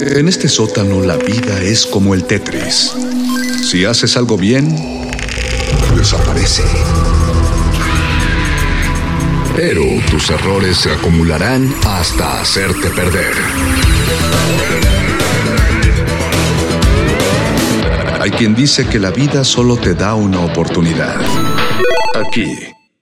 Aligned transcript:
En 0.00 0.28
este 0.28 0.48
sótano 0.48 1.00
la 1.00 1.16
vida 1.16 1.60
es 1.60 1.84
como 1.84 2.14
el 2.14 2.24
Tetris. 2.24 2.92
Si 3.68 3.84
haces 3.84 4.16
algo 4.16 4.36
bien, 4.36 4.74
desaparece. 5.96 6.62
Pero 9.56 9.82
tus 10.08 10.30
errores 10.30 10.76
se 10.76 10.92
acumularán 10.92 11.74
hasta 11.84 12.40
hacerte 12.40 12.90
perder. 12.90 13.32
Hay 18.20 18.30
quien 18.30 18.54
dice 18.54 18.86
que 18.86 19.00
la 19.00 19.10
vida 19.10 19.42
solo 19.42 19.76
te 19.76 19.94
da 19.94 20.14
una 20.14 20.40
oportunidad. 20.40 21.20
Aquí, 22.14 22.56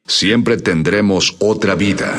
siempre 0.06 0.56
tendremos 0.56 1.36
otra 1.40 1.74
vida. 1.74 2.18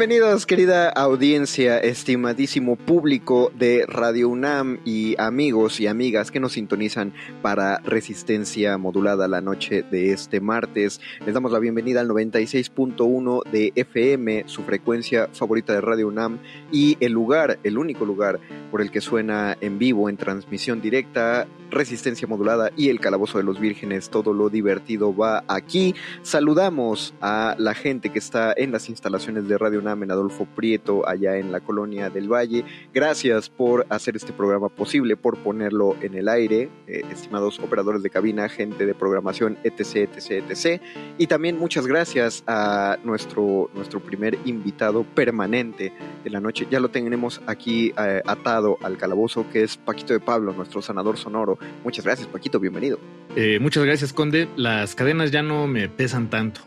Bienvenidos 0.00 0.46
querida 0.46 0.88
audiencia, 0.88 1.78
estimadísimo 1.78 2.76
público 2.76 3.52
de 3.54 3.84
Radio 3.86 4.30
UNAM 4.30 4.78
y 4.86 5.14
amigos 5.20 5.78
y 5.78 5.88
amigas 5.88 6.30
que 6.30 6.40
nos 6.40 6.52
sintonizan 6.52 7.12
para 7.42 7.80
Resistencia 7.80 8.78
Modulada 8.78 9.28
la 9.28 9.42
noche 9.42 9.82
de 9.82 10.12
este 10.12 10.40
martes. 10.40 11.02
Les 11.26 11.34
damos 11.34 11.52
la 11.52 11.58
bienvenida 11.58 12.00
al 12.00 12.08
96.1 12.08 13.44
de 13.50 13.72
FM, 13.74 14.44
su 14.46 14.62
frecuencia 14.62 15.28
favorita 15.34 15.74
de 15.74 15.82
Radio 15.82 16.08
UNAM 16.08 16.38
y 16.72 16.96
el 17.00 17.12
lugar, 17.12 17.58
el 17.62 17.76
único 17.76 18.06
lugar 18.06 18.40
por 18.70 18.80
el 18.80 18.90
que 18.90 19.02
suena 19.02 19.54
en 19.60 19.78
vivo, 19.78 20.08
en 20.08 20.16
transmisión 20.16 20.80
directa, 20.80 21.46
Resistencia 21.70 22.26
Modulada 22.26 22.70
y 22.74 22.88
el 22.88 23.00
Calabozo 23.00 23.36
de 23.36 23.44
los 23.44 23.60
Vírgenes. 23.60 24.08
Todo 24.08 24.32
lo 24.32 24.48
divertido 24.48 25.14
va 25.14 25.44
aquí. 25.46 25.94
Saludamos 26.22 27.14
a 27.20 27.54
la 27.58 27.74
gente 27.74 28.10
que 28.10 28.18
está 28.18 28.54
en 28.56 28.72
las 28.72 28.88
instalaciones 28.88 29.46
de 29.46 29.58
Radio 29.58 29.70
Radio 29.70 29.82
UNAM 29.90 30.02
en 30.04 30.10
Adolfo 30.10 30.46
Prieto, 30.46 31.08
allá 31.08 31.36
en 31.36 31.52
la 31.52 31.60
colonia 31.60 32.10
del 32.10 32.28
Valle. 32.28 32.64
Gracias 32.92 33.48
por 33.48 33.86
hacer 33.88 34.16
este 34.16 34.32
programa 34.32 34.68
posible, 34.68 35.16
por 35.16 35.38
ponerlo 35.38 35.96
en 36.00 36.14
el 36.14 36.28
aire, 36.28 36.68
eh, 36.86 37.02
estimados 37.10 37.58
operadores 37.58 38.02
de 38.02 38.10
cabina, 38.10 38.48
gente 38.48 38.86
de 38.86 38.94
programación, 38.94 39.58
etc, 39.64 40.08
etc, 40.14 40.44
etc. 40.48 40.82
Y 41.18 41.26
también 41.26 41.58
muchas 41.58 41.86
gracias 41.86 42.44
a 42.46 42.98
nuestro, 43.04 43.70
nuestro 43.74 44.00
primer 44.00 44.38
invitado 44.44 45.04
permanente 45.04 45.92
de 46.22 46.30
la 46.30 46.40
noche. 46.40 46.66
Ya 46.70 46.80
lo 46.80 46.90
tenemos 46.90 47.40
aquí 47.46 47.92
eh, 47.98 48.22
atado 48.26 48.78
al 48.82 48.96
calabozo, 48.96 49.48
que 49.50 49.62
es 49.62 49.76
Paquito 49.76 50.12
de 50.12 50.20
Pablo, 50.20 50.52
nuestro 50.52 50.82
sanador 50.82 51.16
sonoro. 51.16 51.58
Muchas 51.84 52.04
gracias, 52.04 52.28
Paquito, 52.28 52.60
bienvenido. 52.60 52.98
Eh, 53.36 53.58
muchas 53.60 53.84
gracias, 53.84 54.12
Conde. 54.12 54.48
Las 54.56 54.94
cadenas 54.94 55.30
ya 55.30 55.42
no 55.42 55.66
me 55.66 55.88
pesan 55.88 56.30
tanto. 56.30 56.60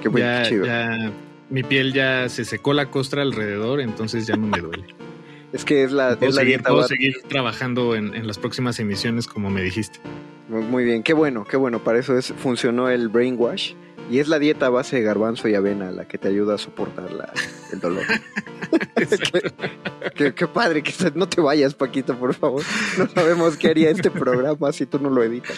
Qué 0.00 0.08
bueno, 0.08 0.44
chido 0.44 0.66
mi 1.52 1.62
piel 1.62 1.92
ya 1.92 2.28
se 2.30 2.44
secó 2.46 2.72
la 2.72 2.90
costra 2.90 3.22
alrededor, 3.22 3.80
entonces 3.80 4.26
ya 4.26 4.36
no 4.36 4.46
me 4.46 4.58
duele. 4.58 4.86
es 5.52 5.64
que 5.64 5.84
es 5.84 5.92
la, 5.92 6.16
es 6.18 6.34
seguir, 6.34 6.62
Puedo 6.62 6.82
seguir 6.88 7.14
trabajando 7.28 7.94
en, 7.94 8.26
las 8.26 8.38
próximas 8.38 8.80
emisiones 8.80 9.26
como 9.26 9.50
me 9.50 9.62
dijiste. 9.62 10.00
Muy 10.48 10.84
bien, 10.84 11.02
qué 11.02 11.12
bueno, 11.12 11.44
qué 11.44 11.58
bueno. 11.58 11.84
Para 11.84 11.98
eso 11.98 12.16
es, 12.16 12.32
funcionó 12.32 12.88
el 12.88 13.08
brainwash. 13.08 13.74
Y 14.10 14.18
es 14.18 14.28
la 14.28 14.38
dieta 14.38 14.66
a 14.66 14.68
base 14.68 14.96
de 14.96 15.02
garbanzo 15.02 15.48
y 15.48 15.54
avena 15.54 15.90
la 15.92 16.08
que 16.08 16.18
te 16.18 16.28
ayuda 16.28 16.56
a 16.56 16.58
soportar 16.58 17.08
el 17.72 17.80
dolor. 17.80 18.02
qué, 20.34 20.46
padre, 20.48 20.82
que 20.82 20.92
no 21.14 21.28
te 21.28 21.40
vayas, 21.40 21.74
Paquito, 21.74 22.18
por 22.18 22.34
favor. 22.34 22.62
No 22.98 23.08
sabemos 23.08 23.56
qué 23.56 23.68
haría 23.68 23.90
este 23.90 24.10
programa 24.10 24.72
si 24.72 24.86
tú 24.86 24.98
no 24.98 25.08
lo 25.08 25.22
editas. 25.22 25.56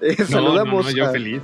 Eh, 0.00 0.24
saludamos. 0.24 0.94
yo 0.94 1.10
feliz. 1.10 1.42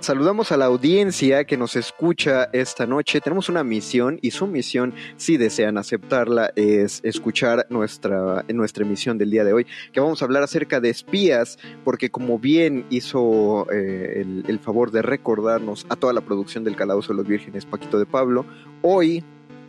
Saludamos 0.00 0.52
a 0.52 0.56
la 0.56 0.66
audiencia 0.66 1.44
que 1.44 1.56
nos 1.56 1.76
escucha 1.76 2.48
esta 2.52 2.86
noche. 2.86 3.20
Tenemos 3.20 3.48
una 3.48 3.64
misión 3.64 4.18
y 4.22 4.30
su 4.30 4.46
misión, 4.46 4.94
si 5.16 5.36
desean 5.36 5.78
aceptarla, 5.78 6.52
es 6.54 7.00
escuchar 7.02 7.66
nuestra, 7.70 8.44
nuestra 8.48 8.84
emisión 8.84 9.18
del 9.18 9.30
día 9.30 9.44
de 9.44 9.52
hoy, 9.52 9.66
que 9.92 10.00
vamos 10.00 10.22
a 10.22 10.24
hablar 10.24 10.42
acerca 10.42 10.80
de 10.80 10.90
espías, 10.90 11.58
porque 11.84 12.10
como 12.10 12.38
bien 12.38 12.86
hizo 12.90 13.66
eh, 13.72 14.24
el, 14.46 14.58
favor 14.60 14.90
de 14.90 15.02
recordarnos 15.02 15.86
a 15.88 15.96
toda 15.96 16.12
la 16.12 16.20
producción 16.20 16.64
del 16.64 16.76
Calabozo 16.76 17.12
de 17.12 17.18
los 17.18 17.26
Vírgenes, 17.26 17.66
Paquito 17.66 17.98
de 17.98 18.06
Pablo, 18.06 18.44
hoy... 18.82 19.24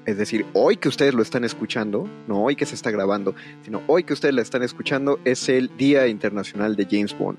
Es 0.05 0.17
decir, 0.17 0.45
hoy 0.53 0.77
que 0.77 0.87
ustedes 0.87 1.13
lo 1.13 1.21
están 1.21 1.43
escuchando, 1.43 2.07
no 2.29 2.41
hoy 2.41 2.55
que 2.55 2.65
se 2.65 2.75
está 2.75 2.91
grabando, 2.91 3.35
sino 3.63 3.81
hoy 3.87 4.05
que 4.05 4.13
ustedes 4.13 4.33
la 4.33 4.41
están 4.41 4.63
escuchando, 4.63 5.19
es 5.25 5.49
el 5.49 5.69
Día 5.75 6.07
Internacional 6.07 6.77
de 6.77 6.87
James 6.89 7.17
Bond. 7.17 7.37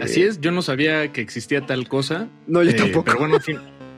Así 0.00 0.22
es, 0.22 0.40
yo 0.40 0.50
no 0.52 0.62
sabía 0.62 1.12
que 1.12 1.20
existía 1.20 1.66
tal 1.66 1.88
cosa. 1.88 2.28
No, 2.46 2.62
yo 2.62 2.70
eh, 2.70 2.74
tampoco. 2.74 3.04
Pero 3.04 3.18
bueno, 3.18 3.38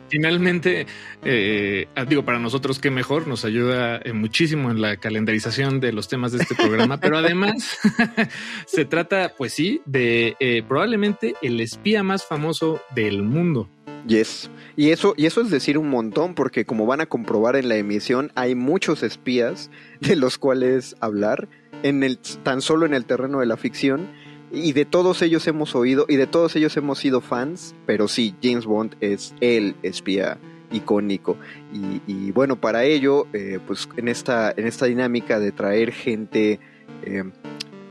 finalmente, 0.09 0.87
eh, 1.25 1.87
ah, 1.95 2.05
digo, 2.05 2.25
para 2.25 2.39
nosotros 2.39 2.79
qué 2.79 2.91
mejor, 2.91 3.27
nos 3.27 3.45
ayuda 3.45 4.01
eh, 4.05 4.13
muchísimo 4.13 4.71
en 4.71 4.81
la 4.81 4.97
calendarización 4.97 5.81
de 5.81 5.93
los 5.93 6.09
temas 6.09 6.33
de 6.33 6.39
este 6.39 6.55
programa, 6.55 6.99
pero 7.01 7.19
además 7.19 7.79
se 8.67 8.85
trata, 8.85 9.33
pues 9.37 9.53
sí, 9.53 9.81
de 9.87 10.65
probablemente 10.69 11.35
el 11.43 11.61
espía 11.61 12.03
más 12.03 12.25
famoso 12.25 12.81
del 12.95 13.23
mundo. 13.23 13.69
Yes. 14.07 14.51
Y 14.77 14.91
eso, 14.91 15.15
y 15.17 15.25
eso 15.25 15.41
es 15.41 15.51
decir 15.51 15.79
un 15.79 15.89
montón, 15.89 16.35
porque 16.35 16.67
como 16.67 16.85
van 16.85 17.01
a 17.01 17.07
comprobar 17.07 17.57
en 17.57 17.71
la 17.71 17.77
emisión, 17.77 18.33
hay 18.35 18.55
muchos 18.55 19.03
espías 19.03 19.71
de 20.01 20.15
los 20.15 20.37
cuales 20.37 20.95
hablar, 21.01 21.49
en 21.83 22.03
el, 22.03 22.19
tan 22.19 22.61
solo 22.61 22.85
en 22.87 22.95
el 22.95 23.07
terreno 23.07 23.41
de 23.41 23.47
la 23.47 23.57
ficción 23.57 24.09
y 24.55 24.73
de 24.73 24.85
todos 24.85 25.23
ellos 25.23 25.47
hemos 25.47 25.75
oído 25.75 26.07
y 26.09 26.17
de 26.17 26.27
todos 26.27 26.55
ellos 26.57 26.77
hemos 26.77 26.99
sido 26.99 27.21
fans, 27.21 27.75
pero 27.87 28.09
sí, 28.09 28.35
James 28.43 28.67
Bond 28.67 28.97
es 29.01 29.35
el 29.41 29.75
espía 29.83 30.39
icónico. 30.73 31.37
Y, 32.07 32.31
bueno, 32.33 32.61
para 32.61 32.85
ello, 32.85 33.27
eh, 33.33 33.59
pues 33.67 33.89
en 33.97 34.09
esta, 34.09 34.53
en 34.57 34.67
esta 34.67 34.87
dinámica 34.87 35.39
de 35.41 35.53
traer 35.53 35.93
gente, 35.93 36.61
eh, 37.03 37.25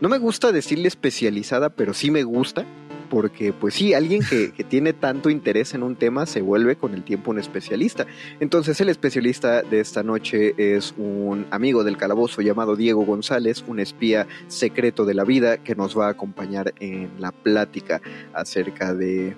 no 0.01 0.10
me 0.10 0.18
gusta 0.18 0.51
decirle 0.51 0.88
especializada, 0.88 1.69
pero 1.69 1.94
sí 1.94 2.12
me 2.12 2.24
gusta, 2.24 2.65
porque 3.09 3.53
pues 3.53 3.75
sí, 3.75 3.94
alguien 3.94 4.21
que, 4.27 4.51
que, 4.51 4.63
tiene 4.63 4.94
tanto 4.94 5.29
interés 5.29 5.73
en 5.73 5.83
un 5.83 5.95
tema 5.95 6.25
se 6.25 6.41
vuelve 6.41 6.75
con 6.75 6.94
el 6.94 7.03
tiempo 7.03 7.31
un 7.31 7.39
especialista. 7.39 8.05
Entonces 8.39 8.79
el 8.81 8.89
especialista 8.89 9.61
de 9.61 9.79
esta 9.79 10.03
noche 10.03 10.53
es 10.57 10.94
un 10.97 11.45
amigo 11.51 11.83
del 11.83 11.97
calabozo 11.97 12.41
llamado 12.41 12.75
Diego 12.75 13.05
González, 13.05 13.63
un 13.67 13.79
espía 13.79 14.27
secreto 14.47 15.05
de 15.05 15.13
la 15.13 15.23
vida 15.23 15.57
que 15.57 15.75
nos 15.75 15.97
va 15.97 16.07
a 16.07 16.11
acompañar 16.11 16.73
en 16.79 17.09
la 17.19 17.31
plática 17.31 18.01
acerca 18.33 18.94
de, 18.94 19.35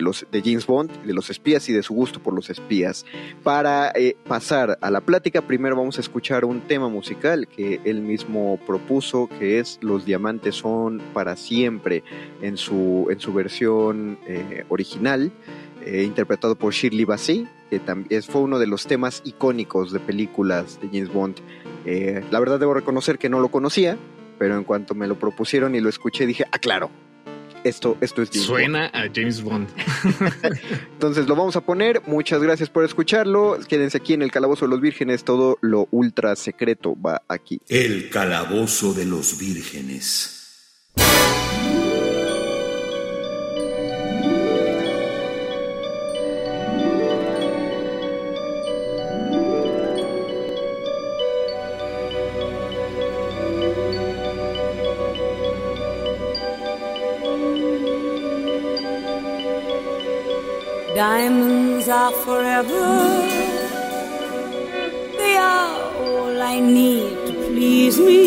los, 0.00 0.26
de 0.30 0.42
James 0.42 0.66
Bond, 0.66 0.90
de 1.04 1.14
los 1.14 1.30
espías 1.30 1.68
y 1.68 1.72
de 1.72 1.82
su 1.82 1.94
gusto 1.94 2.20
por 2.20 2.34
los 2.34 2.50
espías. 2.50 3.04
Para 3.42 3.92
eh, 3.94 4.16
pasar 4.26 4.78
a 4.80 4.90
la 4.90 5.00
plática, 5.00 5.42
primero 5.42 5.76
vamos 5.76 5.98
a 5.98 6.00
escuchar 6.00 6.44
un 6.44 6.62
tema 6.62 6.88
musical 6.88 7.48
que 7.48 7.80
él 7.84 8.00
mismo 8.00 8.58
propuso, 8.66 9.28
que 9.38 9.58
es 9.58 9.78
Los 9.82 10.04
diamantes 10.04 10.56
son 10.56 11.00
para 11.12 11.36
siempre 11.36 12.02
en 12.42 12.56
su 12.56 13.05
en 13.10 13.20
su 13.20 13.32
versión 13.32 14.18
eh, 14.26 14.64
original, 14.68 15.32
eh, 15.84 16.02
interpretado 16.02 16.56
por 16.56 16.72
Shirley 16.72 17.04
Bassey, 17.04 17.48
que 17.70 17.78
también 17.78 18.22
fue 18.22 18.40
uno 18.42 18.58
de 18.58 18.66
los 18.66 18.86
temas 18.86 19.22
icónicos 19.24 19.92
de 19.92 20.00
películas 20.00 20.80
de 20.80 20.88
James 20.88 21.12
Bond. 21.12 21.36
Eh, 21.84 22.24
la 22.30 22.40
verdad 22.40 22.58
debo 22.58 22.74
reconocer 22.74 23.18
que 23.18 23.28
no 23.28 23.40
lo 23.40 23.48
conocía, 23.48 23.96
pero 24.38 24.56
en 24.56 24.64
cuanto 24.64 24.94
me 24.94 25.06
lo 25.06 25.18
propusieron 25.18 25.74
y 25.74 25.80
lo 25.80 25.88
escuché 25.88 26.26
dije, 26.26 26.44
ah, 26.50 26.58
claro, 26.58 26.90
esto, 27.64 27.96
esto 28.00 28.22
es 28.22 28.30
James 28.30 28.46
Suena 28.46 28.86
a 28.86 29.08
James 29.12 29.42
Bond. 29.42 29.68
Entonces 30.92 31.26
lo 31.26 31.34
vamos 31.34 31.56
a 31.56 31.60
poner. 31.62 32.02
Muchas 32.06 32.40
gracias 32.40 32.70
por 32.70 32.84
escucharlo. 32.84 33.58
Quédense 33.66 33.98
aquí 33.98 34.12
en 34.12 34.22
el 34.22 34.30
Calabozo 34.30 34.66
de 34.66 34.70
los 34.70 34.80
Vírgenes. 34.80 35.24
Todo 35.24 35.58
lo 35.62 35.88
ultra 35.90 36.36
secreto 36.36 36.96
va 37.00 37.22
aquí. 37.28 37.60
El 37.68 38.08
Calabozo 38.10 38.94
de 38.94 39.06
los 39.06 39.38
Vírgenes. 39.38 40.36
Diamonds 61.06 61.88
are 61.88 62.10
forever. 62.26 62.86
They 65.20 65.36
are 65.36 65.74
all 66.02 66.42
I 66.42 66.58
need 66.58 67.14
to 67.28 67.32
please 67.46 67.96
me. 68.00 68.22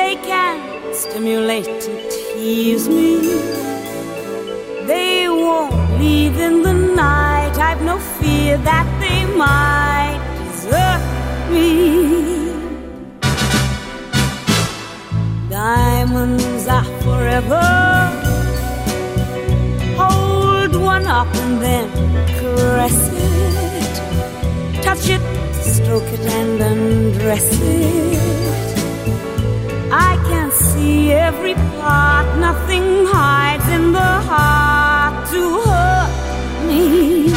They 0.00 0.16
can 0.30 0.56
stimulate 0.92 1.80
and 1.88 2.00
tease 2.12 2.90
me. 2.90 3.12
They 4.90 5.30
won't 5.30 5.98
leave 5.98 6.36
in 6.46 6.62
the 6.62 6.74
night. 6.74 7.56
I've 7.56 7.82
no 7.90 7.96
fear 8.18 8.58
that 8.70 8.86
they 9.02 9.20
might 9.44 10.20
desert 10.36 11.02
me. 11.54 11.70
Diamonds 15.48 16.68
are 16.68 16.90
forever 17.00 18.17
one 20.98 21.06
up 21.06 21.32
and 21.36 21.62
then 21.62 21.88
caress 22.38 22.98
it. 23.12 23.94
Touch 24.82 25.08
it, 25.08 25.22
stroke 25.62 26.10
it, 26.16 26.20
and 26.38 26.60
undress 26.60 27.48
it. 27.52 28.18
I 29.92 30.16
can 30.28 30.50
see 30.50 31.12
every 31.12 31.54
part, 31.54 32.26
nothing 32.38 33.06
hides 33.06 33.68
in 33.68 33.92
the 33.92 34.12
heart 34.30 35.28
to 35.32 35.40
hurt 35.66 36.66
me. 36.66 37.27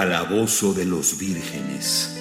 Calabozo 0.00 0.72
de 0.72 0.86
los 0.86 1.18
Vírgenes. 1.18 2.18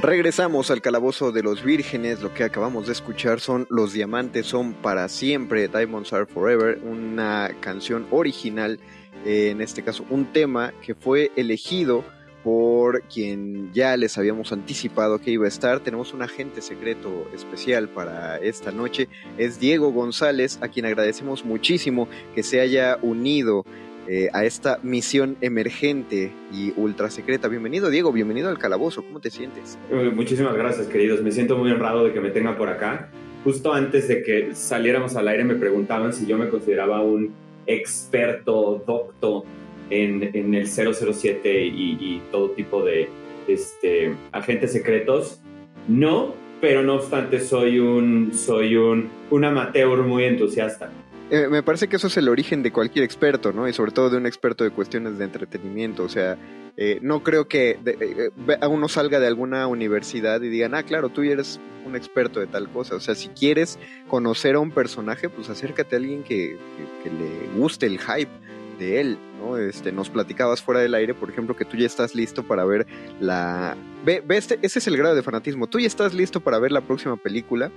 Regresamos 0.00 0.70
al 0.70 0.80
Calabozo 0.80 1.32
de 1.32 1.42
los 1.42 1.64
Vírgenes. 1.64 2.22
Lo 2.22 2.32
que 2.32 2.44
acabamos 2.44 2.86
de 2.86 2.92
escuchar 2.92 3.40
son 3.40 3.66
Los 3.68 3.94
Diamantes 3.94 4.46
son 4.46 4.74
para 4.74 5.08
siempre, 5.08 5.66
Diamonds 5.66 6.12
Are 6.12 6.26
Forever, 6.26 6.78
una 6.84 7.50
canción 7.58 8.06
original, 8.12 8.78
en 9.24 9.60
este 9.60 9.82
caso 9.82 10.04
un 10.08 10.32
tema 10.32 10.72
que 10.80 10.94
fue 10.94 11.32
elegido 11.34 12.04
por 12.48 13.02
quien 13.02 13.70
ya 13.74 13.94
les 13.98 14.16
habíamos 14.16 14.52
anticipado 14.52 15.18
que 15.18 15.30
iba 15.30 15.44
a 15.44 15.48
estar. 15.48 15.80
Tenemos 15.80 16.14
un 16.14 16.22
agente 16.22 16.62
secreto 16.62 17.28
especial 17.34 17.90
para 17.90 18.38
esta 18.38 18.72
noche. 18.72 19.10
Es 19.36 19.60
Diego 19.60 19.92
González, 19.92 20.58
a 20.62 20.68
quien 20.68 20.86
agradecemos 20.86 21.44
muchísimo 21.44 22.08
que 22.34 22.42
se 22.42 22.62
haya 22.62 22.96
unido 23.02 23.66
eh, 24.06 24.30
a 24.32 24.46
esta 24.46 24.80
misión 24.82 25.36
emergente 25.42 26.32
y 26.50 26.72
ultra 26.78 27.10
secreta. 27.10 27.48
Bienvenido, 27.48 27.90
Diego, 27.90 28.12
bienvenido 28.12 28.48
al 28.48 28.58
calabozo. 28.58 29.02
¿Cómo 29.02 29.20
te 29.20 29.30
sientes? 29.30 29.78
Muchísimas 30.14 30.54
gracias, 30.54 30.86
queridos. 30.86 31.20
Me 31.20 31.32
siento 31.32 31.58
muy 31.58 31.70
honrado 31.70 32.06
de 32.06 32.14
que 32.14 32.20
me 32.22 32.30
tengan 32.30 32.56
por 32.56 32.70
acá. 32.70 33.10
Justo 33.44 33.74
antes 33.74 34.08
de 34.08 34.22
que 34.22 34.54
saliéramos 34.54 35.16
al 35.16 35.28
aire 35.28 35.44
me 35.44 35.56
preguntaban 35.56 36.14
si 36.14 36.24
yo 36.24 36.38
me 36.38 36.48
consideraba 36.48 37.02
un 37.02 37.30
experto, 37.66 38.82
docto 38.86 39.44
en, 39.90 40.54
el 40.54 40.66
007 40.68 41.64
y, 41.66 42.22
todo 42.30 42.50
tipo 42.50 42.82
de 42.84 43.08
este, 43.46 44.14
agentes 44.32 44.72
secretos. 44.72 45.40
No, 45.86 46.34
pero 46.60 46.82
no 46.82 46.94
obstante 46.96 47.40
soy 47.40 47.78
un, 47.78 48.32
soy 48.34 48.76
un, 48.76 49.08
un 49.30 49.44
amateur 49.44 49.98
muy 50.02 50.24
entusiasta. 50.24 50.90
Eh, 51.30 51.46
me 51.50 51.62
parece 51.62 51.88
que 51.88 51.96
eso 51.96 52.06
es 52.06 52.16
el 52.16 52.28
origen 52.28 52.62
de 52.62 52.72
cualquier 52.72 53.04
experto, 53.04 53.52
¿no? 53.52 53.68
Y 53.68 53.72
sobre 53.72 53.92
todo 53.92 54.08
de 54.10 54.16
un 54.16 54.26
experto 54.26 54.64
de 54.64 54.70
cuestiones 54.70 55.18
de 55.18 55.24
entretenimiento. 55.24 56.04
O 56.04 56.08
sea, 56.08 56.36
Eh, 56.80 57.00
no 57.02 57.24
creo 57.24 57.48
que 57.48 57.76
de- 57.82 57.96
eh, 58.00 58.30
ve- 58.36 58.56
a 58.60 58.68
uno 58.68 58.86
salga 58.88 59.18
de 59.18 59.26
alguna 59.26 59.66
universidad 59.66 60.40
y 60.42 60.48
digan, 60.48 60.76
ah, 60.76 60.84
claro, 60.84 61.08
tú 61.08 61.22
eres 61.24 61.58
un 61.84 61.96
experto 61.96 62.38
de 62.38 62.46
tal 62.46 62.68
cosa. 62.68 62.94
O 62.94 63.00
sea, 63.00 63.16
si 63.16 63.26
quieres 63.30 63.80
conocer 64.06 64.54
a 64.54 64.60
un 64.60 64.70
personaje, 64.70 65.28
pues 65.28 65.50
acércate 65.50 65.96
a 65.96 65.98
alguien 65.98 66.22
que, 66.22 66.56
que- 66.56 67.02
que 67.02 67.10
le 67.10 67.58
guste 67.58 67.86
el 67.86 67.98
hype 67.98 68.30
de 68.78 69.00
él, 69.00 69.18
¿no? 69.40 69.56
Este, 69.58 69.92
nos 69.92 70.08
platicabas 70.10 70.62
fuera 70.62 70.80
del 70.80 70.94
aire, 70.94 71.14
por 71.14 71.30
ejemplo, 71.30 71.56
que 71.56 71.64
tú 71.64 71.76
ya 71.76 71.86
estás 71.86 72.14
listo 72.14 72.42
para 72.42 72.64
ver 72.64 72.86
la... 73.20 73.76
Ve, 74.04 74.22
ve 74.24 74.36
este, 74.36 74.58
ese 74.62 74.78
es 74.78 74.86
el 74.86 74.96
grado 74.96 75.14
de 75.14 75.22
fanatismo. 75.22 75.66
Tú 75.66 75.78
ya 75.80 75.86
estás 75.86 76.14
listo 76.14 76.40
para 76.40 76.58
ver 76.58 76.72
la 76.72 76.80
próxima 76.80 77.16
película. 77.16 77.70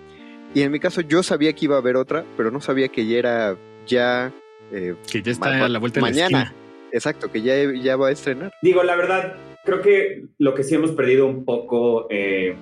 Y 0.54 0.62
en 0.62 0.72
mi 0.72 0.80
caso 0.80 1.02
yo 1.02 1.24
sabía 1.24 1.54
que 1.54 1.66
iba 1.66 1.76
a 1.76 1.80
haber 1.80 1.96
otra, 1.96 2.24
pero 2.38 2.52
no 2.52 2.62
sabía 2.62 2.90
que 2.90 3.06
ya 3.08 3.18
era 3.18 3.58
ya... 3.88 4.32
eh, 4.72 4.96
Que 5.12 5.22
ya 5.22 5.32
está 5.32 5.50
ma- 5.50 5.66
a 5.66 5.70
la 5.70 5.80
vuelta 5.80 6.00
de 6.00 6.06
la 6.06 6.10
mañana. 6.12 6.42
esquina. 6.44 6.56
Exacto, 6.94 7.32
que 7.32 7.42
ya, 7.42 7.56
ya 7.74 7.96
va 7.96 8.10
a 8.10 8.12
estrenar. 8.12 8.52
Digo, 8.62 8.84
la 8.84 8.96
verdad, 8.96 9.36
creo 9.66 9.82
que 9.82 10.26
lo 10.40 10.54
que 10.54 10.64
sí 10.64 10.76
hemos 10.76 10.92
perdido 10.92 11.26
un 11.26 11.46
poco, 11.46 12.08
eh, 12.10 12.54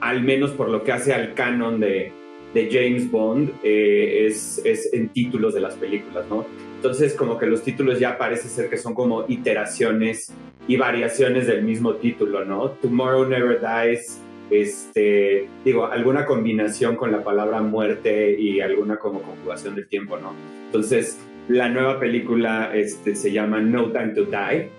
al 0.00 0.22
menos 0.22 0.52
por 0.52 0.68
lo 0.68 0.84
que 0.84 0.92
hace 0.92 1.12
al 1.12 1.34
canon 1.34 1.80
de, 1.80 2.12
de 2.54 2.68
James 2.70 3.10
Bond, 3.10 3.50
eh, 3.64 4.26
es, 4.26 4.60
es 4.64 4.92
en 4.92 5.08
títulos 5.08 5.52
de 5.52 5.60
las 5.60 5.74
películas, 5.74 6.24
¿no? 6.30 6.46
Entonces, 6.86 7.14
como 7.14 7.36
que 7.36 7.46
los 7.46 7.64
títulos 7.64 7.98
ya 7.98 8.16
parece 8.16 8.46
ser 8.46 8.70
que 8.70 8.76
son 8.76 8.94
como 8.94 9.24
iteraciones 9.26 10.32
y 10.68 10.76
variaciones 10.76 11.48
del 11.48 11.64
mismo 11.64 11.94
título, 11.94 12.44
¿no? 12.44 12.70
Tomorrow 12.70 13.28
Never 13.28 13.60
Dies, 13.60 14.20
este, 14.50 15.48
digo, 15.64 15.86
alguna 15.86 16.24
combinación 16.24 16.94
con 16.94 17.10
la 17.10 17.24
palabra 17.24 17.60
muerte 17.60 18.38
y 18.38 18.60
alguna 18.60 18.98
como 18.98 19.20
conjugación 19.20 19.74
del 19.74 19.88
tiempo, 19.88 20.16
¿no? 20.16 20.32
Entonces, 20.66 21.18
la 21.48 21.68
nueva 21.68 21.98
película 21.98 22.70
este, 22.72 23.16
se 23.16 23.32
llama 23.32 23.60
No 23.60 23.90
Time 23.90 24.14
to 24.14 24.26
Die, 24.26 24.70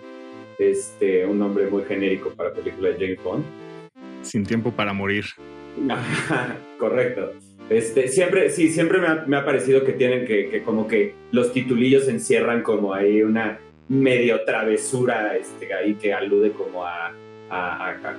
este, 0.60 1.26
un 1.26 1.40
nombre 1.40 1.68
muy 1.68 1.84
genérico 1.84 2.30
para 2.30 2.54
película 2.54 2.88
de 2.88 2.96
James 2.96 3.22
Bond. 3.22 3.44
Sin 4.22 4.46
tiempo 4.46 4.72
para 4.72 4.94
morir. 4.94 5.26
Correcto. 6.80 7.34
Este, 7.70 8.08
siempre, 8.08 8.50
sí, 8.50 8.70
siempre 8.70 9.00
me 9.28 9.38
ha, 9.38 9.46
parecido 9.46 9.84
que 9.84 9.94
tienen 9.94 10.26
que, 10.26 10.62
como 10.64 10.88
que 10.88 11.16
los 11.32 11.52
titulillos 11.52 12.08
encierran 12.08 12.64
como 12.64 12.94
ahí 12.94 13.22
una 13.22 13.60
medio 13.90 14.44
travesura 14.46 15.36
este, 15.36 15.74
ahí 15.74 15.96
que 15.96 16.14
alude 16.14 16.52
como 16.52 16.86
a, 16.86 17.14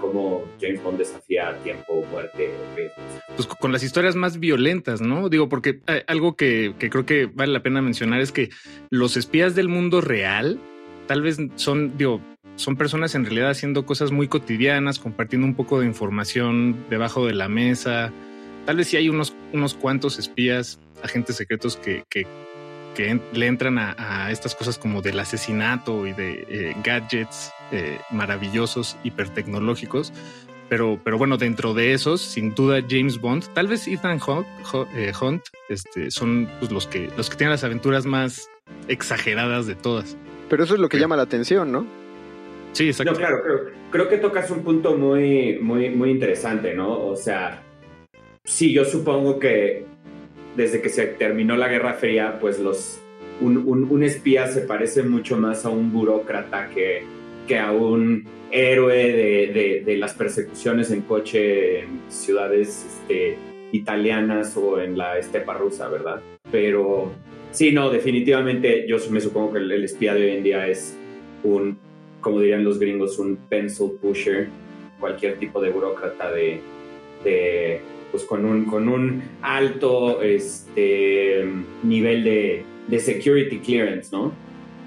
cómo 0.01 0.45
James 0.61 0.83
Bond 0.83 0.99
desafía 0.99 1.55
tiempo, 1.63 2.05
muerte. 2.11 2.51
Pues 3.37 3.47
con 3.47 3.73
las 3.73 3.83
historias 3.83 4.17
más 4.17 4.39
violentas, 4.39 5.01
¿no? 5.01 5.29
Digo, 5.29 5.49
porque 5.49 5.81
eh, 5.87 6.05
algo 6.07 6.37
que, 6.37 6.75
que 6.79 6.91
creo 6.91 7.07
que 7.07 7.27
vale 7.27 7.53
la 7.53 7.63
pena 7.63 7.83
mencionar 7.83 8.21
es 8.21 8.33
que 8.33 8.51
los 8.91 9.17
espías 9.17 9.55
del 9.55 9.69
mundo 9.69 10.01
real 10.01 10.59
tal 11.07 11.23
vez 11.23 11.39
son, 11.57 11.97
digo, 11.97 12.21
son 12.57 12.77
personas 12.77 13.15
en 13.15 13.25
realidad 13.25 13.51
haciendo 13.51 13.87
cosas 13.87 14.13
muy 14.13 14.29
cotidianas, 14.29 14.99
compartiendo 14.99 15.47
un 15.47 15.55
poco 15.55 15.81
de 15.81 15.87
información 15.87 16.85
debajo 16.91 17.27
de 17.27 17.35
la 17.35 17.49
mesa. 17.49 18.13
Tal 18.69 18.77
vez 18.77 18.89
sí 18.89 18.99
hay 18.99 19.09
unos, 19.09 19.35
unos 19.55 19.73
cuantos 19.73 20.19
espías, 20.19 20.79
agentes 21.03 21.37
secretos 21.37 21.79
que, 21.79 22.05
que, 22.11 22.27
que 22.95 23.09
en- 23.09 23.23
le 23.33 23.47
entran 23.47 23.79
a, 23.79 23.95
a 23.97 24.31
estas 24.31 24.55
cosas 24.55 24.77
como 24.77 25.01
del 25.01 25.19
asesinato 25.19 26.07
y 26.07 26.13
de 26.13 26.45
eh, 26.51 26.77
gadgets 26.85 27.51
eh, 27.73 27.99
maravillosos, 28.11 28.99
hipertecnológicos. 29.05 30.13
Pero, 30.69 31.01
pero 31.03 31.17
bueno, 31.17 31.39
dentro 31.39 31.73
de 31.73 31.95
esos, 31.95 32.21
sin 32.21 32.55
duda 32.55 32.83
James 32.87 33.19
Bond, 33.19 33.47
tal 33.55 33.69
vez 33.69 33.89
Ethan 33.89 34.21
Hunt, 34.21 34.47
eh, 34.95 35.13
Hunt, 35.19 35.45
este, 35.71 36.11
son 36.11 36.47
pues, 36.59 36.71
los 36.71 36.87
que 36.87 37.11
los 37.17 37.31
que 37.31 37.37
tienen 37.37 37.53
las 37.53 37.65
aventuras 37.65 38.05
más 38.05 38.51
exageradas 38.87 39.67
de 39.67 39.77
todas. 39.77 40.19
Pero 40.51 40.65
eso 40.65 40.75
es 40.75 40.81
lo 40.81 40.91
que 40.91 40.99
llama 40.99 41.17
la 41.17 41.23
atención, 41.23 41.73
¿no? 41.73 41.87
Sí, 42.75 42.89
exacto. 42.89 43.13
No, 43.13 43.19
claro, 43.19 43.39
creo, 43.43 43.61
creo 43.91 44.09
que 44.11 44.19
tocas 44.19 44.51
un 44.51 44.63
punto 44.63 44.95
muy, 44.95 45.59
muy, 45.59 45.89
muy 45.89 46.11
interesante, 46.11 46.75
¿no? 46.75 47.01
O 47.07 47.17
sea, 47.17 47.63
sí, 48.49 48.73
yo 48.73 48.85
supongo 48.85 49.39
que 49.39 49.85
desde 50.57 50.81
que 50.81 50.89
se 50.89 51.07
terminó 51.07 51.57
la 51.57 51.69
Guerra 51.69 51.95
Fría, 51.95 52.39
pues 52.41 52.59
los, 52.59 52.99
un, 53.41 53.59
un- 53.59 54.03
espía 54.03 54.49
se 54.49 54.63
parece 54.63 55.03
mucho 55.03 55.37
más 55.37 55.65
a 55.65 55.69
un 55.71 55.93
burócrata 55.93 56.69
que, 56.75 57.03
que 57.47 57.59
a 57.59 57.71
un 57.73 58.25
héroe 58.51 58.97
de, 58.97 59.83
de- 59.85 59.97
las 59.99 60.15
persecuciones 60.15 60.91
en 60.91 61.03
coche 61.03 61.81
en 61.81 62.01
ciudades 62.09 62.87
este, 62.89 63.37
italianas 63.73 64.57
o 64.57 64.81
en 64.81 64.97
la 64.99 65.19
estepa 65.19 65.55
rusa, 65.55 65.89
¿verdad? 65.89 66.21
Pero 66.51 67.13
sí, 67.53 67.71
no, 67.71 67.91
definitivamente 67.91 68.87
yo 68.89 68.97
me 69.11 69.21
supongo 69.21 69.53
que 69.53 69.59
el, 69.59 69.71
el 69.71 69.85
espía 69.85 70.15
de 70.15 70.25
hoy 70.25 70.37
en 70.39 70.43
día 70.43 70.67
es 70.67 70.97
un, 71.45 71.79
como 72.21 72.41
dirían 72.41 72.65
los 72.65 72.79
gringos, 72.81 73.19
un 73.19 73.37
pencil 73.37 73.93
pusher, 74.01 74.49
cualquier 74.99 75.39
tipo 75.39 75.61
de 75.61 75.71
burócrata 75.71 76.33
de, 76.33 76.61
de 77.23 77.81
pues 78.11 78.25
con 78.25 78.45
un, 78.45 78.65
con 78.65 78.89
un 78.89 79.23
alto 79.43 80.23
este, 80.23 81.45
nivel 81.83 82.25
de, 82.25 82.65
de 82.87 82.99
security 82.99 83.59
clearance, 83.59 84.11
¿no? 84.11 84.33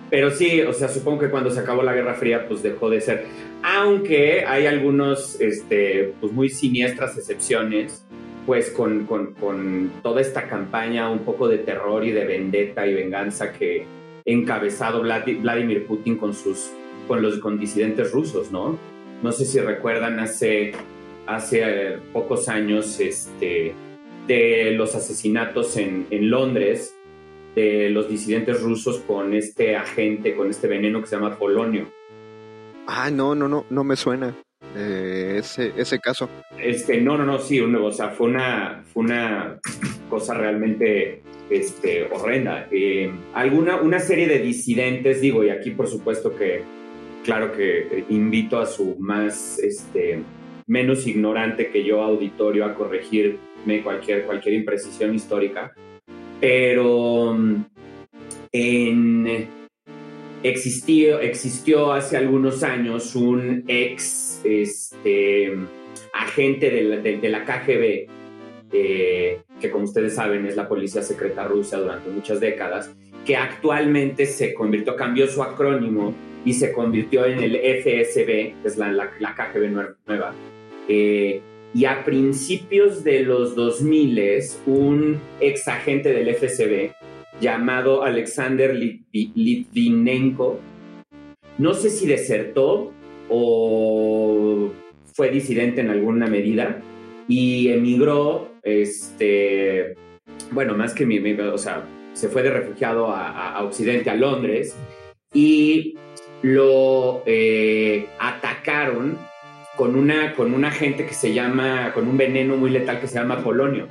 Pero 0.10 0.30
sí, 0.32 0.62
o 0.62 0.74
sea, 0.74 0.90
supongo 0.90 1.20
que 1.20 1.30
cuando 1.30 1.52
se 1.52 1.60
acabó 1.62 1.84
la 1.84 1.94
Guerra 1.94 2.16
Fría, 2.16 2.48
pues 2.48 2.62
dejó 2.62 2.90
de 2.90 3.00
ser. 3.00 3.26
Aunque 3.64 4.44
hay 4.46 4.66
algunos, 4.66 5.40
este, 5.40 6.14
pues 6.20 6.34
muy 6.34 6.50
siniestras 6.50 7.18
excepciones, 7.18 8.04
pues 8.46 8.72
con, 8.72 9.06
con, 9.06 9.34
con 9.36 9.92
toda 10.04 10.20
esta 10.20 10.48
campaña 10.48 11.10
un 11.10 11.20
poco 11.20 11.48
de 11.48 11.60
terror 11.60 12.04
y 12.04 12.12
de 12.12 12.26
vendetta 12.26 12.88
y 12.88 12.94
venganza 12.94 13.54
que 13.54 13.86
encabezado 14.26 15.04
Vladi- 15.04 15.40
Vladimir 15.42 15.86
Putin 15.86 16.18
con 16.18 16.34
sus, 16.34 16.72
con 17.08 17.22
los 17.22 17.38
con 17.38 17.60
disidentes 17.60 18.12
rusos, 18.12 18.52
¿no? 18.52 18.78
No 19.24 19.32
sé 19.32 19.46
si 19.46 19.60
recuerdan 19.60 20.20
hace, 20.20 20.74
hace 21.36 21.62
eh, 21.64 21.98
pocos 22.14 22.48
años, 22.50 23.00
este, 23.00 23.74
de 24.28 24.72
los 24.72 24.96
asesinatos 24.96 25.78
en, 25.78 26.08
en 26.10 26.30
Londres 26.30 26.96
de 27.56 27.90
los 27.90 28.08
disidentes 28.08 28.62
rusos 28.62 29.00
con 29.00 29.34
este 29.34 29.76
agente, 29.76 30.36
con 30.36 30.50
este 30.50 30.68
veneno 30.68 31.02
que 31.02 31.08
se 31.08 31.16
llama 31.18 31.38
polonio. 31.38 31.92
Ah, 32.88 33.10
no, 33.12 33.36
no, 33.36 33.48
no, 33.48 33.66
no 33.70 33.84
me 33.84 33.96
suena 33.96 34.34
eh, 34.76 35.36
ese, 35.40 35.74
ese 35.76 36.00
caso. 36.00 36.30
Este, 36.58 37.02
no, 37.02 37.18
no, 37.18 37.26
no, 37.26 37.40
sí, 37.40 37.60
un- 37.60 37.76
o 37.76 37.92
sea, 37.92 38.10
fue 38.10 38.28
una, 38.28 38.84
fue 38.94 39.04
una 39.04 39.60
cosa 40.10 40.34
realmente 40.34 41.22
este, 41.50 42.08
horrenda. 42.12 42.68
Eh, 42.72 43.12
alguna, 43.34 43.82
una 43.82 44.00
serie 44.00 44.28
de 44.28 44.40
disidentes, 44.40 45.20
digo, 45.20 45.44
y 45.44 45.50
aquí 45.50 45.72
por 45.72 45.88
supuesto 45.88 46.36
que, 46.36 46.64
claro 47.26 47.52
que 47.52 48.06
invito 48.10 48.60
a 48.60 48.66
su 48.66 48.96
más, 49.00 49.60
este, 49.60 50.22
menos 50.68 51.08
ignorante 51.08 51.70
que 51.70 51.84
yo 51.84 52.02
auditorio 52.02 52.66
a 52.66 52.74
corregirme 52.76 53.82
cualquier, 53.84 54.26
cualquier 54.26 54.56
imprecisión 54.56 55.14
histórica, 55.16 55.74
pero 56.40 57.34
mm, 57.38 57.56
en, 58.52 59.48
existió, 60.44 61.20
existió 61.20 61.92
hace 61.94 62.18
algunos 62.18 62.64
años 62.64 63.16
un 63.16 63.64
ex 63.68 64.42
este, 64.44 65.54
agente 66.14 66.70
de 66.70 66.84
la, 66.84 66.98
de- 66.98 67.30
la 67.30 67.46
KGB, 67.46 68.08
eh, 68.74 69.42
que 69.60 69.70
como 69.70 69.84
ustedes 69.84 70.16
saben 70.16 70.46
es 70.46 70.56
la 70.56 70.68
policía 70.68 71.04
secreta 71.04 71.46
rusa 71.46 71.78
durante 71.78 72.10
muchas 72.10 72.40
décadas, 72.40 72.92
que 73.26 73.36
actualmente 73.36 74.26
se 74.26 74.54
convirtió, 74.54 74.96
cambió 74.96 75.28
su 75.28 75.44
acrónimo 75.44 76.14
y 76.46 76.54
se 76.54 76.72
convirtió 76.74 77.26
en 77.26 77.40
el 77.44 77.56
FSB, 77.56 78.26
que 78.26 78.56
es 78.66 78.78
la, 78.78 78.92
la- 78.92 79.12
KGB 79.36 79.70
nue- 79.72 79.96
nueva. 80.08 80.34
Eh, 80.88 81.42
y 81.74 81.86
a 81.86 82.04
principios 82.04 83.04
de 83.04 83.22
los 83.22 83.56
2000, 83.56 84.20
un 84.66 85.20
ex 85.40 85.68
agente 85.68 86.12
del 86.12 86.30
FSB 86.36 86.92
llamado 87.40 88.04
Alexander 88.04 88.76
Litvi- 88.76 89.32
Litvinenko, 89.36 90.60
no 91.58 91.74
sé 91.74 91.90
si 91.90 92.08
desertó 92.08 92.92
o 93.30 94.72
fue 95.14 95.30
disidente 95.30 95.82
en 95.82 95.90
alguna 95.90 96.28
medida 96.28 96.82
y 97.28 97.70
emigró, 97.70 98.50
este, 98.64 99.96
bueno, 100.52 100.76
más 100.76 100.94
que 100.94 101.06
mi, 101.06 101.20
o 101.20 101.58
sea, 101.58 101.88
se 102.14 102.28
fue 102.28 102.44
de 102.44 102.52
refugiado 102.52 103.08
a 103.08 103.64
Occidente, 103.64 104.10
a 104.10 104.16
Londres, 104.16 104.76
y 105.34 105.96
lo 106.42 107.24
eh, 107.26 108.08
atacaron 108.20 109.18
con 109.78 109.96
una, 109.96 110.34
con 110.34 110.54
una 110.54 110.72
gente 110.72 111.06
que 111.06 111.14
se 111.14 111.34
llama, 111.34 111.92
con 111.94 112.08
un 112.08 112.18
veneno 112.18 112.56
muy 112.58 112.70
letal 112.72 113.00
que 113.00 113.08
se 113.08 113.16
llama 113.16 113.44
polonio. 113.44 113.88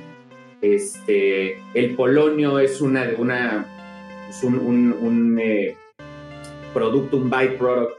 Este, 0.61 1.57
el 1.73 1.95
polonio 1.95 2.59
es 2.59 2.81
una, 2.81 3.09
una 3.17 3.65
es 4.29 4.43
un, 4.43 4.57
un- 4.59 5.39
eh, 5.41 5.75
producto, 6.73 7.17
un 7.17 7.29
byproduct 7.29 7.97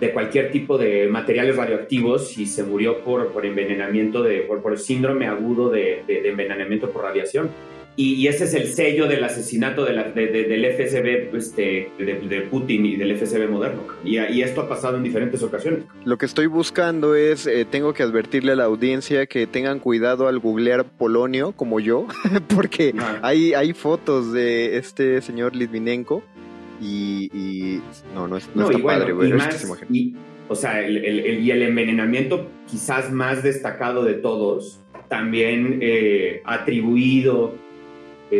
de 0.00 0.12
cualquier 0.12 0.50
tipo 0.50 0.76
de 0.76 1.06
materiales 1.08 1.56
radioactivos 1.56 2.36
y 2.36 2.46
se 2.46 2.64
murió 2.64 2.98
por, 3.04 3.28
por 3.32 3.46
envenenamiento, 3.46 4.22
de, 4.22 4.40
por, 4.40 4.60
por 4.60 4.78
síndrome 4.78 5.26
agudo 5.26 5.70
de- 5.70 6.02
de 6.06 6.28
envenenamiento 6.28 6.90
por 6.90 7.02
radiación. 7.04 7.48
Y, 7.96 8.14
y 8.14 8.26
ese 8.26 8.44
es 8.44 8.54
el 8.54 8.66
sello 8.68 9.06
del 9.06 9.22
asesinato 9.22 9.84
de 9.84 9.92
la- 9.92 10.04
de- 10.10 10.26
de- 10.26 10.44
del 10.44 10.64
FSB 10.64 11.36
este, 11.36 11.90
de, 11.98 12.40
Putin 12.50 12.84
y 12.86 12.96
del 12.96 13.12
FSB 13.16 13.48
moderno. 13.48 13.82
Y, 14.04 14.18
y 14.18 14.42
esto 14.42 14.62
ha 14.62 14.68
pasado 14.68 14.96
en 14.96 15.02
diferentes 15.04 15.42
ocasiones. 15.42 15.84
Lo 16.04 16.18
que 16.18 16.26
estoy 16.26 16.46
buscando 16.46 17.14
es, 17.14 17.46
eh, 17.46 17.64
tengo 17.70 17.94
que 17.94 18.02
advertirle 18.02 18.52
a 18.52 18.56
la 18.56 18.64
audiencia 18.64 19.26
que 19.26 19.46
tengan 19.46 19.78
cuidado 19.78 20.26
al 20.28 20.38
googlear 20.40 20.84
Polonio, 20.84 21.52
como 21.52 21.78
yo, 21.80 22.06
porque 22.54 22.94
hay, 23.22 23.54
hay 23.54 23.72
fotos 23.72 24.32
de 24.32 24.76
este 24.76 25.20
señor 25.22 25.54
Litvinenko 25.54 26.22
y, 26.80 27.30
y 27.32 27.80
no, 28.14 28.26
no, 28.26 28.36
es, 28.36 28.48
no, 28.54 28.62
No, 28.62 28.66
está 28.70 28.78
y 28.78 28.82
bueno, 28.82 28.98
padre 29.00 29.12
ver 29.14 29.34
más- 29.36 29.66
y, 29.90 30.14
o 30.48 30.54
sea, 30.56 30.84
el, 30.84 30.96
el- 31.04 31.20
el- 31.20 31.40
y 31.40 31.50
el 31.52 31.62
envenenamiento 31.62 32.50
quizás 32.70 33.12
más 33.12 33.42
destacado 33.42 34.04
de 34.04 34.14
todos, 34.14 34.80
también 35.08 35.78
eh, 35.80 36.42
atribuido 36.44 37.54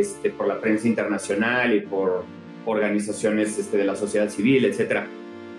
este, 0.00 0.30
por 0.30 0.46
la 0.48 0.60
prensa 0.60 0.86
internacional 0.88 1.74
y 1.74 1.80
por 1.80 2.24
organizaciones 2.66 3.58
este, 3.58 3.76
de 3.76 3.84
la 3.84 3.96
sociedad 3.96 4.28
civil, 4.30 4.64
etcétera, 4.64 5.06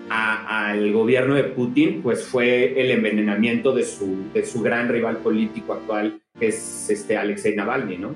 al 0.08 0.92
gobierno 0.92 1.34
de 1.34 1.44
Putin, 1.44 2.00
pues 2.02 2.24
fue 2.24 2.80
el 2.80 2.90
envenenamiento 2.90 3.72
de 3.74 3.84
su, 3.84 4.16
de 4.32 4.44
su 4.46 4.62
gran 4.62 4.88
rival 4.88 5.18
político 5.18 5.72
actual, 5.72 6.20
que 6.38 6.48
es 6.48 6.88
este 6.90 7.16
Alexei 7.16 7.56
Navalny, 7.56 7.98
¿no? 7.98 8.14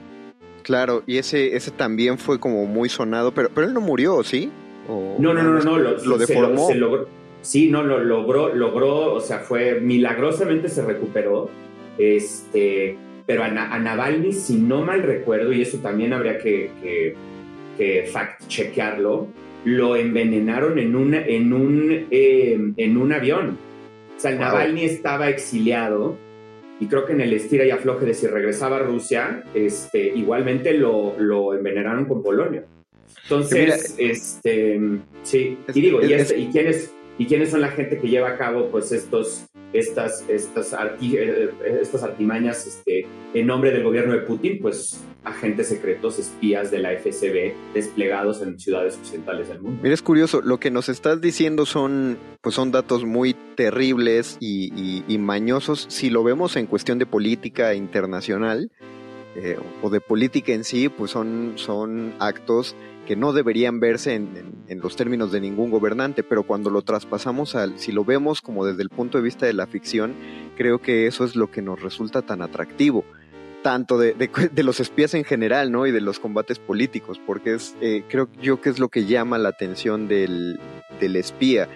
Claro, 0.63 1.03
y 1.07 1.19
ese, 1.19 1.57
ese 1.57 1.71
también 1.71 2.19
fue 2.19 2.39
como 2.39 2.65
muy 2.67 2.89
sonado, 2.89 3.33
pero, 3.33 3.49
pero 3.55 3.67
él 3.67 3.75
no 3.75 3.81
murió, 3.81 4.23
¿sí? 4.23 4.51
¿O- 4.89 5.17
No, 5.19 5.35
no, 5.35 5.43
no, 5.43 5.55
no, 5.55 5.63
no, 5.65 5.79
lo, 5.79 5.91
lo 6.05 6.19
se 6.19 6.27
deformó. 6.27 6.69
se 6.69 6.75
logró, 6.77 7.09
sí, 7.43 7.71
no, 7.71 7.83
lo 7.83 7.99
logró, 8.05 8.55
logró, 8.55 9.15
o 9.15 9.21
sea, 9.21 9.39
fue 9.39 9.81
milagrosamente 9.81 10.69
se 10.69 10.83
recuperó, 10.85 11.49
este, 11.99 12.97
pero 13.31 13.45
a, 13.45 13.49
Na- 13.49 13.73
a 13.73 13.79
Navalny, 13.79 14.33
si 14.33 14.57
no 14.57 14.83
mal 14.85 15.05
recuerdo, 15.05 15.53
y 15.53 15.63
eso 15.63 15.79
también 15.79 16.13
habría 16.13 16.37
que, 16.39 16.69
que, 16.83 17.15
que 17.79 18.05
fact-chequearlo, 18.13 19.29
lo 19.67 19.95
envenenaron 19.95 20.81
en, 20.81 20.97
una, 20.97 21.25
en, 21.25 21.53
un, 21.53 22.07
eh, 22.11 22.59
en 22.77 22.97
un 22.97 23.13
avión. 23.13 23.57
O 24.17 24.21
sea, 24.21 24.33
el 24.33 24.39
Wow. 24.39 24.47
Navalny 24.47 24.85
estaba 24.85 25.29
exiliado 25.29 26.17
y 26.81 26.87
creo 26.87 27.07
que 27.07 27.13
en 27.13 27.21
el 27.21 27.33
estira 27.33 27.65
y 27.65 27.71
afloje 27.71 28.05
de 28.05 28.15
si 28.15 28.27
regresaba 28.27 28.79
a 28.79 28.81
Rusia, 28.81 29.45
este, 29.55 30.09
igualmente 30.09 30.75
lo, 30.75 31.15
lo 31.21 31.55
envenenaron 31.55 32.07
con 32.07 32.25
polonio. 32.25 32.65
Entonces, 33.23 33.95
este, 33.97 34.81
sí, 35.23 35.57
Es- 35.69 35.77
y 35.77 35.81
digo, 35.81 36.03
y, 36.05 36.15
es- 36.15 36.23
este- 36.23 36.39
¿y 36.41 36.47
quiénes, 36.49 36.93
¿y 37.21 37.27
quiénes 37.27 37.51
son 37.51 37.61
la 37.61 37.69
gente 37.69 37.99
que 38.01 38.09
lleva 38.09 38.31
a 38.31 38.37
cabo 38.39 38.69
pues 38.71 38.91
estos, 38.93 39.45
estas, 39.75 40.25
estas, 40.29 40.73
arti- 40.73 41.17
eh, 41.17 41.51
estas 41.81 42.03
artimañas 42.03 42.67
este, 42.67 43.07
en 43.35 43.47
nombre 43.47 43.71
del 43.71 43.83
gobierno 43.85 44.15
de 44.15 44.21
Putin? 44.21 44.59
Pues 44.61 45.05
agentes 45.23 45.69
secretos, 45.69 46.19
espías 46.19 46.71
de 46.71 46.79
la 46.79 46.93
FSB 46.97 47.53
desplegados 47.75 48.41
en 48.41 48.59
ciudades 48.59 48.97
occidentales 48.97 49.49
del 49.49 49.61
mundo. 49.61 49.79
Mira, 49.83 49.93
es 49.95 50.01
curioso, 50.01 50.41
lo 50.41 50.59
que 50.59 50.71
nos 50.71 50.89
estás 50.89 51.21
diciendo 51.21 51.67
son, 51.67 52.17
pues 52.41 52.55
son 52.55 52.73
datos 52.73 53.05
muy 53.05 53.35
terribles 53.55 54.39
y 54.41 55.17
mañosos 55.19 55.85
si 55.91 56.09
lo 56.09 56.25
vemos 56.25 56.57
en 56.57 56.67
cuestión 56.67 56.99
de 56.99 57.05
política 57.05 57.75
internacional 57.75 58.71
eh, 59.37 59.57
o 59.83 59.91
de 59.91 60.01
política 60.01 60.53
en 60.55 60.65
sí, 60.65 60.89
pues 60.89 61.11
son, 61.13 61.53
son 61.57 62.15
actos 62.19 62.75
que 63.07 63.17
no 63.17 63.33
deberían 63.33 63.81
verse 63.81 64.15
en, 64.15 64.61
los 64.81 64.95
términos 64.97 65.33
de 65.33 65.41
ningún 65.41 65.71
gobernante, 65.71 66.23
pero 66.23 66.45
cuando 66.45 66.71
lo 66.71 66.83
traspasamos 66.83 67.55
al, 67.57 67.79
si 67.79 67.91
lo 67.93 68.05
vemos 68.05 68.41
como 68.41 68.65
desde 68.65 68.83
el 68.83 68.89
punto 68.89 69.19
de 69.19 69.25
vista 69.25 69.47
de 69.47 69.53
la 69.53 69.67
ficción, 69.67 70.15
creo 70.57 70.81
que 70.81 71.07
eso 71.07 71.25
es 71.25 71.35
lo 71.35 71.51
que 71.51 71.61
nos 71.63 71.83
resulta 71.83 72.23
tan 72.23 72.41
atractivo 72.43 73.05
tanto 73.63 73.99
de, 73.99 74.15
de- 74.15 74.31
de 74.51 74.63
los 74.63 74.81
espías 74.81 75.13
en 75.13 75.23
general, 75.25 75.71
¿no? 75.71 75.87
Y 75.87 75.91
de 75.91 76.01
los 76.01 76.19
combates 76.19 76.59
políticos, 76.59 77.21
porque 77.27 77.55
es, 77.57 77.77
eh, 77.83 78.05
creo 78.09 78.31
yo 78.41 78.59
que 78.63 78.71
es 78.71 78.79
lo 78.79 78.89
que 78.89 79.05
llama 79.05 79.37
la 79.37 79.51
atención 79.51 80.09
del, 80.09 80.59
del 80.99 81.17
espía. 81.17 81.69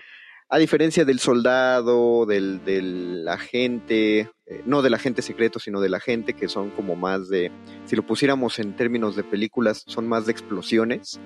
A 0.49 0.57
diferencia 0.57 1.05
del 1.05 1.19
soldado, 1.19 2.25
del, 2.25 2.65
del 2.65 3.29
agente, 3.29 4.31
eh, 4.47 4.63
no 4.67 4.83
del 4.83 4.95
agente 4.95 5.23
secreto, 5.23 5.59
sino 5.59 5.81
del 5.81 5.95
agente, 5.95 6.35
que 6.35 6.49
son 6.49 6.71
como 6.71 6.97
más 6.97 7.29
de, 7.29 7.51
si 7.87 7.97
lo 7.97 8.07
pusiéramos 8.07 8.59
en 8.59 8.77
términos 8.77 9.17
de 9.17 9.25
películas, 9.25 9.85
son 9.87 10.07
más 10.09 10.27
de 10.27 10.33
explosiones. 10.33 11.21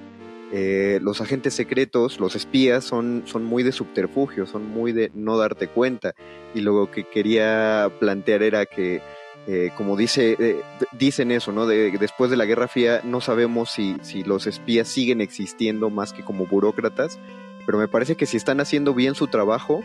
Eh, 0.51 0.99
los 1.03 1.21
agentes 1.21 1.53
secretos, 1.55 2.21
los 2.21 2.35
espías, 2.35 2.85
son, 2.85 3.23
son 3.27 3.45
muy 3.45 3.63
de 3.63 3.73
subterfugio, 3.73 4.47
son 4.47 4.67
muy 4.67 4.93
de 4.93 5.11
no 5.15 5.37
darte 5.37 5.69
cuenta. 5.69 6.15
Y 6.55 6.61
lo 6.63 6.91
que 6.91 7.05
quería 7.05 7.93
plantear 8.01 8.43
era 8.43 8.65
que 8.65 9.03
eh, 9.51 9.71
como 9.79 9.97
dice, 9.97 10.37
eh, 10.39 10.61
dicen 10.93 11.31
eso, 11.31 11.53
¿no? 11.53 11.67
De, 11.67 11.91
después 11.93 12.31
de 12.31 12.37
la 12.37 12.45
Guerra 12.45 12.69
Fría 12.69 13.01
no 13.03 13.23
sabemos 13.23 13.71
si, 13.71 13.97
si 14.03 14.23
los 14.23 14.47
espías 14.47 14.89
siguen 14.89 15.23
existiendo 15.23 15.89
más 15.89 16.13
que 16.13 16.23
como 16.23 16.45
burócratas, 16.45 17.19
pero 17.65 17.79
me 17.79 17.89
parece 17.89 18.15
que 18.15 18.27
si 18.27 18.37
están 18.37 18.61
haciendo 18.61 18.93
bien 18.93 19.15
su 19.15 19.27
trabajo, 19.27 19.83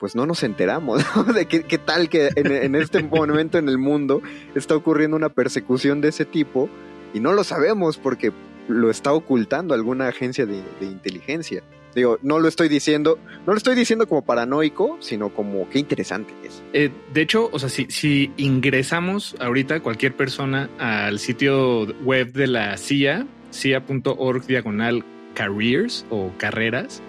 pues 0.00 0.16
no 0.16 0.26
nos 0.26 0.42
enteramos 0.42 1.04
¿no? 1.16 1.24
de 1.32 1.46
qué, 1.46 1.62
qué 1.62 1.78
tal 1.78 2.08
que 2.08 2.30
en, 2.34 2.50
en 2.50 2.74
este 2.74 3.02
momento 3.04 3.58
en 3.58 3.68
el 3.68 3.78
mundo 3.78 4.22
está 4.56 4.74
ocurriendo 4.74 5.16
una 5.16 5.28
persecución 5.28 6.00
de 6.00 6.08
ese 6.08 6.24
tipo 6.24 6.68
y 7.14 7.20
no 7.20 7.32
lo 7.32 7.44
sabemos 7.44 7.98
porque 7.98 8.32
lo 8.66 8.90
está 8.90 9.12
ocultando 9.12 9.74
alguna 9.74 10.08
agencia 10.08 10.46
de, 10.46 10.62
de 10.80 10.86
inteligencia. 10.86 11.62
Digo, 11.94 12.18
no 12.22 12.38
lo 12.38 12.46
estoy 12.46 12.68
diciendo, 12.68 13.18
no 13.46 13.52
lo 13.52 13.56
estoy 13.56 13.74
diciendo 13.74 14.06
como 14.06 14.22
paranoico, 14.22 14.96
sino 15.00 15.30
como 15.30 15.68
qué 15.68 15.80
interesante 15.80 16.32
es. 16.44 16.62
Eh, 16.72 16.90
de 17.12 17.20
hecho, 17.20 17.50
o 17.52 17.58
sea, 17.58 17.68
si, 17.68 17.86
si 17.90 18.32
ingresamos 18.36 19.34
ahorita 19.40 19.80
cualquier 19.80 20.14
persona 20.14 20.70
al 20.78 21.18
sitio 21.18 21.86
web 22.04 22.32
de 22.32 22.46
la 22.46 22.76
CIA, 22.76 23.26
cia.org 23.50 24.46
diagonal 24.46 25.04
careers 25.34 26.06
o 26.10 26.30
carreras, 26.38 27.02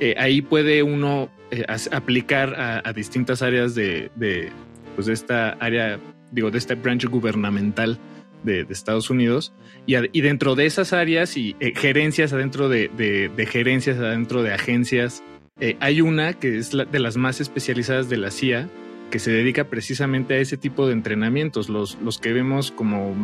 eh, 0.00 0.16
ahí 0.18 0.42
puede 0.42 0.82
uno 0.82 1.28
eh, 1.50 1.64
aplicar 1.92 2.54
a, 2.58 2.92
distintas 2.92 3.42
áreas 3.42 3.74
de, 3.74 4.10
de, 4.16 4.50
pues 4.94 5.06
de 5.06 5.12
esta 5.14 5.50
área, 5.60 5.98
digo, 6.30 6.50
de 6.50 6.58
este 6.58 6.74
branch 6.74 7.06
gubernamental 7.06 7.98
de, 8.42 8.66
Estados 8.68 9.10
Unidos. 9.10 9.52
Y, 9.86 9.96
y 9.96 10.20
dentro 10.20 10.54
de 10.54 10.66
esas 10.66 10.92
áreas 10.92 11.36
y 11.36 11.56
eh, 11.60 11.72
gerencias 11.74 12.32
adentro 12.32 12.68
de, 12.68 12.88
de- 12.96 13.46
gerencias, 13.46 13.98
adentro 13.98 14.42
de 14.42 14.52
agencias, 14.52 15.22
eh, 15.60 15.76
hay 15.80 16.00
una 16.00 16.34
que 16.34 16.58
es 16.58 16.74
la- 16.74 16.84
de 16.84 16.98
las 16.98 17.16
más 17.16 17.40
especializadas 17.40 18.08
de 18.08 18.16
la 18.18 18.30
CIA, 18.30 18.68
que 19.10 19.18
se 19.18 19.30
dedica 19.30 19.64
precisamente 19.64 20.34
a 20.34 20.38
ese 20.38 20.56
tipo 20.58 20.86
de 20.86 20.92
entrenamientos, 20.92 21.70
los, 21.70 21.98
los 22.02 22.18
que 22.18 22.34
vemos 22.34 22.70
como, 22.70 23.14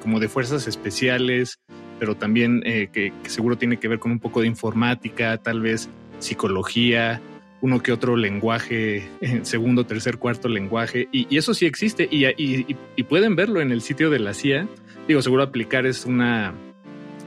como 0.00 0.20
de 0.20 0.28
fuerzas 0.28 0.68
especiales, 0.68 1.58
pero 1.98 2.14
también 2.16 2.62
que 2.62 3.12
seguro 3.24 3.58
tiene 3.58 3.78
que 3.78 3.88
ver 3.88 3.98
con 3.98 4.12
un 4.12 4.20
poco 4.20 4.40
de 4.40 4.46
informática, 4.46 5.36
tal 5.38 5.60
vez 5.62 5.88
psicología, 6.20 7.20
uno 7.62 7.82
que 7.82 7.92
otro 7.92 8.16
lenguaje, 8.16 9.08
eh, 9.20 9.40
segundo, 9.42 9.84
tercer, 9.86 10.18
cuarto 10.18 10.48
lenguaje, 10.48 11.08
y, 11.12 11.36
eso 11.36 11.52
sí 11.54 11.66
existe, 11.66 12.08
y, 12.10 12.24
y- 12.26 12.76
y- 12.96 13.02
pueden 13.04 13.36
verlo 13.36 13.60
en 13.60 13.70
el 13.72 13.82
sitio 13.82 14.08
de 14.10 14.18
la 14.18 14.34
CIA. 14.34 14.66
Digo, 15.08 15.20
seguro 15.22 15.42
aplicar 15.42 15.86
es 15.86 16.04
una, 16.06 16.54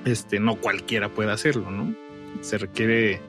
este, 0.05 0.39
no 0.39 0.55
cualquiera 0.55 1.09
puede 1.09 1.31
hacerlo, 1.31 1.69
¿no? 1.71 1.93
Se 2.41 2.57
requiere... 2.57 3.19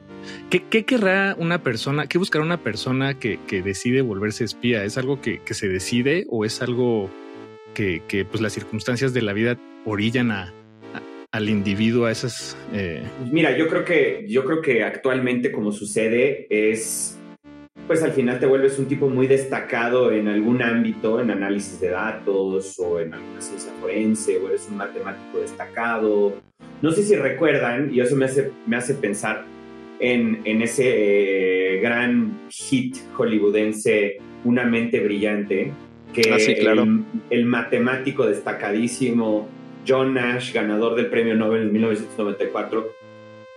¿Qué, 0.49 0.63
querrá 0.85 1.35
una 1.37 1.61
persona, 1.61 2.07
qué 2.07 2.17
buscará 2.17 2.43
una 2.43 2.57
persona 2.63 3.13
que, 3.19 3.39
que 3.45 3.61
decide 3.61 4.01
volverse 4.01 4.43
espía? 4.43 4.83
¿Es 4.83 4.97
algo 4.97 5.21
que, 5.21 5.39
que 5.43 5.53
se 5.53 5.67
decide 5.67 6.25
o 6.29 6.45
es 6.45 6.63
algo 6.63 7.11
que, 7.75 8.01
que, 8.07 8.25
pues 8.25 8.41
las 8.41 8.53
circunstancias 8.53 9.13
de 9.13 9.21
la 9.21 9.33
vida 9.33 9.59
orillan 9.85 10.31
a- 10.31 10.51
al 11.35 11.49
individuo 11.49 12.05
a 12.05 12.11
esas... 12.11 12.55
eh, 12.73 13.03
Mira, 13.31 13.57
yo 13.57 13.67
creo 13.67 13.83
que 13.83 14.25
yo 14.27 14.45
creo 14.45 14.61
que 14.61 14.83
actualmente 14.83 15.51
como 15.51 15.71
sucede 15.71 16.47
es 16.49 17.19
pues 17.87 18.01
al 18.01 18.13
final 18.13 18.39
te 18.39 18.45
vuelves 18.47 18.79
un 18.79 18.85
tipo 18.87 19.09
muy 19.09 19.27
destacado 19.27 20.11
en 20.11 20.27
algún 20.27 20.61
ámbito, 20.63 21.19
en 21.21 21.29
análisis 21.29 21.79
de 21.79 21.89
datos 21.89 22.79
o 22.79 22.99
en 22.99 23.13
alguna 23.13 23.41
ciencia 23.41 23.71
forense 23.79 24.37
o 24.37 24.47
eres 24.47 24.67
un 24.71 24.77
matemático 24.77 25.39
destacado. 25.39 26.33
No 26.81 26.91
sé 26.91 27.03
si 27.03 27.15
recuerdan 27.15 27.93
y 27.93 27.99
eso 27.99 28.15
me 28.15 28.25
hace 28.25 28.51
me 28.65 28.77
hace 28.77 28.93
pensar 28.95 29.43
en, 29.99 30.41
en 30.45 30.61
ese 30.61 30.85
eh, 30.87 31.81
gran 31.81 32.39
hit 32.49 32.95
hollywoodense 33.13 34.17
Una 34.45 34.63
mente 34.63 34.99
brillante 35.01 35.71
que 36.13 36.31
Ah, 36.33 36.39
sí, 36.39 36.55
claro. 36.55 36.83
el, 36.83 37.03
el 37.29 37.45
matemático 37.45 38.25
destacadísimo 38.25 39.47
John 39.87 40.13
Nash, 40.13 40.53
ganador 40.53 40.95
del 40.95 41.07
premio 41.07 41.35
Nobel 41.35 41.63
en 41.63 41.73
1994, 41.73 42.91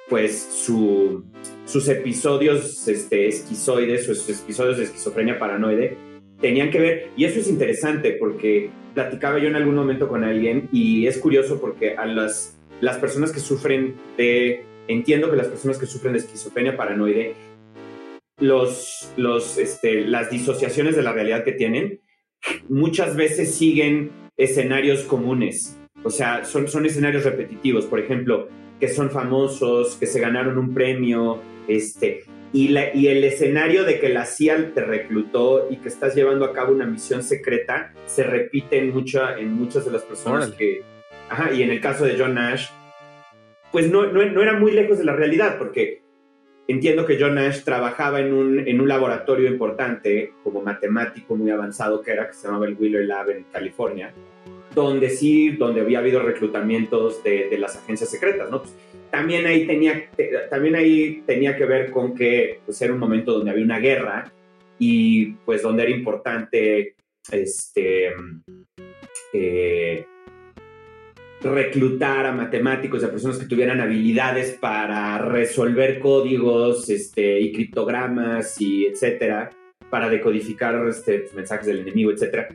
pues 0.09 0.43
su, 0.43 1.25
sus 1.65 1.89
episodios 1.89 2.89
este, 2.89 3.29
esquizoides, 3.29 4.07
sus 4.07 4.29
episodios 4.29 4.79
de 4.79 4.85
esquizofrenia 4.85 5.39
paranoide, 5.39 5.97
tenían 6.41 6.71
que 6.71 6.81
ver, 6.81 7.11
y 7.17 7.25
eso 7.25 7.41
es 7.41 7.49
interesante 7.49 8.13
porque 8.13 8.71
platicaba 8.95 9.39
yo 9.39 9.49
en 9.49 9.57
algún 9.57 9.75
momento 9.75 10.09
con 10.09 10.25
alguien 10.25 10.69
y 10.73 11.07
es 11.07 11.19
curioso 11.19 11.61
porque 11.61 11.97
a 11.97 12.07
las, 12.07 12.59
las 12.81 12.97
personas 12.99 13.33
que 13.33 13.41
sufren 13.41 13.95
de, 14.17 14.65
entiendo 14.89 15.31
que 15.31 15.37
las 15.37 15.49
personas 15.49 15.79
que 15.79 15.87
sufren 15.87 16.15
de 16.15 16.21
esquizofrenia 16.21 16.77
paranoide, 16.77 17.35
los, 18.41 19.13
los, 19.17 19.59
este, 19.59 20.03
las 20.07 20.31
disociaciones 20.31 20.97
de 20.97 21.03
la 21.03 21.13
realidad 21.13 21.45
que 21.45 21.53
tienen 21.53 22.01
muchas 22.69 23.17
veces 23.17 23.55
siguen 23.55 24.11
escenarios 24.37 25.03
comunes. 25.03 25.78
O 26.05 26.11
sea, 26.11 26.45
son, 26.45 26.69
son 26.69 26.87
escenarios 26.87 27.25
repetitivos, 27.25 27.87
por 27.87 28.01
ejemplo, 28.01 28.49
que 28.79 28.89
son 28.89 29.11
famosos, 29.11 29.97
que 29.97 30.07
se 30.07 30.21
ganaron 30.21 30.59
un 30.59 30.73
premio, 30.73 31.41
este, 31.67 32.25
y, 32.53 32.69
la, 32.69 32.95
y 32.95 33.09
el 33.09 33.25
escenario 33.25 33.85
de 33.85 34.01
que 34.01 34.09
la 34.09 34.25
CIA 34.25 34.73
te 34.73 34.83
reclutó 34.83 35.69
y 35.71 35.77
que 35.77 35.89
estás 35.89 36.15
llevando 36.15 36.45
a 36.45 36.53
cabo 36.53 36.73
una 36.73 36.87
misión 36.87 37.23
secreta 37.23 37.93
se 38.07 38.25
repite 38.25 38.79
en, 38.79 38.95
mucha, 38.95 39.39
en 39.39 39.53
muchas 39.53 39.85
de 39.85 39.91
las 39.91 40.03
personas 40.03 40.49
Órale. 40.49 40.57
que... 40.57 40.83
Ajá, 41.29 41.53
y 41.53 41.63
en 41.63 41.71
el 41.71 41.81
caso 41.81 42.07
de 42.07 42.17
John 42.19 42.35
Nash, 42.35 42.69
pues 43.71 43.91
no, 43.91 44.07
no, 44.07 44.25
no 44.25 44.43
era 44.43 44.55
muy 44.55 44.73
lejos 44.73 44.97
de 44.97 45.05
la 45.05 45.15
realidad, 45.15 45.59
porque 45.59 46.03
entiendo 46.69 47.05
que 47.05 47.19
John 47.21 47.35
Nash 47.35 47.65
trabajaba 47.65 48.21
en 48.21 48.33
un, 48.33 48.67
en 48.67 48.81
un 48.81 48.89
laboratorio 48.89 49.47
importante, 49.47 50.33
como 50.43 50.63
matemático 50.63 51.37
muy 51.37 51.51
avanzado 51.51 52.01
que 52.01 52.13
era, 52.13 52.29
que 52.29 52.33
se 52.33 52.47
llamaba 52.47 52.67
el 52.67 52.77
Wheeler 52.79 53.05
Lab 53.05 53.29
en 53.29 53.45
California, 53.45 54.15
donde 54.75 55.11
sí, 55.11 55.51
donde 55.51 55.81
había 55.81 55.99
habido 55.99 56.23
reclutamientos 56.23 57.23
de, 57.25 57.57
las 57.59 57.77
agencias 57.77 58.11
secretas, 58.11 58.51
¿no? 58.51 58.63
Pues, 58.63 58.75
también 59.11 59.47
ahí 59.47 59.67
tenía, 59.67 60.11
te- 60.17 60.31
también 60.51 60.75
ahí 60.77 61.23
tenía 61.27 61.57
que 61.57 61.65
ver 61.65 61.91
con 61.91 62.15
que 62.15 62.61
pues, 62.65 62.81
era 62.83 62.93
un 62.93 62.99
momento 62.99 63.33
donde 63.33 63.51
había 63.51 63.65
una 63.65 63.79
guerra 63.79 64.33
y 64.79 65.33
pues 65.45 65.63
donde 65.63 65.83
era 65.85 65.91
importante 65.93 66.95
este, 67.33 68.13
eh, 69.33 70.05
reclutar 71.43 72.27
a 72.27 72.33
matemáticos, 72.33 73.03
a 73.05 73.11
personas 73.11 73.39
que 73.39 73.47
tuvieran 73.47 73.81
habilidades 73.81 74.53
para 74.53 75.19
resolver 75.19 75.99
códigos 75.99 76.89
este, 76.91 77.41
y 77.41 77.53
criptogramas 77.53 78.61
y 78.61 78.87
etcétera, 78.87 79.51
para 79.91 80.09
decodificar 80.09 80.87
este, 80.89 81.29
mensajes 81.35 81.67
del 81.67 81.81
enemigo, 81.81 82.11
etcétera. 82.11 82.49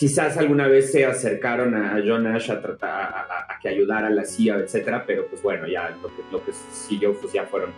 Quizás 0.00 0.38
alguna 0.38 0.66
vez 0.66 0.92
se 0.92 1.04
acercaron 1.04 1.74
a 1.74 2.02
John 2.02 2.24
Nash 2.24 2.50
a 2.50 2.62
tratar 2.62 2.90
a, 2.90 3.58
que 3.60 3.68
ayudara 3.68 4.06
a 4.06 4.10
la 4.10 4.24
CIA, 4.24 4.56
etcétera, 4.60 5.04
pero 5.06 5.26
pues 5.26 5.42
bueno, 5.42 5.68
ya 5.68 5.94
lo 6.00 6.08
que, 6.08 6.22
lo 6.32 6.42
que 6.42 6.52
siguió 6.72 7.12
pues 7.20 7.34
ya 7.34 7.44
fueron 7.44 7.68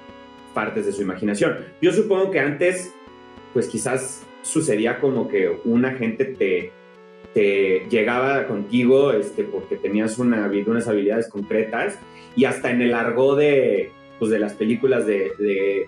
partes 0.54 0.86
de 0.86 0.92
su 0.92 1.02
imaginación. 1.02 1.56
Yo 1.80 1.92
supongo 1.92 2.30
que 2.30 2.38
antes, 2.38 2.94
pues 3.52 3.66
quizás 3.66 4.22
sucedía 4.42 5.00
como 5.00 5.26
que 5.26 5.50
un 5.64 5.84
agente 5.84 6.24
te, 7.34 7.88
llegaba 7.90 8.46
contigo 8.46 9.10
este, 9.10 9.42
porque 9.42 9.74
tenías 9.74 10.16
una, 10.20 10.48
unas 10.64 10.86
habilidades 10.86 11.28
concretas 11.28 11.98
y 12.36 12.44
hasta 12.44 12.70
en 12.70 12.82
el 12.82 12.94
argot 12.94 13.36
de, 13.36 13.90
pues, 14.20 14.30
de 14.30 14.38
las 14.38 14.52
películas 14.52 15.06
de, 15.06 15.32
de, 15.40 15.86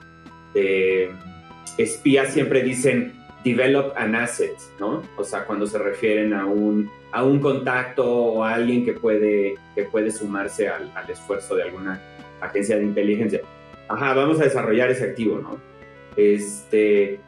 de 0.52 1.10
espías 1.78 2.32
siempre 2.32 2.64
dicen 2.64 3.23
develop 3.44 3.92
an 3.96 4.14
asset, 4.14 4.56
¿no? 4.80 5.02
O 5.16 5.24
sea, 5.24 5.44
cuando 5.44 5.66
se 5.66 5.78
refieren 5.78 6.32
a 6.32 6.46
un, 6.46 6.90
a 7.12 7.22
un 7.22 7.38
contacto 7.40 8.04
o 8.10 8.42
a 8.42 8.54
alguien 8.54 8.84
que 8.84 8.94
puede, 8.94 9.54
que 9.74 9.84
puede 9.84 10.10
sumarse 10.10 10.68
al, 10.68 10.90
al 10.94 11.10
esfuerzo 11.10 11.54
de 11.54 11.64
alguna 11.64 12.00
agencia 12.40 12.76
de 12.76 12.84
inteligencia. 12.84 13.40
Ajá, 13.88 14.14
vamos 14.14 14.40
a 14.40 14.44
desarrollar 14.44 14.90
ese 14.90 15.04
activo, 15.04 15.38
¿no? 15.38 15.60
Este, 16.16 17.20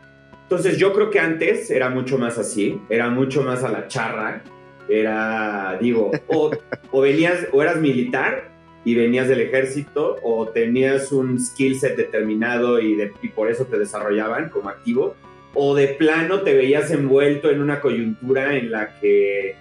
entonces 0.44 0.79
yo 0.79 0.92
creo 0.92 1.11
que 1.11 1.20
antes 1.20 1.70
era 1.70 1.90
mucho 1.90 2.18
más 2.18 2.38
así, 2.38 2.81
era 2.88 3.11
mucho 3.11 3.42
más 3.42 3.62
a 3.64 3.68
la 3.68 3.88
charra, 3.88 4.42
era, 4.88 5.76
digo, 5.81 6.12
o, 6.29 6.50
o 6.92 7.00
venías, 7.00 7.48
o 7.52 7.62
eras 7.62 7.76
militar 7.79 8.48
y 8.85 8.94
venías 8.94 9.29
del 9.29 9.40
ejército, 9.40 10.16
o 10.22 10.46
tenías 10.48 11.11
un 11.11 11.40
skill 11.40 11.79
set 11.79 11.96
determinado 11.96 12.79
y, 12.81 12.94
de- 12.94 13.12
y 13.20 13.29
por 13.29 13.50
eso 13.50 13.64
te 13.66 13.79
desarrollaban 13.79 14.48
como 14.48 14.68
activo, 14.68 15.16
o 15.59 15.75
de 15.75 15.88
plano 15.88 16.42
te 16.42 16.55
veías 16.55 16.90
envuelto 16.90 17.51
en 17.51 17.62
una 17.62 17.81
coyuntura 17.81 18.55
en 18.57 18.71
la 18.71 18.95
que 19.01 19.57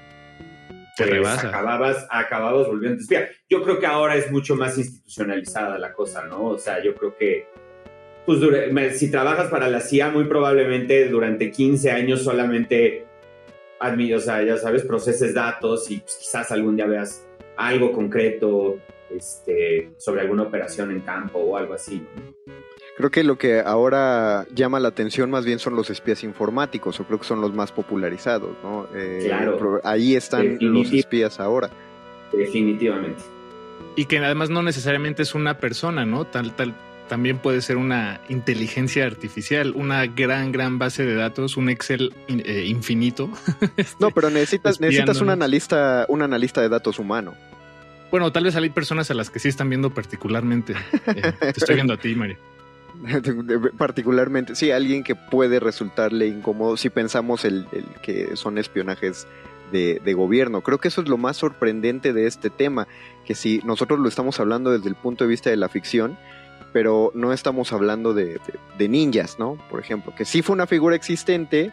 pues, 0.98 1.44
acababas, 1.44 2.06
acababas 2.10 2.68
volviendo 2.68 3.02
espía. 3.02 3.30
Yo 3.50 3.64
creo 3.64 3.80
que 3.80 3.86
ahora 3.86 4.16
es 4.18 4.30
mucho 4.30 4.58
más 4.58 4.78
institucionalizada 4.78 5.80
la 5.80 5.94
cosa, 5.94 6.26
¿no? 6.26 6.48
O 6.48 6.58
sea, 6.58 6.84
yo 6.84 6.96
creo 6.96 7.16
que 7.16 7.48
pues 8.26 8.40
si 9.00 9.10
trabajas 9.10 9.50
para 9.50 9.70
la 9.70 9.80
CIA, 9.80 10.10
muy 10.10 10.26
probablemente 10.26 11.08
durante 11.08 11.50
15 11.50 11.92
años 11.92 12.24
solamente, 12.24 13.06
o 13.80 14.20
sea, 14.20 14.44
ya 14.44 14.58
sabes, 14.58 14.84
proceses 14.84 15.34
datos 15.34 15.90
y 15.92 16.00
pues, 16.00 16.18
quizás 16.18 16.52
algún 16.52 16.76
día 16.76 16.88
veas 16.88 17.26
algo 17.56 17.94
concreto 17.94 18.80
este, 19.10 19.92
sobre 19.98 20.22
alguna 20.22 20.44
operación 20.44 20.92
en 20.92 21.02
campo 21.02 21.40
o 21.40 21.56
algo 21.56 21.74
así. 21.74 22.06
¿no? 22.16 22.65
Creo 22.98 23.12
que 23.12 23.24
lo 23.26 23.38
que 23.38 23.60
ahora 23.60 24.46
llama 24.56 24.80
la 24.80 24.88
atención 24.88 25.30
más 25.30 25.44
bien 25.46 25.60
son 25.60 25.76
los 25.76 25.90
espías 25.90 26.24
informáticos, 26.24 26.98
o 27.00 27.04
creo 27.04 27.20
que 27.20 27.26
son 27.26 27.42
los 27.42 27.54
más 27.54 27.72
popularizados, 27.74 28.52
¿no? 28.64 28.88
Eh, 28.96 29.24
Claro. 29.28 29.82
Ahí 29.84 30.16
están 30.16 30.58
los 30.62 30.92
espías 30.94 31.40
ahora. 31.42 31.70
Definitivamente. 32.32 33.22
Y 33.96 34.06
que 34.06 34.18
además 34.20 34.50
no 34.50 34.62
necesariamente 34.64 35.24
es 35.24 35.36
una 35.36 35.58
persona, 35.58 36.06
¿no? 36.06 36.26
Tal, 36.26 36.56
tal, 36.56 36.74
también 37.10 37.38
puede 37.38 37.62
ser 37.62 37.78
una 37.78 38.20
inteligencia 38.30 39.06
artificial, 39.06 39.74
una 39.76 40.06
gran, 40.06 40.52
gran 40.52 40.80
base 40.80 41.06
de 41.06 41.16
datos, 41.16 41.56
un 41.58 41.70
Excel 41.70 42.14
in- 42.28 42.44
eh, 42.46 42.66
infinito. 42.66 43.30
No, 44.00 44.12
pero 44.12 44.30
necesitas, 44.30 44.80
necesitas 44.80 45.20
un 45.22 45.30
analista, 45.30 46.06
un 46.10 46.22
analista 46.22 46.62
de 46.62 46.70
datos 46.70 46.98
humano. 47.00 47.34
Bueno, 48.12 48.32
tal 48.32 48.46
vez 48.46 48.56
hay 48.56 48.70
personas 48.70 49.12
a 49.12 49.14
las 49.14 49.30
que 49.30 49.40
sí 49.40 49.50
están 49.50 49.70
viendo 49.70 49.90
particularmente. 49.94 50.74
Eh, 51.08 51.34
te 51.40 51.50
estoy 51.50 51.76
viendo 51.76 51.94
a 51.94 51.98
ti, 51.98 52.16
Mario. 52.16 52.38
Particularmente, 53.78 54.56
sí, 54.56 54.72
alguien 54.72 55.04
que 55.04 55.16
puede 55.16 55.60
resultarle 55.60 56.28
incómodo 56.28 56.78
si 56.78 56.90
pensamos 56.90 57.46
el, 57.46 57.68
el 57.72 57.86
que 58.02 58.36
son 58.36 58.58
espionajes 58.58 59.28
de, 59.72 60.02
de 60.04 60.14
gobierno. 60.14 60.62
Creo 60.62 60.78
que 60.80 60.88
eso 60.88 61.02
es 61.02 61.08
lo 61.08 61.18
más 61.18 61.38
sorprendente 61.38 62.14
de 62.14 62.28
este 62.28 62.50
tema, 62.50 62.88
que 63.26 63.36
si 63.36 63.62
nosotros 63.64 64.00
lo 64.00 64.08
estamos 64.08 64.40
hablando 64.40 64.72
desde 64.72 64.90
el 64.90 64.96
punto 64.96 65.24
de 65.24 65.30
vista 65.30 65.50
de 65.50 65.58
la 65.58 65.70
ficción, 65.70 66.18
pero 66.74 67.12
no 67.16 67.32
estamos 67.34 67.72
hablando 67.74 68.14
de, 68.14 68.40
de- 68.78 68.88
ninjas, 68.90 69.40
¿no? 69.40 69.58
Por 69.70 69.80
ejemplo, 69.80 70.14
que 70.16 70.26
sí 70.26 70.42
fue 70.42 70.54
una 70.54 70.68
figura 70.68 70.96
existente, 70.96 71.72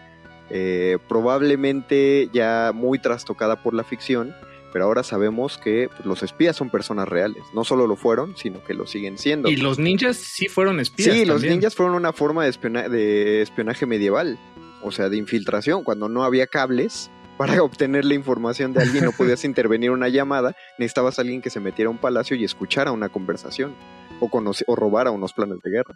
eh, 0.49 0.99
probablemente 1.09 2.29
ya 2.33 2.73
muy 2.75 2.99
trastocada 2.99 3.63
por 3.63 3.75
la 3.75 3.85
ficción, 3.85 4.35
pero 4.73 4.85
ahora 4.87 5.03
sabemos 5.03 5.59
que 5.59 5.89
pues, 5.95 6.07
los 6.07 6.23
espías 6.23 6.57
son 6.57 6.71
personas 6.71 7.09
reales. 7.09 7.43
No 7.55 7.65
solo 7.65 7.87
lo 7.87 7.97
fueron, 7.97 8.37
sino 8.37 8.63
que 8.65 8.75
lo 8.75 8.87
siguen 8.87 9.19
siendo. 9.19 9.49
Y 9.51 9.57
los 9.57 9.79
ninjas 9.79 10.17
sí 10.17 10.49
fueron 10.49 10.81
espías. 10.81 11.15
Sí, 11.15 11.25
los 11.25 11.43
ninjas 11.43 11.75
fueron 11.75 11.95
una 11.95 12.13
forma 12.13 12.45
de, 12.45 12.51
espiona- 12.51 12.89
de 12.89 13.43
espionaje 13.43 13.87
medieval, 13.87 14.39
o 14.83 14.91
sea, 14.91 15.09
de 15.09 15.17
infiltración. 15.17 15.85
Cuando 15.85 16.09
no 16.09 16.25
había 16.25 16.47
cables 16.47 17.11
para 17.37 17.63
obtener 17.63 18.05
la 18.05 18.15
información 18.15 18.73
de 18.73 18.83
alguien, 18.83 19.05
no 19.05 19.13
podías 19.17 19.45
intervenir 19.45 19.91
una 19.91 20.09
llamada, 20.09 20.57
necesitabas 20.79 21.19
a 21.19 21.23
alguien 21.23 21.43
que 21.43 21.51
se 21.51 21.61
metiera 21.61 21.89
a 21.89 21.91
un 21.93 21.99
palacio 21.99 22.37
y 22.37 22.45
escuchara 22.45 22.93
una 22.93 23.09
conversación 23.09 23.75
o, 24.21 24.29
o 24.67 24.77
robara 24.77 25.11
unos 25.11 25.33
planes 25.33 25.59
de 25.63 25.71
guerra. 25.71 25.95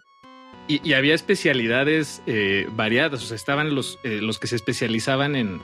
Y, 0.68 0.80
y 0.88 0.94
había 0.94 1.14
especialidades 1.14 2.22
eh, 2.26 2.66
variadas, 2.74 3.22
o 3.22 3.26
sea, 3.26 3.36
estaban 3.36 3.74
los, 3.76 4.00
eh, 4.02 4.20
los 4.20 4.40
que 4.40 4.48
se 4.48 4.56
especializaban 4.56 5.36
en, 5.36 5.60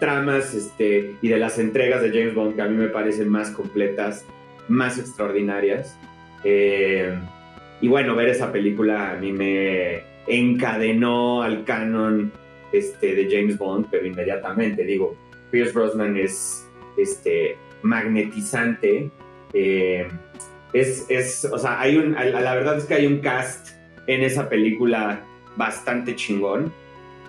tramas 0.00 0.52
este, 0.52 1.14
y 1.22 1.28
de 1.28 1.38
las 1.38 1.60
entregas 1.60 2.02
de 2.02 2.10
James 2.10 2.34
Bond 2.34 2.56
que 2.56 2.62
a 2.62 2.66
mí 2.66 2.76
me 2.76 2.88
parecen 2.88 3.28
más 3.28 3.50
completas, 3.50 4.26
más 4.66 4.98
extraordinarias. 4.98 5.96
Eh, 6.42 7.16
y 7.80 7.86
bueno, 7.86 8.16
ver 8.16 8.30
esa 8.30 8.50
película 8.50 9.12
a 9.12 9.16
mí 9.16 9.30
me 9.30 10.02
encadenó 10.26 11.42
al 11.42 11.62
canon 11.62 12.32
este, 12.78 13.14
de 13.14 13.28
James 13.30 13.58
Bond, 13.58 13.86
pero 13.90 14.06
inmediatamente 14.06 14.84
digo, 14.84 15.16
Pierce 15.50 15.72
Brosnan 15.72 16.16
es 16.16 16.66
este, 16.96 17.56
magnetizante. 17.82 19.10
Eh, 19.52 20.08
es, 20.72 21.06
es, 21.08 21.44
o 21.44 21.58
sea, 21.58 21.80
hay 21.80 21.96
un, 21.96 22.12
la 22.12 22.54
verdad 22.54 22.78
es 22.78 22.84
que 22.84 22.94
hay 22.94 23.06
un 23.06 23.20
cast 23.20 23.70
en 24.06 24.22
esa 24.22 24.48
película 24.48 25.24
bastante 25.56 26.14
chingón. 26.14 26.72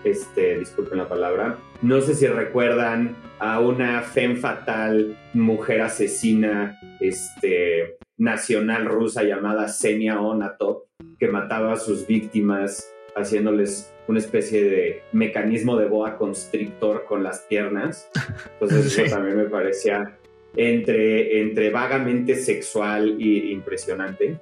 Este, 0.04 0.60
disculpen 0.60 0.98
la 0.98 1.08
palabra. 1.08 1.58
No 1.82 2.02
sé 2.02 2.16
si 2.16 2.28
recuerdan 2.28 3.16
a 3.40 3.60
una 3.60 4.02
femme 4.02 4.36
fatal, 4.36 5.18
mujer 5.34 5.82
asesina, 5.82 6.80
este, 7.00 7.98
nacional 8.18 8.86
rusa 8.86 9.24
llamada 9.24 9.68
Senia 9.68 10.20
Onatop, 10.20 10.86
que 11.20 11.28
mataba 11.28 11.74
a 11.74 11.78
sus 11.78 12.08
víctimas 12.08 12.92
haciéndoles 13.16 13.94
una 14.08 14.20
especie 14.20 14.63
de 14.63 15.02
mecanismo 15.12 15.78
de 15.78 15.88
boa 15.88 16.17
constrictor 16.17 17.06
con 17.06 17.24
las 17.24 17.41
piernas. 17.41 18.10
Entonces 18.54 18.98
eso 18.98 19.04
también 19.15 19.38
me 19.38 19.46
parecía 19.46 20.17
entre, 20.56 21.41
entre 21.41 21.70
vagamente 21.70 22.36
sexual 22.36 23.17
e 23.20 23.52
impresionante. 23.52 24.38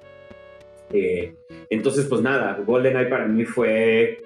Eh, 0.92 1.34
entonces, 1.68 2.06
pues 2.06 2.22
nada, 2.22 2.62
GoldenEye 2.64 3.06
para 3.06 3.26
mí 3.26 3.44
fue, 3.44 4.22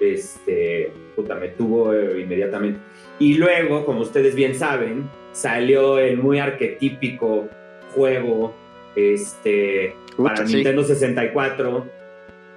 este, 0.00 0.90
puta, 1.16 1.34
me 1.34 1.48
tuvo 1.48 1.92
eh, 1.92 2.20
inmediatamente. 2.20 2.80
Y 3.18 3.34
luego, 3.34 3.84
como 3.84 4.00
ustedes 4.00 4.34
bien 4.34 4.54
saben, 4.54 5.10
salió 5.32 5.98
el 5.98 6.16
muy 6.16 6.38
arquetípico 6.38 7.48
juego, 7.94 8.54
este, 8.94 9.94
para 10.16 10.44
Nintendo 10.44 10.84
64, 10.84 11.86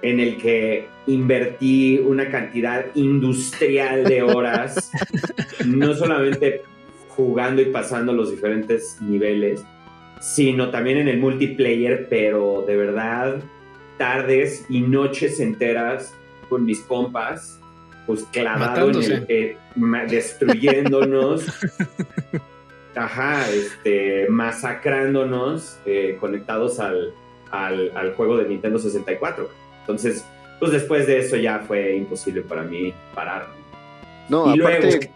en 0.02 0.20
el 0.20 0.36
que 0.36 0.88
invertí 1.06 1.98
una 1.98 2.30
cantidad 2.30 2.86
industrial 2.94 4.04
de 4.04 4.22
horas, 4.22 4.90
no 5.66 5.94
solamente 5.94 6.62
jugando 7.08 7.62
y 7.62 7.66
pasando 7.66 8.12
los 8.12 8.30
diferentes 8.30 8.98
niveles, 9.00 9.64
sino 10.20 10.70
también 10.70 10.98
en 10.98 11.08
el 11.08 11.18
multiplayer, 11.18 12.06
pero 12.08 12.64
de 12.66 12.76
verdad, 12.76 13.40
tardes 13.96 14.66
y 14.68 14.80
noches 14.80 15.40
enteras 15.40 16.14
con 16.48 16.64
mis 16.64 16.80
compas, 16.80 17.60
pues 18.06 18.24
clavado 18.32 18.90
en 18.90 19.02
el, 19.02 19.26
eh, 19.28 19.56
destruyéndonos, 20.08 21.44
ajá, 22.94 23.50
este, 23.50 24.26
masacrándonos, 24.28 25.78
eh, 25.86 26.16
conectados 26.20 26.80
al, 26.80 27.12
al, 27.50 27.92
al 27.94 28.14
juego 28.14 28.36
de 28.36 28.48
Nintendo 28.48 28.78
64. 28.78 29.67
Entonces, 29.88 30.24
pues 30.58 30.70
después 30.72 31.06
de 31.06 31.18
eso 31.18 31.36
ya 31.36 31.60
fue 31.60 31.96
imposible 31.96 32.42
para 32.42 32.62
mí 32.62 32.92
parar. 33.14 33.46
No, 34.28 34.50
aparte, 34.50 35.10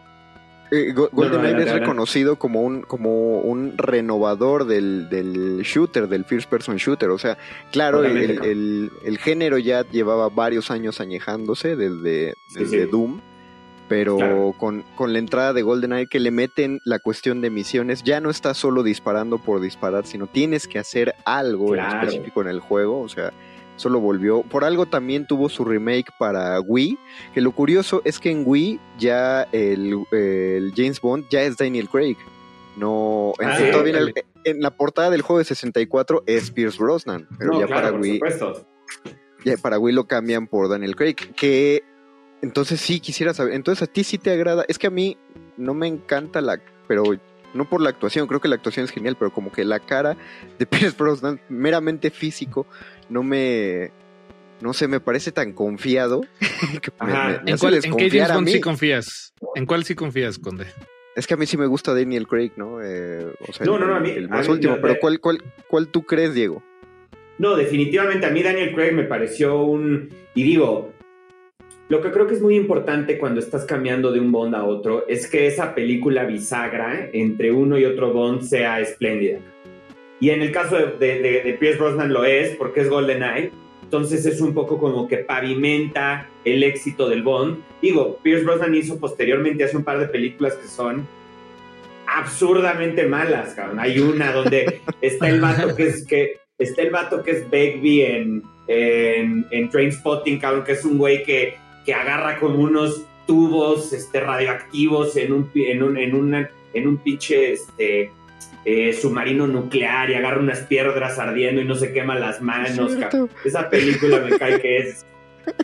eh, 0.70 0.94
GoldenEye 0.94 1.64
es 1.64 1.72
reconocido 1.74 2.36
como 2.36 2.62
un, 2.62 2.80
como 2.80 3.40
un 3.40 3.76
renovador 3.76 4.64
del, 4.64 5.60
shooter, 5.62 6.08
del 6.08 6.24
first 6.24 6.48
person 6.48 6.76
shooter. 6.76 7.10
O 7.10 7.18
sea, 7.18 7.36
claro, 7.70 8.02
el, 8.02 9.18
género 9.20 9.58
ya 9.58 9.86
llevaba 9.90 10.30
varios 10.30 10.70
años 10.70 11.02
añejándose 11.02 11.76
desde, 11.76 12.32
desde 12.54 12.86
Doom. 12.86 13.20
Pero 13.88 14.54
con, 14.56 14.84
con 14.96 15.12
la 15.12 15.18
entrada 15.18 15.52
de 15.52 15.60
GoldenEye 15.60 16.06
que 16.06 16.18
le 16.18 16.30
meten 16.30 16.80
la 16.86 16.98
cuestión 16.98 17.42
de 17.42 17.50
misiones, 17.50 18.02
ya 18.02 18.22
no 18.22 18.30
está 18.30 18.54
solo 18.54 18.82
disparando 18.82 19.36
por 19.36 19.60
disparar, 19.60 20.06
sino 20.06 20.26
tienes 20.26 20.66
que 20.66 20.78
hacer 20.78 21.14
algo 21.26 21.74
en 21.74 21.84
específico 21.84 22.40
en 22.40 22.48
el 22.48 22.60
juego. 22.60 23.02
O 23.02 23.10
sea, 23.10 23.34
solo 23.82 24.00
volvió. 24.00 24.42
Por 24.42 24.64
algo 24.64 24.86
también 24.86 25.26
tuvo 25.26 25.48
su 25.48 25.64
remake 25.64 26.10
para 26.18 26.60
Wii, 26.60 26.98
que 27.34 27.40
lo 27.40 27.52
curioso 27.52 28.00
es 28.04 28.18
que 28.18 28.30
en 28.30 28.44
Wii 28.46 28.80
ya 28.98 29.42
el, 29.52 30.04
James 30.74 31.00
Bond 31.00 31.26
ya 31.28 31.42
es 31.42 31.56
Daniel 31.56 31.88
Craig. 31.88 32.16
No, 32.76 33.34
en, 33.38 33.48
ah, 33.48 33.58
la 34.58 34.70
portada 34.70 35.10
del 35.10 35.20
juego 35.20 35.40
de 35.40 35.44
64 35.44 36.22
es 36.26 36.50
Pierce 36.50 36.78
Brosnan, 36.78 37.28
pero 37.38 37.60
ya 37.60 37.66
para 37.66 37.92
Wii 37.92 38.20
ya 39.44 39.56
para 39.56 39.78
Wii 39.78 39.94
lo 39.94 40.06
cambian 40.06 40.46
por 40.46 40.68
Daniel 40.68 40.96
Craig, 40.96 41.16
que 41.36 41.82
entonces 42.40 42.80
sí 42.80 43.00
quisiera 43.00 43.34
saber, 43.34 43.54
entonces 43.54 43.88
a 43.88 43.92
ti 43.92 44.04
sí 44.04 44.16
te 44.16 44.30
agrada, 44.30 44.64
es 44.68 44.78
que 44.78 44.86
a 44.86 44.90
mí 44.90 45.18
no 45.56 45.74
me 45.74 45.86
encanta 45.86 46.40
la, 46.40 46.60
pero 46.88 47.04
no 47.54 47.68
por 47.68 47.80
la 47.80 47.90
actuación, 47.90 48.26
creo 48.26 48.40
que 48.40 48.48
la 48.48 48.56
actuación 48.56 48.84
es 48.84 48.90
genial, 48.90 49.16
pero 49.18 49.32
como 49.32 49.52
que 49.52 49.64
la 49.64 49.80
cara 49.80 50.16
de 50.58 50.66
Pierce 50.66 50.96
Brosnan, 50.96 51.40
meramente 51.48 52.10
físico, 52.10 52.66
no 53.08 53.22
me, 53.22 53.90
no 54.60 54.72
sé, 54.72 54.88
me 54.88 55.00
parece 55.00 55.32
tan 55.32 55.52
confiado. 55.52 56.22
¿En, 57.46 57.58
cuál, 57.58 57.74
¿En 57.74 57.96
qué 57.96 58.10
James 58.10 58.32
Bond 58.32 58.48
sí 58.48 58.60
confías? 58.60 59.34
¿En 59.54 59.66
cuál 59.66 59.84
sí 59.84 59.94
confías, 59.94 60.38
Conde? 60.38 60.66
Es 61.14 61.26
que 61.26 61.34
a 61.34 61.36
mí 61.36 61.44
sí 61.44 61.58
me 61.58 61.66
gusta 61.66 61.94
Daniel 61.94 62.26
Craig, 62.26 62.52
¿no? 62.56 62.82
Eh, 62.82 63.26
o 63.46 63.52
sea, 63.52 63.66
no, 63.66 63.78
no, 63.78 63.86
no, 63.86 63.96
a 63.96 64.00
mí. 64.00 64.10
El 64.10 64.28
más 64.28 64.48
último, 64.48 64.78
pero 64.80 64.96
¿cuál, 64.98 65.20
cuál, 65.20 65.42
¿cuál 65.68 65.88
tú 65.88 66.04
crees, 66.04 66.32
Diego? 66.32 66.62
No, 67.38 67.56
definitivamente 67.56 68.26
a 68.26 68.30
mí 68.30 68.42
Daniel 68.42 68.74
Craig 68.74 68.92
me 68.92 69.04
pareció 69.04 69.62
un. 69.62 70.10
Y 70.34 70.42
digo, 70.42 70.91
lo 71.92 72.00
que 72.00 72.10
creo 72.10 72.26
que 72.26 72.32
es 72.32 72.40
muy 72.40 72.56
importante 72.56 73.18
cuando 73.18 73.38
estás 73.38 73.66
cambiando 73.66 74.10
de 74.12 74.18
un 74.18 74.32
Bond 74.32 74.54
a 74.54 74.64
otro 74.64 75.04
es 75.08 75.26
que 75.26 75.46
esa 75.46 75.74
película 75.74 76.24
bisagra 76.24 77.10
entre 77.12 77.52
uno 77.52 77.78
y 77.78 77.84
otro 77.84 78.14
Bond 78.14 78.40
sea 78.44 78.80
espléndida. 78.80 79.40
Y 80.18 80.30
en 80.30 80.40
el 80.40 80.52
caso 80.52 80.76
de, 80.78 81.56
Pierce 81.60 81.78
Brosnan 81.78 82.10
lo 82.10 82.24
es, 82.24 82.56
porque 82.56 82.80
es 82.80 82.88
GoldenEye. 82.88 83.50
Entonces 83.82 84.24
es 84.24 84.40
un 84.40 84.54
poco 84.54 84.78
como 84.78 85.06
que 85.06 85.18
pavimenta 85.18 86.30
el 86.46 86.62
éxito 86.62 87.10
del 87.10 87.22
Bond. 87.22 87.58
Digo, 87.82 88.18
Pierce 88.22 88.46
Brosnan 88.46 88.74
hizo 88.74 88.98
posteriormente 88.98 89.64
hace 89.64 89.76
un 89.76 89.84
par 89.84 89.98
de 89.98 90.06
películas 90.06 90.54
que 90.54 90.68
son 90.68 91.06
absurdamente 92.06 93.06
malas, 93.06 93.52
cabrón. 93.52 93.78
Hay 93.78 93.98
una 93.98 94.32
donde 94.32 94.80
está 95.02 95.28
el 95.28 95.42
vato 95.42 95.76
que 95.76 95.88
es 95.88 96.06
que 96.06 96.38
está 96.58 96.80
el 96.80 96.90
que 97.22 97.30
es 97.32 97.50
Begbie 97.50 98.16
en, 98.16 98.42
en, 98.66 99.44
en 99.50 99.68
Trainspotting, 99.68 100.38
cabrón, 100.38 100.64
que 100.64 100.72
es 100.72 100.86
un 100.86 100.96
güey 100.96 101.22
que 101.22 101.60
que 101.84 101.94
agarra 101.94 102.38
como 102.38 102.58
unos 102.60 103.04
tubos 103.26 103.92
este, 103.92 104.20
radioactivos 104.20 105.16
en 105.16 105.32
un, 105.32 105.50
en 105.54 105.82
un, 105.82 105.96
en 105.96 106.48
en 106.74 106.88
un 106.88 106.96
pinche 106.98 107.52
este, 107.52 108.10
eh, 108.64 108.92
submarino 108.92 109.46
nuclear 109.46 110.10
y 110.10 110.14
agarra 110.14 110.38
unas 110.38 110.60
piedras 110.60 111.18
ardiendo 111.18 111.60
y 111.60 111.64
no 111.64 111.74
se 111.74 111.92
quema 111.92 112.18
las 112.18 112.40
manos. 112.40 112.96
Esa 113.44 113.68
película 113.68 114.20
me 114.20 114.38
cae 114.38 114.60
que 114.60 114.78
es 114.78 115.06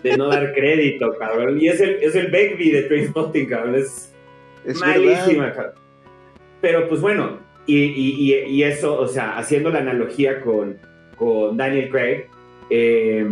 de 0.03 0.17
no 0.17 0.29
dar 0.29 0.53
crédito, 0.53 1.15
cabrón. 1.19 1.61
Y 1.61 1.69
es 1.69 1.81
el, 1.81 1.97
es 2.03 2.15
el 2.15 2.29
Begbie 2.29 2.73
de 2.73 2.83
Trainspotting, 2.83 3.47
cabrón. 3.47 3.77
Es, 3.77 4.13
malísima, 4.81 5.53
cabrón. 5.53 5.75
Pero 6.61 6.89
pues 6.89 7.01
bueno, 7.01 7.39
y, 7.67 7.77
y, 7.77 8.35
y, 8.35 8.63
eso, 8.65 8.99
o 8.99 9.07
sea, 9.07 9.39
haciendo 9.39 9.71
la 9.71 9.79
analogía 9.79 10.41
con, 10.41 10.79
con 11.17 11.57
Daniel 11.57 11.91
Craig, 11.91 12.27
eh, 12.71 13.27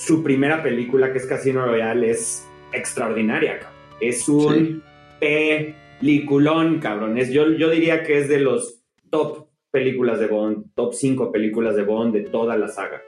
su 0.00 0.22
primera 0.22 0.62
película, 0.62 1.12
que 1.12 1.18
es 1.18 1.26
Casino 1.26 1.66
Royale, 1.66 2.10
es 2.10 2.48
extraordinaria, 2.72 3.58
cabrón. 3.58 3.78
Es 4.00 4.28
un 4.30 4.82
peliculón, 5.20 6.78
cabrón. 6.78 7.18
yo, 7.18 7.50
yo 7.52 7.68
diría 7.68 8.02
que 8.02 8.18
es 8.18 8.28
de 8.30 8.40
los 8.40 8.80
top 9.10 9.48
películas 9.70 10.18
de 10.18 10.26
Bond, 10.26 10.74
top 10.74 10.94
5 10.94 11.30
películas 11.30 11.76
de 11.76 11.82
Bond 11.82 12.14
de 12.14 12.22
toda 12.22 12.56
la 12.56 12.68
saga. 12.68 13.02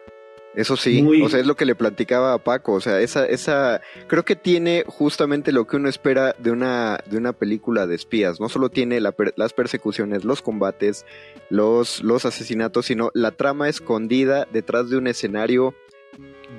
Eso 0.55 0.77
sí, 0.77 1.03
o 1.25 1.31
sea, 1.31 1.41
es 1.41 1.47
lo 1.47 1.57
que 1.57 1.65
le 1.65 1.75
platicaba 1.75 2.35
a 2.35 2.39
Paco, 2.39 2.75
o 2.75 2.81
sea, 2.83 3.01
esa, 3.01 3.25
esa, 3.25 3.81
creo 4.07 4.27
que 4.27 4.37
tiene 4.37 4.85
justamente 4.87 5.51
lo 5.51 5.67
que 5.67 5.77
uno 5.77 5.89
espera 5.89 6.37
de 6.39 6.51
una, 6.51 6.99
de 7.07 7.17
una 7.17 7.33
película 7.33 7.87
de 7.87 7.95
espías, 7.95 8.39
no 8.39 8.51
solo 8.51 8.69
tiene 8.69 9.01
las 9.01 9.53
persecuciones, 9.55 10.27
los 10.27 10.43
combates, 10.43 11.07
los, 11.49 12.05
los 12.05 12.27
asesinatos, 12.27 12.85
sino 12.85 13.11
la 13.15 13.31
trama 13.31 13.71
escondida 13.71 14.47
detrás 14.53 14.91
de 14.91 14.99
un 14.99 15.07
escenario 15.07 15.75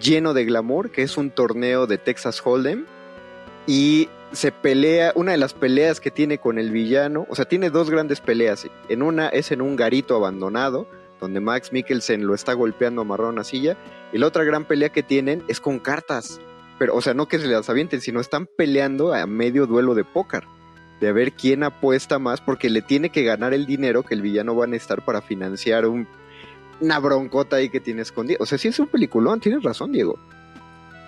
lleno 0.02 0.34
de 0.34 0.46
glamour, 0.46 0.92
que 0.92 1.04
es 1.04 1.18
un 1.18 1.32
torneo 1.32 1.88
de 1.88 1.98
Texas 1.98 2.42
Hold'em. 2.44 2.86
Y 3.66 4.10
se 4.32 4.52
pelea, 4.52 5.14
una 5.16 5.32
de 5.32 5.38
las 5.38 5.54
peleas 5.54 6.00
que 6.00 6.12
tiene 6.12 6.40
con 6.40 6.58
el 6.58 6.72
villano, 6.72 7.26
o 7.30 7.36
sea, 7.36 7.46
tiene 7.46 7.70
dos 7.70 7.90
grandes 7.90 8.20
peleas. 8.20 8.68
En 8.90 9.02
una 9.02 9.30
es 9.30 9.52
en 9.52 9.62
un 9.62 9.76
garito 9.76 10.16
abandonado, 10.16 10.88
donde 11.20 11.40
Max 11.40 11.72
Mikkelsen 11.72 12.26
lo 12.28 12.36
está 12.36 12.54
golpeando 12.54 13.02
a 13.02 13.30
una 13.30 13.44
silla. 13.44 13.78
Y 14.12 14.18
la 14.18 14.28
otra 14.28 14.44
gran 14.44 14.66
pelea 14.66 14.90
que 14.90 15.04
tienen 15.04 15.44
es 15.48 15.60
con 15.60 15.80
cartas. 15.80 16.42
Pero, 16.80 16.96
o 16.96 17.02
sea, 17.02 17.14
no 17.14 17.28
que 17.28 17.40
se 17.40 17.48
las 17.48 17.70
avienten, 17.70 18.02
sino 18.02 18.20
están 18.20 18.48
peleando 18.58 19.14
a 19.14 19.26
medio 19.26 19.66
duelo 19.66 19.96
de 19.96 20.04
póker. 20.04 20.44
De 21.00 21.14
ver 21.14 21.34
quién 21.34 21.64
apuesta 21.64 22.20
más, 22.20 22.42
porque 22.42 22.70
le 22.70 22.82
tiene 22.82 23.10
que 23.10 23.24
ganar 23.24 23.54
el 23.54 23.66
dinero 23.66 24.04
que 24.04 24.16
el 24.16 24.22
villano 24.22 24.56
va 24.56 24.66
a 24.66 24.68
necesitar 24.68 25.06
para 25.06 25.22
financiar 25.22 25.86
un 25.86 26.08
una 26.84 27.00
broncota 27.00 27.56
ahí 27.56 27.70
que 27.70 27.80
tiene 27.80 28.02
escondida. 28.02 28.38
O 28.40 28.46
sea, 28.46 28.58
sí 28.58 28.68
es 28.68 28.80
un 28.80 28.88
peliculón, 28.88 29.40
tienes 29.40 29.64
razón, 29.64 29.92
Diego. 29.92 30.20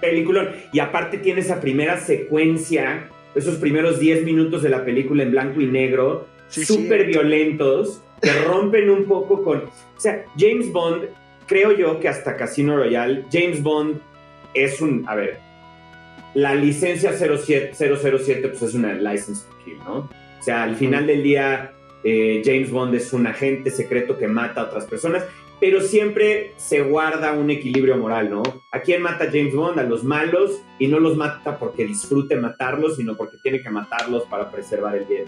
Peliculón. 0.02 0.50
Y 0.72 0.80
aparte 0.80 1.18
tiene 1.18 1.42
esa 1.42 1.60
primera 1.60 2.00
secuencia, 2.00 3.10
esos 3.36 3.56
primeros 3.56 4.00
10 4.00 4.24
minutos 4.24 4.64
de 4.64 4.70
la 4.70 4.86
película 4.86 5.24
en 5.24 5.32
blanco 5.32 5.62
y 5.62 5.68
negro, 5.68 6.28
súper 6.48 7.08
violentos, 7.08 8.02
que 8.22 8.32
rompen 8.44 8.90
un 8.90 9.06
poco 9.06 9.44
con... 9.44 9.58
O 9.58 10.00
sea, 10.00 10.26
James 10.38 10.72
Bond 10.72 11.10
creo 11.46 11.72
yo 11.72 12.00
que 12.00 12.08
hasta 12.08 12.38
Casino 12.38 12.78
Royale, 12.78 13.26
James 13.32 13.62
Bond 13.62 14.00
es 14.54 14.82
un, 14.82 15.06
a 15.08 15.16
ver, 15.16 15.40
la 16.34 16.56
licencia 16.56 17.14
07, 17.14 17.74
007 17.76 18.48
pues 18.50 18.62
es 18.62 18.74
una 18.74 18.94
license 18.94 19.46
to 19.48 19.56
kill, 19.64 19.78
¿no? 19.80 19.98
O 20.40 20.44
sea, 20.44 20.64
al 20.64 20.76
final 20.76 21.08
del 21.08 21.24
día, 21.24 21.74
eh, 22.04 22.42
James 22.44 22.72
Bond 22.72 22.96
es 22.96 23.14
un 23.14 23.28
agente 23.28 23.72
secreto 23.72 24.18
que 24.18 24.28
mata 24.28 24.62
a 24.62 24.64
otras 24.66 24.86
personas, 24.86 25.26
pero 25.60 25.82
siempre 25.82 26.54
se 26.58 26.82
guarda 26.82 27.34
un 27.34 27.50
equilibrio 27.50 27.98
moral, 27.98 28.30
¿no? 28.30 28.44
¿A 28.72 28.82
quién 28.82 29.02
mata 29.02 29.26
James 29.26 29.54
Bond? 29.54 29.80
A 29.80 29.84
los 29.84 30.04
malos, 30.04 30.62
y 30.80 30.88
no 30.88 31.00
los 31.00 31.16
mata 31.16 31.58
porque 31.58 31.86
disfrute 31.86 32.36
matarlos, 32.36 32.98
sino 32.98 33.16
porque 33.16 33.38
tiene 33.42 33.62
que 33.62 33.70
matarlos 33.70 34.24
para 34.24 34.52
preservar 34.52 34.96
el 34.96 35.06
bien. 35.06 35.26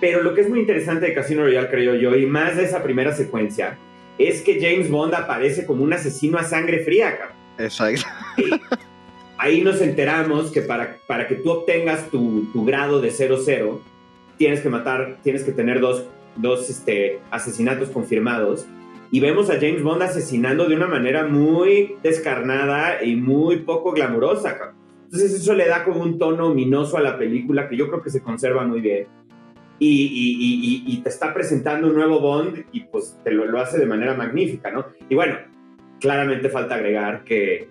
Pero 0.00 0.22
lo 0.22 0.34
que 0.34 0.42
es 0.42 0.48
muy 0.48 0.60
interesante 0.60 1.06
de 1.06 1.14
Casino 1.14 1.42
Royale, 1.42 1.68
creo 1.68 1.94
yo, 1.94 2.14
y 2.14 2.26
más 2.26 2.56
de 2.56 2.64
esa 2.64 2.82
primera 2.82 3.12
secuencia, 3.12 3.76
es 4.16 4.42
que 4.42 4.60
James 4.60 4.90
Bond 4.90 5.14
aparece 5.14 5.66
como 5.66 5.82
un 5.82 5.92
asesino 5.92 6.38
a 6.38 6.44
sangre 6.44 6.84
fría, 6.84 7.18
cabrón. 7.18 7.36
Exacto. 7.58 8.06
Ahí 9.36 9.60
nos 9.62 9.80
enteramos 9.80 10.50
que 10.50 10.62
para, 10.62 10.98
para 11.06 11.28
que 11.28 11.36
tú 11.36 11.50
obtengas 11.50 12.10
tu, 12.10 12.50
tu 12.52 12.64
grado 12.64 13.00
de 13.00 13.10
00, 13.10 13.80
tienes 14.36 14.60
que 14.60 14.68
matar, 14.68 15.18
tienes 15.22 15.44
que 15.44 15.52
tener 15.52 15.80
dos, 15.80 16.04
dos 16.36 16.70
este, 16.70 17.20
asesinatos 17.30 17.90
confirmados. 17.90 18.66
Y 19.10 19.20
vemos 19.20 19.48
a 19.50 19.54
James 19.54 19.82
Bond 19.82 20.02
asesinando 20.02 20.66
de 20.68 20.76
una 20.76 20.86
manera 20.86 21.26
muy 21.26 21.96
descarnada 22.02 23.02
y 23.02 23.16
muy 23.16 23.58
poco 23.58 23.92
glamurosa. 23.92 24.74
Entonces 25.04 25.32
eso 25.34 25.54
le 25.54 25.66
da 25.66 25.84
como 25.84 26.02
un 26.02 26.18
tono 26.18 26.48
ominoso 26.48 26.98
a 26.98 27.00
la 27.00 27.16
película 27.16 27.68
que 27.68 27.76
yo 27.76 27.88
creo 27.88 28.02
que 28.02 28.10
se 28.10 28.20
conserva 28.22 28.66
muy 28.66 28.80
bien. 28.82 29.06
Y, 29.78 29.88
y- 29.88 30.84
y- 30.90 30.92
y- 30.92 31.02
te 31.02 31.08
está 31.08 31.32
presentando 31.32 31.86
un 31.86 31.94
nuevo 31.94 32.20
Bond 32.20 32.64
y 32.72 32.80
pues 32.80 33.18
te 33.24 33.30
lo, 33.30 33.46
lo 33.46 33.60
hace 33.60 33.78
de 33.78 33.86
manera 33.86 34.12
magnífica, 34.14 34.70
¿no? 34.72 34.86
Y 35.08 35.14
bueno, 35.14 35.36
claramente 36.00 36.48
falta 36.48 36.74
agregar 36.74 37.22
que 37.24 37.68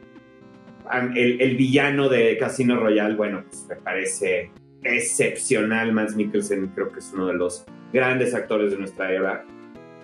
el, 1.16 1.42
el 1.42 1.58
villano 1.58 2.08
de 2.08 2.38
Casino 2.38 2.80
Royale, 2.80 3.16
bueno, 3.16 3.44
pues 3.46 3.66
me 3.70 3.76
parece 3.76 4.52
excepcional. 4.84 5.92
Mads 5.94 6.16
Mikkelsen 6.16 6.68
creo 6.68 6.92
que 6.92 7.00
es 7.00 7.12
uno 7.14 7.28
de 7.28 7.34
los 7.34 7.66
grandes 7.94 8.34
actores 8.34 8.72
de 8.72 8.78
nuestra 8.78 9.12
era. 9.12 9.46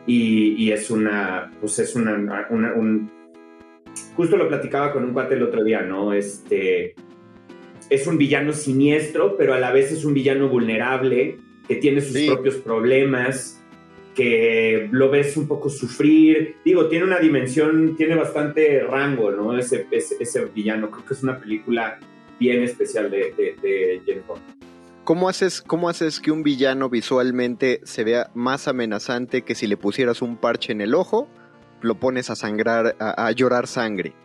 Y, 0.05 0.55
y 0.63 0.71
es 0.71 0.91
una, 0.91 1.51
pues 1.61 1.79
es 1.79 1.95
una, 1.95 2.13
una- 2.49 2.73
un... 2.73 3.11
Justo 4.15 4.37
lo 4.37 4.47
platicaba 4.47 4.91
con 4.91 5.03
un 5.05 5.13
cuate 5.13 5.35
el 5.35 5.43
otro 5.43 5.63
día, 5.63 5.81
¿no? 5.81 6.13
Este, 6.13 6.95
es 7.89 8.07
un 8.07 8.17
villano 8.17 8.51
siniestro, 8.53 9.37
pero 9.37 9.53
a 9.53 9.59
la 9.59 9.71
vez 9.71 9.91
es 9.91 10.03
un 10.03 10.13
villano 10.13 10.49
vulnerable, 10.49 11.37
que 11.67 11.75
tiene 11.75 12.01
sus 12.01 12.13
Sí. 12.13 12.27
propios 12.27 12.55
problemas, 12.55 13.59
que 14.15 14.89
lo 14.91 15.09
ves 15.09 15.37
un 15.37 15.47
poco 15.47 15.69
sufrir. 15.69 16.55
Digo, 16.65 16.87
tiene 16.87 17.05
una 17.05 17.19
dimensión, 17.19 17.95
tiene 17.95 18.15
bastante 18.15 18.81
rango, 18.83 19.31
¿no? 19.31 19.57
Ese, 19.57 19.87
ese, 19.91 20.15
ese 20.19 20.45
villano. 20.45 20.91
Creo 20.91 21.05
que 21.05 21.13
es 21.13 21.23
una 21.23 21.39
película 21.39 21.99
bien 22.39 22.61
especial 22.63 23.09
de, 23.09 23.33
de. 23.61 24.01
¿Cómo 25.03 25.27
haces, 25.27 25.61
¿Cómo 25.61 25.89
haces 25.89 26.21
que 26.21 26.31
un 26.31 26.43
villano 26.43 26.89
visualmente 26.89 27.81
se 27.83 28.05
vea 28.05 28.31
más 28.33 28.69
amenazante 28.69 29.41
que 29.41 29.53
si 29.53 29.67
le 29.67 29.75
pusieras 29.75 30.21
un 30.21 30.37
parche 30.37 30.71
en 30.71 30.79
el 30.79 30.95
ojo, 30.95 31.27
lo 31.81 31.99
pones 31.99 32.29
a 32.29 32.37
sangrar, 32.37 32.95
a, 32.99 33.31
llorar 33.31 33.67
sangre? 33.67 34.15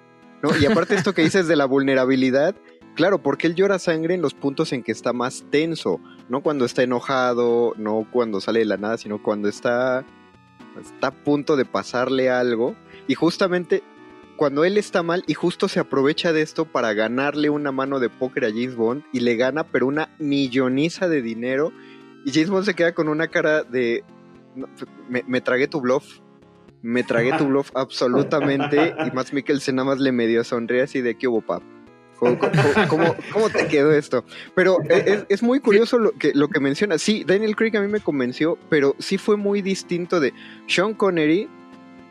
¿no? 0.40 0.56
Y 0.56 0.66
aparte 0.66 0.94
esto 0.94 1.14
que 1.14 1.22
dices 1.22 1.48
de 1.48 1.56
la 1.56 1.64
vulnerabilidad, 1.64 2.54
claro, 2.94 3.20
porque 3.20 3.48
él 3.48 3.56
llora 3.56 3.80
sangre 3.80 4.14
en 4.14 4.22
los 4.22 4.34
puntos 4.34 4.72
en 4.72 4.84
que 4.84 4.92
está 4.92 5.12
más 5.12 5.44
tenso, 5.50 5.98
no 6.28 6.42
cuando 6.42 6.64
está 6.64 6.84
enojado, 6.84 7.74
no 7.76 8.06
cuando 8.12 8.40
sale 8.40 8.60
de 8.60 8.66
la 8.66 8.76
nada, 8.76 8.98
sino 8.98 9.20
cuando 9.20 9.48
está, 9.48 10.06
está 10.80 11.08
a 11.08 11.24
punto 11.24 11.56
de 11.56 11.64
pasarle 11.64 12.30
algo. 12.30 12.76
Y 13.08 13.14
justamente 13.14 13.82
cuando 14.38 14.64
él 14.64 14.78
está 14.78 15.02
mal 15.02 15.22
y 15.26 15.34
justo 15.34 15.68
se 15.68 15.80
aprovecha 15.80 16.32
de 16.32 16.40
esto 16.40 16.64
para 16.64 16.94
ganarle 16.94 17.50
una 17.50 17.72
mano 17.72 18.00
de 18.00 18.08
póker 18.08 18.46
a 18.46 18.48
James 18.48 18.74
Bond 18.76 19.02
y 19.12 19.20
le 19.20 19.36
gana 19.36 19.64
pero 19.64 19.86
una 19.86 20.08
milloniza 20.18 21.08
de 21.08 21.20
dinero 21.20 21.72
y 22.24 22.32
James 22.32 22.48
Bond 22.48 22.64
se 22.64 22.74
queda 22.74 22.94
con 22.94 23.08
una 23.08 23.28
cara 23.28 23.62
de 23.64 24.02
"No, 24.54 24.66
me, 25.10 25.22
me 25.26 25.40
tragué 25.42 25.68
tu 25.68 25.80
bluff 25.82 26.20
me 26.80 27.02
tragué 27.02 27.32
tu 27.36 27.46
bluff 27.48 27.70
absolutamente 27.74 28.94
y 29.06 29.10
Matt 29.14 29.32
Mikkelsen 29.32 29.74
nada 29.76 29.86
más 29.90 29.98
le 29.98 30.12
medio 30.12 30.42
sonríe 30.44 30.82
así 30.82 31.00
de 31.02 31.16
qué 31.16 31.28
hubo 31.28 31.40
pap 31.42 31.62
¿Cómo, 32.18 32.36
cómo- 32.88 33.14
cómo- 33.32 33.48
te 33.48 33.68
quedó 33.68 33.92
esto? 33.92 34.24
Pero 34.56 34.78
es, 34.88 35.24
es 35.28 35.40
muy 35.40 35.60
curioso 35.60 36.00
lo 36.00 36.10
que, 36.10 36.32
lo 36.34 36.48
que 36.48 36.58
menciona. 36.58 36.98
Sí, 36.98 37.22
Daniel 37.24 37.54
Craig 37.54 37.76
a 37.76 37.80
mí 37.80 37.86
me 37.86 38.00
convenció, 38.00 38.58
pero 38.68 38.96
sí 38.98 39.18
fue 39.18 39.36
muy 39.36 39.62
distinto 39.62 40.18
de 40.18 40.34
Sean 40.66 40.94
Connery 40.94 41.48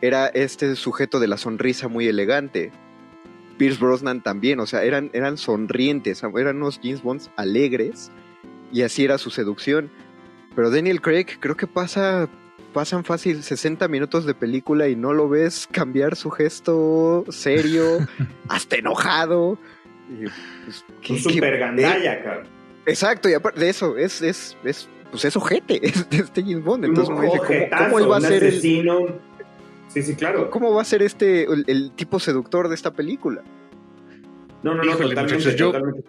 era 0.02 0.28
este 0.28 0.76
sujeto 0.76 1.20
de 1.20 1.28
la 1.28 1.38
sonrisa 1.38 1.88
muy 1.88 2.08
elegante. 2.08 2.72
Pierce 3.58 3.80
Brosnan 3.80 4.22
también, 4.22 4.60
o 4.60 4.68
sea, 4.68 4.84
eran, 4.84 5.10
eran 5.14 5.38
sonrientes, 5.38 6.22
eran 6.24 6.58
unos 6.58 6.80
James 6.84 7.02
Bonds 7.02 7.32
alegres 7.38 8.12
y 8.72 8.84
así 8.84 9.04
era 9.04 9.18
su 9.18 9.32
seducción. 9.32 9.90
Pero 10.56 10.70
Daniel 10.70 11.02
Craig 11.02 11.26
creo 11.40 11.56
que 11.58 11.68
pasa 11.68 12.30
pasan 12.74 13.04
fácil 13.04 13.42
60 13.42 13.88
minutos 13.88 14.26
de 14.28 14.36
película 14.36 14.88
y 14.88 14.96
no 14.96 15.12
lo 15.14 15.28
ves 15.28 15.68
cambiar 15.72 16.16
su 16.16 16.30
gesto 16.30 17.26
serio, 17.30 18.06
hasta 18.50 18.76
enojado. 18.76 19.58
Y, 20.12 20.26
pues, 20.66 20.86
¿qué- 21.02 21.14
Un 21.14 21.24
qué- 21.24 21.30
super 21.34 21.58
gandalla, 21.58 22.24
cabrón. 22.24 22.48
Exacto, 22.86 23.28
y 23.30 23.34
aparte 23.34 23.60
de 23.62 23.70
eso, 23.70 23.98
es, 23.98 24.22
es, 24.22 24.56
es, 24.64 24.88
pues 25.10 25.26
es 25.26 25.36
ojete, 25.36 25.80
es 25.88 26.08
de 26.10 26.18
este 26.18 26.44
James 26.44 26.64
Bond. 26.64 26.86
Entonces 26.86 27.16
dice, 27.20 27.38
¿cómo, 27.72 27.86
cómo 27.86 28.00
él 28.00 28.12
va 28.12 28.18
a 28.18 28.22
ser 28.22 28.44
el. 28.44 28.62
Sí, 30.02 30.12
sí, 30.12 30.16
claro. 30.16 30.50
cómo 30.50 30.74
va 30.74 30.82
a 30.82 30.86
ser 30.86 31.02
este 31.02 31.44
el, 31.44 31.64
el 31.68 31.92
tipo 31.92 32.20
seductor 32.20 32.68
de 32.70 32.76
esta 32.76 32.94
película? 32.94 33.44
No, 34.64 34.74
no, 34.74 34.84
no, 34.84 34.90
Híjole, 34.92 35.10
totalmente, 35.10 35.36
muchachos, 35.36 35.56
yo- 35.60 35.68
totalmente. 35.68 36.04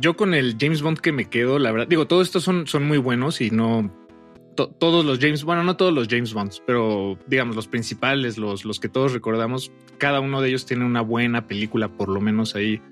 Yo 0.00 0.16
con 0.16 0.34
el 0.34 0.56
James 0.60 0.82
Bond 0.82 0.98
que 0.98 1.12
me 1.12 1.26
quedo, 1.30 1.60
la 1.60 1.70
verdad, 1.70 1.86
digo, 1.86 2.08
todos 2.08 2.26
estos 2.26 2.42
son, 2.42 2.66
son 2.66 2.84
muy 2.84 2.98
buenos 2.98 3.40
y 3.40 3.50
no 3.52 3.92
to- 4.56 4.68
todos 4.68 5.04
los 5.04 5.20
James, 5.20 5.44
bueno, 5.44 5.62
no 5.62 5.76
todos 5.76 5.92
los 5.92 6.08
James 6.08 6.34
Bonds, 6.34 6.60
pero 6.66 7.16
digamos 7.28 7.54
los 7.54 7.68
principales, 7.68 8.36
los, 8.36 8.64
los 8.64 8.80
que 8.80 8.88
todos 8.88 9.12
recordamos, 9.12 9.70
cada 9.98 10.18
uno 10.18 10.40
de 10.40 10.48
ellos 10.48 10.66
tiene 10.66 10.84
una 10.84 11.00
buena 11.00 11.46
película, 11.46 11.88
por 11.88 12.08
lo 12.08 12.20
menos 12.20 12.56
ahí 12.56 12.82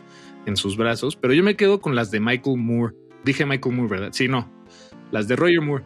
en 0.46 0.57
sus 0.57 0.76
brazos. 0.76 1.16
Pero 1.16 1.35
yo 1.35 1.42
me 1.42 1.57
quedo 1.57 1.81
con 1.81 1.96
las 1.96 2.12
de 2.12 2.20
Michael 2.20 2.59
Moore. 2.59 2.94
Dije 3.24 3.46
Michael 3.46 3.74
Moore, 3.74 3.90
¿verdad? 3.90 4.09
Sí, 4.12 4.28
no. 4.28 4.48
Las 5.11 5.26
de 5.26 5.35
Roger 5.35 5.61
Moore. 5.61 5.85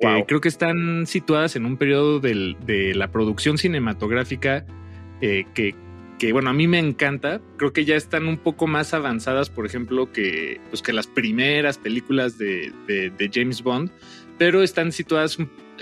Que 0.00 0.06
Wow. 0.06 0.26
creo 0.26 0.40
que 0.40 0.48
están 0.48 1.06
situadas 1.06 1.56
en 1.56 1.64
un 1.66 1.76
periodo 1.76 2.20
del- 2.20 2.56
de 2.66 2.94
la 2.94 3.10
producción 3.10 3.56
cinematográfica 3.58 4.66
eh, 5.22 5.46
que, 5.54 5.74
que, 6.18 6.32
bueno, 6.32 6.50
a 6.50 6.52
mí 6.52 6.66
me 6.68 6.78
encanta. 6.78 7.40
Creo 7.56 7.72
que 7.72 7.84
ya 7.86 7.96
están 7.96 8.26
un 8.28 8.36
poco 8.36 8.66
más 8.66 8.92
avanzadas, 8.92 9.48
por 9.48 9.64
ejemplo, 9.64 10.12
que, 10.12 10.60
pues, 10.70 10.82
que 10.82 10.92
las 10.92 11.06
primeras 11.06 11.78
películas 11.78 12.36
de, 12.36 12.72
de- 12.86 13.10
de 13.10 13.30
James 13.32 13.62
Bond, 13.62 13.90
pero 14.38 14.62
están 14.62 14.92
situadas 14.92 15.38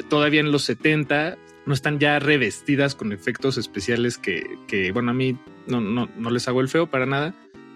todavía 0.09 0.40
en 0.40 0.53
los 0.53 0.62
70, 0.62 1.37
no 1.66 1.74
están 1.74 1.98
ya 1.98 2.18
revestidas 2.20 2.94
con 2.94 3.12
efectos 3.12 3.59
especiales 3.59 4.18
que, 4.18 4.44
que, 4.68 4.92
bueno, 4.92 5.11
a 5.11 5.14
mí 5.14 5.37
no, 5.66 5.81
no, 5.81 6.09
no 6.16 6.31
les 6.31 6.46
hago 6.46 6.61
el 6.61 6.68
feo 6.68 6.87
para 6.87 7.07
nada, 7.07 7.35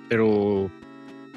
pero 0.08 0.70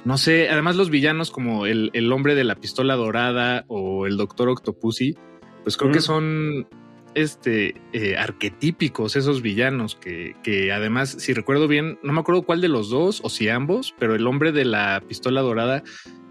no 0.06 0.18
sé, 0.18 0.50
además 0.50 0.76
los 0.76 0.90
villanos 0.90 1.32
como 1.32 1.66
el, 1.66 1.92
el 1.94 2.12
hombre 2.12 2.36
de 2.36 2.44
la 2.44 2.56
pistola 2.56 2.96
dorada 2.96 3.66
o 3.68 4.08
el 4.08 4.18
doctor 4.18 4.50
Octopussy, 4.50 5.16
pues 5.64 5.78
creo 5.78 5.92
que 5.92 6.02
son 6.02 6.68
este 7.14 7.76
eh, 7.94 8.16
arquetípicos 8.18 9.16
esos 9.16 9.42
villanos 9.42 9.96
que, 9.96 10.36
que 10.44 10.72
además, 10.72 11.10
si 11.20 11.34
recuerdo 11.34 11.68
bien, 11.68 12.00
no 12.04 12.14
me 12.14 12.22
acuerdo 12.22 12.44
cuál 12.44 12.62
de 12.62 12.70
los 12.70 12.90
dos 12.90 13.22
o 13.24 13.30
si 13.30 13.50
ambos, 13.50 13.94
pero 14.00 14.16
el 14.16 14.26
hombre 14.26 14.52
de 14.52 14.66
la 14.66 15.02
pistola 15.08 15.42
dorada 15.42 15.84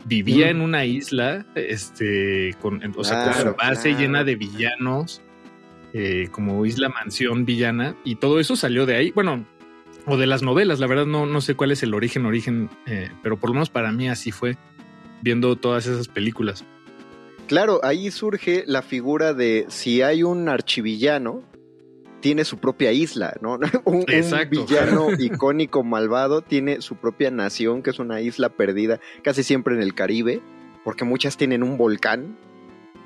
vivía 0.05 0.47
Mm. 0.47 0.51
en 0.51 0.61
una 0.63 0.85
isla, 0.87 1.47
este, 1.55 2.57
con, 2.61 2.81
o 2.97 3.05
sea, 3.05 3.25
con 3.25 3.35
su 3.35 3.55
base 3.55 3.91
claro. 3.91 3.99
llena 4.01 4.25
de 4.25 4.37
villanos, 4.37 5.21
eh, 5.93 6.29
como 6.33 6.65
isla 6.65 6.89
mansión 6.89 7.45
villana, 7.45 7.97
y 8.05 8.17
todo 8.17 8.41
eso 8.41 8.57
salió 8.57 8.87
de 8.87 8.97
ahí. 8.97 9.11
Bueno, 9.13 9.47
o 10.11 10.17
de 10.17 10.27
las 10.27 10.43
novelas, 10.43 10.81
la 10.81 10.87
verdad 10.87 11.07
no, 11.07 11.27
no 11.27 11.41
sé 11.41 11.55
cuál 11.55 11.71
es 11.73 11.83
el 11.83 11.95
origen, 11.95 12.27
origen, 12.27 12.69
eh, 12.87 13.09
pero 13.23 13.39
por 13.39 13.51
lo 13.51 13.55
menos 13.55 13.71
para 13.71 13.93
mí 13.93 14.09
así 14.09 14.33
fue, 14.33 14.57
viendo 15.23 15.57
todas 15.57 15.87
esas 15.87 16.09
películas. 16.09 16.65
Claro, 17.47 17.81
ahí 17.83 18.11
surge 18.11 18.65
la 18.67 18.83
figura 18.83 19.35
de 19.35 19.67
si 19.69 20.03
hay 20.03 20.23
un 20.23 20.49
archivillano, 20.49 21.43
tiene 22.21 22.45
su 22.45 22.59
propia 22.59 22.93
isla, 22.93 23.35
¿no? 23.41 23.59
Un, 23.87 24.05
un 24.05 24.51
villano 24.51 25.09
icónico 25.19 25.83
malvado 25.83 26.43
tiene 26.43 26.81
su 26.83 26.97
propia 26.97 27.31
nación, 27.31 27.83
que 27.83 27.91
es 27.91 27.99
una 27.99 28.21
isla 28.21 28.51
perdida, 28.51 29.01
casi 29.23 29.43
siempre 29.43 29.75
en 29.75 29.83
el 29.83 29.95
Caribe, 29.95 30.41
porque 30.85 31.05
muchas 31.05 31.37
tienen 31.37 31.63
un 31.63 31.77
volcán. 31.79 32.37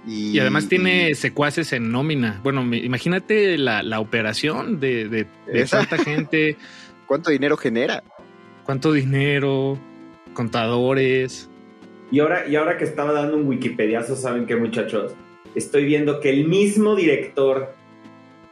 Y, 0.07 0.33
Y 0.37 0.39
además 0.41 0.69
tiene 0.69 1.11
y- 1.11 1.15
secuaces 1.15 1.73
en 1.73 1.91
nómina. 1.91 2.41
Bueno, 2.43 2.63
imagínate 2.75 3.57
la, 3.57 3.83
la 3.83 4.01
operación 4.01 4.79
de, 4.79 5.09
de, 5.09 5.27
cuánta 5.71 5.97
gente, 5.97 6.57
¿Cuánto 7.07 7.31
dinero 7.31 7.57
genera? 7.57 8.03
cuánto 8.65 8.93
dinero, 8.93 9.79
contadores. 10.33 11.51
Y 12.11 12.21
ahora, 12.21 12.49
y 12.49 12.57
ahora 12.57 12.79
que 12.79 12.85
estaba 12.85 13.13
dando 13.13 13.37
un 13.37 13.47
Wikipediazo, 13.47 14.17
¿saben 14.17 14.47
qué, 14.47 14.57
muchachos? 14.57 15.13
Estoy 15.55 15.85
viendo 15.85 16.19
que 16.21 16.31
el 16.31 16.49
mismo 16.49 16.97
director 16.97 17.75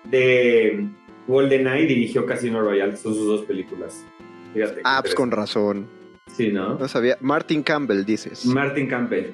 de 0.04 0.86
GoldenEye 1.26 1.86
dirigió 1.86 2.26
Casino 2.26 2.60
Royale, 2.60 2.96
son 2.96 3.14
sus 3.14 3.26
dos 3.26 3.42
películas. 3.46 4.04
Fíjate. 4.52 4.82
Ah, 4.84 4.98
pues 5.02 5.14
con 5.14 5.30
razón. 5.30 5.86
Sí, 6.26 6.52
¿no? 6.52 6.78
No 6.78 6.88
sabía. 6.88 7.16
Martin 7.20 7.62
Campbell, 7.62 8.04
dices. 8.04 8.44
Martin 8.44 8.86
Campbell. 8.88 9.32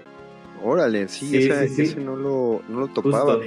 Órale, 0.63 1.09
sí, 1.09 1.27
Sí, 1.29 1.37
esa- 1.39 1.63
sí, 1.67 1.75
sí. 1.75 1.83
ese 1.83 2.01
no 2.01 2.17
lo, 2.17 2.63
no 2.69 2.81
lo 2.81 2.87
topaba. 2.89 3.39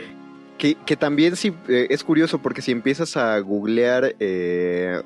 Que, 0.57 0.75
que 0.85 0.95
también 0.95 1.35
sí 1.35 1.53
eh, 1.67 1.87
es 1.89 2.03
curioso 2.03 2.39
porque 2.39 2.61
si 2.61 2.71
empiezas 2.71 3.17
a 3.17 3.39
googlear 3.39 4.15
eh, 4.19 5.01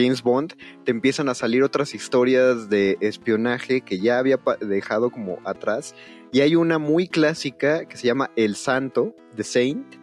James 0.00 0.22
Bond, 0.22 0.54
te 0.84 0.92
empiezan 0.92 1.28
a 1.28 1.34
salir 1.34 1.62
otras 1.64 1.94
historias 1.94 2.68
de 2.70 2.96
espionaje 3.00 3.80
que 3.80 3.98
ya 3.98 4.18
había 4.18 4.38
dejado 4.60 5.10
como 5.10 5.38
atrás. 5.44 5.94
Y 6.32 6.40
hay 6.40 6.54
una 6.56 6.78
muy 6.78 7.08
clásica 7.08 7.86
que 7.86 7.96
se 7.96 8.06
llama 8.06 8.30
El 8.36 8.54
Santo, 8.54 9.14
The 9.34 9.44
Saint, 9.44 9.94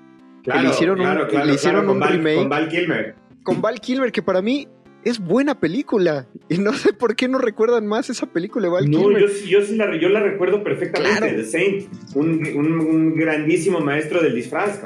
Claro, 0.44 0.62
le 0.64 0.70
hicieron 0.70 1.00
un- 1.00 1.06
claro, 1.06 1.28
claro, 1.28 1.46
le 1.48 1.54
hicieron 1.56 1.82
claro, 1.82 1.94
un 1.94 2.00
Val- 2.00 2.12
remake. 2.14 2.36
Con 2.38 2.50
Val 2.50 2.70
Kilmer. 2.70 3.16
con 3.44 3.62
Val 3.62 3.80
Kilmer, 3.80 4.12
que 4.12 4.22
para 4.22 4.42
mí 4.42 4.68
es 5.04 5.20
buena 5.20 5.60
película. 5.60 6.28
Y 6.50 6.58
no 6.60 6.74
sé 6.74 6.94
por 6.94 7.16
qué 7.16 7.28
no 7.28 7.38
recuerdan 7.40 7.88
más 7.88 8.10
esa 8.12 8.26
película 8.28 8.68
de 8.68 8.74
Val 8.74 8.90
No, 8.92 9.00
Kilmer. 9.00 9.22
yo, 9.22 9.28
yo 9.48 9.62
sí 9.66 9.76
la, 9.76 9.96
yo 10.00 10.10
la 10.10 10.20
recuerdo 10.20 10.64
perfectamente, 10.64 11.18
Claro. 11.18 11.36
The 11.38 11.46
Saint, 11.46 11.88
un, 12.16 12.46
un- 12.56 12.80
un 12.80 13.16
grandísimo 13.16 13.80
maestro 13.80 14.22
del 14.22 14.36
disfraz. 14.36 14.80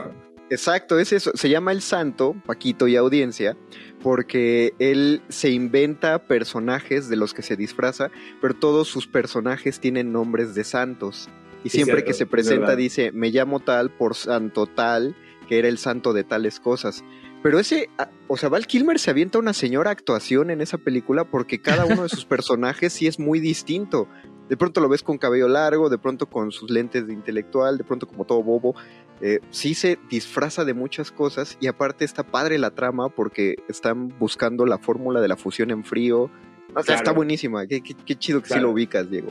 Exacto, 0.49 0.97
es 0.97 1.13
eso. 1.13 1.31
Se 1.35 1.47
llama 1.49 1.71
El 1.71 1.81
Santo, 1.81 2.35
Paquito 2.45 2.87
y 2.87 2.95
audiencia, 2.95 3.55
porque 4.01 4.73
él 4.79 5.21
se 5.29 5.49
inventa 5.49 6.19
personajes 6.19 7.09
de 7.09 7.15
los 7.15 7.33
que 7.33 7.41
se 7.41 7.55
disfraza, 7.55 8.11
pero 8.41 8.53
todos 8.53 8.87
sus 8.87 9.07
personajes 9.07 9.79
tienen 9.79 10.11
nombres 10.11 10.55
de 10.55 10.63
santos. 10.63 11.29
Y 11.63 11.69
Sí, 11.69 11.77
siempre 11.77 11.97
cierto, 11.97 12.07
que 12.07 12.13
se 12.13 12.23
es 12.23 12.29
presenta 12.29 12.75
dice, 12.75 13.11
me 13.11 13.31
llamo 13.31 13.59
tal 13.59 13.91
por 13.91 14.15
santo 14.15 14.65
tal, 14.65 15.15
que 15.47 15.59
era 15.59 15.67
el 15.67 15.77
santo 15.77 16.13
de 16.13 16.23
tales 16.23 16.59
cosas. 16.59 17.03
Pero 17.41 17.59
ese, 17.59 17.89
ah, 17.97 18.09
o 18.27 18.37
sea, 18.37 18.49
Val 18.49 18.67
Kilmer 18.67 18.99
se 18.99 19.11
avienta 19.11 19.39
una 19.39 19.53
señora 19.53 19.91
actuación 19.91 20.51
en 20.51 20.61
esa 20.61 20.77
película 20.77 21.23
porque 21.23 21.61
cada 21.61 21.85
uno 21.85 22.03
de 22.03 22.09
sus 22.09 22.25
personajes 22.25 22.93
sí 22.93 23.07
es 23.07 23.19
muy 23.19 23.39
distinto. 23.39 24.07
De 24.49 24.57
pronto 24.57 24.81
lo 24.81 24.89
ves 24.89 25.03
con 25.03 25.17
cabello 25.17 25.47
largo, 25.47 25.89
de 25.89 25.97
pronto 25.97 26.25
con 26.27 26.51
sus 26.51 26.71
lentes 26.71 27.07
de 27.07 27.13
intelectual, 27.13 27.77
de 27.77 27.83
pronto 27.83 28.07
como 28.07 28.25
todo 28.25 28.41
bobo. 28.41 28.75
Eh, 29.21 29.39
sí 29.49 29.73
se 29.73 29.99
disfraza 30.09 30.63
de 30.65 30.73
muchas 30.73 31.11
cosas 31.11 31.57
y 31.59 31.67
aparte 31.67 32.05
está 32.05 32.23
padre 32.23 32.57
la 32.57 32.71
trama 32.71 33.09
porque 33.09 33.55
están 33.67 34.07
buscando 34.17 34.65
la 34.65 34.77
fórmula 34.77 35.19
de 35.21 35.27
la 35.27 35.35
fusión 35.35 35.71
en 35.71 35.83
frío. 35.83 36.23
O 36.23 36.29
sea, 36.75 36.83
Claro. 36.83 36.97
está 36.99 37.11
buenísima. 37.11 37.65
Qué, 37.67 37.81
qué- 37.81 37.95
qué 38.05 38.15
chido 38.15 38.39
que 38.41 38.47
sí 38.47 38.53
Claro. 38.53 38.67
lo 38.67 38.73
ubicas, 38.73 39.09
Diego. 39.09 39.29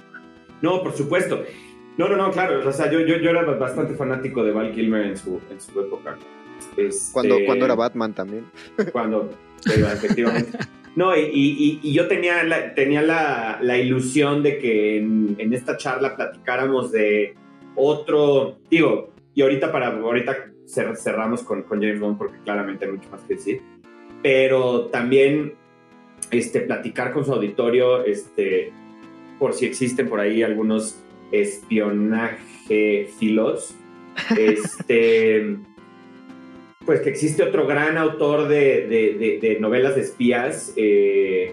No, 0.61 0.83
por 0.83 0.93
supuesto. 0.95 1.43
No, 1.97 2.09
no, 2.09 2.17
no, 2.17 2.31
claro. 2.31 2.69
O 2.69 2.73
sea, 2.73 2.91
yo, 2.91 3.01
yo, 3.01 3.17
yo 3.17 3.31
era 3.31 3.43
bastante 3.45 3.95
fanático 3.95 4.45
de 4.45 4.53
Val 4.53 4.73
Kilmer 4.73 5.07
en 5.07 5.17
su, 5.17 5.41
en 5.51 5.61
su 5.61 5.81
época. 5.81 6.17
Este, 6.77 7.13
Cuando, 7.13 7.37
cuando 7.47 7.65
era 7.65 7.75
Batman 7.75 8.13
también. 8.13 8.45
Cuando, 8.93 9.31
sí, 9.61 9.73
efectivamente. 9.81 10.59
No, 10.97 11.17
y, 11.17 11.21
y- 11.33 11.81
y 11.83 11.93
yo 11.93 12.09
tenía 12.09 12.43
la, 12.45 12.75
tenía 12.75 13.03
la, 13.03 13.59
la 13.63 13.79
ilusión 13.79 14.43
de 14.43 14.59
que 14.59 14.99
en, 14.99 15.37
en 15.39 15.53
esta 15.55 15.77
charla 15.77 16.17
platicáramos 16.17 16.91
de 16.93 17.35
otro, 17.77 18.59
digo, 18.71 19.11
y 19.39 19.43
ahorita 19.43 19.71
para 19.71 19.87
ahorita 19.89 20.51
cer- 20.67 20.97
cerramos 20.97 21.45
con, 21.45 21.63
con 21.63 21.81
James 21.81 22.01
Bond 22.01 22.19
porque 22.19 22.39
claramente 22.43 22.87
hay 22.87 22.91
mucho 22.91 23.09
más 23.09 23.21
que 23.23 23.35
decir, 23.35 23.63
pero 24.21 24.87
también 24.87 25.55
este, 26.33 26.63
platicar 26.63 27.13
con 27.13 27.25
su 27.25 27.33
auditorio, 27.33 28.05
este, 28.05 28.73
por 29.39 29.53
si 29.55 29.65
existen 29.67 30.09
por 30.09 30.19
ahí 30.19 30.43
algunos 30.43 31.01
espionaje 31.31 33.09
filos, 33.21 33.77
este, 34.37 35.57
pues 36.85 37.01
que 37.03 37.11
existe 37.11 37.45
otro 37.45 37.65
gran 37.65 37.97
autor 37.97 38.49
de, 38.49 38.89
de- 38.89 39.15
de- 39.15 39.39
de 39.41 39.61
novelas 39.61 39.95
de 39.95 40.01
espías, 40.01 40.73
eh, 40.77 41.53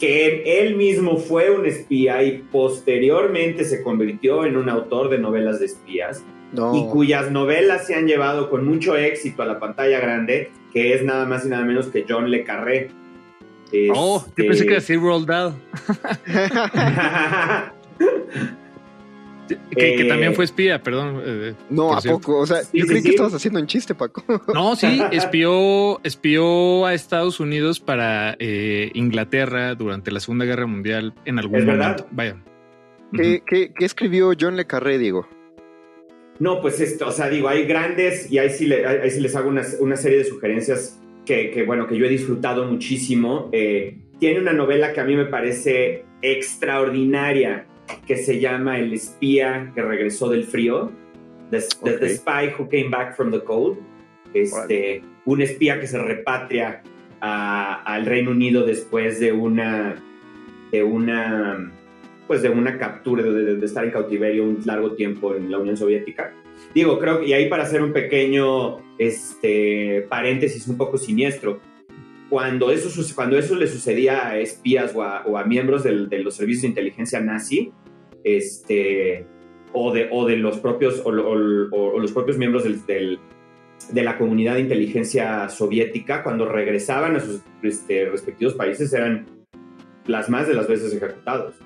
que 0.00 0.58
él 0.60 0.74
mismo 0.74 1.16
fue 1.18 1.50
un 1.52 1.64
espía 1.64 2.24
y 2.24 2.38
posteriormente 2.50 3.62
se 3.64 3.84
convirtió 3.84 4.44
en 4.46 4.56
un 4.56 4.68
autor 4.68 5.10
de 5.10 5.18
novelas 5.18 5.60
de 5.60 5.66
espías 5.66 6.24
No. 6.52 6.74
y 6.74 6.86
cuyas 6.90 7.30
novelas 7.30 7.86
se 7.86 7.94
han 7.94 8.06
llevado 8.06 8.50
con 8.50 8.64
mucho 8.66 8.96
éxito 8.96 9.42
a 9.42 9.46
la 9.46 9.58
pantalla 9.60 10.00
grande, 10.00 10.50
que 10.72 10.94
es 10.94 11.04
nada 11.04 11.24
más 11.26 11.44
y 11.46 11.48
nada 11.48 11.64
menos 11.64 11.86
que 11.88 12.04
John 12.08 12.30
Le 12.30 12.42
Carré. 12.44 12.90
Oh, 13.94 14.24
yo 14.36 14.46
pensé 14.46 14.66
que 14.66 14.74
decir 14.74 14.98
Roald 15.00 15.26
Dahl, 15.28 15.54
que, 19.48 19.56
que 19.96 20.02
Eh, 20.02 20.08
también 20.08 20.34
fue 20.34 20.44
espía, 20.44 20.82
perdón. 20.82 21.22
eh, 21.24 21.54
no, 21.70 21.94
¿a 21.94 22.00
cierto. 22.00 22.20
poco? 22.20 22.38
O 22.40 22.46
sea, 22.46 22.58
Sí, 22.64 22.78
yo 22.78 22.84
sí, 22.84 22.90
creí 22.90 23.02
que 23.02 23.10
estabas 23.10 23.34
haciendo 23.34 23.60
un 23.60 23.66
chiste, 23.66 23.94
Paco. 23.94 24.22
No, 24.54 24.76
sí, 24.76 25.00
espió, 25.12 26.00
espió 26.04 26.86
a 26.86 26.94
Estados 26.94 27.40
Unidos 27.40 27.80
para 27.80 28.36
eh, 28.38 28.90
Inglaterra 28.94 29.74
durante 29.74 30.10
la 30.12 30.20
Segunda 30.20 30.44
Guerra 30.44 30.66
Mundial 30.66 31.14
en 31.24 31.38
algún 31.38 31.58
¿Es 31.60 31.64
momento. 31.66 31.84
verdad? 31.88 32.06
Vaya. 32.10 32.36
¿Qué, 33.12 33.42
qué- 33.44 33.72
qué 33.76 33.84
escribió 33.84 34.32
John 34.40 34.56
Le 34.56 34.66
Carré, 34.66 34.98
Diego? 34.98 35.26
No, 36.40 36.60
pues 36.60 36.80
esto, 36.80 37.06
o 37.06 37.12
sea, 37.12 37.28
digo, 37.28 37.48
hay 37.48 37.64
grandes 37.66 38.30
y 38.32 38.38
ahí 38.38 38.50
sí, 38.50 38.66
le- 38.66 38.84
ahí 38.86 39.10
sí 39.10 39.20
les 39.20 39.36
hago 39.36 39.48
una, 39.48 39.62
una 39.78 39.94
serie 39.96 40.18
de 40.18 40.24
sugerencias 40.24 40.98
que, 41.24 41.50
que, 41.50 41.62
bueno, 41.64 41.86
que 41.86 41.96
yo 41.96 42.06
he 42.06 42.08
disfrutado 42.08 42.64
muchísimo. 42.64 43.48
Eh, 43.52 43.98
tiene 44.18 44.40
una 44.40 44.52
novela 44.54 44.92
que 44.92 45.00
a 45.00 45.04
mí 45.04 45.14
me 45.16 45.26
parece 45.26 46.04
extraordinaria, 46.22 47.66
que 48.06 48.16
se 48.16 48.40
llama 48.40 48.78
El 48.78 48.92
espía 48.92 49.70
que 49.74 49.82
regresó 49.82 50.28
del 50.28 50.44
frío, 50.44 50.90
The. 51.50 52.08
Spy 52.16 52.52
Who 52.58 52.68
Came 52.68 52.88
Back 52.88 53.16
from 53.16 53.30
the 53.30 53.40
Cold. 53.40 53.78
Este, 54.32 55.02
un 55.24 55.42
espía 55.42 55.80
que 55.80 55.86
se 55.88 55.98
repatria 55.98 56.82
al 57.20 58.06
Reino 58.06 58.30
Unido 58.30 58.64
después 58.64 59.18
de 59.20 59.32
una, 59.32 59.96
de 60.70 60.82
una, 60.84 61.70
pues 62.30 62.42
de 62.42 62.48
una 62.48 62.78
captura, 62.78 63.24
de, 63.24 63.56
de- 63.56 63.66
estar 63.66 63.84
en 63.84 63.90
cautiverio 63.90 64.44
un 64.44 64.60
largo 64.64 64.92
tiempo 64.92 65.34
en 65.34 65.50
la 65.50 65.58
Unión 65.58 65.76
Soviética. 65.76 66.32
Digo, 66.72 66.96
creo 67.00 67.18
que, 67.18 67.26
y 67.26 67.32
ahí 67.32 67.48
para 67.48 67.64
hacer 67.64 67.82
un 67.82 67.92
pequeño 67.92 68.78
este, 68.98 70.06
paréntesis 70.08 70.68
un 70.68 70.76
poco 70.76 70.96
siniestro, 70.96 71.58
cuando 72.28 72.70
eso, 72.70 72.88
cuando 73.16 73.36
eso 73.36 73.56
le 73.56 73.66
sucedía 73.66 74.28
a 74.28 74.38
espías 74.38 74.94
o 74.94 75.02
a, 75.02 75.26
o 75.26 75.38
a 75.38 75.44
miembros 75.44 75.82
del- 75.82 76.08
de 76.08 76.20
los 76.20 76.36
servicios 76.36 76.62
de 76.62 76.68
inteligencia 76.68 77.18
nazi, 77.18 77.72
este, 78.22 79.26
o, 79.72 79.92
de, 79.92 80.06
o 80.12 80.24
de 80.24 80.36
los 80.36 80.58
propios, 80.58 81.02
o, 81.04 81.08
o- 81.10 81.94
o 81.94 81.98
los 81.98 82.12
propios 82.12 82.38
miembros 82.38 82.62
del, 82.62 82.86
del- 82.86 83.18
de 83.90 84.02
la 84.04 84.16
comunidad 84.16 84.54
de 84.54 84.60
inteligencia 84.60 85.48
soviética, 85.48 86.22
cuando 86.22 86.46
regresaban 86.46 87.16
a 87.16 87.20
sus 87.20 87.40
este, 87.64 88.08
respectivos 88.08 88.54
países, 88.54 88.92
eran 88.92 89.26
las 90.06 90.30
más 90.30 90.46
de 90.46 90.54
las 90.54 90.68
veces 90.68 90.94
ejecutados. 90.94 91.56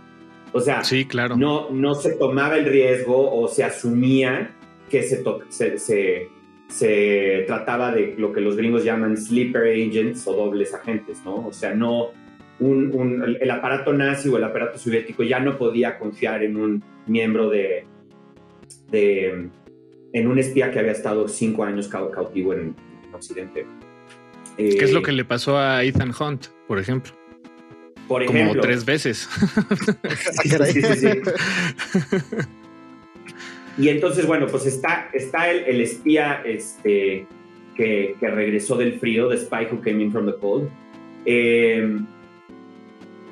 O 0.54 0.60
sea, 0.60 0.82
Sí, 0.84 1.04
claro. 1.04 1.36
no, 1.36 1.68
no 1.70 1.94
se 1.96 2.12
tomaba 2.14 2.56
el 2.56 2.64
riesgo 2.66 3.30
o 3.38 3.48
se 3.48 3.64
asumía 3.64 4.52
que 4.88 5.02
se, 5.02 5.22
se, 5.50 5.78
se- 5.78 6.28
se 6.68 7.44
trataba 7.46 7.92
de 7.92 8.14
lo 8.16 8.32
que 8.32 8.40
los 8.40 8.56
gringos 8.56 8.84
llaman 8.84 9.16
sleeper 9.16 9.64
agents 9.64 10.26
o 10.26 10.32
dobles 10.34 10.72
agentes, 10.72 11.20
¿no? 11.24 11.46
O 11.46 11.52
sea, 11.52 11.74
no 11.74 12.08
un, 12.60 12.90
un- 12.94 13.36
el, 13.40 13.50
aparato 13.50 13.92
nazi 13.92 14.28
o 14.28 14.36
el 14.38 14.44
aparato 14.44 14.78
soviético 14.78 15.22
ya 15.24 15.40
no 15.40 15.58
podía 15.58 15.98
confiar 15.98 16.42
en 16.44 16.56
un 16.56 16.82
miembro 17.06 17.50
de, 17.50 17.84
de 18.90 19.48
en 20.12 20.26
un 20.28 20.38
espía 20.38 20.70
que 20.70 20.78
había 20.78 20.92
estado 20.92 21.26
cinco 21.28 21.64
años 21.64 21.90
cau- 21.92 22.10
cautivo 22.10 22.52
en, 22.54 22.74
en 23.08 23.14
Occidente. 23.14 23.66
¿Qué 24.56 24.68
es 24.84 24.92
lo 24.92 25.00
Eh, 25.00 25.02
que 25.02 25.12
le 25.12 25.24
pasó 25.24 25.58
a 25.58 25.82
Ethan 25.82 26.12
Hunt, 26.18 26.46
por 26.68 26.78
ejemplo? 26.78 27.12
Por 28.08 28.24
Como 28.26 28.54
tres 28.56 28.84
veces. 28.84 29.28
Sí, 30.42 30.48
sí, 30.50 30.82
sí, 30.82 30.94
sí. 30.96 31.08
Y 33.78 33.88
entonces, 33.88 34.26
bueno, 34.26 34.46
pues 34.46 34.66
está, 34.66 35.08
está 35.12 35.50
el, 35.50 35.64
el 35.64 35.80
espía 35.80 36.42
este, 36.44 37.26
que, 37.76 38.14
que 38.20 38.28
regresó 38.28 38.76
del 38.76 39.00
frío, 39.00 39.28
The 39.28 39.38
Spy 39.38 39.66
Who 39.70 39.80
Came 39.80 40.04
In 40.04 40.12
From 40.12 40.26
The 40.26 40.34
Cold, 40.40 40.68
eh, 41.26 41.98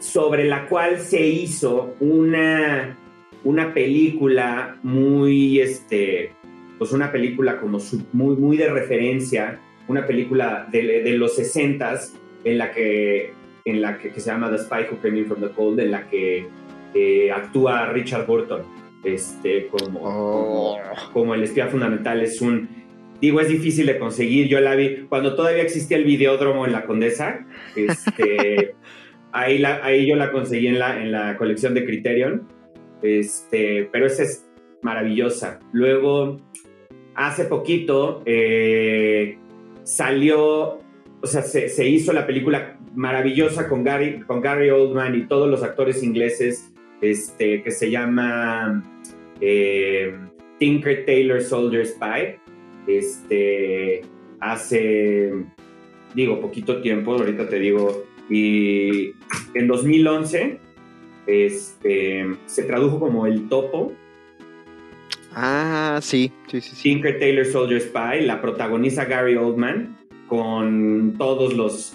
sobre 0.00 0.44
la 0.44 0.66
cual 0.66 0.98
se 0.98 1.24
hizo 1.24 1.94
una, 2.00 2.96
una 3.44 3.72
película 3.72 4.78
muy, 4.82 5.60
este, 5.60 6.32
pues 6.78 6.90
una 6.90 7.12
película 7.12 7.60
como 7.60 7.78
su- 7.78 8.04
muy, 8.12 8.34
muy 8.34 8.56
de 8.56 8.68
referencia, 8.68 9.60
una 9.86 10.06
película 10.08 10.66
de, 10.72 11.02
de 11.02 11.12
los 11.12 11.38
60s 11.38 12.10
en 12.44 12.58
la 12.58 12.72
que, 12.72 13.32
en 13.64 13.82
la 13.82 13.98
que, 13.98 14.10
que 14.10 14.20
se 14.20 14.30
llama 14.30 14.50
The 14.50 14.58
Spy 14.58 14.86
Who 14.90 15.00
Came 15.00 15.18
In 15.18 15.26
From 15.26 15.40
The 15.40 15.50
Cold, 15.50 15.80
en 15.80 15.90
la 15.90 16.08
que 16.08 16.46
eh, 16.94 17.30
actúa 17.32 17.86
Richard 17.92 18.26
Burton 18.26 18.62
este, 19.04 19.66
como, 19.68 20.00
Oh. 20.02 20.78
como, 20.78 21.12
como 21.12 21.34
el 21.34 21.42
espía 21.42 21.68
fundamental. 21.68 22.20
Es 22.22 22.40
un, 22.40 22.68
digo, 23.20 23.40
es 23.40 23.48
difícil 23.48 23.86
de 23.86 23.98
conseguir. 23.98 24.48
Yo 24.48 24.60
la 24.60 24.74
vi 24.74 25.06
cuando 25.08 25.34
todavía 25.34 25.62
existía 25.62 25.96
el 25.96 26.04
videódromo 26.04 26.66
en 26.66 26.72
la 26.72 26.84
Condesa. 26.84 27.46
Este, 27.76 28.74
ahí, 29.32 29.58
la, 29.58 29.84
ahí 29.84 30.06
yo 30.06 30.16
la 30.16 30.30
conseguí 30.32 30.66
en 30.66 30.78
la, 30.78 31.02
en 31.02 31.12
la 31.12 31.36
colección 31.36 31.74
de 31.74 31.84
Criterion. 31.84 32.48
Este, 33.02 33.88
pero 33.90 34.06
esa 34.06 34.22
es 34.22 34.48
maravillosa. 34.82 35.60
Luego, 35.72 36.40
hace 37.14 37.44
poquito 37.44 38.22
eh, 38.26 39.38
salió 39.82 40.78
o 41.22 41.26
sea, 41.26 41.42
se, 41.42 41.68
se 41.68 41.86
hizo 41.88 42.12
la 42.12 42.26
película 42.26 42.78
maravillosa 42.94 43.68
con 43.68 43.84
Gary, 43.84 44.20
con 44.20 44.40
Gary 44.40 44.70
Oldman 44.70 45.14
y 45.14 45.26
todos 45.26 45.48
los 45.48 45.62
actores 45.62 46.02
ingleses, 46.02 46.72
este, 47.00 47.62
que 47.62 47.70
se 47.70 47.90
llama 47.90 48.82
eh, 49.40 50.14
Tinker 50.58 51.04
Tailor 51.04 51.42
Soldier 51.42 51.86
Spy. 51.86 52.36
Este, 52.86 54.02
hace, 54.40 55.32
digo, 56.14 56.40
poquito 56.40 56.80
tiempo, 56.80 57.14
ahorita 57.14 57.48
te 57.48 57.58
digo, 57.58 58.04
y 58.28 59.12
en 59.54 59.68
2011 59.68 60.58
este, 61.26 62.26
se 62.46 62.62
tradujo 62.64 62.98
como 62.98 63.26
El 63.26 63.48
Topo. 63.48 63.92
Ah, 65.34 65.98
sí, 66.02 66.30
sí, 66.48 66.60
sí. 66.60 66.76
sí. 66.76 66.82
Tinker 66.82 67.18
Tailor 67.18 67.46
Soldier 67.46 67.80
Spy, 67.80 68.26
la 68.26 68.40
protagoniza 68.40 69.04
Gary 69.06 69.36
Oldman 69.36 70.01
con 70.32 71.14
todos 71.18 71.52
los 71.52 71.94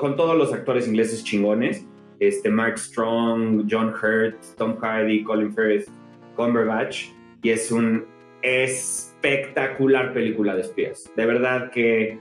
con 0.00 0.16
todos 0.16 0.36
los 0.36 0.52
actores 0.52 0.88
ingleses 0.88 1.22
chingones, 1.22 1.86
este 2.18 2.50
Mark 2.50 2.76
Strong, 2.76 3.68
John 3.70 3.90
Hurt, 3.94 4.34
Tom 4.56 4.76
Hardy, 4.80 5.22
Colin 5.22 5.54
Firth, 5.54 5.86
Cumberbatch 6.34 7.04
y 7.40 7.50
es 7.50 7.70
un 7.70 8.04
espectacular 8.42 10.12
película 10.12 10.56
de 10.56 10.62
espías. 10.62 11.08
De 11.14 11.24
verdad 11.24 11.70
que 11.70 12.18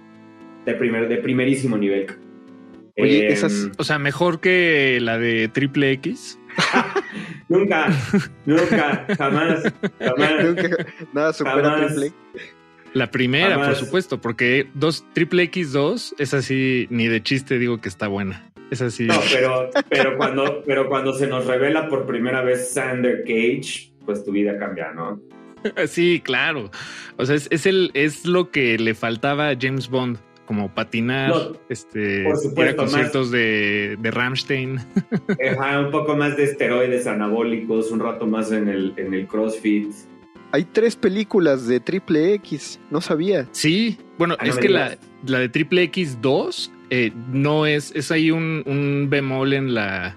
de 0.64 0.74
primer 0.76 1.08
de 1.10 1.18
primerísimo 1.18 1.76
nivel. 1.76 2.06
Oye, 3.00 3.26
Em, 3.26 3.34
esas- 3.34 3.72
O 3.80 3.84
sea, 3.84 3.98
mejor 3.98 4.40
que 4.40 5.00
la 5.02 5.18
de 5.18 5.48
Triple 5.48 5.90
X. 5.94 6.38
nunca, 7.50 7.88
nunca, 8.46 9.08
jamás, 9.18 9.74
jamás. 10.00 10.44
Nunca- 10.46 10.86
nada 11.14 11.34
supera 11.34 11.64
Jamás. 11.64 11.88
Triple 11.96 12.06
X. 12.08 12.54
La 12.98 13.12
primera, 13.12 13.56
por 13.56 13.66
Jamás. 13.66 13.78
supuesto, 13.78 14.20
porque 14.20 14.68
dos, 14.74 15.06
Triple 15.14 15.52
X2 15.52 16.16
es 16.18 16.34
así, 16.34 16.88
ni 16.90 17.08
de 17.08 17.22
chiste 17.22 17.60
digo 17.60 17.80
que 17.80 17.90
está 17.90 18.08
buena. 18.08 18.52
Es 18.72 18.82
así. 18.82 19.06
No, 19.06 19.20
pero, 19.32 19.70
pero, 19.88 20.18
cuando, 20.18 20.64
pero 20.66 20.90
cuando 20.90 21.14
se 21.14 21.28
nos 21.28 21.46
revela 21.46 21.90
por 21.90 22.08
primera 22.08 22.42
vez 22.42 22.74
Sander 22.74 23.22
Cage, 23.22 23.92
pues 24.04 24.26
tu 24.26 24.32
vida 24.32 24.58
cambia, 24.58 24.92
¿no? 24.94 25.22
Sí, 25.88 26.22
claro. 26.24 26.72
O 27.18 27.26
sea, 27.26 27.36
es, 27.36 27.48
es 27.52 27.68
el, 27.68 27.92
es 27.94 28.26
lo 28.26 28.50
que 28.50 28.80
le 28.80 28.96
faltaba 28.96 29.50
a 29.50 29.56
James 29.60 29.90
Bond, 29.90 30.18
como 30.46 30.74
patinar, 30.74 31.30
No, 31.30 31.52
este, 31.70 32.24
por 32.56 32.66
ir 32.66 32.72
a 32.72 32.76
conciertos 32.76 33.30
de, 33.30 33.96
de 34.00 34.12
Rammstein. 34.12 34.80
Ajá, 35.52 35.82
un 35.82 35.92
poco 35.92 36.16
más 36.16 36.36
de 36.36 36.46
esteroides 36.46 37.06
anabólicos, 37.06 37.92
un 37.92 38.00
rato 38.00 38.26
más 38.26 38.52
en 38.52 38.70
el, 38.70 38.94
en 38.98 39.14
el 39.14 39.28
CrossFit. 39.28 39.94
Hay 40.52 40.64
tres 40.66 40.96
películas 40.96 41.68
de 41.68 41.80
Triple 41.80 42.34
X, 42.36 42.80
no 42.90 43.02
sabía. 43.02 43.48
Sí, 43.52 43.98
bueno, 44.18 44.36
Ah, 44.40 44.46
no 44.46 44.52
es 44.52 44.58
que 44.58 44.70
la, 44.70 44.98
la 45.26 45.40
de 45.40 45.50
Triple 45.50 45.92
X2 45.92 46.70
eh, 46.90 47.12
no 47.32 47.66
es, 47.66 47.92
es 47.96 48.12
ahí 48.12 48.32
un, 48.32 48.64
un 48.66 49.08
bemol 49.10 49.54
en 49.54 49.74
la. 49.74 50.16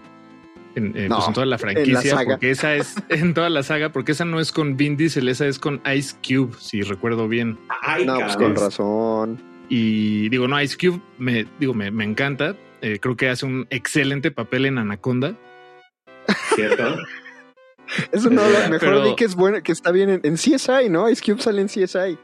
En, 0.77 0.97
eh, 0.97 1.09
No, 1.09 1.17
pues 1.17 1.29
en 1.29 1.35
toda 1.35 1.47
la 1.47 1.59
franquicia, 1.59 2.17
porque 2.25 2.51
esa 2.53 2.77
es 2.77 2.95
en 3.09 3.35
toda 3.35 3.51
la 3.51 3.63
saga, 3.65 3.91
porque 3.91 4.13
esa 4.13 4.25
no 4.25 4.39
es 4.39 4.53
con 4.53 4.77
Vin 4.77 4.97
Diesel, 4.97 5.29
esa 5.29 5.47
es 5.47 5.59
con 5.59 5.81
Ice 5.95 6.15
Cube, 6.27 6.55
si 6.61 6.83
recuerdo 6.83 7.27
bien. 7.27 7.59
Ay, 7.83 8.07
no, 8.07 8.19
pues 8.21 8.37
con 8.37 8.55
razón. 8.55 9.43
Y 9.69 10.29
digo, 10.29 10.47
no, 10.49 10.61
Ice 10.63 10.77
Cube 10.77 11.01
me, 11.19 11.47
digo, 11.59 11.75
me, 11.75 11.91
me 11.91 12.05
encanta. 12.05 12.55
Eh, 12.83 12.99
creo 13.01 13.17
que 13.17 13.29
hace 13.29 13.47
un 13.47 13.67
excelente 13.71 14.31
papel 14.31 14.67
en 14.67 14.79
Anaconda. 14.79 15.35
¿Cierto? 16.55 16.97
Eso 18.13 18.31
no, 18.31 18.43
lo- 18.43 18.59
mejor 18.71 18.79
Pero- 18.81 19.05
di 19.05 19.15
que 19.17 19.25
es 19.25 19.35
bueno, 19.35 19.63
que 19.63 19.73
está 19.73 19.91
bien 19.93 20.11
en, 20.11 20.21
en 20.25 20.35
CSI, 20.35 20.89
¿no? 20.89 21.09
Ice 21.11 21.23
Cube 21.25 21.41
sale 21.43 21.61
en 21.63 21.69
CSI. 21.69 22.19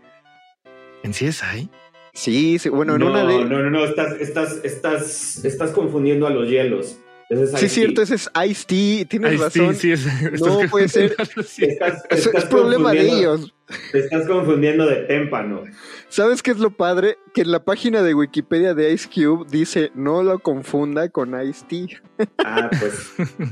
¿En 1.03 1.12
CSI? 1.12 1.69
Sí, 2.14 2.59
sí, 2.59 2.69
bueno, 2.71 2.95
en 2.95 3.01
no, 3.01 3.11
una 3.11 3.25
de. 3.27 3.45
no, 3.45 3.59
no, 3.61 3.71
no, 3.71 3.85
estás, 3.85 4.14
estás, 4.21 4.61
estás, 4.64 5.45
estás 5.45 5.71
confundiendo 5.73 6.27
a 6.27 6.31
los 6.31 6.49
hielos. 6.49 6.99
Es 7.29 7.39
sí, 7.51 7.57
Ice-T. 7.57 7.69
cierto, 7.69 8.03
ese 8.03 8.14
es 8.14 8.31
Ice-T, 8.49 9.07
tienes 9.11 9.35
Ice-T, 9.35 9.59
razón. 9.61 9.75
sí, 9.75 9.91
es, 9.93 10.07
No 10.41 10.61
puede 10.71 10.89
ser. 10.89 11.17
Estás, 11.19 12.05
estás 12.09 12.27
es 12.35 12.45
problema 12.45 12.93
de 12.93 13.01
ellos. 13.03 13.53
Te 13.91 13.99
estás 13.99 14.29
confundiendo 14.29 14.87
de 14.87 15.03
témpano. 15.07 15.64
¿Sabes 16.09 16.41
qué 16.41 16.53
es 16.53 16.59
lo 16.59 16.71
padre? 16.71 17.19
Que 17.35 17.41
en 17.43 17.51
la 17.51 17.64
página 17.64 18.03
de 18.03 18.14
Wikipedia 18.14 18.75
de 18.75 18.93
Ice 18.93 19.09
Cube 19.12 19.45
dice 19.51 19.91
no 19.97 20.23
lo 20.23 20.39
confunda 20.39 21.09
con 21.09 21.35
Ice-T. 21.43 21.99
Ah, 22.39 22.71
pues, 22.79 23.12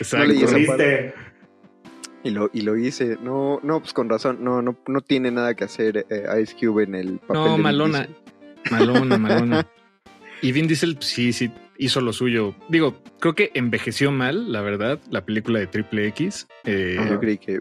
Exacto. 0.00 0.56
¿viste? 0.56 1.14
Y 2.24 2.30
lo, 2.30 2.50
y 2.52 2.60
lo 2.62 2.76
hice. 2.76 3.16
No, 3.22 3.58
no, 3.62 3.80
pues 3.80 3.92
con 3.92 4.08
razón. 4.08 4.38
No, 4.44 4.62
no, 4.62 4.76
no 4.86 5.00
tiene 5.00 5.30
nada 5.30 5.54
que 5.54 5.64
hacer 5.64 6.06
eh, 6.08 6.24
Ice 6.42 6.54
Cube 6.58 6.84
en 6.84 6.94
el 6.94 7.18
papel. 7.18 7.34
No, 7.42 7.56
de 7.56 7.62
malona. 7.62 8.08
Malona, 8.70 9.18
malona. 9.18 9.66
Y 10.44 10.50
Vin 10.50 10.66
Diesel, 10.66 10.96
pues, 10.96 11.06
sí, 11.06 11.32
sí, 11.32 11.52
hizo 11.78 12.00
lo 12.00 12.12
suyo. 12.12 12.56
Digo, 12.68 12.96
creo 13.20 13.32
que 13.36 13.52
envejeció 13.54 14.10
mal, 14.10 14.50
la 14.50 14.60
verdad, 14.60 14.98
la 15.08 15.24
película 15.24 15.60
de 15.60 15.68
Triple 15.68 16.08
X. 16.08 16.48
Eh, 16.64 16.96
Yo 17.08 17.20
creí 17.20 17.38
que 17.38 17.60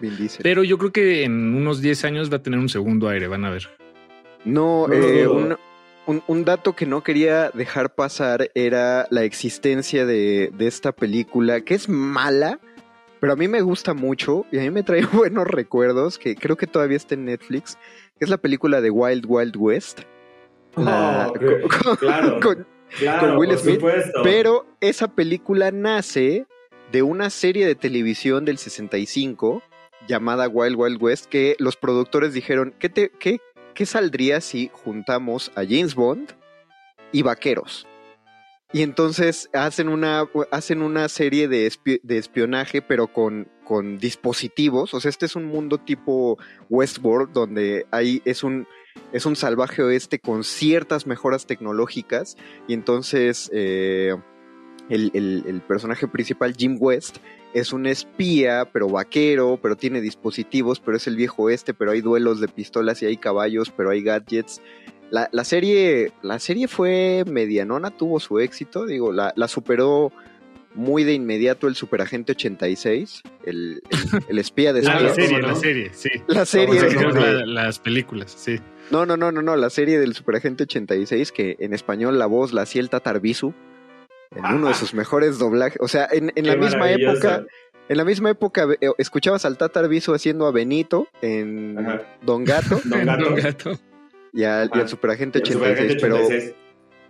Vin 0.00 0.16
Diesel. 0.16 0.40
pero 0.42 0.64
yo 0.64 0.78
creo 0.78 0.90
que 0.90 1.22
en 1.22 1.54
unos 1.54 1.80
10 1.80 2.04
años 2.06 2.32
va 2.32 2.38
a 2.38 2.42
tener 2.42 2.58
un 2.58 2.68
segundo 2.68 3.08
aire, 3.08 3.28
van 3.28 3.44
a 3.44 3.50
ver. 3.50 3.68
No, 4.44 4.88
No, 4.88 4.92
eh, 4.94 5.28
un, 5.28 5.56
un- 6.06 6.22
un 6.26 6.44
dato 6.44 6.74
que 6.74 6.86
no 6.86 7.04
quería 7.04 7.50
dejar 7.50 7.94
pasar 7.94 8.50
era 8.56 9.06
la 9.10 9.22
existencia 9.22 10.04
de, 10.04 10.50
de 10.52 10.66
esta 10.66 10.90
película, 10.90 11.60
que 11.60 11.74
es 11.74 11.88
mala, 11.88 12.58
pero 13.20 13.32
a 13.32 13.36
mí 13.36 13.48
me 13.48 13.60
gusta 13.60 13.94
mucho 13.94 14.44
y 14.52 14.58
a 14.58 14.62
mí 14.62 14.70
me 14.70 14.82
trae 14.82 15.04
buenos 15.12 15.46
recuerdos, 15.46 16.18
que 16.18 16.34
creo 16.36 16.56
que 16.56 16.66
todavía 16.66 16.96
está 16.96 17.14
en 17.14 17.24
Netflix, 17.26 17.76
que 18.18 18.24
es 18.24 18.30
la 18.30 18.38
película 18.38 18.80
de 18.80 18.90
Wild 18.90 19.24
Wild 19.26 19.56
West. 19.56 20.00
La- 20.76 21.28
Oh, 21.28 21.32
con- 21.32 21.68
con- 21.82 21.96
claro, 21.96 22.40
con- 22.40 22.66
claro, 22.98 23.28
con 23.28 23.38
Will 23.38 23.58
Smith, 23.58 23.76
supuesto. 23.76 24.20
pero 24.22 24.66
esa 24.80 25.08
película 25.08 25.70
nace 25.72 26.46
de 26.92 27.02
una 27.02 27.30
serie 27.30 27.66
de 27.66 27.74
televisión 27.74 28.44
del 28.44 28.58
65 28.58 29.62
llamada 30.06 30.46
Wild 30.48 30.76
Wild 30.78 31.02
West 31.02 31.26
que 31.26 31.56
los 31.58 31.76
productores 31.76 32.32
dijeron, 32.32 32.72
¿qué, 32.78 32.88
te, 32.88 33.10
qué, 33.18 33.40
qué 33.74 33.86
saldría 33.86 34.40
si 34.40 34.70
juntamos 34.72 35.50
a 35.56 35.64
James 35.64 35.94
Bond 35.96 36.30
y 37.10 37.22
vaqueros? 37.22 37.87
Y 38.72 38.82
entonces 38.82 39.48
hacen 39.54 39.88
una, 39.88 40.28
hacen 40.50 40.82
una 40.82 41.08
serie 41.08 41.48
de, 41.48 41.72
de 42.02 42.18
espionaje, 42.18 42.82
pero 42.82 43.06
con, 43.12 43.48
con 43.64 43.98
dispositivos. 43.98 44.92
O 44.92 45.00
sea, 45.00 45.08
este 45.08 45.24
es 45.26 45.36
un 45.36 45.46
mundo 45.46 45.78
tipo 45.78 46.38
Westworld, 46.68 47.32
donde 47.32 47.86
ahí 47.90 48.20
es 48.26 48.44
un, 48.44 48.66
es 49.12 49.24
un 49.24 49.36
salvaje 49.36 49.82
oeste 49.82 50.18
con 50.18 50.44
ciertas 50.44 51.06
mejoras 51.06 51.46
tecnológicas. 51.46 52.36
Y 52.66 52.74
entonces 52.74 53.50
eh, 53.54 54.14
el, 54.90 55.10
el- 55.14 55.44
el 55.46 55.60
personaje 55.62 56.06
principal, 56.06 56.54
Jim 56.54 56.76
West, 56.78 57.18
es 57.54 57.72
un 57.72 57.86
espía, 57.86 58.68
pero 58.70 58.90
vaquero, 58.90 59.58
pero 59.62 59.76
tiene 59.76 60.02
dispositivos, 60.02 60.80
pero 60.80 60.98
es 60.98 61.06
el 61.06 61.16
viejo 61.16 61.44
oeste, 61.44 61.72
pero 61.72 61.92
hay 61.92 62.02
duelos 62.02 62.40
de 62.40 62.48
pistolas 62.48 63.02
y 63.02 63.06
hay 63.06 63.16
caballos, 63.16 63.72
pero 63.74 63.88
hay 63.88 64.02
gadgets. 64.02 64.60
La, 65.10 65.28
la 65.32 65.44
serie, 65.44 66.12
la 66.22 66.38
serie 66.38 66.68
fue 66.68 67.24
medianona, 67.26 67.90
tuvo 67.90 68.20
su 68.20 68.38
éxito, 68.38 68.84
digo, 68.86 69.12
la, 69.12 69.32
la 69.36 69.48
superó 69.48 70.12
muy 70.74 71.02
de 71.02 71.14
inmediato 71.14 71.66
el 71.66 71.74
Superagente 71.74 72.32
86, 72.32 73.22
el, 73.44 73.82
el, 73.90 74.24
el 74.28 74.38
espía 74.38 74.72
de 74.72 74.86
Ah, 74.86 75.00
la 75.00 75.14
serie, 75.14 75.40
la 75.40 75.54
serie, 75.54 75.90
sí. 75.92 76.10
La 76.26 76.44
serie, 76.44 76.80
las 77.46 77.78
películas, 77.78 78.32
sí. 78.36 78.60
no, 78.90 79.06
no, 79.06 79.16
no, 79.16 79.32
no, 79.32 79.42
no, 79.42 79.56
la 79.56 79.70
serie 79.70 79.98
del 79.98 80.14
Superagente 80.14 80.64
86, 80.64 81.32
que 81.32 81.56
en 81.58 81.72
español 81.72 82.18
la 82.18 82.26
voz 82.26 82.52
la 82.52 82.62
hacía 82.62 82.82
el 82.82 82.90
Tatarbisu, 82.90 83.54
en 84.36 84.44
uno 84.44 84.68
de 84.68 84.74
sus 84.74 84.92
mejores 84.92 85.38
doblajes, 85.38 85.78
o 85.80 85.88
sea, 85.88 86.06
en, 86.12 86.32
en 86.36 86.46
la 86.46 86.56
misma 86.56 86.90
época, 86.92 87.46
en 87.88 87.96
la 87.96 88.04
misma 88.04 88.30
época 88.30 88.68
eh, 88.80 88.90
escuchabas 88.98 89.46
al 89.46 89.56
Tatar 89.56 89.88
Bisu 89.88 90.12
haciendo 90.14 90.46
a 90.46 90.52
Benito 90.52 91.08
en 91.22 91.78
Ajá. 91.78 92.02
Don 92.22 92.44
Gato 92.44 92.78
Don 92.84 93.06
Gato. 93.06 93.24
Don 93.24 93.34
Gato. 93.36 93.78
Y 94.32 94.44
al, 94.44 94.70
y 94.72 94.78
al 94.78 94.84
Ah, 94.84 94.88
Superagente 94.88 95.38
El 95.38 95.44
86, 95.44 95.54
Superagente 95.54 95.96
pero, 96.00 96.16
86. 96.16 96.54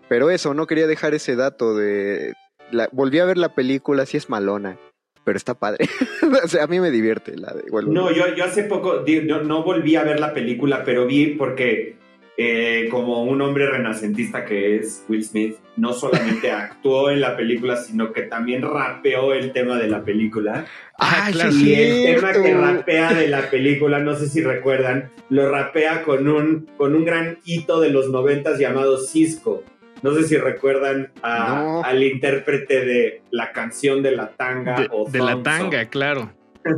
pero 0.08 0.30
eso, 0.30 0.54
no 0.54 0.66
quería 0.66 0.86
dejar 0.86 1.14
ese 1.14 1.36
dato 1.36 1.76
de... 1.76 2.34
La, 2.70 2.88
volví 2.92 3.18
a 3.18 3.24
ver 3.24 3.38
la 3.38 3.54
película, 3.54 4.06
sí 4.06 4.16
es 4.16 4.28
malona, 4.28 4.78
pero 5.24 5.36
está 5.36 5.54
padre. 5.54 5.86
o 6.44 6.48
sea, 6.48 6.64
a 6.64 6.66
mí 6.66 6.80
me 6.80 6.90
divierte 6.90 7.36
la 7.36 7.52
de 7.52 7.64
igual. 7.66 7.92
No, 7.92 8.10
yo, 8.10 8.34
yo 8.34 8.44
hace 8.44 8.64
poco 8.64 9.04
no 9.44 9.62
volví 9.62 9.96
a 9.96 10.04
ver 10.04 10.20
la 10.20 10.32
película, 10.32 10.84
pero 10.84 11.06
vi 11.06 11.34
porque 11.34 11.97
eh, 12.40 12.86
como 12.88 13.24
un 13.24 13.42
hombre 13.42 13.66
renacentista 13.68 14.44
que 14.44 14.76
es 14.76 15.04
Will 15.08 15.24
Smith, 15.24 15.56
no 15.76 15.92
solamente 15.92 16.50
actuó 16.52 17.10
en 17.10 17.20
la 17.20 17.36
película, 17.36 17.76
sino 17.76 18.12
que 18.12 18.22
también 18.22 18.62
rapeó 18.62 19.32
el 19.34 19.52
tema 19.52 19.76
de 19.76 19.88
la 19.88 20.04
película. 20.04 20.64
¡Ah, 21.00 21.28
claro. 21.32 21.50
sí 21.50 21.70
Y 21.70 21.74
el 21.74 22.14
tema 22.20 22.32
que 22.32 22.54
rapea 22.54 23.12
de 23.14 23.26
la 23.26 23.50
película, 23.50 23.98
no 23.98 24.14
sé 24.14 24.28
si 24.28 24.40
recuerdan, 24.40 25.10
lo 25.30 25.50
rapea 25.50 26.02
con 26.04 26.28
un, 26.28 26.68
con 26.76 26.94
un 26.94 27.04
gran 27.04 27.38
hito 27.44 27.80
de 27.80 27.90
los 27.90 28.08
noventas 28.08 28.58
llamado 28.60 28.98
Cisco. 28.98 29.64
No 30.04 30.14
sé 30.14 30.22
si 30.22 30.36
recuerdan 30.36 31.10
a- 31.22 31.48
No. 31.64 31.82
al 31.84 32.04
intérprete 32.04 32.84
de 32.84 33.22
la 33.32 33.50
canción 33.50 34.00
de 34.00 34.12
la 34.12 34.28
tanga 34.28 34.80
De, 34.80 34.88
o 34.92 35.10
de 35.10 35.18
la 35.18 35.42
tanga, 35.42 35.86
claro. 35.86 36.30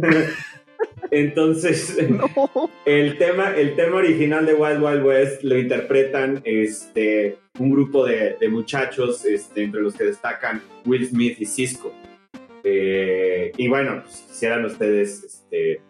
Entonces, 1.11 1.99
el, 2.85 3.19
tema, 3.19 3.57
el 3.57 3.75
tema 3.75 3.97
original 3.97 4.47
de 4.47 4.55
Wild 4.55 4.83
Wild 4.83 5.05
West 5.05 5.43
lo 5.43 5.59
interpretan 5.59 6.41
este, 6.45 7.39
un 7.59 7.71
grupo 7.73 8.07
de, 8.07 8.37
de 8.41 8.49
muchachos, 8.49 9.25
este, 9.25 9.65
entre 9.65 9.83
los 9.83 9.95
que 9.95 10.05
destacan 10.05 10.63
Will 10.87 11.07
Smith 11.07 11.37
y 11.41 11.47
Cisco. 11.47 11.93
Eh, 12.63 13.53
y 13.57 13.69
bueno, 13.69 14.03
pues, 14.03 14.25
quisieran 14.29 14.65
ustedes 14.65 15.25
este, 15.25 15.81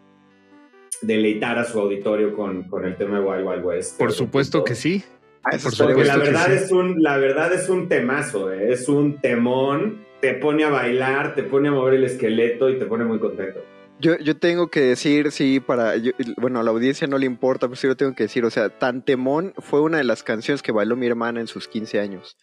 deleitar 1.01 1.57
a 1.57 1.65
su 1.65 1.79
auditorio 1.79 2.35
con, 2.35 2.63
con 2.63 2.85
el 2.85 2.95
tema 2.95 3.19
de 3.19 3.25
Wild 3.25 3.47
Wild 3.47 3.65
West. 3.65 3.97
Por 3.97 4.11
supuesto 4.11 4.63
que 4.63 4.75
sí. 4.75 5.03
Ah, 5.43 5.57
Por 5.61 6.05
la 6.05 6.17
verdad, 6.17 6.45
sí. 6.47 6.53
es 6.53 6.71
un, 6.71 7.01
la 7.01 7.17
verdad 7.17 7.51
es 7.51 7.67
un 7.67 7.89
temazo, 7.89 8.51
eh, 8.53 8.71
es 8.71 8.87
un 8.87 9.19
temón, 9.21 10.05
te 10.21 10.35
pone 10.35 10.63
a 10.63 10.69
bailar, 10.69 11.33
te 11.33 11.41
pone 11.41 11.69
a 11.69 11.71
mover 11.71 11.95
el 11.95 12.03
esqueleto 12.03 12.69
y 12.69 12.77
te 12.77 12.85
pone 12.85 13.05
muy 13.05 13.17
contento. 13.17 13.59
Yo, 14.01 14.17
yo 14.17 14.35
tengo 14.37 14.69
que 14.69 14.81
decir, 14.81 15.31
sí, 15.31 15.59
para. 15.59 15.95
yo- 15.97 16.11
bueno, 16.37 16.59
a 16.59 16.63
la 16.63 16.71
audiencia 16.71 17.07
no 17.07 17.17
le 17.17 17.25
importa, 17.25 17.67
pero 17.67 17.75
sí 17.75 17.87
lo 17.87 17.95
tengo 17.95 18.15
que 18.15 18.23
decir. 18.23 18.43
O 18.45 18.49
sea, 18.49 18.69
Tantemón 18.69 19.53
fue 19.59 19.81
una 19.81 19.97
de 19.99 20.03
las 20.03 20.23
canciones 20.23 20.61
que 20.63 20.71
bailó 20.71 20.95
mi 20.95 21.07
hermana 21.07 21.39
en 21.41 21.47
sus 21.47 21.67
15 21.67 21.99
años. 21.99 22.37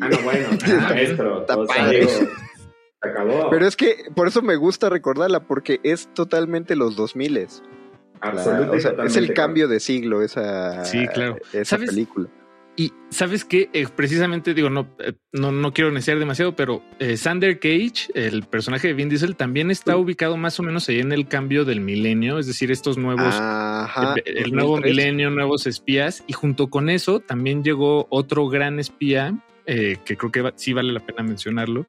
Ah, 0.00 0.08
no, 0.08 0.18
bueno, 0.20 0.48
Ah, 0.66 0.88
maestro, 0.90 1.40
está 1.40 1.56
padre. 1.64 2.06
se 2.08 2.28
acabó. 3.08 3.48
Pero 3.50 3.66
es 3.66 3.76
que 3.76 3.96
por 4.14 4.28
eso 4.28 4.42
me 4.42 4.56
gusta 4.56 4.88
recordarla, 4.90 5.40
porque 5.40 5.80
es 5.84 6.08
totalmente 6.14 6.76
los 6.76 6.96
2000 6.96 7.36
es. 7.36 7.62
Absoluta 8.20 8.74
y 8.74 8.78
o 8.78 8.80
sea, 8.80 8.92
es 9.04 9.16
el 9.16 9.34
cambio 9.34 9.68
de 9.68 9.78
siglo 9.78 10.22
esa, 10.22 10.84
Sí, 10.86 11.06
claro. 11.08 11.36
esa 11.52 11.76
¿Sabes? 11.76 11.90
película. 11.90 12.28
Y 12.78 12.92
sabes 13.08 13.44
qué, 13.46 13.70
Eh, 13.72 13.86
precisamente 13.96 14.52
digo, 14.52 14.68
no, 14.68 14.88
eh, 14.98 15.14
no, 15.32 15.50
no 15.50 15.72
quiero 15.72 15.90
neciar 15.92 16.18
demasiado, 16.18 16.54
pero 16.54 16.82
eh, 16.98 17.16
Sander 17.16 17.58
Cage, 17.58 18.08
el 18.14 18.42
personaje 18.42 18.88
de 18.88 18.94
Vin 18.94 19.08
Diesel, 19.08 19.34
también 19.34 19.70
está 19.70 19.96
ubicado 19.96 20.36
más 20.36 20.60
o 20.60 20.62
menos 20.62 20.86
ahí 20.90 21.00
en 21.00 21.10
el 21.12 21.26
cambio 21.26 21.64
del 21.64 21.80
milenio, 21.80 22.38
es 22.38 22.46
decir, 22.46 22.70
estos 22.70 22.98
nuevos, 22.98 23.34
Ajá. 23.40 24.14
el, 24.26 24.36
el 24.44 24.52
nuevo 24.52 24.72
2003. 24.76 24.94
milenio, 24.94 25.30
nuevos 25.30 25.66
espías, 25.66 26.22
y 26.26 26.34
junto 26.34 26.68
con 26.68 26.90
eso 26.90 27.20
también 27.20 27.64
llegó 27.64 28.06
otro 28.10 28.46
gran 28.48 28.78
espía, 28.78 29.34
eh, 29.64 29.96
que 30.04 30.16
creo 30.18 30.30
que 30.30 30.42
va- 30.42 30.52
sí 30.56 30.74
vale 30.74 30.92
la 30.92 31.00
pena 31.00 31.22
mencionarlo, 31.22 31.86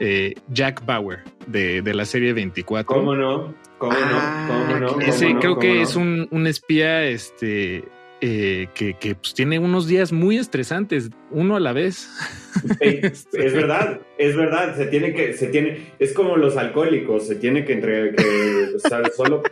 eh, 0.00 0.34
Jack 0.48 0.84
Bauer, 0.84 1.20
de, 1.46 1.80
de 1.80 1.94
la 1.94 2.04
serie 2.06 2.32
24. 2.32 2.86
¿Cómo 2.92 3.14
no? 3.14 3.54
¿Cómo 3.78 3.92
Ah, 3.96 4.46
no? 4.48 4.54
¿Cómo 4.66 4.80
no? 4.80 4.86
¿Cómo 4.94 5.00
Ese 5.00 5.32
no? 5.32 5.38
creo 5.38 5.52
¿Cómo 5.52 5.60
que 5.60 5.74
no? 5.76 5.82
es 5.82 5.94
un, 5.94 6.26
un 6.32 6.46
espía 6.48 7.04
este, 7.04 7.84
eh, 8.26 8.68
que, 8.72 8.94
que, 8.94 9.14
pues, 9.14 9.34
tiene 9.34 9.58
unos 9.58 9.86
días 9.86 10.10
muy 10.10 10.38
estresantes, 10.38 11.10
uno 11.30 11.56
a 11.56 11.60
la 11.60 11.74
vez. 11.74 12.08
Es 12.80 13.52
verdad, 13.52 14.00
es 14.16 14.34
verdad, 14.34 14.74
se 14.76 14.86
tiene 14.86 15.12
que, 15.12 15.34
se 15.34 15.48
tiene, 15.48 15.88
es 15.98 16.14
como 16.14 16.38
los 16.38 16.56
alcohólicos, 16.56 17.26
se 17.26 17.34
tiene 17.34 17.66
que 17.66 17.74
entre, 17.74 18.14
que, 18.14 18.76
o 18.76 18.78
sea, 18.78 19.02
solo, 19.14 19.42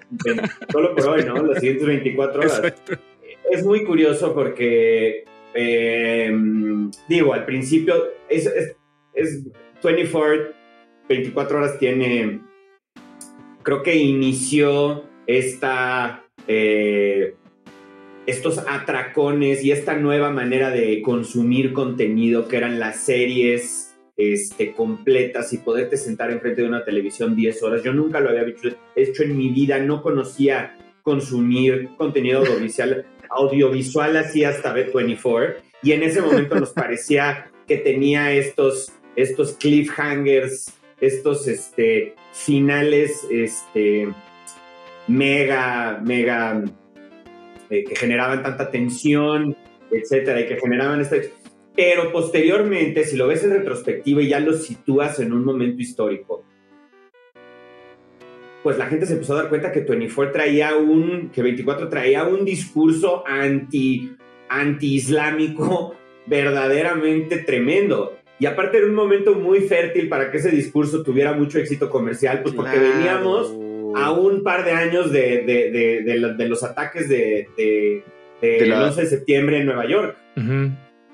solo 0.70 0.94
por 0.94 1.08
hoy, 1.08 1.24
¿no? 1.24 1.42
Las 1.42 1.58
siguientes 1.58 1.86
24 1.86 2.40
horas. 2.40 2.58
Exacto. 2.58 2.94
Es 3.50 3.62
muy 3.62 3.84
curioso 3.84 4.32
porque, 4.32 5.24
eh, 5.52 6.32
digo, 7.08 7.34
al 7.34 7.44
principio, 7.44 7.94
es, 8.30 8.46
es, 8.46 8.76
es 9.12 9.44
24, 9.82 10.54
24 11.10 11.58
horas 11.58 11.78
tiene, 11.78 12.40
creo 13.62 13.82
que 13.82 13.96
inició 13.96 15.04
esta, 15.26 16.24
eh, 16.48 17.34
estos 18.26 18.58
atracones 18.68 19.64
y 19.64 19.72
esta 19.72 19.96
nueva 19.96 20.30
manera 20.30 20.70
de 20.70 21.02
consumir 21.02 21.72
contenido 21.72 22.46
que 22.46 22.56
eran 22.56 22.78
las 22.78 23.04
series 23.04 23.94
este, 24.16 24.72
completas 24.72 25.52
y 25.52 25.58
poderte 25.58 25.96
sentar 25.96 26.30
enfrente 26.30 26.62
de 26.62 26.68
una 26.68 26.84
televisión 26.84 27.34
10 27.34 27.62
horas. 27.62 27.82
Yo 27.82 27.92
nunca 27.92 28.20
lo 28.20 28.30
había 28.30 28.44
hecho, 28.94 29.22
en 29.22 29.36
mi 29.36 29.48
vida, 29.48 29.78
no 29.78 30.02
conocía 30.02 30.76
consumir 31.02 31.90
contenido 31.96 32.40
audiovisual, 32.40 33.06
audiovisual 33.30 34.16
así 34.16 34.44
hasta 34.44 34.74
B24 34.74 35.56
y 35.82 35.92
en 35.92 36.04
ese 36.04 36.20
momento 36.20 36.54
nos 36.54 36.70
parecía 36.70 37.50
que 37.66 37.78
tenía 37.78 38.32
estos, 38.32 38.92
estos 39.16 39.52
cliffhangers, 39.54 40.72
estos 41.00 41.48
este, 41.48 42.14
finales 42.32 43.26
este, 43.30 44.08
mega, 45.08 46.00
mega 46.04 46.62
eh, 47.72 47.84
que 47.84 47.96
generaban 47.96 48.42
tanta 48.42 48.70
tensión, 48.70 49.56
etcétera, 49.90 50.42
y 50.42 50.46
que 50.46 50.58
generaban 50.60 51.00
esta. 51.00 51.16
Pero 51.74 52.12
posteriormente, 52.12 53.02
si 53.04 53.16
lo 53.16 53.28
ves 53.28 53.44
en 53.44 53.52
retrospectiva 53.52 54.20
y 54.20 54.28
ya 54.28 54.40
lo 54.40 54.52
sitúas 54.52 55.18
en 55.20 55.32
un 55.32 55.42
momento 55.42 55.80
histórico, 55.80 56.44
pues 58.62 58.76
la 58.76 58.86
gente 58.88 59.06
se 59.06 59.14
empezó 59.14 59.32
a 59.32 59.38
dar 59.38 59.48
cuenta 59.48 59.72
que 59.72 59.80
24 59.80 60.32
traía 60.32 60.76
un, 60.76 61.30
que 61.30 61.40
24 61.40 61.88
traía 61.88 62.24
un 62.24 62.44
discurso 62.44 63.24
anti, 63.26 64.12
anti-islámico 64.50 65.94
verdaderamente 66.26 67.38
tremendo. 67.38 68.18
Y 68.38 68.44
aparte 68.44 68.76
era 68.76 68.86
un 68.86 68.94
momento 68.94 69.34
muy 69.34 69.60
fértil 69.60 70.10
para 70.10 70.30
que 70.30 70.36
ese 70.36 70.50
discurso 70.50 71.02
tuviera 71.02 71.32
mucho 71.32 71.58
éxito 71.58 71.88
comercial, 71.88 72.42
pues 72.42 72.54
porque 72.54 72.72
Claro. 72.72 72.88
veníamos 72.98 73.71
a 73.96 74.10
un 74.12 74.42
par 74.42 74.64
de 74.64 74.72
años 74.72 75.10
de, 75.12 75.42
de, 75.42 75.70
de, 75.70 76.02
de 76.02 76.18
lo- 76.18 76.34
de 76.34 76.48
los 76.48 76.62
ataques 76.62 77.08
de, 77.08 77.48
de, 77.56 78.04
de 78.40 78.48
De 78.60 78.66
la- 78.66 78.76
el 78.78 78.82
11 78.84 79.00
de 79.02 79.06
septiembre 79.08 79.58
en 79.58 79.66
Nueva 79.66 79.86
York. 79.86 80.16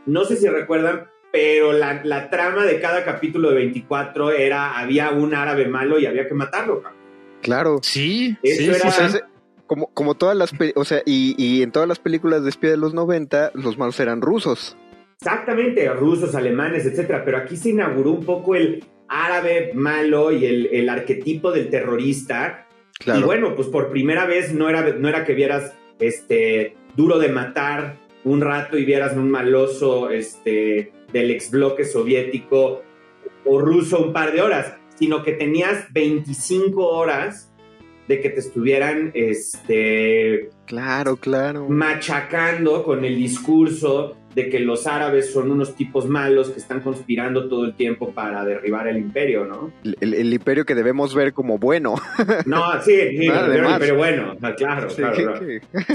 No 0.07 0.24
sé 0.24 0.37
si 0.37 0.49
recuerdan, 0.49 1.07
pero 1.33 1.72
la, 1.72 2.01
la 2.05 2.31
trama 2.31 2.64
de 2.64 2.81
cada 2.81 3.05
capítulo 3.05 3.51
de 3.51 3.57
24 3.57 4.31
era, 4.33 4.79
había 4.79 5.11
un 5.11 5.35
árabe 5.35 5.66
malo 5.68 5.99
y 5.99 6.07
había 6.07 6.26
que 6.26 6.35
matarlo. 6.35 6.83
cabrón. 6.83 6.99
Claro. 7.43 7.79
Sí, 7.83 8.37
Eso 8.43 8.62
sí, 8.62 8.68
era- 8.68 8.79
sí, 8.79 8.89
O 8.89 8.91
sea, 8.91 9.09
sí. 9.09 9.16
ese- 9.16 9.24
como, 9.66 9.89
como 9.93 10.14
todas 10.14 10.35
las, 10.35 10.51
o 10.76 10.85
sea, 10.87 11.03
y, 11.05 11.35
y 11.37 11.62
en 11.62 11.72
todas 11.72 11.87
las 11.87 11.99
películas 11.99 12.43
de 12.43 12.49
espía 12.49 12.70
de 12.70 12.79
los 12.79 12.95
90, 12.95 13.51
los 13.55 13.76
malos 13.76 14.01
eran 14.01 14.22
rusos. 14.22 14.79
Exactamente, 15.20 15.87
rusos, 15.93 16.35
alemanes, 16.35 16.87
etcétera. 16.87 17.22
Pero 17.24 17.37
aquí 17.39 17.57
se 17.57 17.70
inauguró 17.70 18.12
un 18.12 18.24
poco 18.24 18.55
el 18.55 18.85
árabe 19.09 19.72
malo 19.74 20.33
y 20.33 20.47
el, 20.47 20.66
el 20.72 20.89
arquetipo 20.89 21.53
del 21.53 21.68
terrorista. 21.68 22.66
Y 23.07 23.23
bueno, 23.23 23.55
pues 23.55 23.69
por 23.69 23.91
primera 23.91 24.27
vez 24.27 24.53
no 24.53 24.69
era, 24.69 24.93
no 24.93 25.09
era 25.09 25.25
que 25.25 25.35
vieras 25.35 25.73
este 26.01 26.77
duro 26.97 27.19
de 27.19 27.29
matar 27.29 27.97
un 28.25 28.41
rato 28.41 28.77
y 28.77 28.85
vieras 28.85 29.17
un 29.17 29.31
maloso 29.31 30.11
este, 30.11 30.93
del 31.13 31.31
ex 31.31 31.51
bloque 31.51 31.85
soviético 31.85 32.83
o 33.45 33.61
ruso 33.61 34.01
un 34.01 34.13
par 34.13 34.33
de 34.33 34.43
horas, 34.43 34.75
sino 34.97 35.23
que 35.23 35.33
tenías 35.33 35.93
25 35.93 36.87
horas 36.87 37.48
de 38.09 38.21
que 38.21 38.31
te 38.31 38.41
estuvieran 38.41 39.13
este, 39.15 40.51
Claro, 40.67 41.17
claro. 41.17 41.69
machacando 41.69 42.83
con 42.85 43.05
el 43.05 43.17
discurso 43.17 44.17
de 44.35 44.51
que 44.51 44.61
los 44.61 44.87
árabes 44.87 45.33
son 45.33 45.51
unos 45.51 45.75
tipos 45.75 46.07
malos 46.07 46.51
que 46.51 46.61
están 46.61 46.81
conspirando 46.81 47.49
todo 47.49 47.65
el 47.65 47.75
tiempo 47.75 48.11
para 48.13 48.45
derribar 48.45 48.87
el 48.87 48.99
imperio, 48.99 49.45
¿no? 49.47 49.73
El, 49.83 49.97
el- 50.01 50.15
el 50.15 50.33
imperio 50.33 50.65
que 50.65 50.75
debemos 50.77 51.15
ver 51.15 51.33
como 51.33 51.59
bueno. 51.59 51.95
No, 52.47 52.81
sí, 52.83 52.95
sí, 53.19 53.27
más. 53.29 53.49
imperio 53.49 53.97
bueno, 53.97 54.37
claro, 54.57 54.91
Sí, 54.91 54.97
claro, 55.03 55.41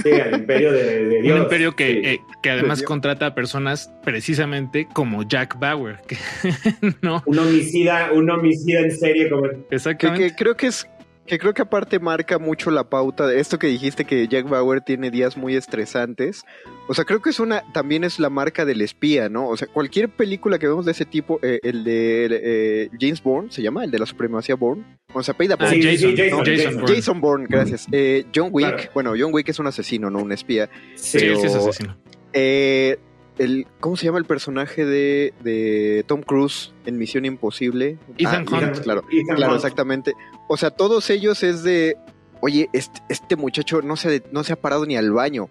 Sí, 0.04 0.12
al 0.20 0.40
imperio 0.40 0.74
de, 0.74 1.06
de 1.06 1.22
Dios. 1.22 1.38
Un 1.38 1.44
imperio 1.44 1.76
que, 1.76 1.88
Sí. 1.94 2.00
eh, 2.04 2.20
que 2.42 2.50
además 2.50 2.84
contrata 2.84 3.28
a 3.28 3.36
personas 3.36 3.94
precisamente 4.04 4.88
como 4.92 5.24
Jack 5.24 5.58
Bauer. 5.60 6.00
que- 6.08 6.18
no, 7.02 7.24
Un 7.26 7.40
homicida, 7.40 8.12
un 8.12 8.30
homicida 8.30 8.80
en 8.82 8.92
serie 8.92 9.30
como... 9.30 9.44
que, 9.44 9.58
exactamente. 9.76 10.28
que 10.30 10.36
creo 10.36 10.58
que 10.58 10.68
es 10.68 10.86
que 11.26 11.40
creo 11.40 11.54
que 11.54 11.62
aparte 11.62 12.00
marca 12.00 12.38
mucho 12.38 12.70
la 12.70 12.90
pauta 12.90 13.26
de 13.28 13.40
esto 13.40 13.58
que 13.58 13.68
dijiste 13.68 14.04
que 14.06 14.28
Jack 14.28 14.50
Bauer 14.50 14.82
tiene 14.82 15.10
días 15.10 15.38
muy 15.38 15.56
estresantes. 15.56 16.44
O 16.90 16.94
sea, 16.94 17.06
creo 17.06 17.22
que 17.22 17.30
es 17.30 17.40
una 17.40 17.64
también 17.74 18.04
es 18.04 18.20
la 18.20 18.30
marca 18.30 18.66
del 18.66 18.82
espía, 18.82 19.30
¿no? 19.30 19.48
O 19.48 19.56
sea, 19.56 19.68
cualquier 19.68 20.10
película 20.10 20.60
que 20.60 20.68
vemos 20.68 20.86
de 20.86 20.92
ese 20.92 21.06
tipo, 21.06 21.40
eh, 21.42 21.60
el 21.64 21.84
de 21.86 22.28
eh, 22.30 22.90
James 23.00 23.24
Bourne 23.24 23.52
se 23.52 23.62
llama, 23.62 23.84
el 23.86 23.92
de 23.92 24.00
la 24.00 24.06
supremacía 24.06 24.56
Bourne, 24.56 24.84
o 25.14 25.24
sea, 25.24 25.34
Ah, 25.40 25.56
Bourne. 25.58 25.70
Sí, 25.70 25.82
Jason, 25.82 26.16
Jason, 26.18 26.30
no, 26.32 26.38
Jason 26.40 26.56
Jason 26.58 26.76
Bourne. 26.82 26.96
Jason 26.96 27.22
Bourne, 27.22 27.46
gracias. 27.50 27.88
Eh, 27.92 28.26
John 28.36 28.50
Wick, 28.52 28.68
Claro. 28.76 28.90
bueno, 28.94 29.14
John 29.18 29.34
Wick 29.34 29.48
es 29.50 29.60
un 29.60 29.68
asesino, 29.68 30.10
no 30.10 30.20
un 30.20 30.32
espía. 30.34 30.70
Sí, 30.96 31.20
pero- 31.20 31.40
sí 31.40 31.46
es 31.48 31.56
asesino. 31.56 31.98
Eh, 32.34 32.98
el, 33.38 33.68
¿Cómo 33.80 33.96
se 33.98 34.06
llama 34.06 34.20
el 34.20 34.26
personaje 34.26 34.86
de, 34.86 35.34
de 35.44 36.04
Tom 36.08 36.22
Cruise 36.22 36.74
en 36.86 36.98
Misión 36.98 37.26
Imposible? 37.26 37.98
Ethan 38.18 38.46
Ah, 38.52 38.58
Hunt. 38.60 38.80
Claro, 38.82 39.04
Ethan 39.12 39.36
claro, 39.36 39.54
Hunt. 39.54 39.64
exactamente. 39.64 40.14
O 40.48 40.58
sea, 40.58 40.72
todos 40.72 41.10
ellos 41.10 41.44
es 41.44 41.64
de, 41.64 41.98
oye, 42.42 42.70
este, 42.74 43.02
este 43.10 43.36
muchacho 43.36 43.82
no 43.82 43.96
se, 43.96 44.24
no 44.32 44.44
se 44.44 44.54
ha 44.54 44.56
parado 44.62 44.86
ni 44.86 44.96
al 44.98 45.12
baño. 45.12 45.50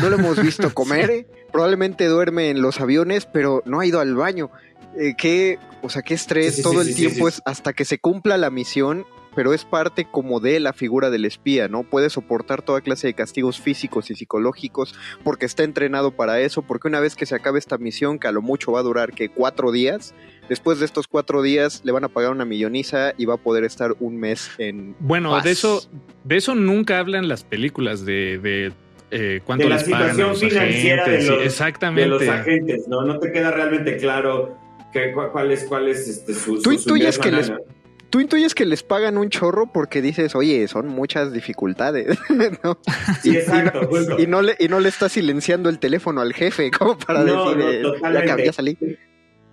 No 0.00 0.10
lo 0.10 0.16
hemos 0.16 0.40
visto 0.40 0.72
comer. 0.74 1.26
Probablemente 1.52 2.06
duerme 2.06 2.50
en 2.50 2.60
los 2.60 2.80
aviones, 2.80 3.26
pero 3.26 3.62
no 3.64 3.80
ha 3.80 3.86
ido 3.86 4.00
al 4.00 4.14
baño. 4.14 4.50
Eh, 4.98 5.14
qué, 5.16 5.58
o 5.82 5.88
sea, 5.88 6.02
qué 6.02 6.14
estrés 6.14 6.56
Sí, 6.56 6.56
sí, 6.58 6.62
todo 6.62 6.74
sí, 6.74 6.78
el 6.80 6.86
sí, 6.86 6.92
sí, 6.92 6.98
tiempo 7.08 7.30
sí. 7.30 7.36
es 7.36 7.42
hasta 7.46 7.72
que 7.72 7.84
se 7.84 7.98
cumpla 7.98 8.36
la 8.36 8.50
misión. 8.50 9.06
Pero 9.38 9.54
es 9.54 9.64
parte 9.64 10.04
como 10.10 10.40
de 10.40 10.58
la 10.58 10.72
figura 10.72 11.10
del 11.10 11.24
espía, 11.24 11.68
¿no? 11.68 11.84
Puede 11.84 12.10
soportar 12.10 12.60
toda 12.60 12.80
clase 12.80 13.06
de 13.06 13.14
castigos 13.14 13.60
físicos 13.60 14.10
y 14.10 14.16
psicológicos 14.16 14.96
porque 15.22 15.46
está 15.46 15.62
entrenado 15.62 16.10
para 16.10 16.40
eso, 16.40 16.62
porque 16.62 16.88
una 16.88 16.98
vez 16.98 17.14
que 17.14 17.24
se 17.24 17.36
acabe 17.36 17.60
esta 17.60 17.78
misión, 17.78 18.18
que 18.18 18.26
a 18.26 18.32
lo 18.32 18.42
mucho 18.42 18.72
va 18.72 18.80
a 18.80 18.82
durar 18.82 19.12
que 19.12 19.28
cuatro 19.28 19.70
días, 19.70 20.12
después 20.48 20.80
de 20.80 20.86
estos 20.86 21.06
cuatro 21.06 21.40
días 21.40 21.82
le 21.84 21.92
van 21.92 22.02
a 22.02 22.08
pagar 22.08 22.32
una 22.32 22.44
milloniza 22.44 23.12
y 23.16 23.26
va 23.26 23.34
a 23.34 23.36
poder 23.36 23.62
estar 23.62 23.94
un 24.00 24.16
mes 24.16 24.50
en. 24.58 24.96
Bueno, 24.98 25.30
paz. 25.30 25.44
de 25.44 25.52
eso, 25.52 25.88
de 26.24 26.36
eso 26.36 26.56
nunca 26.56 26.98
hablan 26.98 27.28
las 27.28 27.44
películas 27.44 28.04
de, 28.04 28.40
de 28.40 28.72
eh, 29.12 29.40
cuánto 29.44 29.62
de 29.66 29.70
la 29.70 29.76
les 29.76 29.84
pagan 29.88 30.02
a 30.02 30.10
situación 30.14 30.30
los 30.30 30.40
financiera 30.40 31.02
agentes. 31.04 31.24
de 31.26 31.30
los, 31.30 31.40
sí, 31.42 31.46
exactamente. 31.46 32.00
de 32.02 32.08
los 32.08 32.28
agentes, 32.28 32.88
¿no? 32.88 33.02
No 33.04 33.20
te 33.20 33.30
queda 33.30 33.52
realmente 33.52 33.98
claro 33.98 34.58
que, 34.92 35.12
cu- 35.12 35.30
cuál 35.30 35.52
es, 35.52 35.62
cuál 35.62 35.86
es 35.86 36.08
este, 36.08 36.34
su, 36.34 36.54
Tú 36.60 36.72
su- 36.72 36.78
su 36.78 36.96
intuyes 36.96 37.16
ingreso 37.18 37.20
que 37.22 37.30
les- 37.30 37.50
anual. 37.50 37.62
Tú 38.10 38.20
intuyes 38.20 38.54
que 38.54 38.64
les 38.64 38.82
pagan 38.82 39.18
un 39.18 39.28
chorro 39.28 39.70
porque 39.72 40.00
dices, 40.00 40.34
oye, 40.34 40.66
son 40.66 40.88
muchas 40.88 41.32
dificultades, 41.32 42.18
¿no? 42.64 42.78
Sí, 43.22 43.36
exacto, 43.36 43.86
justo. 43.86 44.18
Y 44.18 44.26
no 44.26 44.40
le, 44.40 44.56
y 44.58 44.68
no 44.68 44.80
le 44.80 44.88
está 44.88 45.08
silenciando 45.08 45.68
el 45.68 45.78
teléfono 45.78 46.20
al 46.20 46.32
jefe, 46.32 46.70
como 46.78 46.98
para 46.98 47.22
No, 47.22 47.54
decir, 47.54 47.82
no, 47.82 48.12
ya, 48.12 48.36
ya 48.44 48.52
salí. 48.52 48.78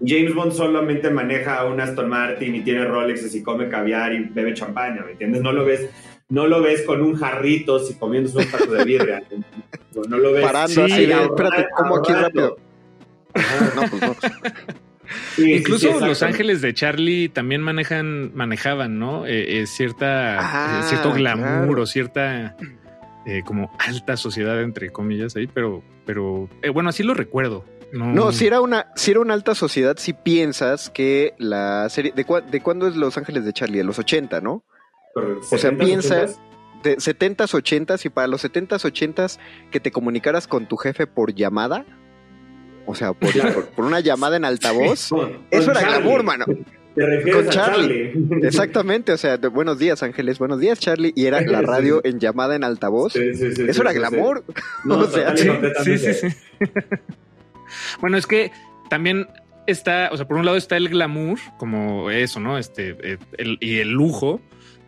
James 0.05 0.33
Bond 0.33 0.51
solamente 0.53 1.09
maneja 1.09 1.65
un 1.65 1.79
Aston 1.79 2.09
Martin 2.09 2.55
y 2.55 2.61
tiene 2.61 2.85
Rolexes 2.85 3.33
y 3.33 3.43
come 3.43 3.69
caviar 3.69 4.13
y 4.13 4.25
bebe 4.25 4.53
champaña, 4.53 5.03
¿me 5.05 5.13
entiendes? 5.13 5.41
No 5.41 5.51
lo 5.53 5.63
ves, 5.63 5.89
no 6.29 6.47
lo 6.47 6.61
ves 6.61 6.81
con 6.83 7.01
un 7.01 7.15
jarrito 7.15 7.81
y 7.89 7.93
comiéndose 7.93 8.39
un 8.39 8.51
taco 8.51 8.73
de 8.73 8.83
birria. 8.83 9.23
No 10.09 10.17
lo 10.17 10.33
ves 10.33 10.43
Parando 10.43 10.73
Sí, 10.73 10.81
así 10.81 11.05
de, 11.05 11.13
espérate, 11.13 11.67
¿cómo 11.77 11.97
aquí 11.97 12.11
rápido? 12.13 12.57
No, 13.75 13.81
pues 13.89 14.01
no. 14.01 14.15
Sí, 15.35 15.53
Incluso 15.53 15.99
sí, 15.99 16.05
los 16.05 16.23
ángeles 16.23 16.61
de 16.61 16.73
Charlie 16.73 17.29
también 17.29 17.61
manejan, 17.61 18.33
manejaban, 18.35 18.99
¿no? 18.99 19.25
Eh, 19.25 19.61
eh, 19.61 19.67
cierta, 19.67 20.37
Ah, 20.39 20.79
eh, 20.83 20.87
cierto 20.89 21.13
glamour 21.13 21.67
claro. 21.67 21.81
o 21.81 21.85
cierta 21.85 22.55
eh, 23.25 23.41
como 23.45 23.71
alta 23.79 24.17
sociedad, 24.17 24.61
entre 24.61 24.91
comillas, 24.91 25.35
ahí, 25.35 25.47
pero, 25.47 25.83
pero 26.05 26.49
eh, 26.61 26.69
bueno, 26.69 26.89
así 26.89 27.03
lo 27.03 27.13
recuerdo. 27.13 27.65
No, 27.91 28.11
No, 28.13 28.31
si 28.31 28.45
era 28.47 28.61
una, 28.61 28.87
si 28.95 29.11
era 29.11 29.19
una 29.19 29.33
alta 29.33 29.55
sociedad, 29.55 29.95
si 29.97 30.13
piensas 30.13 30.89
que 30.89 31.33
la 31.37 31.87
serie, 31.89 32.11
¿de, 32.15 32.25
cua- 32.25 32.43
de 32.45 32.61
cuándo 32.61 32.87
es 32.87 32.95
Los 32.95 33.17
Ángeles 33.17 33.45
de 33.45 33.53
Charlie? 33.53 33.77
De 33.77 33.83
los 33.83 33.99
80, 33.99 34.41
¿no? 34.41 34.63
O 35.15 35.57
sea, 35.57 35.71
70s, 35.71 35.77
piensa- 35.85 36.25
80s. 36.25 36.39
De 36.83 36.97
70s, 36.97 37.53
80s 37.53 38.05
y 38.05 38.09
para 38.09 38.27
los 38.27 38.43
70s, 38.43 38.83
80s 38.85 39.39
que 39.71 39.79
te 39.79 39.91
comunicaras 39.91 40.45
con 40.47 40.67
tu 40.67 40.77
jefe 40.77 41.07
por 41.07 41.33
llamada. 41.33 41.85
O 42.85 42.95
sea, 42.95 43.13
por, 43.13 43.31
por- 43.53 43.65
por 43.69 43.85
una 43.85 43.99
llamada 43.99 44.37
en 44.37 44.45
altavoz. 44.45 45.09
Con- 45.09 45.45
Eso 45.51 45.67
con 45.71 45.77
era 45.77 45.81
Charlie. 45.81 45.97
glamour, 46.01 46.23
mano. 46.23 46.45
Te 46.95 47.05
refieres 47.05 47.35
Con 47.35 47.47
a 47.47 47.51
Charlie. 47.51 48.13
Charlie. 48.13 48.47
Exactamente, 48.47 49.11
o 49.11 49.17
sea, 49.17 49.35
de 49.37 49.49
buenos 49.49 49.77
días 49.79 50.01
Ángeles, 50.01 50.39
buenos 50.39 50.61
días 50.61 50.79
Charlie, 50.79 51.11
y 51.13 51.25
era 51.25 51.41
la 51.41 51.61
radio 51.61 51.99
sí. 52.01 52.09
en 52.09 52.19
llamada 52.21 52.55
en 52.55 52.63
altavoz. 52.63 53.11
Sí, 53.11 53.33
sí, 53.33 53.53
sí, 53.53 53.63
Eso 53.63 53.73
sí, 53.73 53.81
era 53.81 53.89
sí, 53.91 53.95
sí. 53.95 53.99
glamour. 53.99 54.43
No, 54.85 54.99
O 54.99 55.07
sea, 55.07 55.35
Sí, 55.35 55.49
sí, 55.83 55.97
sí, 55.97 56.13
sí. 56.13 56.27
bueno, 57.99 58.17
es 58.17 58.25
que 58.27 58.51
también 58.89 59.27
está, 59.67 60.09
o 60.11 60.17
sea, 60.17 60.27
por 60.27 60.37
un 60.37 60.45
lado 60.45 60.57
está 60.57 60.77
el 60.77 60.89
glamour, 60.89 61.39
como 61.57 62.11
eso, 62.11 62.39
¿no? 62.39 62.57
Este, 62.57 62.95
eh, 63.03 63.17
el- 63.37 63.57
y 63.59 63.79
el 63.79 63.89
lujo, 63.89 64.39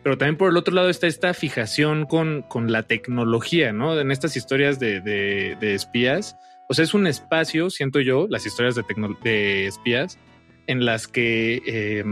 pero 0.04 0.18
también 0.18 0.38
por 0.38 0.50
el 0.52 0.58
otro 0.58 0.74
lado 0.74 0.90
está 0.90 1.08
esta 1.08 1.34
fijación 1.34 2.06
con, 2.06 2.44
con 2.44 2.72
la 2.72 2.84
tecnología, 2.84 3.74
¿no? 3.74 4.00
En 4.00 4.12
estas 4.12 4.38
historias 4.38 4.80
de, 4.80 5.02
de- 5.02 5.58
de 5.60 5.74
espías. 5.74 6.38
O 6.70 6.74
sea, 6.74 6.84
es 6.84 6.94
un 6.94 7.08
espacio, 7.08 7.70
siento 7.70 8.00
yo, 8.02 8.28
las 8.30 8.46
historias 8.46 8.76
de, 8.76 8.84
de 9.24 9.68
espías, 9.68 10.20
en 10.68 10.86
las 10.86 11.08
que 11.08 11.62
eh, 11.66 12.04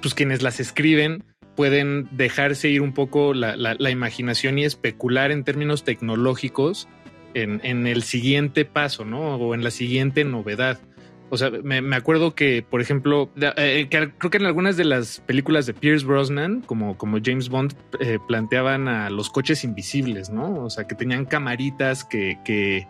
pues 0.00 0.14
quienes 0.14 0.42
las 0.42 0.60
escriben 0.60 1.24
pueden 1.56 2.08
dejarse 2.12 2.68
ir 2.68 2.82
un 2.82 2.92
poco 2.94 3.34
la, 3.34 3.56
la- 3.56 3.90
imaginación 3.90 4.58
y 4.58 4.64
especular 4.64 5.32
en 5.32 5.44
términos 5.44 5.84
tecnológicos 5.84 6.88
en, 7.34 7.60
en 7.64 7.86
el 7.86 8.02
siguiente 8.02 8.64
paso, 8.64 9.04
¿no? 9.04 9.34
O 9.36 9.54
en 9.54 9.64
la 9.64 9.70
siguiente 9.70 10.24
novedad. 10.24 10.80
O 11.28 11.36
sea, 11.36 11.50
me, 11.50 11.80
me 11.82 11.96
acuerdo 11.96 12.34
que, 12.34 12.64
por 12.68 12.80
ejemplo, 12.80 13.30
eh, 13.56 13.88
creo 13.90 14.30
que 14.30 14.38
en 14.38 14.46
algunas 14.46 14.76
de 14.76 14.84
las 14.84 15.20
películas 15.20 15.66
de 15.66 15.74
Pierce 15.74 16.04
Brosnan, 16.06 16.62
como, 16.62 16.96
como 16.96 17.18
James 17.22 17.48
Bond, 17.48 17.74
eh, 18.00 18.18
planteaban 18.26 18.88
a 18.88 19.10
los 19.10 19.30
coches 19.30 19.62
invisibles, 19.62 20.30
¿no? 20.30 20.64
O 20.64 20.70
sea, 20.70 20.86
que 20.88 20.94
tenían 20.94 21.24
camaritas 21.26 22.04
que, 22.04 22.38
que 22.44 22.86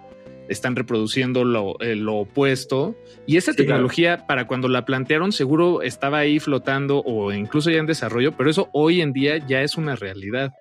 están 0.51 0.77
reproduciendo 0.77 1.45
lo, 1.45 1.81
eh, 1.81 1.97
lo 1.97 2.17
opuesto. 2.17 2.95
Y 3.27 3.37
esa 3.39 3.53
Sí, 3.53 3.57
claro. 3.57 3.69
tecnología, 3.69 4.27
para 4.27 4.47
cuando 4.47 4.69
la 4.69 4.85
plantearon, 4.85 5.33
seguro 5.33 5.81
estaba 5.83 6.19
ahí 6.19 6.39
flotando 6.41 7.03
o 7.05 7.33
incluso 7.33 7.71
ya 7.71 7.79
en 7.79 7.87
desarrollo, 7.87 8.37
pero 8.37 8.51
eso 8.51 8.69
hoy 8.73 9.01
en 9.01 9.13
día 9.13 9.39
ya 9.39 9.63
es 9.63 9.77
una 9.77 9.97
realidad. 9.97 10.53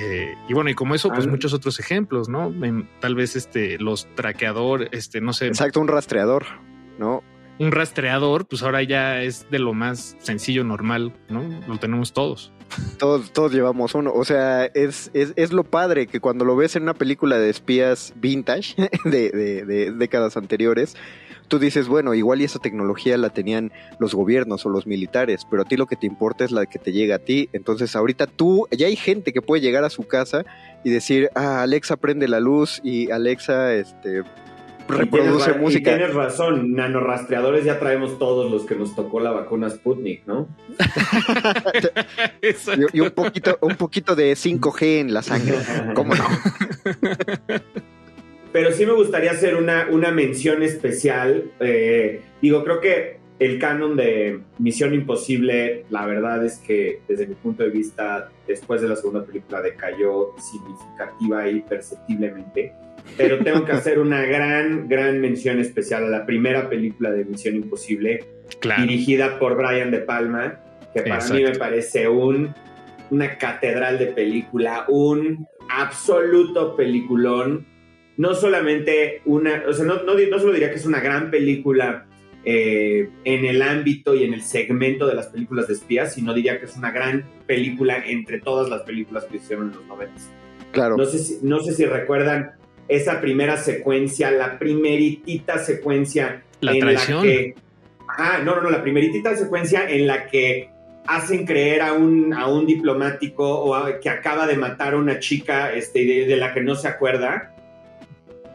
Eh, 0.00 0.34
y 0.48 0.54
bueno, 0.54 0.70
y 0.70 0.74
como 0.74 0.94
eso, 0.94 1.08
pues 1.08 1.26
Ah. 1.26 1.30
muchos 1.30 1.52
otros 1.52 1.80
ejemplos, 1.80 2.28
¿no? 2.28 2.54
Tal 3.00 3.14
vez 3.16 3.34
este, 3.34 3.76
los 3.78 4.06
traqueadores, 4.14 4.88
este, 4.92 5.20
no 5.20 5.32
sé, 5.32 5.48
Exacto, 5.48 5.80
un 5.80 5.88
rastreador, 5.88 6.46
¿no? 6.98 7.22
un 7.58 7.72
rastreador, 7.72 8.46
pues 8.48 8.62
ahora 8.62 8.82
ya 8.82 9.20
es 9.22 9.46
de 9.50 9.58
lo 9.58 9.74
más 9.74 10.16
sencillo, 10.20 10.64
normal, 10.64 11.12
¿no? 11.28 11.42
Lo 11.68 11.76
tenemos 11.78 12.14
todos. 12.14 12.54
Todos, 12.98 13.32
todos 13.32 13.52
llevamos 13.52 13.94
uno. 13.94 14.12
O 14.12 14.24
sea, 14.24 14.64
es, 14.66 15.10
es, 15.14 15.32
es 15.36 15.52
lo 15.52 15.64
padre 15.64 16.06
que 16.06 16.20
cuando 16.20 16.44
lo 16.44 16.54
ves 16.56 16.76
en 16.76 16.84
una 16.84 16.94
película 16.94 17.38
de 17.38 17.50
espías 17.50 18.12
vintage 18.16 18.74
de, 19.04 19.30
de- 19.30 19.64
de 19.64 19.92
décadas 19.92 20.36
anteriores, 20.36 20.96
tú 21.48 21.58
dices, 21.58 21.88
bueno, 21.88 22.14
igual 22.14 22.40
y 22.40 22.44
esa 22.44 22.58
tecnología 22.60 23.16
la 23.16 23.30
tenían 23.30 23.72
los 23.98 24.14
gobiernos 24.14 24.64
o 24.66 24.68
los 24.68 24.86
militares, 24.86 25.46
pero 25.50 25.62
a 25.62 25.64
ti 25.64 25.76
lo 25.76 25.86
que 25.86 25.96
te 25.96 26.06
importa 26.06 26.44
es 26.44 26.52
la 26.52 26.66
que 26.66 26.78
te 26.78 26.92
llega 26.92 27.16
a 27.16 27.18
ti. 27.18 27.48
Entonces 27.52 27.96
ahorita 27.96 28.26
tú, 28.26 28.68
ya 28.70 28.86
hay 28.86 28.96
gente 28.96 29.32
que 29.32 29.42
puede 29.42 29.60
llegar 29.62 29.82
a 29.84 29.90
su 29.90 30.04
casa 30.06 30.44
y 30.84 30.90
decir, 30.90 31.28
ah, 31.34 31.62
Alexa 31.62 31.96
prende 31.96 32.28
la 32.28 32.38
luz 32.40 32.80
y 32.84 33.10
Alexa, 33.10 33.74
este, 33.74 34.22
Y 34.94 34.98
reproduce 34.98 35.44
tienes 35.46 35.62
música. 35.62 35.92
Y 35.92 35.96
tienes 35.96 36.14
razón, 36.14 36.72
nanorastreadores 36.72 37.64
ya 37.64 37.78
traemos 37.78 38.18
todos 38.18 38.50
los 38.50 38.64
que 38.64 38.74
nos 38.76 38.94
tocó 38.94 39.20
la 39.20 39.30
vacuna 39.30 39.70
Sputnik, 39.70 40.26
¿no? 40.26 40.48
Y, 42.42 42.98
y 42.98 43.00
un 43.00 43.10
poquito, 43.10 43.58
un 43.60 43.76
poquito 43.76 44.14
de 44.14 44.32
5G 44.32 45.00
en 45.00 45.14
la 45.14 45.22
sangre. 45.22 45.56
¿Cómo 45.94 46.14
no? 46.14 46.24
Pero 48.52 48.72
sí 48.72 48.84
me 48.84 48.92
gustaría 48.92 49.30
hacer 49.30 49.54
una, 49.56 49.86
una 49.90 50.10
mención 50.10 50.62
especial. 50.62 51.52
eh, 51.60 52.22
digo, 52.42 52.64
creo 52.64 52.80
que 52.80 53.20
el 53.40 53.58
canon 53.58 53.96
de 53.96 54.40
Misión 54.58 54.92
Imposible, 54.92 55.86
la 55.88 56.04
verdad 56.04 56.44
es 56.44 56.58
que 56.58 57.00
desde 57.08 57.26
mi 57.26 57.34
punto 57.34 57.62
de 57.62 57.70
vista, 57.70 58.30
después 58.46 58.82
de 58.82 58.88
la 58.88 58.96
segunda 58.96 59.24
película 59.24 59.62
decayó 59.62 60.34
significativa 60.38 61.48
y 61.48 61.60
perceptiblemente. 61.62 62.74
Pero 63.16 63.38
tengo 63.44 63.64
que 63.64 63.72
hacer 63.80 63.98
una 63.98 64.22
gran, 64.22 64.88
gran 64.88 65.20
mención 65.20 65.58
especial 65.58 66.04
a 66.04 66.08
la 66.08 66.26
primera 66.26 66.68
película 66.68 67.10
de 67.10 67.24
Misión 67.24 67.56
Imposible, 67.56 68.24
Claro. 68.60 68.82
dirigida 68.82 69.38
por 69.38 69.56
Brian 69.56 69.90
De 69.90 69.98
Palma, 70.00 70.60
que 70.94 71.02
para 71.02 71.24
mí 71.28 71.42
me 71.42 71.54
parece 71.56 72.08
un, 72.08 72.52
una 73.10 73.38
catedral 73.38 73.98
de 73.98 74.06
película, 74.06 74.84
un 74.88 75.46
absoluto 75.68 76.76
peliculón. 76.76 77.66
No 78.16 78.34
solamente 78.34 79.22
una, 79.24 79.62
o 79.66 79.72
sea, 79.72 79.84
no, 79.84 80.02
no, 80.02 80.14
no 80.14 80.38
solo 80.38 80.52
diría 80.52 80.70
que 80.70 80.76
es 80.76 80.84
una 80.84 81.00
gran 81.00 81.30
película 81.30 82.06
eh, 82.44 83.08
en 83.24 83.44
el 83.44 83.62
ámbito 83.62 84.14
y 84.14 84.24
en 84.24 84.34
el 84.34 84.42
segmento 84.42 85.06
de 85.06 85.14
las 85.14 85.28
películas 85.28 85.68
de 85.68 85.74
espías, 85.74 86.14
sino 86.14 86.34
diría 86.34 86.58
que 86.58 86.66
es 86.66 86.76
una 86.76 86.90
gran 86.90 87.24
película 87.46 88.02
entre 88.04 88.40
todas 88.40 88.68
las 88.68 88.82
películas 88.82 89.24
que 89.24 89.36
hicieron 89.36 89.68
en 89.70 89.76
los 89.76 89.86
90. 89.86 90.14
Claro. 90.72 90.96
No 90.96 91.04
sé 91.06 91.18
si, 91.18 91.38
no 91.42 91.60
sé 91.60 91.72
si 91.72 91.84
recuerdan 91.84 92.52
esa 92.90 93.20
primera 93.20 93.56
secuencia, 93.56 94.30
la 94.30 94.58
primeritita 94.58 95.58
secuencia 95.58 96.42
La 96.60 96.72
en 96.72 96.80
traición. 96.80 97.16
la 97.18 97.22
que. 97.22 97.54
Ajá, 98.08 98.38
no, 98.42 98.56
no, 98.56 98.62
no, 98.62 98.70
la 98.70 98.82
primeritita 98.82 99.36
secuencia 99.36 99.88
en 99.88 100.06
la 100.06 100.26
que 100.26 100.68
hacen 101.06 101.46
creer 101.46 101.80
a 101.82 101.92
un, 101.94 102.34
a 102.34 102.46
un 102.48 102.66
diplomático 102.66 103.48
o 103.48 103.74
a- 103.74 104.00
que 104.00 104.08
acaba 104.10 104.46
de 104.46 104.56
matar 104.56 104.94
a 104.94 104.96
una 104.98 105.18
chica 105.18 105.72
este, 105.72 106.04
de, 106.04 106.26
de 106.26 106.36
la 106.36 106.52
que 106.52 106.60
no 106.60 106.74
se 106.74 106.88
acuerda. 106.88 107.54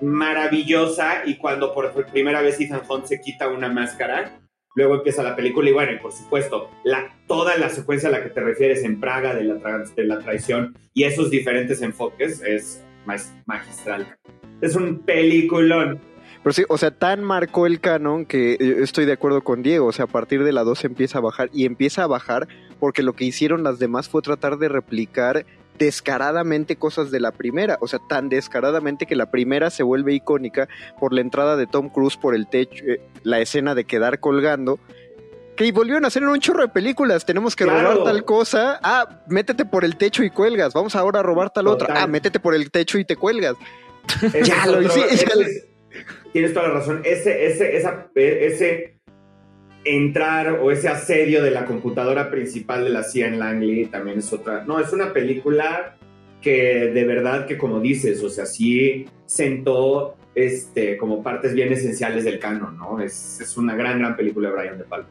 Maravillosa, 0.02 1.24
y 1.26 1.36
cuando 1.38 1.74
por 1.74 1.92
primera 2.12 2.42
vez 2.42 2.60
Ethan 2.60 2.82
Hunt 2.88 3.06
se 3.06 3.22
quita 3.22 3.48
una 3.48 3.70
máscara, 3.70 4.40
luego 4.76 4.96
empieza 4.96 5.24
la 5.24 5.36
película, 5.36 5.70
y 5.70 5.74
bueno, 5.74 5.94
y 5.94 5.98
por 6.00 6.12
supuesto, 6.12 6.70
la, 6.84 7.16
toda 7.28 7.58
la 7.58 7.70
secuencia 7.70 8.10
a 8.10 8.12
la 8.12 8.22
que 8.22 8.30
te 8.30 8.42
refieres 8.42 8.84
en 8.84 9.00
Praga 9.00 9.34
de 9.34 9.46
la, 9.46 9.56
de 9.96 10.04
la 10.04 10.20
traición 10.20 10.78
y 10.94 11.06
esos 11.06 11.32
diferentes 11.32 11.82
enfoques 11.82 12.42
es 12.46 12.84
magistral. 13.06 14.18
Es 14.62 14.76
un 14.76 15.00
peliculón. 15.00 16.00
Pero 16.44 16.54
sí, 16.54 16.64
o 16.70 16.78
sea, 16.78 16.92
tan 16.92 17.24
marcó 17.24 17.66
el 17.66 17.80
canon 17.80 18.26
que 18.26 18.58
yo 18.60 18.84
estoy 18.84 19.06
de 19.06 19.14
acuerdo 19.14 19.44
con 19.44 19.64
Diego. 19.64 19.88
O 19.88 19.92
sea, 19.92 20.06
a 20.06 20.08
partir 20.08 20.44
de 20.44 20.52
la 20.52 20.64
2 20.64 20.86
empieza 20.86 21.18
a 21.18 21.22
bajar 21.22 21.50
y 21.52 21.66
empieza 21.66 22.04
a 22.04 22.08
bajar 22.08 22.48
porque 22.80 23.02
lo 23.02 23.14
que 23.14 23.26
hicieron 23.26 23.64
las 23.64 23.80
demás 23.80 24.10
fue 24.10 24.22
tratar 24.22 24.58
de 24.58 24.70
replicar 24.70 25.46
descaradamente 25.80 26.76
cosas 26.76 27.12
de 27.12 27.20
la 27.20 27.32
primera. 27.32 27.78
O 27.82 27.88
sea, 27.88 28.00
tan 28.08 28.30
descaradamente 28.30 29.06
que 29.06 29.16
la 29.16 29.32
primera 29.32 29.70
se 29.70 29.84
vuelve 29.84 30.14
icónica 30.14 30.68
por 31.00 31.14
la 31.14 31.22
entrada 31.22 31.56
de 31.58 31.68
Tom 31.68 31.90
Cruise 31.90 32.18
por 32.18 32.36
el 32.36 32.48
techo, 32.48 32.86
eh, 32.86 33.02
la 33.24 33.40
escena 33.40 33.76
de 33.76 33.86
quedar 33.86 34.20
colgando. 34.20 34.80
Que 35.56 35.72
volvieron 35.72 36.04
a 36.06 36.08
hacer 36.08 36.24
en 36.24 36.30
un 36.30 36.40
chorro 36.40 36.62
de 36.62 36.68
películas. 36.70 37.26
Tenemos 37.26 37.56
que 37.56 37.64
Claro. 37.64 37.94
robar 37.94 38.04
tal 38.06 38.26
cosa. 38.26 38.80
Ah, 38.84 39.22
métete 39.28 39.66
por 39.66 39.86
el 39.86 39.96
techo 39.98 40.24
y 40.24 40.30
cuelgas. 40.30 40.74
Vamos 40.74 40.96
ahora 40.96 41.20
a 41.22 41.24
robar 41.24 41.50
tal 41.52 41.68
otra. 41.68 42.02
Ah, 42.02 42.08
métete 42.08 42.40
por 42.40 42.54
el 42.56 42.72
techo 42.72 42.98
y 42.98 43.06
te 43.06 43.16
cuelgas. 43.16 43.56
Ya 44.44 44.66
lo 44.68 44.82
es- 44.82 45.68
Tienes 46.34 46.54
toda 46.54 46.68
la 46.68 46.74
razón. 46.76 47.02
Ese, 47.06 47.46
ese, 47.46 47.78
esa, 47.78 48.08
ese 48.16 48.98
entrar 49.86 50.50
o 50.62 50.72
ese 50.72 50.90
asedio 50.90 51.44
de 51.44 51.52
la 51.52 51.66
computadora 51.66 52.30
principal 52.32 52.84
de 52.84 52.90
la 52.90 53.04
CIA 53.04 53.28
en 53.28 53.40
Langley 53.40 53.86
también 53.86 54.20
es 54.20 54.34
otra. 54.34 54.64
No, 54.66 54.80
es 54.80 54.92
una 54.92 55.14
película 55.14 55.96
que 56.42 56.92
de 56.94 57.04
verdad 57.06 57.46
que 57.46 57.58
como 57.58 57.80
dices, 57.80 58.22
o 58.24 58.30
sea, 58.30 58.46
sí 58.46 59.06
sentó 59.26 60.18
este, 60.36 60.98
como 60.98 61.24
partes 61.24 61.54
bien 61.54 61.72
esenciales 61.72 62.24
del 62.26 62.40
canon, 62.40 62.78
¿no? 62.78 63.00
Es, 63.00 63.40
es 63.40 63.56
una 63.58 63.76
gran, 63.76 64.00
gran 64.00 64.16
película 64.18 64.50
de 64.50 64.56
Brian 64.56 64.78
De 64.78 64.84
Palma. 64.84 65.08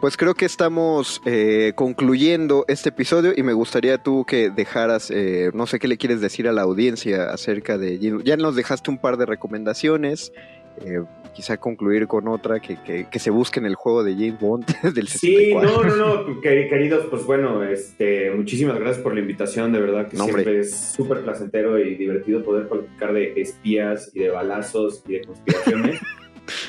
Pues 0.00 0.16
creo 0.16 0.34
que 0.34 0.44
estamos 0.44 1.20
eh, 1.24 1.72
concluyendo 1.74 2.64
este 2.68 2.90
episodio 2.90 3.32
y 3.36 3.42
me 3.42 3.52
gustaría 3.52 3.98
tú 3.98 4.24
que 4.24 4.48
dejaras, 4.48 5.10
eh, 5.10 5.50
no 5.54 5.66
sé 5.66 5.80
qué 5.80 5.88
le 5.88 5.96
quieres 5.96 6.20
decir 6.20 6.46
a 6.46 6.52
la 6.52 6.62
audiencia 6.62 7.30
acerca 7.30 7.78
de... 7.78 7.98
Ya 8.22 8.36
nos 8.36 8.54
dejaste 8.54 8.90
un 8.92 8.98
par 8.98 9.16
de 9.16 9.26
recomendaciones, 9.26 10.32
eh, 10.86 11.00
quizá 11.34 11.56
concluir 11.56 12.06
con 12.06 12.28
otra, 12.28 12.60
que, 12.60 12.80
que, 12.80 13.08
que 13.10 13.18
se 13.18 13.30
busque 13.30 13.58
en 13.58 13.66
el 13.66 13.74
juego 13.74 14.04
de 14.04 14.12
James 14.12 14.38
Bond 14.38 14.66
del 14.94 15.08
Sí, 15.08 15.34
64. 15.50 15.68
no, 15.68 15.96
no, 15.96 16.24
no, 16.28 16.40
quer- 16.42 16.68
queridos, 16.68 17.06
pues 17.10 17.24
bueno, 17.24 17.64
este, 17.64 18.30
muchísimas 18.30 18.78
gracias 18.78 18.98
por 19.02 19.14
la 19.14 19.20
invitación, 19.20 19.72
de 19.72 19.80
verdad 19.80 20.06
que 20.06 20.16
No, 20.16 20.26
hombre. 20.26 20.44
siempre 20.44 20.60
es 20.60 20.76
súper 20.76 21.22
placentero 21.24 21.76
y 21.76 21.96
divertido 21.96 22.44
poder 22.44 22.68
platicar 22.68 23.12
de 23.14 23.32
espías 23.40 24.12
y 24.14 24.20
de 24.20 24.28
balazos 24.30 25.02
y 25.08 25.14
de 25.14 25.20
conspiraciones. 25.22 26.00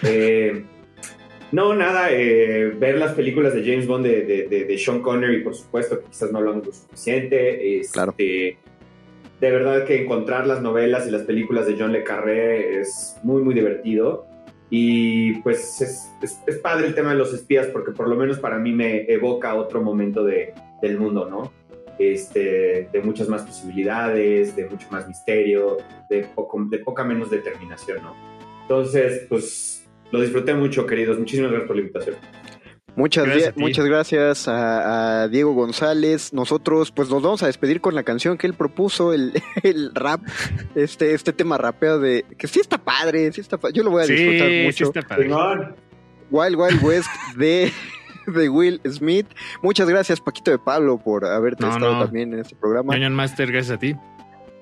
Eh, 0.03 0.65
no, 1.51 1.73
nada, 1.73 2.09
eh, 2.11 2.71
ver 2.77 2.97
las 2.97 3.13
películas 3.13 3.53
de 3.53 3.63
James 3.63 3.87
Bond 3.87 4.05
de, 4.05 4.21
de- 4.23 4.47
de- 4.47 4.65
de 4.65 4.77
Sean 4.77 5.01
Connery, 5.01 5.41
por 5.43 5.55
supuesto, 5.55 6.01
quizás 6.09 6.31
no 6.31 6.39
hablamos 6.39 6.65
lo 6.67 6.73
suficiente. 6.73 7.79
este, 7.79 7.91
Claro. 7.93 8.13
De 8.17 9.51
verdad 9.51 9.85
que 9.85 10.01
encontrar 10.03 10.45
las 10.47 10.61
novelas 10.61 11.07
y 11.07 11.11
las 11.11 11.21
películas 11.21 11.65
de 11.65 11.75
John 11.79 11.93
Le 11.93 12.03
Carré 12.03 12.79
es 12.81 13.15
muy, 13.23 13.41
muy 13.41 13.53
divertido. 13.53 14.25
Y 14.69 15.35
pues 15.41 15.81
es, 15.81 16.03
es- 16.21 16.39
es 16.45 16.57
padre 16.57 16.87
el 16.87 16.93
tema 16.93 17.11
de 17.11 17.15
los 17.17 17.33
espías 17.33 17.67
porque 17.67 17.91
por 17.91 18.07
lo 18.09 18.15
menos 18.15 18.37
para 18.37 18.59
mí 18.59 18.71
me 18.73 19.11
evoca 19.11 19.55
otro 19.55 19.81
momento 19.81 20.23
de, 20.23 20.53
del 20.81 20.97
mundo, 20.99 21.27
¿no? 21.29 21.51
Este, 21.97 22.87
de 22.91 23.01
muchas 23.01 23.27
más 23.29 23.41
posibilidades, 23.43 24.55
de 24.55 24.65
mucho 24.69 24.87
más 24.91 25.07
misterio, 25.07 25.77
de, 26.09 26.23
poco, 26.35 26.63
de 26.69 26.79
poca 26.79 27.03
menos 27.03 27.29
determinación, 27.31 28.03
¿no? 28.03 28.15
Entonces, 28.61 29.25
pues 29.27 29.78
lo 30.11 30.21
disfruté 30.21 30.53
mucho, 30.53 30.85
queridos. 30.85 31.17
Muchísimas 31.19 31.51
gracias 31.51 31.67
por 31.67 31.75
la 31.75 31.81
invitación. 31.83 32.15
Muchas, 32.95 33.25
Gracias 33.27 33.55
muchas 33.55 33.85
gracias 33.85 34.47
a, 34.49 35.21
a 35.23 35.27
Diego 35.29 35.53
González. 35.53 36.33
Nosotros 36.33 36.91
pues 36.91 37.09
nos 37.09 37.21
vamos 37.21 37.41
a 37.43 37.45
despedir 37.45 37.79
con 37.79 37.95
la 37.95 38.03
canción 38.03 38.37
que 38.37 38.45
él 38.47 38.55
propuso, 38.55 39.13
el, 39.13 39.31
el 39.63 39.91
rap, 39.95 40.21
este, 40.75 41.13
este 41.13 41.31
tema 41.31 41.57
rapeo 41.57 41.99
de... 41.99 42.25
que 42.37 42.47
sí 42.47 42.59
está 42.59 42.77
padre, 42.77 43.31
sí 43.31 43.39
está 43.39 43.57
pa- 43.57 43.69
Yo 43.69 43.83
lo 43.83 43.91
voy 43.91 44.03
a 44.03 44.05
disfrutar 44.05 44.47
Sí, 44.49 44.59
sí 44.59 44.65
mucho. 44.65 44.85
está 44.85 45.01
padre. 45.07 45.29
Wild 46.31 46.55
Wild 46.57 46.83
West 46.83 47.09
de, 47.37 47.71
de 48.27 48.49
Will 48.49 48.81
Smith. 48.89 49.27
Muchas 49.61 49.87
gracias, 49.87 50.19
Paquito 50.19 50.51
de 50.51 50.59
Pablo, 50.59 50.97
por 50.97 51.25
haberte 51.25 51.63
No, 51.63 51.71
estado 51.71 51.93
no. 51.93 52.03
también 52.05 52.33
en 52.33 52.39
este 52.39 52.55
programa. 52.55 52.97
Master, 53.11 53.49
gracias 53.51 53.77
a 53.77 53.79
ti. 53.79 53.95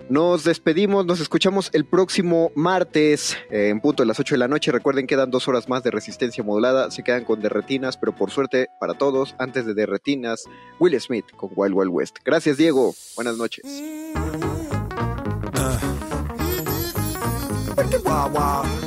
Nos 0.10 0.44
despedimos, 0.44 1.06
nos 1.06 1.20
escuchamos 1.20 1.70
el 1.74 1.86
próximo 1.86 2.52
martes 2.56 3.38
eh, 3.52 3.70
en 3.70 3.82
punto 3.82 4.04
de 4.04 4.08
las 4.08 4.20
8 4.20 4.36
de 4.36 4.40
la 4.40 4.48
noche. 4.48 4.72
Recuerden, 4.72 5.06
quedan 5.06 5.32
dos 5.32 5.48
horas 5.48 5.68
más 5.68 5.84
de 5.84 5.92
resistencia 5.92 6.44
modulada. 6.44 6.92
Se 6.92 7.04
quedan 7.04 7.26
con 7.26 7.42
Derretinas, 7.42 7.98
pero 7.98 8.16
por 8.16 8.32
suerte 8.32 8.70
para 8.80 8.94
todos, 8.94 9.36
antes 9.38 9.66
de 9.66 9.74
Derretinas, 9.74 10.46
Will 10.80 11.00
Smith 11.02 11.26
con 11.36 11.50
Wild 11.56 11.76
Wild 11.76 11.92
West. 11.92 12.18
Gracias, 12.24 12.58
Diego. 12.58 12.94
Buenas 13.16 13.38
noches. 13.38 13.64
Wicked 17.78 18.87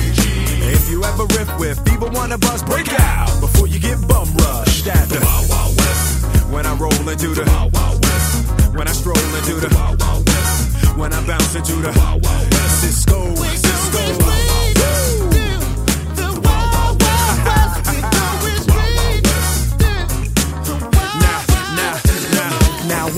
If 0.71 0.89
you 0.89 1.03
ever 1.03 1.25
riff 1.35 1.59
with 1.59 1.79
either 1.91 2.09
one 2.09 2.31
of 2.31 2.41
us, 2.45 2.63
break 2.63 2.87
out 2.97 3.41
before 3.41 3.67
you 3.67 3.77
get 3.77 3.99
bum 4.07 4.33
rushed 4.35 4.87
at 4.87 5.09
the 5.09 5.19
Wild 5.19 5.49
Wild 5.49 5.77
West. 5.77 6.49
When 6.49 6.65
I 6.65 6.73
roll 6.75 7.09
into 7.09 7.35
the 7.35 7.43
Wild 7.45 7.73
Wild 7.73 8.03
West. 8.05 8.73
When 8.73 8.87
I 8.87 8.93
stroll 8.93 9.17
into 9.17 9.55
the 9.55 9.69
Wild 9.75 9.99
Wild 9.99 10.25
West. 10.25 10.97
When 10.97 11.11
I 11.11 11.27
bounce 11.27 11.55
into 11.55 11.75
the 11.75 11.91
Wild 11.99 12.23
Wild 12.23 12.53
West. 12.53 12.81
Cisco, 12.81 13.35
Cisco. 13.35 14.30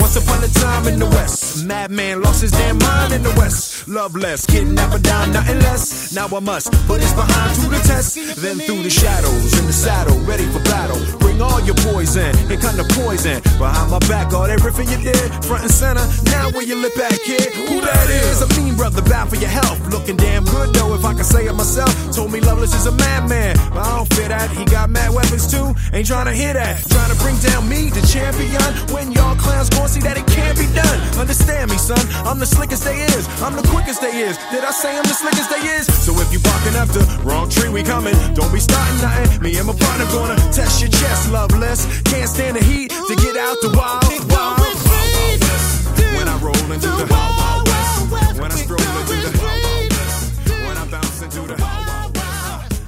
Once 0.00 0.16
upon 0.16 0.42
a 0.42 0.48
time 0.48 0.86
in 0.88 0.98
the 0.98 1.06
West, 1.06 1.64
madman 1.66 2.22
lost 2.22 2.42
his 2.42 2.52
damn 2.52 2.78
mind 2.78 3.12
in 3.12 3.22
the 3.22 3.34
West. 3.36 3.86
Love 3.88 4.14
Loveless, 4.14 4.46
kidnapper 4.46 4.98
down, 4.98 5.32
nothing 5.32 5.58
less. 5.60 6.14
Now 6.14 6.28
I 6.28 6.40
must 6.40 6.70
put 6.86 7.00
his 7.00 7.12
behind 7.12 7.54
to 7.56 7.68
the 7.68 7.80
test. 7.88 8.16
Then 8.36 8.58
through 8.58 8.82
the 8.82 8.90
shadows, 8.90 9.58
in 9.58 9.66
the 9.66 9.72
saddle, 9.72 10.18
ready 10.20 10.44
for 10.52 10.62
battle. 10.64 11.00
Bring 11.18 11.42
all 11.42 11.60
your 11.60 11.74
poison, 11.76 12.36
here 12.48 12.56
kind 12.56 12.78
of 12.78 12.88
poison. 12.90 13.42
Behind 13.58 13.90
my 13.90 13.98
back, 14.06 14.32
all 14.32 14.44
everything 14.44 14.88
you 14.88 15.00
did, 15.02 15.32
front 15.44 15.64
and 15.64 15.70
center. 15.70 16.06
Now 16.30 16.50
where 16.50 16.62
you 16.62 16.76
lip 16.76 16.96
at, 16.98 17.18
kid? 17.24 17.52
Who 17.68 17.80
that 17.80 18.08
is? 18.08 18.40
A 18.40 18.48
mean 18.60 18.76
brother, 18.76 19.02
bound 19.02 19.30
for 19.30 19.36
your 19.36 19.50
health. 19.50 19.80
Looking 19.88 20.16
damn 20.16 20.44
good 20.44 20.72
though, 20.74 20.94
if 20.94 21.04
I 21.04 21.14
can 21.14 21.24
say 21.24 21.46
it 21.46 21.54
myself. 21.54 21.90
Told 22.14 22.30
me 22.30 22.40
Loveless 22.40 22.74
is 22.74 22.86
a 22.86 22.92
madman, 22.92 23.56
but 23.72 23.84
I 23.84 23.96
don't 23.96 24.12
fit 24.14 24.28
that. 24.28 24.50
He 24.50 24.64
got 24.64 24.90
mad 24.90 25.12
weapons 25.12 25.50
too. 25.50 25.74
Ain't 25.92 26.06
trying 26.06 26.26
to 26.26 26.32
hear 26.32 26.52
that. 26.52 26.84
Trying 26.88 27.10
to 27.10 27.18
bring 27.18 27.36
down 27.40 27.68
me, 27.68 27.90
the 27.90 28.04
champion. 28.06 28.62
When 28.94 29.12
y'all 29.12 29.36
clowns 29.36 29.70
gon' 29.84 29.92
see 29.92 30.00
that 30.00 30.16
it 30.16 30.24
can't 30.26 30.56
be 30.56 30.64
done. 30.72 30.98
Understand 31.20 31.70
me, 31.70 31.76
son. 31.76 32.00
I'm 32.24 32.38
the 32.38 32.46
slickest 32.46 32.84
they 32.84 33.04
is. 33.04 33.28
I'm 33.44 33.54
the 33.54 33.66
quickest 33.68 34.00
they 34.00 34.16
is. 34.16 34.38
Did 34.48 34.64
I 34.64 34.72
say 34.72 34.96
I'm 34.96 35.04
the 35.04 35.12
slickest 35.12 35.50
they 35.52 35.60
is? 35.76 35.84
So 36.00 36.16
if 36.24 36.32
you 36.32 36.40
barking 36.40 36.76
up 36.80 36.88
the 36.88 37.04
wrong 37.20 37.50
tree, 37.50 37.68
we 37.68 37.82
coming. 37.82 38.16
Don't 38.32 38.52
be 38.52 38.60
starting 38.60 38.98
nothing. 39.04 39.42
Me 39.44 39.52
and 39.60 39.66
my 39.68 39.76
partner 39.76 40.06
gonna 40.16 40.40
test 40.56 40.80
your 40.80 40.88
chest, 40.88 41.30
loveless. 41.30 41.84
Can't 42.08 42.28
stand 42.28 42.56
the 42.56 42.64
heat 42.64 42.90
to 42.90 43.14
get 43.20 43.36
out 43.36 43.60
the 43.60 43.76
wild, 43.76 44.08
wild, 44.32 44.56
wild, 44.56 44.80
wild 44.88 45.40
west. 45.44 46.00
When 46.16 46.26
I 46.32 46.36
roll 46.40 46.64
into 46.72 46.88
the 46.88 47.06
wild, 47.12 47.36
wild 47.36 47.68
west. 47.68 48.40
When 48.40 48.50
I 48.52 48.56
stroll 48.56 48.80
into 48.80 49.16
the 49.20 49.32
wild, 49.36 49.60
wild 49.68 49.92
west. 49.92 50.48
When 50.64 50.76
I 50.80 50.84
bounce 50.88 51.20
into 51.20 51.42
the 51.44 51.56
wild, 51.60 52.16
wild 52.16 52.16
west. 52.16 52.80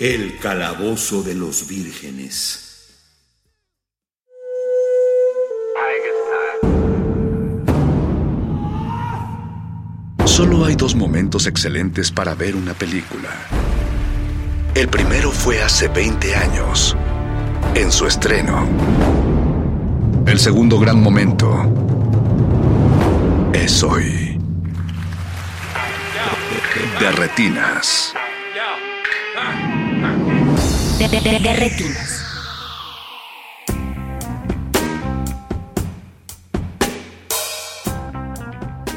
El 0.00 0.38
calabozo 0.42 1.22
de 1.22 1.34
los 1.34 1.68
vírgenes. 1.68 2.65
Solo 10.36 10.66
hay 10.66 10.74
dos 10.74 10.94
momentos 10.94 11.46
excelentes 11.46 12.10
para 12.12 12.34
ver 12.34 12.56
una 12.56 12.74
película. 12.74 13.30
El 14.74 14.86
primero 14.86 15.30
fue 15.30 15.62
hace 15.62 15.88
20 15.88 16.36
años, 16.36 16.94
en 17.74 17.90
su 17.90 18.06
estreno. 18.06 18.68
El 20.26 20.38
segundo 20.38 20.78
gran 20.78 21.00
momento 21.00 21.48
es 23.54 23.82
hoy. 23.82 24.38
De 27.00 27.10
retinas. 27.12 28.12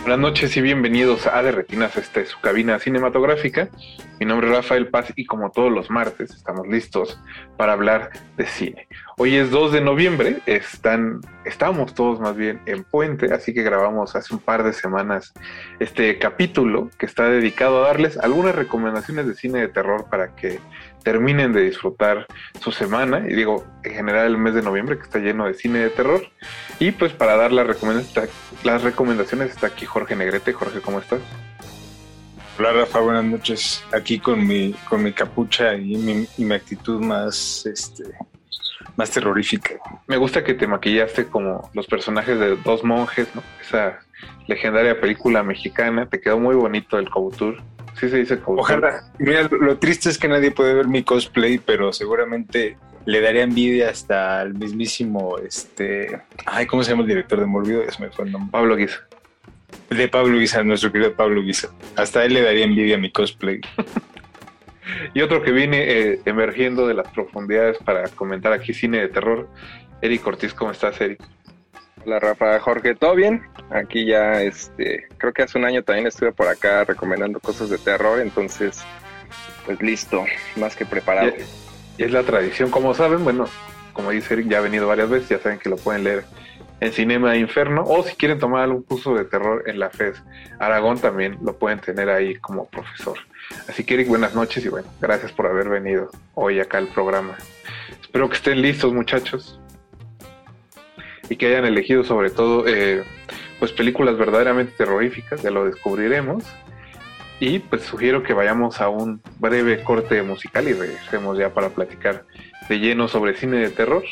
Buenas 0.10 0.28
noches 0.28 0.58
y 0.58 0.62
bienvenidos 0.62 1.28
a 1.28 1.44
De 1.44 1.52
Retinas, 1.52 1.92
su 2.26 2.40
cabina 2.42 2.80
cinematográfica. 2.80 3.70
Mi 4.20 4.26
nombre 4.26 4.48
es 4.48 4.56
Rafael 4.56 4.88
Paz 4.88 5.14
y 5.16 5.28
como 5.28 5.52
todos 5.52 5.72
los 5.72 5.92
martes 5.92 6.32
estamos 6.32 6.68
listos 6.68 7.22
para 7.58 7.74
hablar 7.74 8.10
de 8.36 8.48
cine. 8.48 8.88
Hoy 9.18 9.36
es 9.36 9.52
2 9.52 9.72
de 9.72 9.82
noviembre, 9.82 10.40
están, 10.48 11.22
estamos 11.46 11.94
todos 11.94 12.20
más 12.20 12.36
bien 12.36 12.60
en 12.66 12.86
puente, 12.86 13.32
así 13.32 13.54
que 13.54 13.62
grabamos 13.62 14.16
hace 14.16 14.34
un 14.34 14.40
par 14.40 14.64
de 14.64 14.74
semanas 14.74 15.32
este 15.80 16.18
capítulo 16.18 16.90
que 16.98 17.06
está 17.06 17.30
dedicado 17.30 17.78
a 17.78 17.90
darles 17.90 18.18
algunas 18.18 18.56
recomendaciones 18.56 19.28
de 19.28 19.36
cine 19.36 19.60
de 19.60 19.68
terror 19.68 20.08
para 20.10 20.36
que 20.36 20.60
terminen 21.04 21.54
de 21.54 21.62
disfrutar 21.62 22.28
su 22.60 22.72
semana, 22.72 23.24
y 23.28 23.34
digo, 23.34 23.66
en 23.84 23.94
general 23.94 24.28
el 24.28 24.38
mes 24.38 24.54
de 24.54 24.62
noviembre 24.62 24.98
que 24.98 25.04
está 25.04 25.20
lleno 25.20 25.46
de 25.46 25.54
cine 25.54 25.80
de 25.80 25.90
terror, 25.90 26.22
y 26.80 26.92
pues 26.92 27.14
para 27.14 27.36
dar 27.36 27.52
las 27.52 27.68
recomendaciones, 27.68 28.32
las 28.64 28.84
recomendaciones 28.84 29.52
está 29.52 29.68
aquí 29.68 29.86
Jorge 29.86 30.16
Negrete. 30.16 30.54
Jorge, 30.54 30.82
¿cómo 30.82 31.00
estás? 31.00 31.20
Hola 32.58 32.74
Rafa, 32.74 33.00
buenas 33.00 33.24
noches. 33.24 33.84
Aquí 33.94 34.20
con 34.20 34.46
mi, 34.46 34.74
con 34.90 35.02
mi 35.02 35.14
capucha 35.14 35.76
y 35.76 35.96
mi, 35.96 36.28
y 36.38 36.44
mi 36.44 36.56
actitud 36.56 37.00
más, 37.02 37.66
este, 37.66 38.04
más 38.98 39.12
terrorífica. 39.12 39.76
Me 40.08 40.18
gusta 40.18 40.44
que 40.44 40.54
te 40.54 40.68
maquillaste 40.68 41.28
como 41.28 41.70
los 41.74 41.88
personajes 41.88 42.38
de 42.38 42.58
dos 42.58 42.84
monjes, 42.84 43.30
¿no? 43.34 43.42
Esa 43.62 44.00
legendaria 44.48 45.00
película 45.00 45.42
mexicana. 45.42 46.10
Te 46.10 46.20
quedó 46.20 46.38
muy 46.38 46.56
bonito 46.56 47.00
el 47.00 47.10
Couture. 47.10 47.58
Sí 48.00 48.10
se 48.10 48.18
dice 48.18 48.40
Couture. 48.40 48.62
Ojalá. 48.62 49.04
Mira, 49.18 49.50
lo, 49.50 49.78
triste 49.78 50.10
es 50.10 50.18
que 50.18 50.28
nadie 50.28 50.52
puede 50.52 50.74
ver 50.74 50.88
mi 50.88 51.04
cosplay, 51.04 51.58
pero 51.58 51.92
seguramente 51.92 52.78
le 53.06 53.22
daría 53.22 53.44
envidia 53.44 53.90
hasta 53.90 54.42
el 54.42 54.54
mismísimo, 54.54 55.38
este, 55.40 56.22
ay, 56.46 56.66
¿cómo 56.66 56.84
se 56.84 56.92
llama 56.92 57.04
el 57.04 57.10
director 57.10 57.40
de 57.40 57.46
Morbido? 57.46 57.84
Me 58.00 58.10
fue 58.10 58.26
el 58.26 58.32
nombre. 58.32 58.52
Pablo 58.52 58.76
Guisa. 58.76 59.00
De 59.90 60.08
Pablo 60.08 60.38
Guisa, 60.38 60.64
nuestro 60.64 60.92
querido 60.92 61.14
Pablo 61.14 61.42
Guisa. 61.42 61.70
Hasta 61.96 62.24
él 62.24 62.34
le 62.34 62.42
daría 62.42 62.66
envidia 62.66 62.96
a 62.96 63.00
mi 63.00 63.12
cosplay. 63.12 63.62
Y 65.14 65.22
otro 65.22 65.42
que 65.42 65.52
viene 65.52 65.84
eh, 65.84 66.22
emergiendo 66.26 66.88
de 66.88 66.94
las 66.94 67.08
profundidades 67.10 67.78
para 67.78 68.08
comentar 68.10 68.54
aquí 68.54 68.74
cine 68.74 69.00
de 69.00 69.08
terror, 69.08 69.48
Eric 70.02 70.26
Ortiz, 70.26 70.54
¿cómo 70.54 70.72
estás, 70.72 71.00
Eric? 71.02 71.22
Hola 72.06 72.20
Rafa, 72.20 72.60
Jorge, 72.60 72.96
¿todo 72.96 73.14
bien? 73.14 73.44
Aquí 73.70 74.06
ya, 74.06 74.42
este, 74.42 75.08
creo 75.18 75.34
que 75.34 75.44
hace 75.44 75.58
un 75.58 75.66
año 75.66 75.84
también 75.84 76.08
estuve 76.08 76.32
por 76.32 76.48
acá 76.48 76.86
recomendando 76.86 77.40
cosas 77.40 77.70
de 77.70 77.78
terror, 77.78 78.22
entonces, 78.22 78.84
pues 79.66 79.82
listo, 79.82 80.24
más 80.56 80.76
que 80.76 80.86
preparado. 80.86 81.32
Y 81.98 82.04
es 82.04 82.12
la 82.12 82.24
tradición, 82.24 82.72
como 82.72 82.94
saben, 82.94 83.24
bueno, 83.26 83.46
como 83.92 84.12
dice 84.12 84.34
Eric, 84.34 84.48
ya 84.48 84.60
ha 84.60 84.62
venido 84.62 84.88
varias 84.88 85.10
veces, 85.10 85.30
ya 85.30 85.40
saben 85.40 85.60
que 85.60 85.70
lo 85.70 85.76
pueden 85.76 86.06
leer 86.06 86.24
en 86.80 86.94
Cinema 86.94 87.36
Inferno, 87.36 87.84
o 87.86 88.02
si 88.04 88.16
quieren 88.16 88.40
tomar 88.40 88.64
algún 88.64 88.84
curso 88.84 89.14
de 89.14 89.26
terror 89.26 89.64
en 89.68 89.78
la 89.78 89.90
FES 89.90 90.24
Aragón, 90.58 91.00
también 91.00 91.38
lo 91.44 91.58
pueden 91.58 91.80
tener 91.80 92.10
ahí 92.10 92.36
como 92.36 92.70
profesor. 92.70 93.18
Así 93.68 93.84
que 93.84 93.96
Eric, 93.96 94.08
buenas 94.08 94.34
noches 94.34 94.64
y 94.64 94.70
bueno, 94.70 94.88
gracias 95.02 95.34
por 95.34 95.48
haber 95.48 95.68
venido 95.68 96.10
hoy 96.36 96.62
acá 96.62 96.78
al 96.78 96.88
programa. 96.88 97.36
Espero 98.02 98.30
que 98.30 98.38
estén 98.38 98.62
listos 98.62 98.94
muchachos 98.94 99.60
y 101.30 101.36
que 101.36 101.48
hayan 101.48 101.66
elegido 101.66 102.04
sobre 102.04 102.30
todo 102.30 102.68
eh, 102.68 103.04
pues 103.60 103.72
películas 103.72 104.18
verdaderamente 104.18 104.74
terroríficas, 104.78 105.42
ya 105.42 105.52
lo 105.52 105.66
descubriremos. 105.66 106.44
Y 107.40 107.60
pues 107.60 107.84
sugiero 107.84 108.24
que 108.24 108.34
vayamos 108.34 108.82
a 108.82 108.90
un 108.90 109.22
breve 109.40 109.82
corte 109.84 110.22
musical 110.24 110.68
y 110.68 110.74
regresemos 110.74 111.38
ya 111.38 111.54
para 111.54 111.70
platicar 111.70 112.26
de 112.68 112.80
lleno 112.80 113.08
sobre 113.08 113.36
cine 113.36 113.58
de 113.58 113.70
terror. 113.70 114.04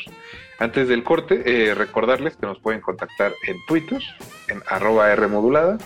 Antes 0.58 0.88
del 0.88 1.04
corte, 1.04 1.42
eh, 1.44 1.74
recordarles 1.74 2.36
que 2.36 2.46
nos 2.46 2.58
pueden 2.58 2.80
contactar 2.80 3.32
en 3.46 3.56
Twitter, 3.66 4.02
en 4.48 4.62
arroba 4.66 5.14
Rmodulada, 5.14 5.78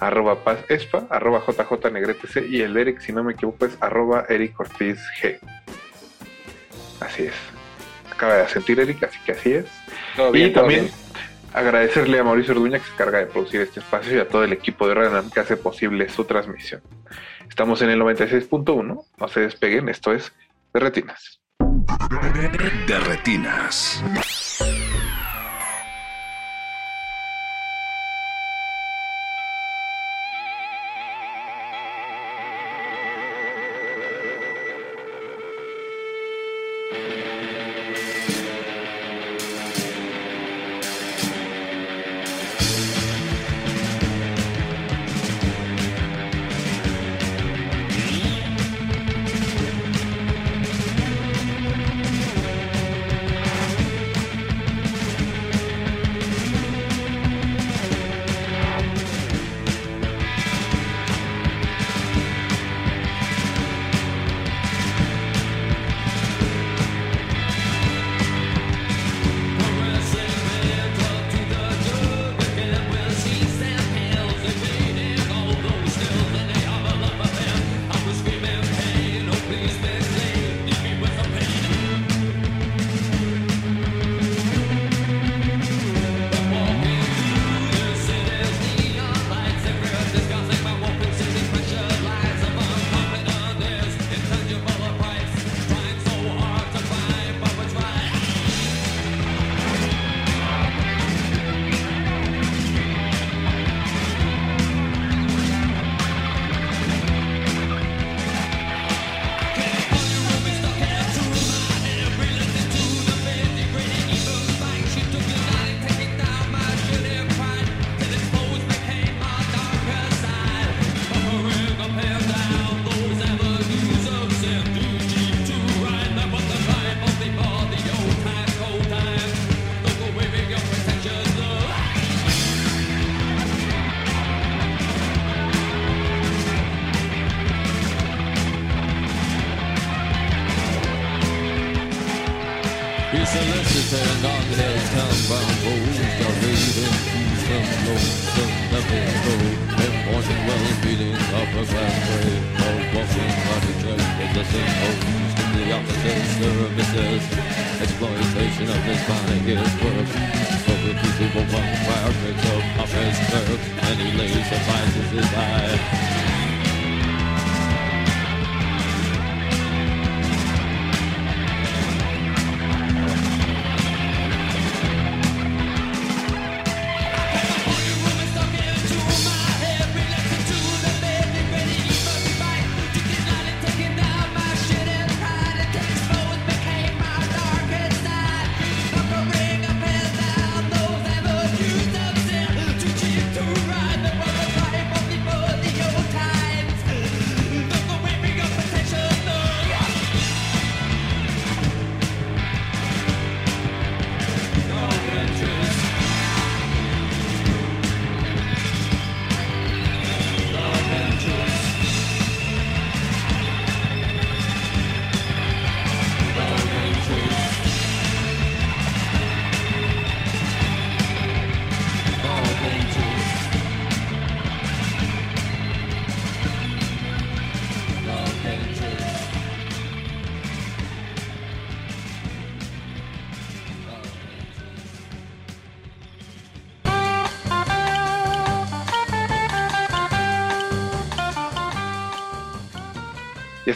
arroba 0.00 0.42
Paz 0.42 0.64
Espa, 0.68 1.06
arroba 1.10 1.42
JJ 1.46 1.92
Negrete 1.92 2.46
y 2.48 2.62
el 2.62 2.76
Eric, 2.76 3.00
si 3.00 3.12
no 3.12 3.22
me 3.22 3.34
equivoco, 3.34 3.66
es 3.66 3.76
arroba 3.80 4.24
Eric 4.28 4.58
Ortiz 4.58 4.98
G. 5.20 5.38
Así 7.00 7.24
es. 7.24 7.55
Acaba 8.16 8.34
de 8.34 8.48
sentir 8.48 8.80
Eric, 8.80 9.02
así 9.04 9.18
que 9.24 9.32
así 9.32 9.52
es. 9.52 9.66
Todo 10.16 10.32
bien, 10.32 10.48
y 10.48 10.52
todo 10.52 10.64
también 10.64 10.84
bien. 10.84 10.94
agradecerle 11.52 12.18
a 12.18 12.24
Mauricio 12.24 12.54
Orduña 12.54 12.78
que 12.78 12.86
se 12.86 12.92
encarga 12.92 13.18
de 13.18 13.26
producir 13.26 13.60
este 13.60 13.80
espacio 13.80 14.16
y 14.16 14.20
a 14.20 14.28
todo 14.28 14.42
el 14.42 14.52
equipo 14.52 14.88
de 14.88 14.94
Renan 14.94 15.30
que 15.30 15.40
hace 15.40 15.56
posible 15.56 16.08
su 16.08 16.24
transmisión. 16.24 16.80
Estamos 17.48 17.82
en 17.82 17.90
el 17.90 18.00
96.1, 18.00 19.04
no 19.18 19.28
se 19.28 19.40
despeguen, 19.40 19.88
esto 19.88 20.12
es 20.12 20.32
de 20.72 20.80
Retinas. 20.80 21.40
De 22.86 22.98
retinas. 23.00 24.02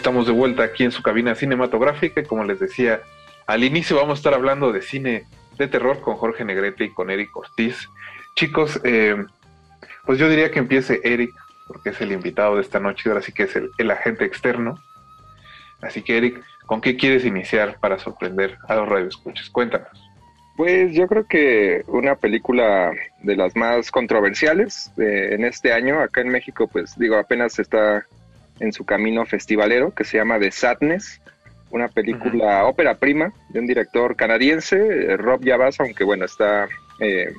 Estamos 0.00 0.24
de 0.24 0.32
vuelta 0.32 0.62
aquí 0.62 0.84
en 0.84 0.92
su 0.92 1.02
cabina 1.02 1.34
cinematográfica 1.34 2.22
y 2.22 2.24
como 2.24 2.42
les 2.44 2.58
decía, 2.58 3.02
al 3.46 3.62
inicio 3.64 3.96
vamos 3.96 4.18
a 4.18 4.20
estar 4.20 4.32
hablando 4.32 4.72
de 4.72 4.80
cine 4.80 5.26
de 5.58 5.68
terror 5.68 6.00
con 6.00 6.16
Jorge 6.16 6.42
Negrete 6.42 6.84
y 6.84 6.90
con 6.94 7.10
Eric 7.10 7.36
Ortiz. 7.36 7.86
Chicos, 8.34 8.80
eh, 8.82 9.14
pues 10.06 10.18
yo 10.18 10.30
diría 10.30 10.50
que 10.50 10.58
empiece 10.58 11.02
Eric, 11.04 11.34
porque 11.68 11.90
es 11.90 12.00
el 12.00 12.12
invitado 12.12 12.56
de 12.56 12.62
esta 12.62 12.80
noche 12.80 13.10
ahora 13.10 13.20
sí 13.20 13.32
que 13.32 13.42
es 13.42 13.54
el, 13.56 13.72
el 13.76 13.90
agente 13.90 14.24
externo. 14.24 14.82
Así 15.82 16.00
que 16.00 16.16
Eric, 16.16 16.42
¿con 16.64 16.80
qué 16.80 16.96
quieres 16.96 17.26
iniciar 17.26 17.78
para 17.78 17.98
sorprender 17.98 18.56
a 18.68 18.76
los 18.76 18.88
radioescuchas? 18.88 19.50
Cuéntanos. 19.50 19.90
Pues 20.56 20.94
yo 20.94 21.08
creo 21.08 21.26
que 21.26 21.84
una 21.88 22.14
película 22.14 22.90
de 23.22 23.36
las 23.36 23.54
más 23.54 23.90
controversiales 23.90 24.90
eh, 24.96 25.28
en 25.32 25.44
este 25.44 25.74
año, 25.74 26.00
acá 26.00 26.22
en 26.22 26.28
México, 26.28 26.68
pues 26.68 26.98
digo, 26.98 27.16
apenas 27.16 27.58
está 27.58 28.06
en 28.60 28.72
su 28.72 28.84
camino 28.84 29.26
festivalero, 29.26 29.92
que 29.94 30.04
se 30.04 30.18
llama 30.18 30.38
The 30.38 30.50
Sadness, 30.50 31.20
una 31.70 31.88
película 31.88 32.64
ópera 32.64 32.96
prima 32.96 33.32
de 33.48 33.60
un 33.60 33.66
director 33.66 34.16
canadiense, 34.16 34.76
eh, 34.76 35.16
Rob 35.16 35.42
Yabas, 35.44 35.80
aunque 35.80 36.04
bueno, 36.04 36.24
está, 36.24 36.68
eh, 36.98 37.32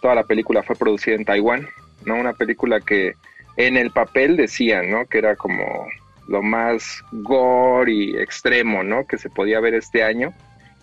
toda 0.00 0.14
la 0.14 0.24
película 0.24 0.62
fue 0.62 0.76
producida 0.76 1.14
en 1.14 1.24
Taiwán, 1.24 1.68
¿no? 2.04 2.16
Una 2.16 2.32
película 2.32 2.80
que 2.80 3.14
en 3.56 3.76
el 3.76 3.90
papel 3.90 4.36
decían, 4.36 4.90
¿no? 4.90 5.06
Que 5.06 5.18
era 5.18 5.36
como 5.36 5.86
lo 6.28 6.42
más 6.42 7.02
gore 7.12 7.92
y 7.92 8.16
extremo, 8.16 8.82
¿no? 8.82 9.06
Que 9.06 9.18
se 9.18 9.30
podía 9.30 9.60
ver 9.60 9.74
este 9.74 10.02
año. 10.02 10.32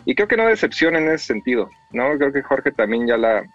Y 0.06 0.16
creo 0.16 0.28
que 0.28 0.38
no 0.38 0.48
decepciona 0.48 1.00
en 1.00 1.12
ese 1.12 1.26
sentido, 1.26 1.70
¿no? 1.92 2.18
Creo 2.18 2.32
que 2.32 2.42
Jorge 2.42 2.72
también 2.72 3.08
ya 3.08 3.18
la, 3.18 3.46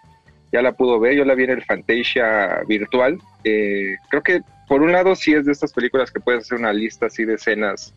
ya 0.53 0.61
la 0.61 0.71
pudo 0.71 0.99
ver, 0.99 1.15
yo 1.15 1.25
la 1.25 1.33
vi 1.33 1.45
en 1.45 1.49
el 1.49 1.63
Fantasia 1.63 2.61
virtual. 2.67 3.19
Eh, 3.43 3.95
creo 4.09 4.21
que 4.21 4.41
por 4.67 4.83
un 4.83 4.91
lado 4.91 5.15
sí 5.15 5.33
es 5.33 5.45
de 5.45 5.51
estas 5.51 5.73
películas 5.73 6.11
que 6.11 6.19
puedes 6.19 6.41
hacer 6.41 6.59
una 6.59 6.71
lista 6.71 7.07
así 7.07 7.25
de 7.25 7.33
escenas 7.33 7.93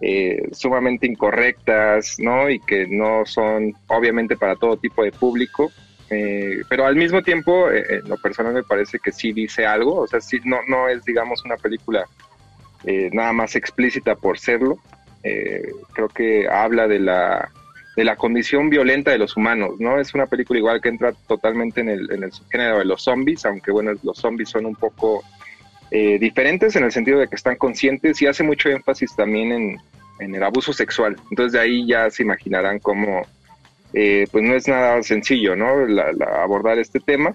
eh, 0.00 0.48
sumamente 0.52 1.08
incorrectas, 1.08 2.16
¿no? 2.20 2.48
Y 2.48 2.60
que 2.60 2.86
no 2.86 3.26
son 3.26 3.74
obviamente 3.88 4.36
para 4.36 4.54
todo 4.54 4.76
tipo 4.76 5.02
de 5.02 5.10
público. 5.10 5.72
Eh, 6.08 6.62
pero 6.68 6.86
al 6.86 6.94
mismo 6.94 7.20
tiempo, 7.22 7.68
eh, 7.68 7.84
en 7.90 8.08
lo 8.08 8.16
personal 8.16 8.54
me 8.54 8.62
parece 8.62 9.00
que 9.00 9.10
sí 9.10 9.32
dice 9.32 9.66
algo, 9.66 9.96
o 9.96 10.06
sea, 10.06 10.20
sí, 10.20 10.38
no, 10.44 10.58
no 10.68 10.88
es, 10.88 11.04
digamos, 11.04 11.44
una 11.44 11.56
película 11.56 12.06
nada 13.12 13.32
más 13.34 13.54
explícita 13.54 14.14
por 14.14 14.38
serlo. 14.38 14.78
Creo 15.22 16.08
que 16.08 16.48
habla 16.48 16.86
de 16.86 17.00
la, 17.00 17.50
de 17.98 18.04
la 18.04 18.14
condición 18.14 18.70
violenta 18.70 19.10
de 19.10 19.18
los 19.18 19.36
humanos, 19.36 19.80
¿no? 19.80 19.98
Es 19.98 20.14
una 20.14 20.26
película 20.26 20.60
igual 20.60 20.80
que 20.80 20.88
entra 20.88 21.12
totalmente 21.26 21.80
en 21.80 21.88
el, 21.88 22.12
en 22.12 22.22
el 22.22 22.30
subgénero 22.30 22.78
de 22.78 22.84
los 22.84 23.02
zombies, 23.02 23.44
aunque 23.44 23.72
bueno, 23.72 23.90
los 24.04 24.16
zombies 24.18 24.50
son 24.50 24.66
un 24.66 24.76
poco 24.76 25.24
eh, 25.90 26.16
diferentes 26.20 26.76
en 26.76 26.84
el 26.84 26.92
sentido 26.92 27.18
de 27.18 27.26
que 27.26 27.34
están 27.34 27.56
conscientes 27.56 28.22
y 28.22 28.28
hace 28.28 28.44
mucho 28.44 28.68
énfasis 28.68 29.16
también 29.16 29.50
en, 29.50 29.76
en 30.20 30.32
el 30.32 30.44
abuso 30.44 30.72
sexual. 30.72 31.16
Entonces 31.28 31.54
de 31.54 31.58
ahí 31.58 31.88
ya 31.88 32.08
se 32.08 32.22
imaginarán 32.22 32.78
cómo, 32.78 33.26
eh, 33.92 34.28
pues 34.30 34.44
no 34.44 34.54
es 34.54 34.68
nada 34.68 35.02
sencillo, 35.02 35.56
¿no? 35.56 35.84
La- 35.88 36.12
la- 36.12 36.44
abordar 36.44 36.78
este 36.78 37.00
tema. 37.00 37.34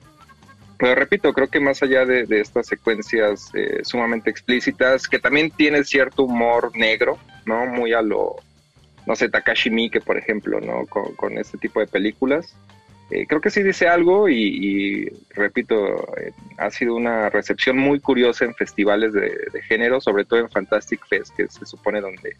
Pero 0.77 0.95
repito, 0.95 1.33
creo 1.33 1.49
que 1.49 1.59
más 1.59 1.83
allá 1.83 2.05
de, 2.05 2.25
estas 2.39 2.67
secuencias 2.67 3.51
eh, 3.53 3.81
sumamente 3.83 4.29
explícitas, 4.29 5.09
que 5.09 5.19
también 5.19 5.51
tiene 5.51 5.83
cierto 5.83 6.23
humor 6.23 6.71
negro, 6.73 7.17
¿no? 7.45 7.65
Muy 7.65 7.91
a 7.91 8.01
lo, 8.01 8.37
no 9.05 9.15
sé, 9.15 9.29
Takashi 9.29 9.69
Miike, 9.69 10.01
por 10.01 10.17
ejemplo, 10.17 10.59
¿no? 10.61 10.85
Con, 10.85 11.37
este 11.37 11.57
tipo 11.57 11.79
de 11.79 11.87
películas. 11.87 12.55
Eh, 13.11 13.25
creo 13.27 13.41
que 13.41 13.49
sí 13.49 13.61
dice 13.61 13.87
algo 13.87 14.29
y, 14.29 14.35
y, 14.35 15.09
repito, 15.35 15.75
eh, 16.17 16.31
ha 16.57 16.69
sido 16.69 16.95
una 16.95 17.29
recepción 17.29 17.77
muy 17.77 17.99
curiosa 17.99 18.45
en 18.45 18.55
festivales 18.55 19.13
de, 19.13 19.61
género, 19.67 19.99
sobre 19.99 20.25
todo 20.25 20.39
en 20.39 20.49
Fantastic 20.49 21.05
Fest, 21.07 21.35
que 21.35 21.47
se 21.47 21.65
supone 21.65 22.01
donde 22.01 22.35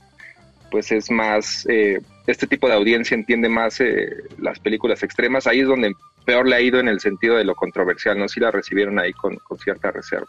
pues 0.72 0.92
es 0.92 1.12
más, 1.12 1.68
eh, 1.70 2.02
este 2.26 2.48
tipo 2.48 2.68
de 2.68 2.74
audiencia 2.74 3.14
entiende 3.14 3.48
más 3.48 3.80
eh, 3.80 4.24
las 4.40 4.60
películas 4.60 5.04
extremas, 5.04 5.46
ahí 5.46 5.60
es 5.60 5.68
donde 5.68 5.94
peor 6.26 6.48
le 6.48 6.56
ha 6.56 6.62
ido 6.62 6.80
en 6.80 6.88
el 6.88 7.00
sentido 7.00 7.36
de 7.36 7.46
lo 7.46 7.54
controversial, 7.54 8.18
¿no? 8.18 8.28
Si 8.28 8.40
la 8.40 8.50
recibieron 8.50 8.98
ahí 8.98 9.14
con, 9.14 9.36
con 9.36 9.60
cierta 9.60 9.92
reserva. 9.92 10.26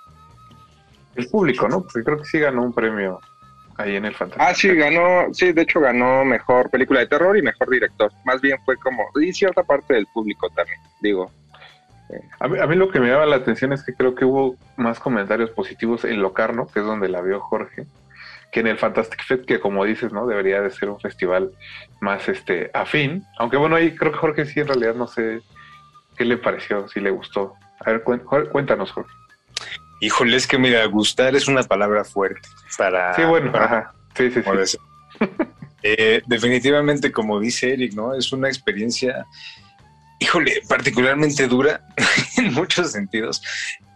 El 1.14 1.28
público, 1.28 1.66
¿no? 1.66 1.82
Porque 1.82 2.04
creo 2.04 2.18
que 2.18 2.26
sí 2.26 2.38
ganó 2.38 2.62
un 2.62 2.74
premio 2.74 3.20
ahí 3.76 3.96
en 3.96 4.04
el 4.04 4.14
Fantástico. 4.14 4.44
Ah, 4.46 4.54
sí, 4.54 4.74
ganó, 4.74 5.32
sí, 5.32 5.52
de 5.52 5.62
hecho 5.62 5.80
ganó 5.80 6.24
mejor 6.24 6.70
película 6.70 7.00
de 7.00 7.06
terror 7.06 7.36
y 7.36 7.42
mejor 7.42 7.70
director. 7.70 8.10
Más 8.24 8.40
bien 8.40 8.58
fue 8.64 8.76
como, 8.76 9.04
y 9.20 9.32
cierta 9.32 9.62
parte 9.62 9.94
del 9.94 10.06
público 10.06 10.48
también, 10.50 10.78
digo. 11.00 11.30
A 12.38 12.48
mí, 12.48 12.58
a 12.58 12.66
mí 12.66 12.76
lo 12.76 12.90
que 12.90 13.00
me 13.00 13.08
llama 13.08 13.26
la 13.26 13.36
atención 13.36 13.72
es 13.72 13.82
que 13.82 13.94
creo 13.94 14.14
que 14.14 14.24
hubo 14.24 14.56
más 14.76 15.00
comentarios 15.00 15.50
positivos 15.50 16.04
en 16.04 16.20
Locarno, 16.20 16.66
que 16.66 16.80
es 16.80 16.86
donde 16.86 17.08
la 17.08 17.22
vio 17.22 17.40
Jorge, 17.40 17.86
que 18.52 18.60
en 18.60 18.68
el 18.68 18.78
Fantastic 18.78 19.24
Fest, 19.24 19.44
que 19.46 19.58
como 19.58 19.84
dices, 19.84 20.12
¿no? 20.12 20.26
Debería 20.26 20.60
de 20.60 20.70
ser 20.70 20.88
un 20.88 21.00
festival 21.00 21.50
más 22.00 22.28
este 22.28 22.70
afín. 22.72 23.24
Aunque 23.38 23.56
bueno, 23.56 23.74
ahí 23.76 23.96
creo 23.96 24.12
que 24.12 24.18
Jorge 24.18 24.46
sí 24.46 24.60
en 24.60 24.68
realidad 24.68 24.94
no 24.94 25.08
sé 25.08 25.40
qué 26.16 26.24
le 26.24 26.36
pareció, 26.36 26.86
si 26.88 27.00
le 27.00 27.10
gustó. 27.10 27.54
A 27.80 27.90
ver, 27.90 28.02
cuéntanos, 28.02 28.92
Jorge. 28.92 29.12
Híjole, 30.00 30.36
es 30.36 30.46
que 30.46 30.58
mira, 30.58 30.84
gustar 30.86 31.34
es 31.34 31.48
una 31.48 31.62
palabra 31.62 32.04
fuerte 32.04 32.48
para... 32.76 33.14
Sí, 33.14 33.22
bueno, 33.24 33.50
para- 33.52 33.64
ajá. 33.64 33.94
Sí, 34.16 34.30
sí, 34.30 34.42
como 34.42 34.54
sí. 34.54 34.60
decir. 34.60 34.80
Eh, 35.86 36.22
definitivamente, 36.24 37.12
como 37.12 37.38
dice 37.38 37.74
Eric, 37.74 37.92
¿no? 37.92 38.14
Es 38.14 38.32
una 38.32 38.48
experiencia, 38.48 39.26
híjole, 40.18 40.62
particularmente 40.66 41.46
dura 41.46 41.82
en 42.38 42.54
muchos 42.54 42.92
sentidos, 42.92 43.42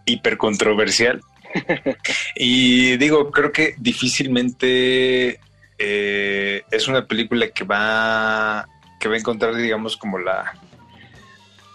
hipercontroversial. 0.05 1.19
y 2.35 2.95
digo, 2.97 3.31
creo 3.31 3.51
que 3.51 3.73
difícilmente 3.79 5.39
eh, 5.79 6.63
es 6.69 6.87
una 6.87 7.07
película 7.07 7.47
que 7.49 7.63
va, 7.63 8.67
que 8.99 9.09
va 9.09 9.15
a 9.15 9.17
encontrar, 9.19 9.55
digamos, 9.55 9.97
como 9.97 10.19
la, 10.19 10.53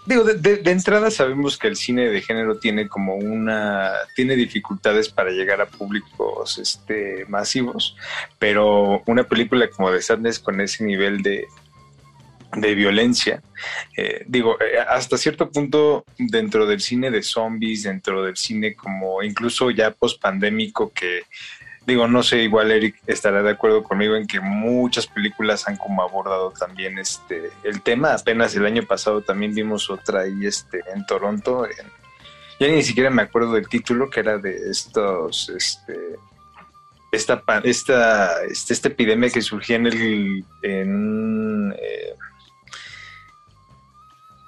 Digo, 0.07 0.23
de, 0.25 0.35
de- 0.35 0.59
de 0.59 0.71
entrada 0.71 1.11
sabemos 1.11 1.57
que 1.57 1.67
el 1.69 1.77
cine 1.77 2.09
de 2.11 2.21
género 2.21 2.59
tiene 2.59 2.89
como 2.89 3.15
una, 3.17 3.93
tiene 4.15 4.37
dificultades 4.37 5.09
para 5.09 5.31
llegar 5.31 5.61
a 5.63 5.67
públicos 5.67 6.59
este, 6.59 7.25
masivos, 7.27 7.97
pero 8.39 9.03
una 9.07 9.25
película 9.25 9.69
como 9.71 9.91
The 9.91 10.03
Sadness 10.03 10.39
con 10.41 10.61
ese 10.61 10.85
nivel 10.85 11.23
de, 11.23 11.47
de 12.57 12.75
violencia, 12.75 13.43
eh, 13.97 14.25
digo, 14.29 14.59
eh, 14.61 14.79
hasta 14.87 15.17
cierto 15.17 15.51
punto 15.51 16.05
dentro 16.19 16.67
del 16.67 16.81
cine 16.83 17.11
de 17.11 17.23
zombies, 17.23 17.85
dentro 17.85 18.23
del 18.23 18.37
cine 18.37 18.75
como 18.77 19.23
incluso 19.23 19.71
ya 19.71 19.91
post 19.91 20.21
pandémico 20.21 20.93
que 20.93 21.23
digo, 21.87 22.07
no 22.09 22.23
sé, 22.23 22.43
igual 22.43 22.71
Eric 22.71 22.97
estará 23.07 23.43
de 23.43 23.51
acuerdo 23.51 23.83
conmigo 23.83 24.17
en 24.17 24.27
que 24.27 24.41
muchas 24.41 25.07
películas 25.07 25.69
han 25.69 25.77
como 25.77 26.03
abordado 26.03 26.51
también 26.53 26.99
este 26.99 27.51
el 27.63 27.83
tema. 27.83 28.15
Apenas 28.15 28.55
el 28.57 28.65
año 28.67 28.83
pasado 28.85 29.21
también 29.23 29.55
vimos 29.55 29.91
otra 29.91 30.21
ahí 30.23 30.47
este 30.47 30.81
en 30.95 31.05
Toronto. 31.07 31.67
en- 31.67 31.91
ya 32.61 32.69
ni 32.69 32.83
siquiera 32.85 33.11
me 33.11 33.23
acuerdo 33.23 33.53
del 33.55 33.69
título 33.69 34.09
que 34.09 34.21
era 34.21 34.39
de 34.39 34.71
estos 34.71 35.49
este 35.49 36.17
esta 37.11 37.43
esta 37.65 38.45
este, 38.45 38.73
esta 38.73 38.89
epidemia 38.89 39.29
que 39.31 39.43
surgía 39.43 39.77
en 39.77 39.87
el 39.87 40.45
en 40.63 41.73
eh, 41.77 42.15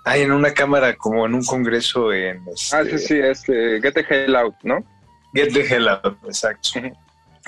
ay, 0.05 0.23
en 0.23 0.33
una 0.33 0.55
cámara 0.55 0.95
como 0.97 1.27
en 1.27 1.35
un 1.35 1.45
congreso 1.45 2.13
en 2.13 2.43
Ah, 2.73 2.83
sí, 2.85 2.99
sí, 2.99 3.19
este, 3.19 3.81
Get 3.83 3.95
the 3.95 4.07
Hell 4.09 4.37
Out, 4.37 4.55
¿no? 4.63 4.85
Get 5.35 5.53
the 5.53 5.63
Hell 5.67 5.89
Out, 5.89 6.17
exacto. 6.27 6.81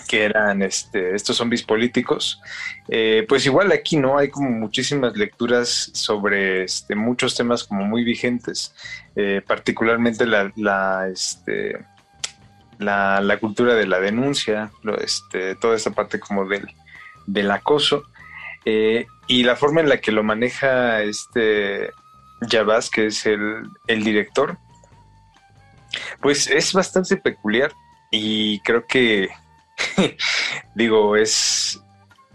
Que 0.06 0.24
eran 0.24 0.62
este, 0.62 1.14
estos 1.14 1.36
zombies 1.36 1.62
políticos. 1.62 2.40
Eh, 2.88 3.26
pues 3.28 3.44
igual 3.46 3.72
aquí, 3.72 3.96
¿no? 3.96 4.18
Hay 4.18 4.28
como 4.28 4.50
muchísimas 4.50 5.16
lecturas 5.16 5.90
sobre 5.94 6.64
este, 6.64 6.94
muchos 6.94 7.34
temas 7.34 7.64
como 7.64 7.84
muy 7.84 8.04
vigentes, 8.04 8.74
eh, 9.16 9.42
particularmente 9.46 10.26
la, 10.26 11.08
este, 11.10 11.84
la, 12.78 13.20
la 13.20 13.38
cultura 13.38 13.74
de 13.74 13.86
la 13.86 14.00
denuncia, 14.00 14.70
este, 15.00 15.54
toda 15.56 15.76
esta 15.76 15.90
parte 15.90 16.20
como 16.20 16.46
del, 16.46 16.68
del 17.26 17.50
acoso, 17.50 18.04
eh, 18.64 19.06
y 19.26 19.42
la 19.44 19.56
forma 19.56 19.80
en 19.80 19.88
la 19.88 20.00
que 20.00 20.12
lo 20.12 20.22
maneja 20.22 21.02
este 21.02 21.90
que 22.92 23.06
es 23.06 23.26
el, 23.26 23.68
el 23.86 24.04
director, 24.04 24.58
pues 26.20 26.48
es 26.48 26.72
bastante 26.72 27.16
peculiar 27.16 27.72
y 28.10 28.60
creo 28.60 28.86
que, 28.86 29.28
digo, 30.74 31.16
es, 31.16 31.80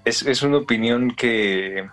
es, 0.05 0.23
es 0.23 0.41
una 0.41 0.57
opinión 0.57 1.11
que, 1.11 1.87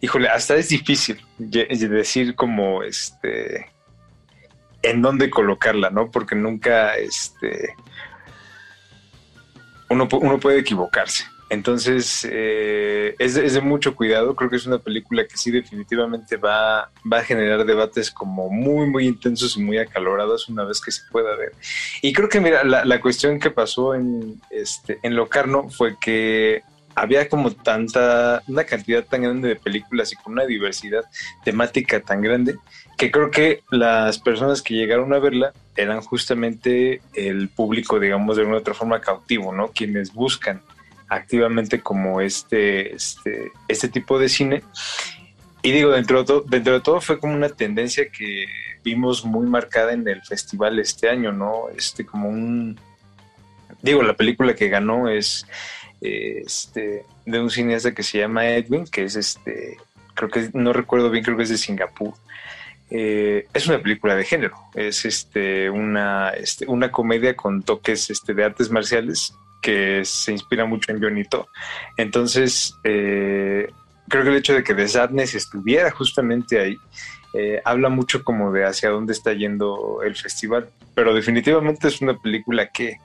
híjole, 0.00 0.28
hasta 0.28 0.56
es 0.56 0.68
difícil 0.68 1.20
decir 1.38 2.34
como, 2.34 2.82
este, 2.82 3.70
en 4.82 5.02
dónde 5.02 5.30
colocarla, 5.30 5.90
¿no? 5.90 6.10
Porque 6.10 6.34
nunca, 6.34 6.96
este, 6.96 7.74
uno, 9.88 10.08
uno 10.10 10.40
puede 10.40 10.60
equivocarse 10.60 11.31
Entonces, 11.52 12.26
eh, 12.30 13.14
es, 13.18 13.34
de, 13.34 13.44
es, 13.44 13.52
de, 13.52 13.60
mucho 13.60 13.94
cuidado. 13.94 14.34
Creo 14.34 14.48
que 14.48 14.56
es 14.56 14.64
una 14.64 14.78
película 14.78 15.26
que 15.26 15.36
sí 15.36 15.50
definitivamente 15.50 16.38
va, 16.38 16.90
va 17.10 17.18
a 17.18 17.24
generar 17.24 17.66
debates 17.66 18.10
como 18.10 18.48
muy, 18.48 18.86
muy 18.86 19.06
intensos 19.06 19.58
y 19.58 19.62
muy 19.62 19.76
acalorados 19.76 20.48
una 20.48 20.64
vez 20.64 20.80
que 20.80 20.90
se 20.90 21.02
pueda 21.12 21.36
ver. 21.36 21.52
Y 22.00 22.14
creo 22.14 22.30
que, 22.30 22.40
mira, 22.40 22.64
la, 22.64 22.86
la 22.86 23.00
cuestión 23.02 23.38
que 23.38 23.50
pasó 23.50 23.94
en, 23.94 24.40
este, 24.50 24.98
en 25.02 25.14
Locarno 25.14 25.68
fue 25.68 25.98
que 26.00 26.62
había 26.94 27.28
como 27.28 27.50
tanta, 27.50 28.42
una 28.48 28.64
cantidad 28.64 29.04
tan 29.04 29.20
grande 29.20 29.48
de 29.48 29.56
películas 29.56 30.10
y 30.10 30.16
con 30.16 30.32
una 30.32 30.46
diversidad 30.46 31.04
temática 31.44 32.00
tan 32.00 32.22
grande 32.22 32.56
que 32.96 33.10
creo 33.10 33.30
que 33.30 33.62
las 33.70 34.18
personas 34.18 34.62
que 34.62 34.74
llegaron 34.74 35.12
a 35.12 35.18
verla 35.18 35.52
eran 35.76 36.00
justamente 36.00 37.02
el 37.14 37.48
público, 37.48 37.98
digamos, 38.00 38.36
de 38.36 38.44
una 38.44 38.58
otra 38.58 38.74
forma 38.74 39.00
cautivo, 39.00 39.52
¿no? 39.52 39.68
Quienes 39.68 40.12
buscan 40.12 40.62
activamente 41.12 41.80
como 41.80 42.20
este, 42.20 42.94
este, 42.94 43.52
este 43.68 43.88
tipo 43.88 44.18
de 44.18 44.28
cine. 44.28 44.62
Y 45.62 45.70
digo, 45.70 45.90
dentro 45.90 46.20
de, 46.20 46.24
todo, 46.24 46.40
dentro 46.40 46.72
de 46.72 46.80
todo 46.80 47.00
fue 47.00 47.18
como 47.18 47.34
una 47.34 47.50
tendencia 47.50 48.08
que 48.08 48.46
vimos 48.82 49.24
muy 49.24 49.46
marcada 49.46 49.92
en 49.92 50.08
el 50.08 50.22
festival 50.22 50.78
este 50.78 51.08
año, 51.08 51.30
¿no? 51.30 51.68
Este, 51.76 52.04
como 52.04 52.28
un... 52.28 52.78
Digo, 53.82 54.02
la 54.02 54.14
película 54.14 54.54
que 54.54 54.68
ganó 54.68 55.08
es 55.08 55.46
este, 56.00 57.04
de 57.26 57.40
un 57.40 57.50
cineasta 57.50 57.92
que 57.92 58.02
se 58.02 58.18
llama 58.18 58.48
Edwin, 58.48 58.86
que 58.86 59.04
es 59.04 59.16
este, 59.16 59.76
creo 60.14 60.30
que 60.30 60.50
no 60.54 60.72
recuerdo 60.72 61.10
bien, 61.10 61.24
creo 61.24 61.36
que 61.36 61.42
es 61.42 61.50
de 61.50 61.58
Singapur. 61.58 62.14
Eh, 62.90 63.46
es 63.52 63.66
una 63.66 63.82
película 63.82 64.14
de 64.14 64.24
género, 64.24 64.56
es 64.74 65.04
este, 65.04 65.70
una, 65.70 66.30
este, 66.30 66.66
una 66.66 66.90
comedia 66.90 67.34
con 67.34 67.62
toques 67.62 68.10
este, 68.10 68.34
de 68.34 68.44
artes 68.44 68.70
marciales 68.70 69.34
que 69.62 70.04
se 70.04 70.32
inspira 70.32 70.66
mucho 70.66 70.92
en 70.92 71.00
Jonito. 71.00 71.48
Entonces, 71.96 72.74
eh, 72.84 73.70
creo 74.08 74.24
que 74.24 74.30
el 74.30 74.36
hecho 74.36 74.52
de 74.52 74.62
que 74.62 74.74
The 74.74 74.88
Sadness 74.88 75.34
estuviera 75.34 75.90
justamente 75.90 76.60
ahí 76.60 76.76
eh, 77.32 77.62
habla 77.64 77.88
mucho 77.88 78.22
como 78.24 78.52
de 78.52 78.66
hacia 78.66 78.90
dónde 78.90 79.14
está 79.14 79.32
yendo 79.32 80.02
el 80.04 80.14
festival, 80.16 80.68
pero 80.94 81.14
definitivamente 81.14 81.88
es 81.88 82.02
una 82.02 82.18
película 82.18 82.68
que 82.68 82.98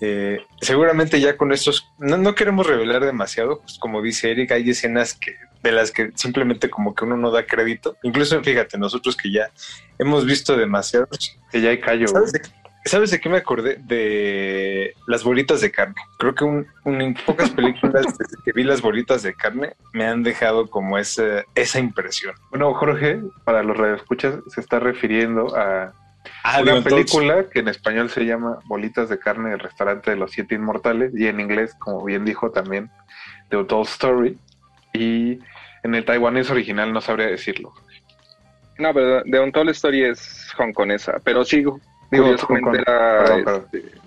eh, 0.00 0.40
seguramente 0.62 1.20
ya 1.20 1.36
con 1.36 1.52
estos, 1.52 1.90
no, 1.98 2.16
no, 2.16 2.34
queremos 2.34 2.66
revelar 2.66 3.04
demasiado, 3.04 3.60
pues 3.60 3.78
como 3.78 4.00
dice 4.00 4.30
Eric, 4.30 4.52
hay 4.52 4.70
escenas 4.70 5.12
que 5.12 5.36
de 5.62 5.72
las 5.72 5.90
que 5.90 6.10
simplemente 6.14 6.70
como 6.70 6.94
que 6.94 7.04
uno 7.04 7.18
no 7.18 7.30
da 7.30 7.44
crédito. 7.44 7.98
Incluso 8.02 8.42
fíjate, 8.42 8.78
nosotros 8.78 9.14
que 9.14 9.30
ya 9.30 9.50
hemos 9.98 10.24
visto 10.24 10.56
demasiados. 10.56 11.36
Que 11.50 11.60
ya 11.60 11.68
hay 11.68 11.80
callo. 11.80 12.08
¿Sabes 12.08 12.32
de, 12.32 12.40
¿Sabes 12.84 13.10
de 13.10 13.20
qué 13.20 13.28
me 13.28 13.36
acordé? 13.38 13.76
De 13.76 14.94
las 15.06 15.22
bolitas 15.22 15.60
de 15.60 15.70
carne. 15.70 15.96
Creo 16.18 16.34
que 16.34 16.44
un, 16.44 16.66
un, 16.84 17.00
en 17.00 17.14
pocas 17.14 17.50
películas 17.50 18.06
desde 18.18 18.42
que 18.44 18.52
vi 18.52 18.64
las 18.64 18.80
bolitas 18.80 19.22
de 19.22 19.34
carne 19.34 19.74
me 19.92 20.06
han 20.06 20.22
dejado 20.22 20.68
como 20.68 20.96
esa, 20.96 21.44
esa 21.54 21.78
impresión. 21.78 22.34
Bueno, 22.50 22.72
Jorge, 22.74 23.20
para 23.44 23.62
los 23.62 23.76
radioescuchas, 23.76 24.36
se 24.48 24.60
está 24.60 24.78
refiriendo 24.80 25.54
a 25.56 25.92
Ah, 26.42 26.60
una 26.62 26.82
película 26.82 27.34
entonces... 27.34 27.52
que 27.52 27.58
en 27.60 27.68
español 27.68 28.10
se 28.10 28.24
llama 28.24 28.58
Bolitas 28.66 29.08
de 29.08 29.18
carne 29.18 29.50
del 29.50 29.58
restaurante 29.58 30.10
de 30.10 30.16
los 30.16 30.30
siete 30.30 30.54
inmortales 30.54 31.12
y 31.14 31.26
en 31.26 31.40
inglés, 31.40 31.74
como 31.78 32.04
bien 32.04 32.24
dijo 32.24 32.50
también, 32.50 32.90
The 33.48 33.56
Untold 33.56 33.88
Story 33.88 34.38
y 34.92 35.38
en 35.82 35.94
el 35.94 36.04
taiwanés 36.04 36.50
original 36.50 36.92
no 36.92 37.00
sabría 37.00 37.26
decirlo. 37.26 37.72
No, 38.78 38.92
pero 38.94 39.22
The 39.24 39.40
Untold 39.40 39.70
Story 39.70 40.04
es 40.04 40.52
hongkonesa, 40.58 41.20
pero 41.24 41.44
sí, 41.44 41.64
Digo, 42.10 42.24
curiosamente 42.24 42.78
era, 42.78 43.18
perdón, 43.18 43.44
perdón. 43.44 43.66
Este, 43.72 44.00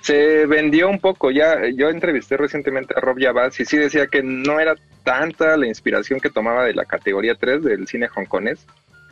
se 0.00 0.46
vendió 0.46 0.88
un 0.88 0.98
poco, 0.98 1.30
ya 1.30 1.68
yo 1.74 1.90
entrevisté 1.90 2.36
recientemente 2.36 2.94
a 2.96 3.00
Rob 3.00 3.18
Yabaz 3.18 3.60
y 3.60 3.64
sí 3.64 3.76
decía 3.76 4.06
que 4.06 4.22
no 4.22 4.58
era 4.58 4.74
tanta 5.04 5.56
la 5.56 5.66
inspiración 5.66 6.20
que 6.20 6.30
tomaba 6.30 6.64
de 6.64 6.74
la 6.74 6.84
categoría 6.84 7.34
3 7.34 7.62
del 7.62 7.86
cine 7.86 8.08
hongkonés, 8.14 8.66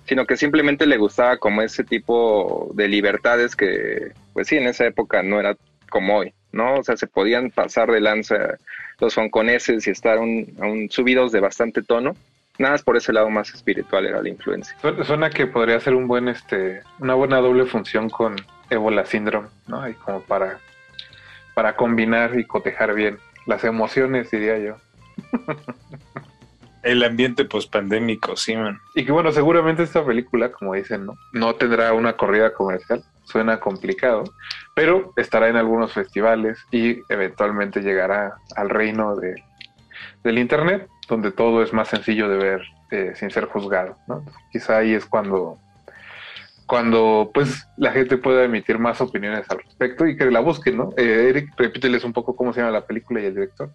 sino 0.07 0.27
que 0.27 0.37
simplemente 0.37 0.87
le 0.87 0.97
gustaba 0.97 1.37
como 1.37 1.61
ese 1.61 1.85
tipo 1.85 2.71
de 2.75 2.89
libertades 2.89 3.55
que, 3.55 4.13
pues 4.33 4.49
sí, 4.49 4.57
en 4.57 4.67
esa 4.67 4.87
época 4.87 5.23
no 5.23 5.39
era 5.39 5.57
como 5.91 6.17
hoy, 6.17 6.33
¿no? 6.53 6.77
O 6.77 6.83
sea, 6.83 6.97
se 6.97 7.07
podían 7.07 7.51
pasar 7.51 7.91
de 7.91 8.01
lanza 8.01 8.59
los 8.99 9.17
hongkoneses 9.17 9.87
y 9.87 9.91
estar 9.91 10.19
un, 10.19 10.57
un 10.59 10.91
subidos 10.91 11.33
de 11.33 11.41
bastante 11.41 11.83
tono. 11.83 12.17
Nada 12.59 12.73
más 12.75 12.83
por 12.83 12.97
ese 12.97 13.13
lado 13.13 13.31
más 13.31 13.55
espiritual 13.55 14.05
era 14.07 14.21
la 14.21 14.29
influencia. 14.29 14.77
Suena 15.05 15.31
que 15.31 15.47
podría 15.47 15.79
ser 15.79 15.95
un 15.95 16.09
buen, 16.09 16.29
este, 16.29 16.83
una 16.99 17.15
buena 17.15 17.39
doble 17.39 17.67
función 17.67 18.11
con 18.11 18.35
Ébola 18.69 19.07
Syndrome, 19.07 19.49
¿no? 19.69 19.89
Y 19.89 19.95
como 19.95 20.23
para, 20.23 20.59
para 21.55 21.77
combinar 21.77 22.39
y 22.39 22.45
cotejar 22.45 22.95
bien 22.95 23.19
las 23.47 23.65
emociones, 23.65 24.31
diría 24.31 24.59
yo. 24.59 24.77
El 26.83 27.03
ambiente 27.03 27.45
pospandémico, 27.45 28.37
sí, 28.37 28.57
man. 28.57 28.81
Y 28.95 29.05
que 29.05 29.13
bueno, 29.13 29.33
seguramente 29.33 29.83
esta 29.83 30.05
película, 30.05 30.51
como 30.53 30.75
dicen, 30.75 31.07
¿no? 31.07 31.15
No 31.33 31.55
tendrá 31.55 31.93
una 31.93 32.15
corrida 32.15 32.53
comercial, 32.53 33.05
suena 33.25 33.61
complicado, 33.61 34.25
pero 34.75 35.13
estará 35.17 35.49
en 35.49 35.57
algunos 35.57 35.93
festivales 35.93 36.59
y 36.71 37.01
eventualmente 37.09 37.83
llegará 37.83 38.37
al 38.57 38.71
reino 38.71 39.17
de, 39.17 39.35
del 40.23 40.39
Internet, 40.39 40.89
donde 41.09 41.33
todo 41.33 41.63
es 41.63 41.73
más 41.73 41.89
sencillo 41.89 42.29
de 42.29 42.37
ver 42.37 42.63
eh, 42.91 43.13
sin 43.17 43.31
ser 43.31 43.47
juzgado, 43.47 43.97
¿no? 44.07 44.25
Quizá 44.53 44.79
ahí 44.79 44.95
es 44.95 45.07
cuando, 45.07 45.59
cuando 46.67 47.31
pues 47.33 47.67
la 47.77 47.91
gente 47.93 48.19
pueda 48.19 48.45
emitir 48.45 48.79
más 48.79 49.01
opiniones 49.01 49.47
al 49.49 49.59
respecto 49.59 50.07
y 50.07 50.17
que 50.17 50.31
la 50.31 50.41
busquen, 50.41 50.77
¿no? 50.77 50.91
Eh, 50.97 51.27
Eric, 51.31 51.55
repíteles 51.57 52.05
un 52.05 52.13
poco 52.13 52.37
cómo 52.37 52.53
se 52.53 52.61
llama 52.61 52.73
la 52.73 52.87
película 52.87 53.21
y 53.21 53.27
el 53.27 53.35
director. 53.35 53.71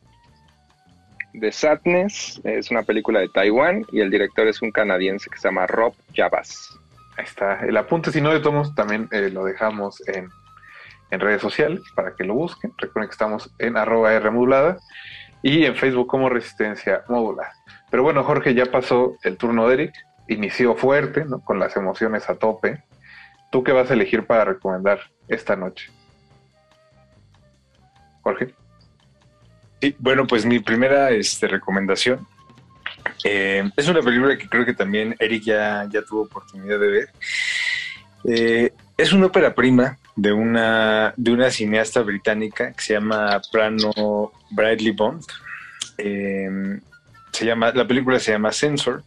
The 1.39 1.51
Sadness 1.51 2.39
es 2.43 2.69
una 2.69 2.83
película 2.83 3.19
de 3.19 3.27
Taiwán 3.29 3.85
y 3.91 4.01
el 4.01 4.11
director 4.11 4.47
es 4.47 4.61
un 4.61 4.71
canadiense 4.71 5.29
que 5.29 5.37
se 5.37 5.47
llama 5.47 5.65
Rob 5.65 5.95
Javas. 6.15 6.69
Ahí 7.17 7.25
está. 7.25 7.59
El 7.65 7.75
apunte, 7.77 8.11
si 8.11 8.21
no 8.21 8.31
le 8.31 8.39
tomamos, 8.39 8.73
también 8.75 9.07
eh, 9.11 9.29
lo 9.31 9.43
dejamos 9.43 10.07
en, 10.07 10.29
en, 11.09 11.19
redes 11.19 11.41
sociales 11.41 11.81
para 11.95 12.15
que 12.15 12.23
lo 12.23 12.35
busquen. 12.35 12.71
Recuerden 12.77 13.09
que 13.09 13.13
estamos 13.13 13.51
en 13.57 13.77
arroba 13.77 14.13
R 14.13 14.29
modulada 14.29 14.77
y 15.43 15.65
en 15.65 15.75
Facebook 15.75 16.07
como 16.07 16.29
Resistencia 16.29 17.03
Modulada. 17.09 17.53
Pero 17.91 18.01
bueno, 18.01 18.23
Jorge, 18.23 18.55
ya 18.55 18.65
pasó 18.65 19.17
el 19.23 19.37
turno 19.37 19.67
de 19.67 19.73
Eric. 19.75 19.93
Inició 20.29 20.75
fuerte, 20.75 21.25
¿no? 21.25 21.41
con 21.41 21.59
las 21.59 21.75
emociones 21.75 22.29
a 22.29 22.35
tope. 22.35 22.81
¿Tú 23.51 23.63
qué 23.63 23.73
vas 23.73 23.91
a 23.91 23.93
elegir 23.93 24.25
para 24.25 24.45
recomendar 24.45 24.99
esta 25.27 25.55
noche? 25.55 25.91
Jorge. 28.21 28.55
Sí, 29.81 29.95
bueno, 29.99 30.25
pues 30.25 30.45
mi 30.45 30.59
primera 30.59 31.11
este, 31.11 31.47
recomendación 31.47 32.25
eh, 33.25 33.69
es 33.75 33.87
una 33.89 34.01
película 34.01 34.37
que 34.37 34.47
creo 34.47 34.65
que 34.65 34.73
también 34.73 35.13
Eric 35.19 35.43
ya, 35.43 35.87
ya 35.91 36.01
tuvo 36.03 36.21
oportunidad 36.21 36.79
de 36.79 36.87
ver. 36.87 37.09
Eh, 38.25 38.73
es 38.97 39.11
una 39.11 39.25
ópera 39.25 39.53
prima 39.53 39.97
de 40.15 40.31
una, 40.31 41.13
de 41.17 41.31
una 41.31 41.49
cineasta 41.49 42.01
británica 42.01 42.71
que 42.71 42.81
se 42.81 42.93
llama 42.93 43.41
Prano 43.51 44.31
Bradley 44.53 44.91
Bond. 44.91 45.23
Eh, 45.97 46.79
se 47.31 47.45
llama, 47.45 47.71
la 47.71 47.87
película 47.87 48.19
se 48.19 48.31
llama 48.31 48.51
Censor. 48.51 49.03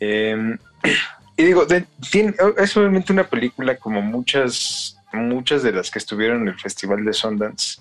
y 0.00 1.42
digo, 1.42 1.66
es 2.58 2.76
obviamente 2.76 3.12
una 3.12 3.24
película 3.24 3.76
como 3.76 4.02
muchas, 4.02 4.98
muchas 5.12 5.62
de 5.62 5.72
las 5.72 5.90
que 5.90 5.98
estuvieron 5.98 6.42
en 6.42 6.48
el 6.48 6.58
Festival 6.58 7.04
de 7.04 7.12
Sundance 7.12 7.80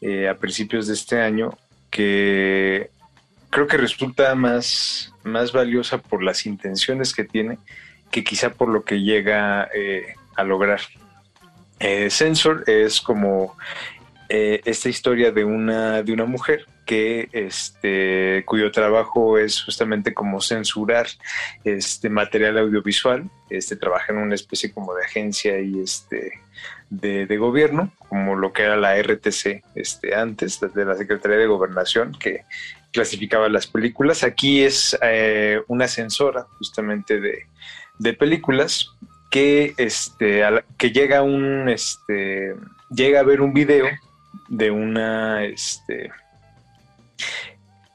eh, 0.00 0.28
a 0.28 0.38
principios 0.38 0.86
de 0.86 0.94
este 0.94 1.20
año 1.20 1.58
que 1.90 2.90
creo 3.50 3.66
que 3.66 3.76
resulta 3.76 4.34
más, 4.34 5.12
más 5.24 5.52
valiosa 5.52 5.98
por 5.98 6.22
las 6.22 6.46
intenciones 6.46 7.12
que 7.12 7.24
tiene 7.24 7.58
que 8.10 8.24
quizá 8.24 8.50
por 8.50 8.68
lo 8.68 8.82
que 8.84 9.00
llega 9.00 9.68
eh, 9.74 10.14
a 10.36 10.44
lograr. 10.44 10.80
Eh, 11.78 12.10
Censor 12.10 12.64
es 12.66 13.00
como 13.00 13.56
eh, 14.32 14.60
esta 14.64 14.88
historia 14.88 15.32
de 15.32 15.44
una, 15.44 16.04
de 16.04 16.12
una 16.12 16.24
mujer 16.24 16.64
que 16.86 17.28
este, 17.32 18.44
cuyo 18.46 18.70
trabajo 18.70 19.38
es 19.38 19.60
justamente 19.60 20.14
como 20.14 20.40
censurar 20.40 21.08
este 21.64 22.08
material 22.08 22.58
audiovisual, 22.58 23.28
este 23.50 23.74
trabaja 23.74 24.12
en 24.12 24.18
una 24.18 24.36
especie 24.36 24.72
como 24.72 24.94
de 24.94 25.04
agencia 25.04 25.60
y 25.60 25.80
este 25.80 26.30
de, 26.90 27.36
gobierno, 27.38 27.92
como 28.08 28.36
lo 28.36 28.52
que 28.52 28.62
era 28.62 28.76
la 28.76 28.96
RTC 29.02 29.64
este, 29.74 30.14
antes, 30.14 30.60
de 30.60 30.84
la 30.84 30.96
Secretaría 30.96 31.38
de 31.38 31.46
Gobernación, 31.46 32.12
que 32.12 32.44
clasificaba 32.92 33.48
las 33.48 33.66
películas. 33.66 34.22
Aquí 34.22 34.62
es 34.62 34.96
eh, 35.02 35.60
una 35.66 35.88
censora 35.88 36.46
justamente 36.58 37.20
de, 37.20 38.14
películas 38.14 38.92
que, 39.28 39.74
este, 39.76 40.44
que 40.78 40.92
llega, 40.92 41.22
un, 41.22 41.68
este, 41.68 42.54
llega 42.90 43.18
a 43.18 43.24
ver 43.24 43.40
un 43.40 43.52
video 43.52 43.88
de 44.48 44.70
una... 44.70 45.44
Este, 45.44 46.10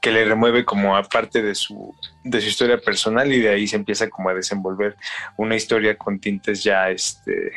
que 0.06 0.12
le 0.12 0.24
remueve 0.24 0.64
como 0.64 0.96
aparte 0.96 1.42
de 1.42 1.56
su, 1.56 1.92
de 2.22 2.40
su 2.40 2.46
historia 2.46 2.78
personal 2.78 3.32
y 3.32 3.40
de 3.40 3.48
ahí 3.48 3.66
se 3.66 3.74
empieza 3.74 4.08
como 4.08 4.28
a 4.28 4.34
desenvolver 4.34 4.94
una 5.36 5.56
historia 5.56 5.98
con 5.98 6.20
tintes 6.20 6.62
ya 6.62 6.90
este, 6.90 7.50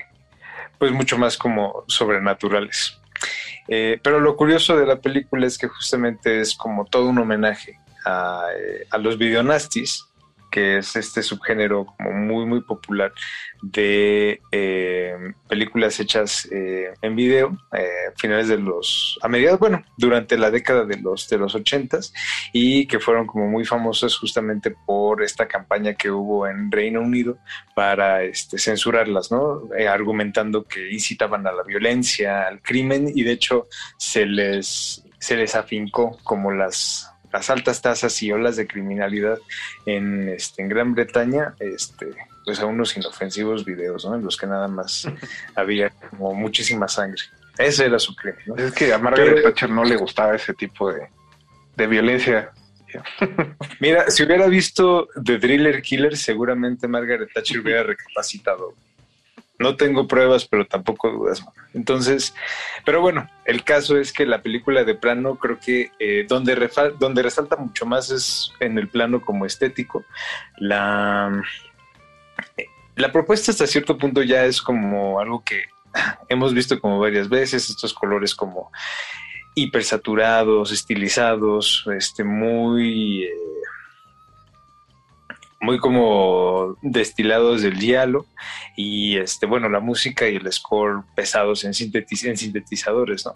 pues 0.80 0.92
mucho 0.92 1.20
más 1.20 1.38
como 1.38 1.84
sobrenaturales. 1.88 2.98
Eh, 3.68 4.00
pero 4.02 4.20
lo 4.20 4.36
curioso 4.36 4.76
de 4.76 4.88
la 4.88 5.00
película 5.00 5.46
es 5.46 5.60
que 5.60 5.68
justamente 5.68 6.40
es 6.40 6.56
como 6.56 6.86
todo 6.86 7.10
un 7.10 7.20
homenaje 7.20 7.78
a, 8.04 8.46
eh, 8.58 8.88
a 8.90 8.98
los 8.98 9.20
videonastis, 9.20 10.09
que 10.50 10.80
es 10.80 10.96
este 10.96 11.22
subgénero 11.22 11.86
como 11.86 12.12
muy 12.12 12.46
muy 12.46 12.62
popular 12.62 13.14
de 13.62 14.42
eh, 14.52 15.16
películas 15.48 16.00
hechas 16.00 16.48
eh, 16.52 16.94
en 17.02 17.16
video 17.16 17.58
eh, 17.74 18.12
finales 18.18 18.48
de 18.48 18.58
los 18.58 19.20
a 19.22 19.28
mediados 19.28 19.60
bueno 19.60 19.84
durante 19.98 20.38
la 20.38 20.52
década 20.52 20.86
de 20.86 20.98
los 20.98 21.28
de 21.30 21.38
los 21.38 21.56
ochentas 21.56 22.14
y 22.54 22.88
que 22.88 23.00
fueron 23.00 23.28
como 23.28 23.48
muy 23.48 23.66
famosas 23.66 24.16
justamente 24.16 24.72
por 24.86 25.22
esta 25.24 25.48
campaña 25.48 25.94
que 25.94 26.12
hubo 26.12 26.48
en 26.48 26.72
Reino 26.72 27.02
Unido 27.02 27.38
para 27.76 28.24
este, 28.24 28.58
censurarlas 28.58 29.32
no 29.32 29.70
Eh, 29.78 29.88
argumentando 29.88 30.64
que 30.64 30.92
incitaban 30.92 31.46
a 31.48 31.52
la 31.52 31.64
violencia 31.64 32.48
al 32.48 32.62
crimen 32.62 33.12
y 33.14 33.24
de 33.24 33.32
hecho 33.34 33.68
se 33.98 34.26
les 34.26 35.04
se 35.20 35.36
les 35.36 35.56
afincó 35.56 36.18
como 36.24 36.52
las 36.52 37.12
las 37.32 37.50
altas 37.50 37.82
tasas 37.82 38.22
y 38.24 38.32
olas 38.32 38.56
de 38.56 38.68
criminalidad 38.68 39.38
en, 39.86 40.30
este, 40.30 40.62
en 40.62 40.70
Gran 40.70 40.94
Bretaña, 40.96 41.54
este, 41.60 42.08
pues 42.46 42.60
a 42.60 42.66
unos 42.66 42.96
inofensivos 42.98 43.66
videos, 43.66 44.06
¿no? 44.06 44.16
En 44.16 44.24
los 44.24 44.38
que 44.38 44.48
nada 44.48 44.68
más 44.68 45.08
había 45.56 45.90
como 45.90 46.34
muchísima 46.34 46.88
sangre. 46.88 47.22
Ese 47.58 47.86
era 47.86 48.00
su 48.00 48.16
crimen, 48.16 48.42
¿no? 48.48 48.56
Es 48.56 48.72
que 48.74 48.94
a 48.94 48.98
Margaret 48.98 49.36
Pero- 49.36 49.50
Thatcher 49.50 49.70
no 49.70 49.84
le 49.84 49.98
gustaba 49.98 50.36
ese 50.36 50.54
tipo 50.54 50.92
de, 50.92 51.08
de 51.76 51.88
violencia. 51.88 52.52
Mira, 53.80 54.10
si 54.10 54.24
hubiera 54.24 54.48
visto 54.48 55.08
The 55.24 55.38
Driller 55.38 55.82
Killer, 55.82 56.18
seguramente 56.18 56.88
Margaret 56.88 57.30
Thatcher 57.34 57.60
hubiera 57.60 57.84
recapacitado. 57.84 58.74
No 59.60 59.76
tengo 59.76 60.08
pruebas, 60.08 60.48
pero 60.48 60.66
tampoco 60.66 61.12
dudas. 61.12 61.46
Entonces, 61.74 62.34
pero 62.86 63.02
bueno, 63.02 63.30
el 63.46 63.64
caso 63.64 63.98
es 63.98 64.14
que 64.14 64.26
la 64.26 64.42
película 64.42 64.84
de 64.84 64.96
plano 64.96 65.36
creo 65.36 65.60
que 65.60 65.92
eh, 66.00 66.26
donde, 66.28 66.70
donde 66.98 67.24
resalta 67.24 67.58
mucho 67.58 67.86
más 67.86 68.10
es 68.10 68.52
en 68.60 68.78
el 68.78 68.88
plano 68.88 69.22
como 69.22 69.46
estético. 69.46 70.06
La, 70.58 71.42
la 72.96 73.12
propuesta 73.12 73.52
hasta 73.52 73.68
cierto 73.68 73.98
punto 73.98 74.24
ya 74.24 74.46
es 74.46 74.62
como 74.62 75.20
algo 75.20 75.44
que 75.44 75.66
hemos 76.30 76.54
visto 76.54 76.80
como 76.80 77.00
varias 77.00 77.30
veces, 77.30 77.70
estos 77.70 77.94
colores 77.94 78.34
como 78.34 78.72
hipersaturados, 79.56 80.72
estilizados, 80.72 81.86
este, 81.96 82.24
muy, 82.24 83.24
eh, 83.24 83.32
muy 85.62 85.78
como 85.78 86.78
destilados 86.82 87.62
del 87.62 87.78
diálogo 87.78 88.26
y 88.76 89.18
este, 89.18 89.46
bueno, 89.46 89.70
la 89.70 89.80
música 89.80 90.28
y 90.30 90.38
el 90.38 90.52
score 90.52 91.04
pesados 91.16 91.64
en, 91.66 91.74
sintetiz- 91.74 92.28
en 92.28 92.38
sintetizadores, 92.38 93.26
¿no? 93.26 93.34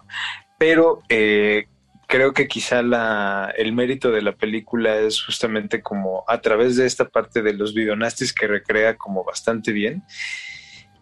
Pero 0.58 1.02
eh, 1.10 1.66
creo 2.08 2.34
que 2.34 2.48
quizá 2.48 2.82
la, 2.82 3.54
el 3.58 3.74
mérito 3.74 4.12
de 4.12 4.22
la 4.22 4.34
película 4.34 4.98
es 4.98 5.22
justamente 5.22 5.82
como 5.82 6.24
a 6.28 6.40
través 6.40 6.78
de 6.78 6.86
esta 6.86 7.10
parte 7.10 7.42
de 7.42 7.54
los 7.54 7.74
videonastis 7.74 8.32
que 8.34 8.48
recrea 8.48 8.96
como 8.96 9.24
bastante 9.24 9.72
bien, 9.72 10.04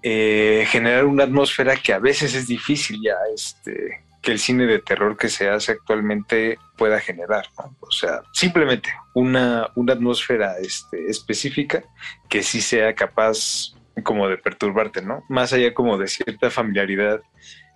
eh, 0.03 0.65
generar 0.69 1.05
una 1.05 1.25
atmósfera 1.25 1.75
que 1.75 1.93
a 1.93 1.99
veces 1.99 2.33
es 2.33 2.47
difícil 2.47 2.99
ya 3.03 3.13
este, 3.35 4.01
que 4.21 4.31
el 4.31 4.39
cine 4.39 4.65
de 4.65 4.79
terror 4.79 5.17
que 5.17 5.29
se 5.29 5.49
hace 5.49 5.73
actualmente 5.73 6.57
pueda 6.77 6.99
generar. 6.99 7.45
¿no? 7.57 7.75
O 7.79 7.91
sea, 7.91 8.21
simplemente 8.33 8.89
una, 9.13 9.67
una 9.75 9.93
atmósfera 9.93 10.57
este, 10.59 11.07
específica 11.07 11.83
que 12.29 12.43
sí 12.43 12.61
sea 12.61 12.93
capaz 12.93 13.73
como 14.03 14.27
de 14.27 14.37
perturbarte, 14.37 15.01
¿no? 15.01 15.23
Más 15.27 15.53
allá 15.53 15.73
como 15.73 15.97
de 15.97 16.07
cierta 16.07 16.49
familiaridad 16.49 17.21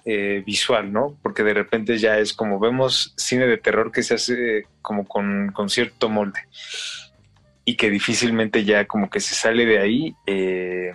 eh, 0.05 0.43
visual, 0.45 0.93
¿no? 0.93 1.17
Porque 1.21 1.43
de 1.43 1.53
repente 1.53 1.97
ya 1.97 2.19
es 2.19 2.33
como 2.33 2.59
vemos 2.59 3.13
cine 3.17 3.47
de 3.47 3.57
terror 3.57 3.91
que 3.91 4.03
se 4.03 4.13
hace 4.13 4.67
como 4.81 5.05
con, 5.05 5.51
con 5.51 5.69
cierto 5.69 6.09
molde 6.09 6.41
y 7.65 7.75
que 7.75 7.89
difícilmente 7.89 8.63
ya 8.63 8.85
como 8.85 9.09
que 9.09 9.19
se 9.19 9.33
sale 9.33 9.65
de 9.65 9.79
ahí 9.79 10.15
eh, 10.27 10.91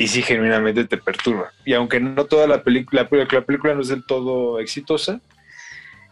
y 0.00 0.08
sí 0.08 0.22
genuinamente 0.22 0.86
te 0.86 0.96
perturba. 0.96 1.52
Y 1.62 1.74
aunque 1.74 2.00
no 2.00 2.24
toda 2.24 2.46
la 2.46 2.62
película, 2.62 3.06
la, 3.10 3.26
la 3.30 3.44
película 3.44 3.74
no 3.74 3.82
es 3.82 3.88
del 3.88 4.06
todo 4.06 4.58
exitosa, 4.58 5.20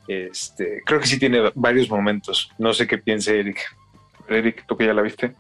este, 0.07 0.83
creo 0.85 1.01
que 1.01 1.07
sí 1.07 1.19
tiene 1.19 1.51
varios 1.55 1.89
momentos. 1.89 2.53
No 2.59 2.75
sé 2.75 2.87
qué 2.87 2.99
piense 2.99 3.41
Eric. 3.41 3.59
Eric, 4.29 4.67
tú 4.69 4.77
que 4.77 4.85
ya 4.85 4.93
la 4.93 5.01
viste. 5.01 5.33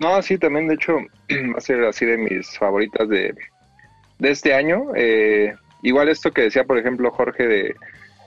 No, 0.00 0.20
sí, 0.22 0.38
también 0.38 0.66
de 0.66 0.74
hecho 0.74 0.96
va 1.54 1.58
a 1.58 1.60
ser 1.60 1.84
así 1.84 2.04
de 2.04 2.18
mis 2.18 2.58
favoritas 2.58 3.08
de, 3.08 3.32
de 4.18 4.30
este 4.30 4.52
año. 4.52 4.86
Eh, 4.96 5.54
igual 5.84 6.08
esto 6.08 6.32
que 6.32 6.42
decía, 6.42 6.64
por 6.64 6.78
ejemplo, 6.78 7.12
Jorge, 7.12 7.46
de, 7.46 7.76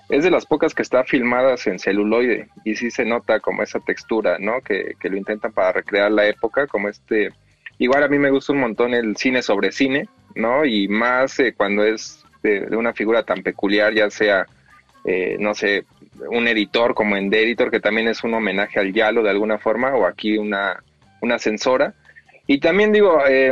es 0.07 0.23
de 0.23 0.31
las 0.31 0.45
pocas 0.45 0.73
que 0.73 0.83
está 0.83 1.03
filmadas 1.03 1.67
en 1.67 1.77
celuloide 1.77 2.47
y 2.63 2.77
sí 2.77 2.89
se 2.89 3.03
nota 3.03 3.41
como 3.41 3.63
esa 3.63 3.81
textura, 3.81 4.37
¿no? 4.39 4.61
Que, 4.61 4.93
que 4.97 5.09
lo 5.09 5.17
intentan 5.17 5.51
para 5.51 5.73
recrear 5.73 6.09
la 6.09 6.25
época, 6.25 6.67
como 6.67 6.87
este... 6.87 7.33
Igual 7.79 8.03
a 8.03 8.07
mí 8.07 8.17
me 8.17 8.31
gusta 8.31 8.53
un 8.53 8.59
montón 8.59 8.93
el 8.93 9.17
cine 9.17 9.41
sobre 9.41 9.71
cine, 9.71 10.07
¿no? 10.35 10.65
Y 10.65 10.87
más 10.87 11.39
eh, 11.39 11.53
cuando 11.55 11.83
es 11.83 12.23
de, 12.41 12.75
una 12.75 12.93
figura 12.93 13.23
tan 13.23 13.43
peculiar, 13.43 13.93
ya 13.93 14.09
sea, 14.09 14.47
eh, 15.05 15.37
no 15.39 15.53
sé, 15.53 15.85
un 16.31 16.47
editor 16.47 16.93
como 16.95 17.15
en 17.15 17.29
The 17.29 17.43
Editor, 17.43 17.69
que 17.69 17.79
también 17.79 18.07
es 18.07 18.23
un 18.23 18.33
homenaje 18.33 18.79
al 18.79 18.93
Yalo 18.93 19.21
de 19.21 19.29
alguna 19.29 19.59
forma, 19.59 19.93
o 19.95 20.05
aquí 20.05 20.37
una, 20.37 20.83
una 21.21 21.37
censora. 21.37 21.93
Y 22.47 22.59
también 22.59 22.91
digo, 22.91 23.19
eh, 23.27 23.51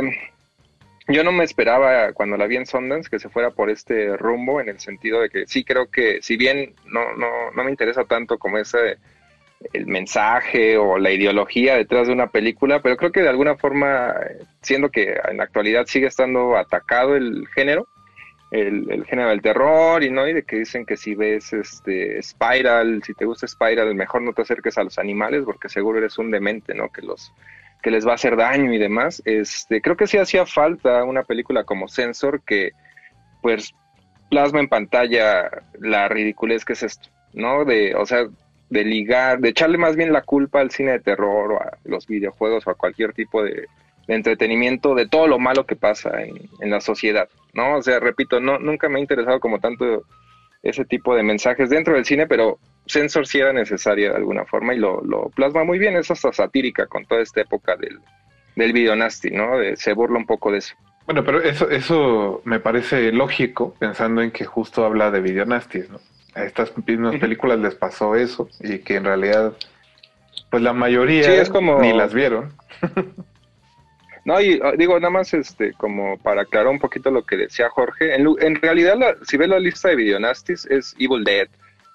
yo 1.08 1.22
no 1.22 1.30
me 1.30 1.44
esperaba 1.44 2.12
cuando 2.12 2.36
la 2.36 2.46
vi 2.46 2.56
en 2.56 2.66
Sundance 2.66 3.08
que 3.08 3.20
se 3.20 3.28
fuera 3.28 3.50
por 3.50 3.70
este 3.70 4.16
rumbo, 4.16 4.60
en 4.60 4.68
el 4.68 4.80
sentido 4.80 5.20
de 5.20 5.30
que 5.30 5.46
sí 5.46 5.62
creo 5.62 5.88
que, 5.88 6.20
si 6.20 6.36
bien 6.36 6.74
no, 6.86 7.14
no, 7.16 7.52
no 7.54 7.64
me 7.64 7.70
interesa 7.70 8.04
tanto 8.04 8.38
como 8.38 8.58
ese 8.58 8.98
el 9.72 9.86
mensaje 9.86 10.76
o 10.76 10.98
la 10.98 11.10
ideología 11.10 11.76
detrás 11.76 12.06
de 12.06 12.12
una 12.12 12.28
película, 12.28 12.82
pero 12.82 12.96
creo 12.96 13.12
que 13.12 13.22
de 13.22 13.28
alguna 13.28 13.56
forma, 13.56 14.14
siendo 14.62 14.90
que 14.90 15.18
en 15.28 15.38
la 15.38 15.44
actualidad 15.44 15.86
sigue 15.86 16.06
estando 16.06 16.56
atacado 16.56 17.16
el 17.16 17.46
género, 17.48 17.88
el, 18.50 18.90
el 18.90 19.04
género 19.04 19.30
del 19.30 19.42
terror 19.42 20.02
y 20.02 20.10
no 20.10 20.26
y 20.28 20.32
de 20.32 20.44
que 20.44 20.56
dicen 20.56 20.86
que 20.86 20.96
si 20.96 21.14
ves 21.14 21.52
este 21.52 22.22
Spiral, 22.22 23.02
si 23.04 23.14
te 23.14 23.24
gusta 23.24 23.46
Spiral, 23.46 23.94
mejor 23.94 24.22
no 24.22 24.32
te 24.32 24.42
acerques 24.42 24.78
a 24.78 24.84
los 24.84 24.98
animales 24.98 25.42
porque 25.44 25.68
seguro 25.68 25.98
eres 25.98 26.18
un 26.18 26.30
demente, 26.30 26.74
¿no? 26.74 26.90
Que 26.90 27.02
los 27.02 27.32
que 27.82 27.90
les 27.90 28.06
va 28.06 28.12
a 28.12 28.16
hacer 28.16 28.36
daño 28.36 28.72
y 28.72 28.78
demás. 28.78 29.22
Este, 29.24 29.80
creo 29.80 29.96
que 29.96 30.06
sí 30.06 30.18
hacía 30.18 30.46
falta 30.46 31.04
una 31.04 31.22
película 31.22 31.64
como 31.64 31.88
Sensor 31.88 32.42
que 32.42 32.72
pues 33.42 33.74
plasma 34.30 34.60
en 34.60 34.68
pantalla 34.68 35.50
la 35.78 36.08
ridiculez 36.08 36.64
que 36.64 36.72
es 36.72 36.82
esto, 36.82 37.08
¿no? 37.32 37.64
De, 37.64 37.94
o 37.94 38.06
sea, 38.06 38.26
de 38.68 38.84
ligar, 38.84 39.38
de 39.40 39.50
echarle 39.50 39.78
más 39.78 39.96
bien 39.96 40.12
la 40.12 40.22
culpa 40.22 40.60
al 40.60 40.70
cine 40.70 40.92
de 40.92 41.00
terror 41.00 41.52
o 41.52 41.60
a 41.60 41.78
los 41.84 42.06
videojuegos 42.06 42.66
o 42.66 42.70
a 42.70 42.74
cualquier 42.74 43.12
tipo 43.12 43.42
de, 43.42 43.66
entretenimiento 44.08 44.94
de 44.94 45.08
todo 45.08 45.26
lo 45.26 45.38
malo 45.38 45.66
que 45.66 45.76
pasa 45.76 46.22
en, 46.22 46.70
la 46.70 46.80
sociedad, 46.80 47.28
¿no? 47.54 47.76
O 47.76 47.82
sea, 47.82 47.98
repito, 47.98 48.40
no, 48.40 48.58
nunca 48.58 48.88
me 48.88 48.98
ha 48.98 49.02
interesado 49.02 49.40
como 49.40 49.58
tanto 49.58 50.04
ese 50.62 50.84
tipo 50.84 51.14
de 51.14 51.22
mensajes 51.22 51.70
dentro 51.70 51.94
del 51.94 52.04
cine, 52.04 52.26
pero 52.26 52.58
Sensor 52.86 53.26
sí 53.26 53.38
era 53.38 53.52
necesaria 53.52 54.10
de 54.10 54.16
alguna 54.16 54.44
forma 54.44 54.74
y 54.74 54.78
lo, 54.78 55.02
plasma 55.34 55.64
muy 55.64 55.78
bien, 55.78 55.96
es 55.96 56.10
hasta 56.10 56.32
satírica 56.32 56.86
con 56.86 57.04
toda 57.04 57.20
esta 57.20 57.40
época 57.40 57.76
del, 57.76 57.98
del 58.54 58.72
videonasty, 58.72 59.30
¿no? 59.30 59.58
De, 59.58 59.76
se 59.76 59.92
burla 59.92 60.18
un 60.18 60.26
poco 60.26 60.52
de 60.52 60.58
eso. 60.58 60.76
Bueno, 61.04 61.24
pero 61.24 61.40
eso, 61.40 61.70
eso 61.70 62.42
me 62.44 62.58
parece 62.58 63.12
lógico 63.12 63.74
pensando 63.78 64.22
en 64.22 64.32
que 64.32 64.44
justo 64.44 64.84
habla 64.84 65.10
de 65.10 65.20
videonastis, 65.20 65.88
¿no? 65.90 66.00
A 66.36 66.44
estas 66.44 66.72
mismas 66.86 67.16
películas 67.16 67.58
les 67.58 67.74
pasó 67.74 68.14
eso 68.14 68.48
y 68.60 68.78
que 68.78 68.96
en 68.96 69.04
realidad, 69.04 69.54
pues 70.50 70.62
la 70.62 70.72
mayoría 70.72 71.24
sí, 71.24 71.32
es 71.32 71.50
como... 71.50 71.80
ni 71.80 71.92
las 71.92 72.14
vieron. 72.14 72.52
No, 74.26 74.40
y 74.40 74.60
digo, 74.76 74.98
nada 74.98 75.10
más 75.10 75.32
este, 75.34 75.72
como 75.74 76.18
para 76.18 76.42
aclarar 76.42 76.66
un 76.66 76.80
poquito 76.80 77.12
lo 77.12 77.24
que 77.24 77.36
decía 77.36 77.70
Jorge, 77.70 78.16
en, 78.16 78.26
en 78.40 78.56
realidad, 78.56 78.96
la, 78.98 79.14
si 79.22 79.36
ves 79.36 79.48
la 79.48 79.60
lista 79.60 79.88
de 79.88 79.94
videonastis, 79.94 80.66
es 80.66 80.96
Evil 80.98 81.22
Dead, 81.22 81.46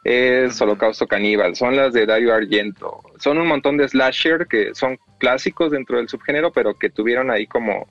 es 0.06 0.62
Holocausto 0.62 1.08
Caníbal, 1.08 1.58
son 1.58 1.76
las 1.76 1.92
de 1.92 2.06
Dario 2.06 2.34
Argento, 2.34 3.02
son 3.20 3.38
un 3.38 3.48
montón 3.48 3.76
de 3.76 3.90
slasher 3.90 4.48
que 4.48 4.74
son 4.74 4.98
clásicos 5.18 5.72
dentro 5.72 5.98
del 5.98 6.08
subgénero, 6.08 6.54
pero 6.54 6.74
que 6.76 6.90
tuvieron 6.90 7.32
ahí 7.32 7.48
como, 7.48 7.86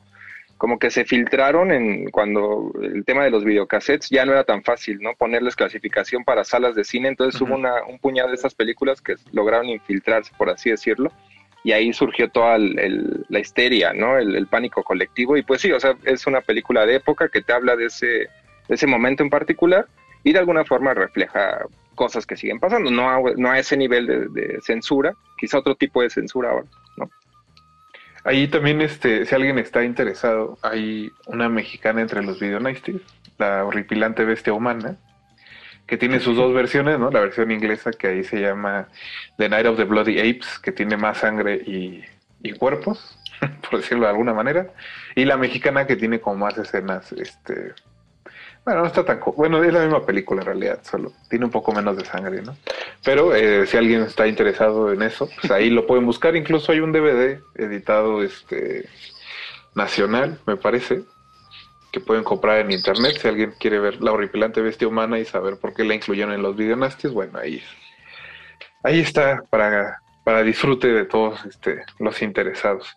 como 0.60 0.78
que 0.78 0.90
se 0.90 1.06
filtraron 1.06 1.72
en 1.72 2.10
cuando 2.10 2.70
el 2.82 3.02
tema 3.06 3.24
de 3.24 3.30
los 3.30 3.46
videocassettes 3.46 4.10
ya 4.10 4.26
no 4.26 4.32
era 4.32 4.44
tan 4.44 4.62
fácil, 4.62 4.98
¿no? 5.00 5.14
Ponerles 5.14 5.56
clasificación 5.56 6.22
para 6.22 6.44
salas 6.44 6.74
de 6.74 6.84
cine, 6.84 7.08
entonces 7.08 7.40
uh 7.40 7.44
-huh. 7.44 7.48
hubo 7.48 7.54
una, 7.56 7.82
un 7.84 7.98
puñado 7.98 8.28
de 8.28 8.34
esas 8.34 8.54
películas 8.54 9.00
que 9.00 9.14
lograron 9.32 9.70
infiltrarse, 9.70 10.34
por 10.36 10.50
así 10.50 10.68
decirlo, 10.68 11.10
y 11.64 11.72
ahí 11.72 11.94
surgió 11.94 12.28
toda 12.28 12.56
el, 12.56 12.78
el, 12.78 13.24
la 13.30 13.38
histeria, 13.38 13.94
¿no? 13.94 14.18
El, 14.18 14.36
el, 14.36 14.48
pánico 14.48 14.82
colectivo. 14.82 15.34
Y 15.38 15.42
pues 15.42 15.62
sí, 15.62 15.72
o 15.72 15.80
sea, 15.80 15.94
es 16.04 16.26
una 16.26 16.42
película 16.42 16.84
de 16.84 16.96
época 16.96 17.30
que 17.30 17.40
te 17.40 17.54
habla 17.54 17.74
de 17.74 17.86
ese, 17.86 18.06
de 18.06 18.28
ese 18.68 18.86
momento 18.86 19.22
en 19.22 19.30
particular 19.30 19.86
y 20.24 20.34
de 20.34 20.40
alguna 20.40 20.66
forma 20.66 20.92
refleja 20.92 21.64
cosas 21.94 22.26
que 22.26 22.36
siguen 22.36 22.60
pasando, 22.60 22.90
no 22.90 23.08
a, 23.08 23.18
no 23.34 23.50
a 23.50 23.58
ese 23.58 23.78
nivel 23.78 24.06
de, 24.06 24.28
de, 24.28 24.60
censura, 24.60 25.14
quizá 25.38 25.58
otro 25.58 25.74
tipo 25.74 26.02
de 26.02 26.10
censura 26.10 26.50
ahora, 26.50 26.66
¿no? 26.98 27.08
Ahí 28.24 28.48
también, 28.48 28.80
este, 28.80 29.24
si 29.24 29.34
alguien 29.34 29.58
está 29.58 29.84
interesado, 29.84 30.58
hay 30.62 31.10
una 31.26 31.48
mexicana 31.48 32.00
entre 32.00 32.22
los 32.22 32.38
videonastis, 32.38 33.00
la 33.38 33.64
horripilante 33.64 34.24
bestia 34.24 34.52
humana, 34.52 34.96
que 35.86 35.96
tiene 35.96 36.20
sus 36.20 36.36
dos 36.36 36.54
versiones, 36.54 36.98
¿no? 36.98 37.10
La 37.10 37.20
versión 37.20 37.50
inglesa 37.50 37.90
que 37.90 38.08
ahí 38.08 38.24
se 38.24 38.40
llama 38.40 38.88
The 39.38 39.48
Night 39.48 39.66
of 39.66 39.76
the 39.76 39.84
Bloody 39.84 40.18
Apes, 40.20 40.58
que 40.58 40.70
tiene 40.72 40.96
más 40.96 41.18
sangre 41.18 41.54
y, 41.54 42.04
y 42.42 42.52
cuerpos, 42.52 43.18
por 43.70 43.80
decirlo 43.80 44.04
de 44.04 44.10
alguna 44.10 44.34
manera, 44.34 44.68
y 45.14 45.24
la 45.24 45.36
mexicana 45.36 45.86
que 45.86 45.96
tiene 45.96 46.20
como 46.20 46.44
más 46.44 46.58
escenas, 46.58 47.10
este, 47.12 47.74
bueno, 48.64 48.80
no 48.80 48.86
está 48.86 49.04
tan, 49.04 49.20
bueno, 49.36 49.62
es 49.62 49.72
la 49.72 49.80
misma 49.80 50.04
película 50.04 50.42
en 50.42 50.46
realidad, 50.46 50.80
solo 50.82 51.12
tiene 51.28 51.44
un 51.44 51.50
poco 51.50 51.72
menos 51.72 51.96
de 51.96 52.04
sangre, 52.04 52.42
¿no? 52.42 52.56
Pero 53.04 53.34
eh, 53.34 53.66
si 53.66 53.76
alguien 53.76 54.02
está 54.02 54.26
interesado 54.26 54.92
en 54.92 55.02
eso, 55.02 55.28
pues 55.40 55.50
ahí 55.50 55.70
lo 55.70 55.86
pueden 55.86 56.06
buscar, 56.06 56.36
incluso 56.36 56.72
hay 56.72 56.80
un 56.80 56.92
DVD 56.92 57.40
editado, 57.56 58.22
este, 58.22 58.88
nacional, 59.74 60.38
me 60.46 60.56
parece, 60.56 61.02
que 61.92 62.00
pueden 62.00 62.24
comprar 62.24 62.58
en 62.58 62.70
internet 62.70 63.16
si 63.20 63.28
alguien 63.28 63.52
quiere 63.58 63.78
ver 63.78 64.00
la 64.02 64.12
horripilante 64.12 64.60
bestia 64.60 64.88
humana 64.88 65.18
y 65.18 65.24
saber 65.24 65.56
por 65.58 65.74
qué 65.74 65.84
la 65.84 65.94
incluyeron 65.94 66.32
en 66.32 66.42
los 66.42 66.56
videonastis, 66.56 67.12
bueno, 67.12 67.38
ahí, 67.38 67.62
ahí 68.84 69.00
está 69.00 69.42
para, 69.50 70.00
para 70.24 70.42
disfrute 70.42 70.88
de 70.88 71.04
todos 71.04 71.44
este, 71.46 71.82
los 71.98 72.22
interesados. 72.22 72.96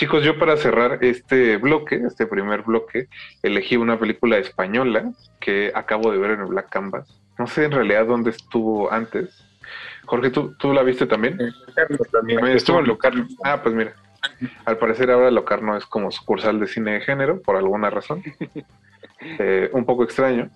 Chicos, 0.00 0.24
yo 0.24 0.38
para 0.38 0.56
cerrar 0.56 1.04
este 1.04 1.58
bloque, 1.58 1.96
este 2.06 2.26
primer 2.26 2.62
bloque, 2.62 3.08
elegí 3.42 3.76
una 3.76 3.98
película 3.98 4.38
española 4.38 5.12
que 5.40 5.72
acabo 5.74 6.10
de 6.10 6.16
ver 6.16 6.30
en 6.30 6.40
el 6.40 6.46
Black 6.46 6.70
Canvas. 6.70 7.20
No 7.38 7.46
sé 7.46 7.66
en 7.66 7.72
realidad 7.72 8.06
dónde 8.06 8.30
estuvo 8.30 8.90
antes. 8.90 9.44
Jorge, 10.06 10.30
¿tú, 10.30 10.56
tú 10.56 10.72
la 10.72 10.84
viste 10.84 11.04
también? 11.04 11.36
También 12.12 12.46
estuvo 12.46 12.78
en 12.78 12.86
Locarno. 12.86 13.28
Ah, 13.44 13.62
pues 13.62 13.74
mira. 13.74 13.92
Al 14.64 14.78
parecer 14.78 15.10
ahora 15.10 15.30
Locarno 15.30 15.76
es 15.76 15.84
como 15.84 16.10
sucursal 16.10 16.58
de 16.60 16.66
cine 16.66 16.92
de 16.92 17.00
género, 17.02 17.42
por 17.42 17.56
alguna 17.56 17.90
razón. 17.90 18.22
Eh, 19.38 19.68
un 19.74 19.84
poco 19.84 20.04
extraño. 20.04 20.48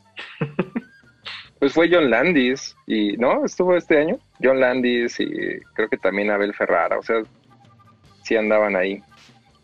Pues 1.58 1.74
fue 1.74 1.90
John 1.92 2.08
Landis 2.08 2.74
y, 2.86 3.14
¿no? 3.18 3.44
Estuvo 3.44 3.76
este 3.76 3.98
año. 3.98 4.18
John 4.42 4.58
Landis 4.58 5.20
y 5.20 5.60
creo 5.74 5.90
que 5.90 5.98
también 5.98 6.30
Abel 6.30 6.54
Ferrara, 6.54 6.98
o 6.98 7.02
sea, 7.02 7.22
sí 8.22 8.36
andaban 8.36 8.74
ahí. 8.74 9.02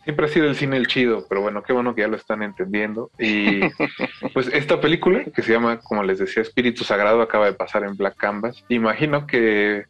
Siempre 0.04 0.26
ha 0.26 0.28
sido 0.28 0.46
el 0.46 0.56
cine 0.56 0.76
el 0.76 0.86
chido, 0.86 1.26
pero 1.28 1.42
bueno, 1.42 1.62
qué 1.62 1.72
bueno 1.72 1.94
que 1.94 2.00
ya 2.02 2.08
lo 2.08 2.16
están 2.16 2.42
entendiendo. 2.42 3.10
Y 3.18 3.60
pues 4.34 4.48
esta 4.52 4.80
película, 4.80 5.24
que 5.24 5.42
se 5.42 5.52
llama, 5.52 5.78
como 5.80 6.02
les 6.02 6.18
decía, 6.18 6.42
Espíritu 6.42 6.84
Sagrado, 6.84 7.20
acaba 7.20 7.46
de 7.46 7.52
pasar 7.52 7.84
en 7.84 7.96
Black 7.96 8.16
Canvas. 8.16 8.64
Imagino 8.68 9.26
que 9.26 9.84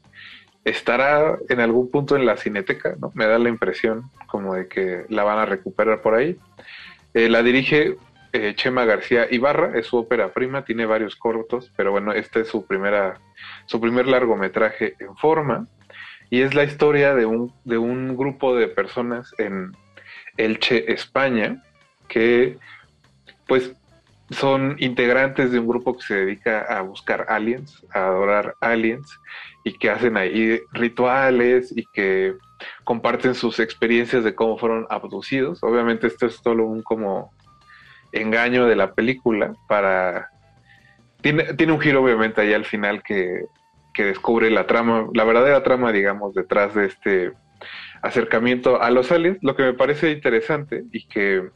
estará 0.64 1.38
en 1.48 1.60
algún 1.60 1.90
punto 1.90 2.16
en 2.16 2.26
la 2.26 2.36
cineteca, 2.36 2.96
¿no? 3.00 3.12
Me 3.14 3.26
da 3.26 3.38
la 3.38 3.48
impresión 3.48 4.10
como 4.26 4.54
de 4.54 4.68
que 4.68 5.04
la 5.08 5.24
van 5.24 5.38
a 5.38 5.46
recuperar 5.46 6.02
por 6.02 6.14
ahí. 6.14 6.36
Eh, 7.14 7.28
la 7.28 7.42
dirige 7.42 7.96
eh, 8.32 8.54
Chema 8.54 8.84
García 8.84 9.26
Ibarra, 9.30 9.76
es 9.78 9.86
su 9.86 9.96
ópera 9.96 10.32
prima, 10.32 10.64
tiene 10.64 10.86
varios 10.86 11.16
cortos, 11.16 11.72
pero 11.76 11.90
bueno, 11.90 12.12
este 12.12 12.40
es 12.40 12.48
su 12.48 12.64
primera, 12.64 13.20
su 13.66 13.80
primer 13.80 14.06
largometraje 14.06 14.94
en 14.98 15.16
forma. 15.16 15.66
Y 16.30 16.42
es 16.42 16.54
la 16.54 16.62
historia 16.62 17.14
de 17.14 17.26
un, 17.26 17.52
de 17.64 17.78
un 17.78 18.16
grupo 18.16 18.54
de 18.54 18.68
personas 18.68 19.34
en 19.38 19.72
Elche, 20.44 20.92
España, 20.92 21.62
que 22.08 22.58
pues 23.46 23.74
son 24.30 24.76
integrantes 24.78 25.50
de 25.50 25.58
un 25.58 25.66
grupo 25.66 25.96
que 25.96 26.02
se 26.02 26.14
dedica 26.14 26.60
a 26.62 26.82
buscar 26.82 27.26
aliens, 27.28 27.84
a 27.92 28.06
adorar 28.06 28.54
aliens, 28.60 29.18
y 29.64 29.72
que 29.72 29.90
hacen 29.90 30.16
ahí 30.16 30.60
rituales 30.72 31.72
y 31.76 31.84
que 31.92 32.34
comparten 32.84 33.34
sus 33.34 33.58
experiencias 33.58 34.22
de 34.22 34.34
cómo 34.34 34.56
fueron 34.56 34.86
abducidos. 34.88 35.62
Obviamente 35.62 36.06
esto 36.06 36.26
es 36.26 36.36
solo 36.36 36.64
un 36.66 36.82
como 36.82 37.32
engaño 38.12 38.66
de 38.66 38.76
la 38.76 38.94
película 38.94 39.54
para... 39.68 40.30
Tiene, 41.20 41.52
tiene 41.54 41.72
un 41.72 41.80
giro 41.80 42.02
obviamente 42.02 42.40
ahí 42.40 42.54
al 42.54 42.64
final 42.64 43.02
que, 43.02 43.44
que 43.92 44.04
descubre 44.04 44.50
la 44.50 44.66
trama, 44.66 45.08
la 45.12 45.24
verdadera 45.24 45.62
trama, 45.62 45.92
digamos, 45.92 46.34
detrás 46.34 46.74
de 46.74 46.86
este 46.86 47.32
acercamiento 48.02 48.80
a 48.80 48.90
los 48.90 49.12
aliens, 49.12 49.38
lo 49.42 49.56
que 49.56 49.62
me 49.62 49.74
parece 49.74 50.10
interesante 50.10 50.84
y 50.92 51.06
que 51.06 51.50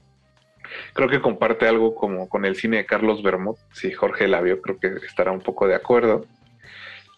creo 0.93 1.09
que 1.09 1.21
comparte 1.21 1.67
algo 1.67 1.95
como 1.95 2.29
con 2.29 2.45
el 2.45 2.57
cine 2.57 2.79
de 2.79 2.87
Carlos 2.87 3.23
Bermud, 3.23 3.57
si 3.73 3.93
Jorge 3.93 4.29
la 4.29 4.41
vio, 4.41 4.61
creo 4.61 4.79
que 4.79 4.89
estará 5.07 5.33
un 5.33 5.41
poco 5.41 5.67
de 5.67 5.75
acuerdo, 5.75 6.27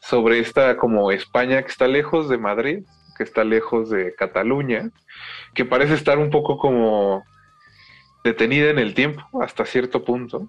sobre 0.01 0.39
esta 0.39 0.77
como 0.77 1.11
España 1.11 1.63
que 1.63 1.69
está 1.69 1.89
lejos 1.89 2.29
de 2.29 2.39
Madrid, 2.39 2.85
que 3.17 3.25
está 3.25 3.45
lejos 3.45 3.91
de 3.91 4.15
Cataluña, 4.15 4.91
que 5.55 5.65
parece 5.65 5.95
estar 5.95 6.19
un 6.19 6.31
poco 6.31 6.59
como 6.59 7.25
detenida 8.23 8.71
en 8.71 8.79
el 8.79 8.95
tiempo 8.95 9.23
hasta 9.43 9.65
cierto 9.65 10.05
punto 10.05 10.49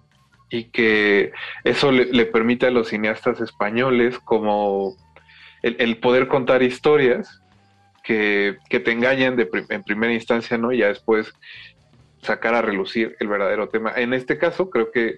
y 0.49 0.65
que 0.65 1.31
eso 1.63 1.91
le, 1.91 2.25
permite 2.25 2.67
a 2.67 2.71
los 2.71 2.89
cineastas 2.89 3.41
españoles 3.41 4.17
como 4.19 4.95
el 5.61 5.97
poder 5.97 6.27
contar 6.27 6.63
historias 6.63 7.41
que, 8.07 8.79
te 8.79 8.91
engañan 8.91 9.35
de 9.35 9.49
en 9.69 9.83
primera 9.83 10.13
instancia, 10.13 10.57
¿no? 10.57 10.71
Y 10.71 10.77
ya 10.77 10.87
después 10.87 11.33
sacar 12.21 12.55
a 12.55 12.61
relucir 12.61 13.17
el 13.19 13.27
verdadero 13.27 13.67
tema. 13.67 13.91
En 13.95 14.13
este 14.13 14.37
caso, 14.37 14.69
creo 14.69 14.91
que 14.91 15.17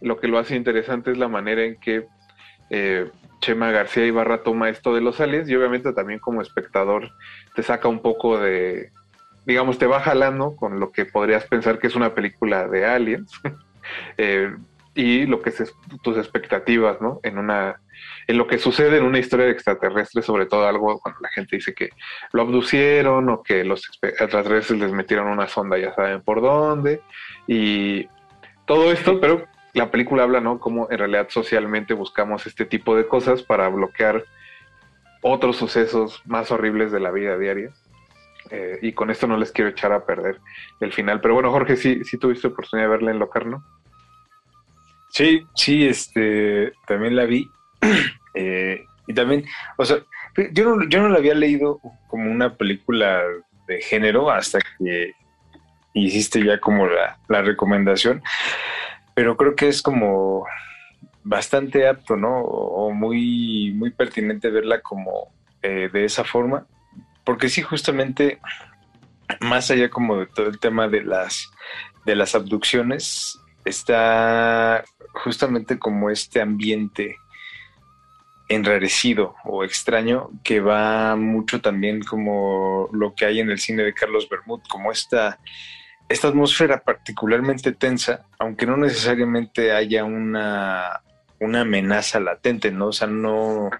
lo 0.00 0.18
que 0.18 0.28
lo 0.28 0.38
hace 0.38 0.54
interesante 0.54 1.10
es 1.10 1.18
la 1.18 1.28
manera 1.28 1.64
en 1.64 1.76
que 1.76 2.06
eh, 2.70 3.10
Chema 3.40 3.72
García 3.72 4.06
Ibarra 4.06 4.44
toma 4.44 4.68
esto 4.68 4.94
de 4.94 5.00
los 5.00 5.20
aliens 5.20 5.50
y 5.50 5.56
obviamente 5.56 5.92
también 5.92 6.20
como 6.20 6.40
espectador 6.40 7.10
te 7.56 7.64
saca 7.64 7.88
un 7.88 8.00
poco 8.00 8.38
de, 8.38 8.92
digamos, 9.44 9.78
te 9.78 9.86
va 9.86 10.00
jalando 10.00 10.54
con 10.54 10.78
lo 10.78 10.92
que 10.92 11.06
podrías 11.06 11.44
pensar 11.46 11.80
que 11.80 11.88
es 11.88 11.96
una 11.96 12.14
película 12.14 12.68
de 12.68 12.86
aliens 12.86 13.32
eh, 14.18 14.54
y 14.94 15.26
lo 15.26 15.42
que 15.42 15.50
es 15.50 15.74
tus 16.02 16.16
expectativas, 16.16 17.00
¿no? 17.00 17.18
En 17.24 17.38
una, 17.38 17.80
en 18.26 18.38
lo 18.38 18.46
que 18.46 18.58
sucede 18.58 18.98
en 18.98 19.04
una 19.04 19.18
historia 19.18 19.46
de 19.46 19.52
extraterrestres, 19.52 20.24
sobre 20.24 20.46
todo 20.46 20.66
algo 20.66 20.98
cuando 21.00 21.20
la 21.20 21.28
gente 21.30 21.56
dice 21.56 21.74
que 21.74 21.90
lo 22.32 22.42
abducieron 22.42 23.28
o 23.28 23.42
que 23.42 23.64
los 23.64 23.88
extraterrestres 24.02 24.78
les 24.78 24.92
metieron 24.92 25.28
una 25.28 25.48
sonda, 25.48 25.78
ya 25.78 25.94
saben 25.94 26.22
por 26.22 26.40
dónde, 26.40 27.02
y 27.46 28.08
todo 28.66 28.92
esto, 28.92 29.20
pero 29.20 29.46
la 29.74 29.90
película 29.90 30.22
habla, 30.22 30.40
¿no? 30.40 30.58
Cómo 30.58 30.88
en 30.90 30.98
realidad 30.98 31.28
socialmente 31.28 31.94
buscamos 31.94 32.46
este 32.46 32.64
tipo 32.64 32.96
de 32.96 33.06
cosas 33.06 33.42
para 33.42 33.68
bloquear 33.68 34.24
otros 35.22 35.56
sucesos 35.56 36.22
más 36.26 36.50
horribles 36.50 36.92
de 36.92 37.00
la 37.00 37.10
vida 37.10 37.36
diaria. 37.38 37.72
Eh, 38.50 38.78
y 38.82 38.92
con 38.92 39.10
esto 39.10 39.26
no 39.26 39.36
les 39.36 39.52
quiero 39.52 39.70
echar 39.70 39.92
a 39.92 40.04
perder 40.04 40.40
el 40.80 40.92
final. 40.92 41.20
Pero 41.20 41.34
bueno, 41.34 41.50
Jorge, 41.50 41.76
sí, 41.76 42.04
sí 42.04 42.18
tuviste 42.18 42.48
oportunidad 42.48 42.88
de 42.88 42.90
verla 42.90 43.10
en 43.12 43.18
Locarno. 43.18 43.64
Sí, 45.10 45.46
sí, 45.54 45.86
este, 45.86 46.72
también 46.86 47.16
la 47.16 47.26
vi. 47.26 47.50
Eh, 48.32 48.84
y 49.08 49.12
también, 49.12 49.44
o 49.76 49.84
sea, 49.84 49.98
yo 50.52 50.64
no, 50.64 50.88
yo 50.88 51.02
no 51.02 51.08
la 51.08 51.18
había 51.18 51.34
leído 51.34 51.80
como 52.06 52.30
una 52.30 52.54
película 52.54 53.24
de 53.66 53.82
género 53.82 54.30
hasta 54.30 54.60
que 54.60 55.14
hiciste 55.94 56.44
ya 56.44 56.60
como 56.60 56.86
la, 56.86 57.18
la 57.28 57.42
recomendación, 57.42 58.22
pero 59.14 59.36
creo 59.36 59.56
que 59.56 59.66
es 59.66 59.82
como 59.82 60.46
bastante 61.22 61.86
apto, 61.88 62.16
¿no? 62.16 62.40
O, 62.40 62.92
muy, 62.92 63.72
muy 63.74 63.90
pertinente 63.90 64.50
verla 64.50 64.80
como 64.80 65.32
eh, 65.62 65.88
de 65.92 66.04
esa 66.04 66.24
forma, 66.24 66.66
porque 67.24 67.48
sí, 67.48 67.62
justamente, 67.62 68.40
más 69.40 69.70
allá 69.70 69.90
como 69.90 70.16
de 70.18 70.26
todo 70.26 70.46
el 70.48 70.58
tema 70.58 70.88
de 70.88 71.02
las, 71.02 71.50
de 72.06 72.16
las 72.16 72.34
abducciones, 72.34 73.38
está 73.64 74.84
justamente 75.12 75.78
como 75.78 76.10
este 76.10 76.40
ambiente 76.40 77.16
enrarecido 78.50 79.36
o 79.44 79.62
extraño 79.62 80.28
que 80.42 80.60
va 80.60 81.14
mucho 81.14 81.60
también 81.60 82.00
como 82.00 82.88
lo 82.92 83.14
que 83.14 83.24
hay 83.24 83.38
en 83.38 83.48
el 83.48 83.60
cine 83.60 83.84
de 83.84 83.94
Carlos 83.94 84.28
Bermud, 84.28 84.60
como 84.68 84.90
esta, 84.90 85.38
esta 86.08 86.28
atmósfera 86.28 86.82
particularmente 86.82 87.70
tensa, 87.70 88.26
aunque 88.40 88.66
no 88.66 88.76
necesariamente 88.76 89.70
haya 89.72 90.02
una, 90.02 91.00
una 91.38 91.60
amenaza 91.60 92.18
latente, 92.18 92.72
¿no? 92.72 92.88
O 92.88 92.92
sea, 92.92 93.06
no, 93.06 93.70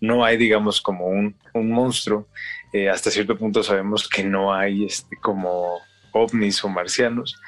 no 0.00 0.24
hay, 0.24 0.38
digamos, 0.38 0.80
como 0.80 1.06
un, 1.06 1.36
un 1.52 1.70
monstruo. 1.70 2.26
Eh, 2.72 2.88
hasta 2.88 3.10
cierto 3.10 3.36
punto 3.36 3.62
sabemos 3.62 4.08
que 4.08 4.24
no 4.24 4.54
hay 4.54 4.86
este, 4.86 5.18
como 5.18 5.80
ovnis 6.12 6.64
o 6.64 6.70
marcianos, 6.70 7.38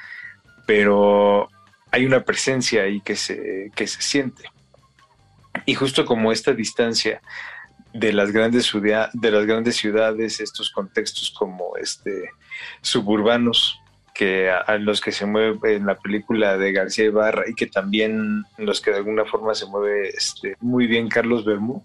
pero 0.67 1.49
hay 1.91 2.05
una 2.05 2.23
presencia 2.23 2.83
ahí 2.83 3.01
que 3.01 3.15
se, 3.15 3.71
que 3.75 3.87
se 3.87 3.99
siente. 4.03 4.43
Y 5.67 5.75
justo 5.75 6.05
como 6.05 6.31
esta 6.31 6.53
distancia 6.53 7.21
de 7.93 8.13
las 8.13 8.31
grandes 8.31 8.71
de 8.71 9.31
las 9.31 9.45
grandes 9.45 9.75
ciudades, 9.75 10.39
estos 10.39 10.71
contextos 10.71 11.29
como 11.29 11.75
este 11.75 12.29
suburbanos 12.81 13.79
que 14.13 14.49
a, 14.49 14.77
los 14.77 15.01
que 15.01 15.11
se 15.11 15.25
mueve 15.25 15.75
en 15.75 15.85
la 15.85 15.95
película 15.95 16.57
de 16.57 16.71
García 16.71 17.05
Ibarra 17.05 17.43
y 17.47 17.53
que 17.53 17.67
también 17.67 18.45
los 18.57 18.79
que 18.79 18.91
de 18.91 18.97
alguna 18.97 19.25
forma 19.25 19.53
se 19.53 19.65
mueve 19.65 20.09
este, 20.09 20.55
muy 20.61 20.87
bien 20.87 21.09
Carlos 21.09 21.43
Bermú, 21.43 21.83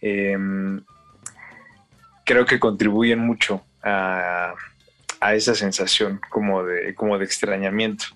em, 0.00 0.82
creo 2.24 2.44
que 2.44 2.58
contribuyen 2.58 3.20
mucho 3.20 3.64
a, 3.84 4.52
a 5.20 5.34
esa 5.34 5.54
sensación 5.54 6.20
como 6.28 6.64
de, 6.64 6.92
como 6.96 7.18
de 7.18 7.24
extrañamiento. 7.24 8.06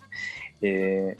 Eh, 0.60 1.16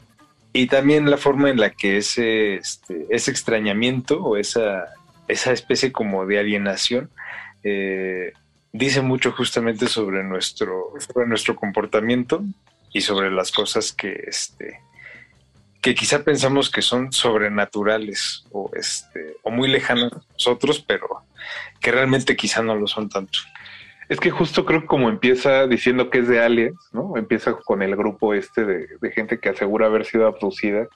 y 0.57 0.65
también 0.65 1.07
la 1.07 1.17
forma 1.17 1.51
en 1.51 1.59
la 1.59 1.69
que 1.69 1.97
ese, 1.97 2.55
este, 2.55 3.05
ese 3.11 3.29
extrañamiento 3.29 4.23
o 4.23 4.37
esa, 4.37 4.87
esa 5.27 5.51
especie 5.51 5.91
como 5.91 6.25
de 6.25 6.39
alienación 6.39 7.11
eh, 7.61 8.33
dice 8.73 9.03
mucho 9.03 9.33
justamente 9.33 9.85
sobre 9.85 10.23
nuestro, 10.23 10.93
sobre 11.13 11.27
nuestro 11.27 11.55
comportamiento 11.55 12.43
y 12.91 13.01
sobre 13.01 13.29
las 13.29 13.51
cosas 13.51 13.93
que, 13.93 14.23
este, 14.25 14.79
que 15.79 15.93
quizá 15.93 16.23
pensamos 16.23 16.71
que 16.71 16.81
son 16.81 17.13
sobrenaturales 17.13 18.43
o, 18.51 18.71
este, 18.73 19.35
o 19.43 19.51
muy 19.51 19.67
lejanas 19.67 20.11
a 20.11 20.21
nosotros, 20.33 20.83
pero 20.87 21.07
que 21.79 21.91
realmente 21.91 22.35
quizá 22.35 22.63
no 22.63 22.73
lo 22.73 22.87
son 22.87 23.09
tanto. 23.09 23.37
Es 24.09 24.19
que 24.19 24.31
justo 24.31 24.65
creo 24.65 24.81
que 24.81 24.87
como 24.87 25.09
empieza 25.09 25.67
diciendo 25.67 26.09
que 26.09 26.19
es 26.19 26.27
de 26.27 26.39
aliens, 26.39 26.89
¿no? 26.93 27.17
Empieza 27.17 27.53
con 27.53 27.81
el 27.81 27.95
grupo 27.95 28.33
este 28.33 28.65
de, 28.65 28.87
de 29.01 29.11
gente 29.11 29.39
que 29.39 29.49
asegura 29.49 29.87
haber 29.87 30.05
sido 30.05 30.27
abducida 30.27 30.87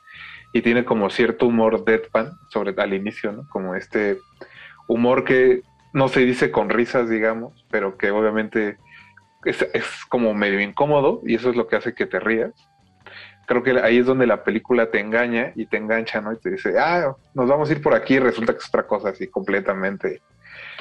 y 0.53 0.61
tiene 0.61 0.85
como 0.85 1.09
cierto 1.09 1.47
humor 1.47 1.83
deadpan 1.83 2.37
sobre 2.49 2.73
al 2.81 2.93
inicio, 2.93 3.31
¿no? 3.31 3.47
Como 3.49 3.75
este 3.75 4.17
humor 4.87 5.23
que 5.23 5.61
no 5.93 6.07
se 6.07 6.21
dice 6.21 6.51
con 6.51 6.69
risas, 6.69 7.09
digamos, 7.09 7.65
pero 7.69 7.97
que 7.97 8.11
obviamente 8.11 8.77
es, 9.45 9.61
es 9.73 9.85
como 10.09 10.33
medio 10.33 10.59
incómodo 10.59 11.21
y 11.25 11.35
eso 11.35 11.49
es 11.49 11.55
lo 11.55 11.67
que 11.67 11.75
hace 11.75 11.93
que 11.93 12.05
te 12.05 12.19
rías. 12.19 12.51
Creo 13.47 13.63
que 13.63 13.71
ahí 13.81 13.97
es 13.97 14.05
donde 14.05 14.27
la 14.27 14.43
película 14.43 14.89
te 14.91 14.99
engaña 14.99 15.51
y 15.55 15.65
te 15.65 15.77
engancha, 15.77 16.21
¿no? 16.21 16.31
Y 16.31 16.37
te 16.37 16.51
dice, 16.51 16.79
ah, 16.79 17.13
nos 17.33 17.49
vamos 17.49 17.69
a 17.69 17.73
ir 17.73 17.81
por 17.81 17.93
aquí 17.93 18.15
y 18.15 18.19
resulta 18.19 18.53
que 18.53 18.59
es 18.59 18.67
otra 18.69 18.87
cosa 18.87 19.09
así 19.09 19.27
completamente 19.27 20.21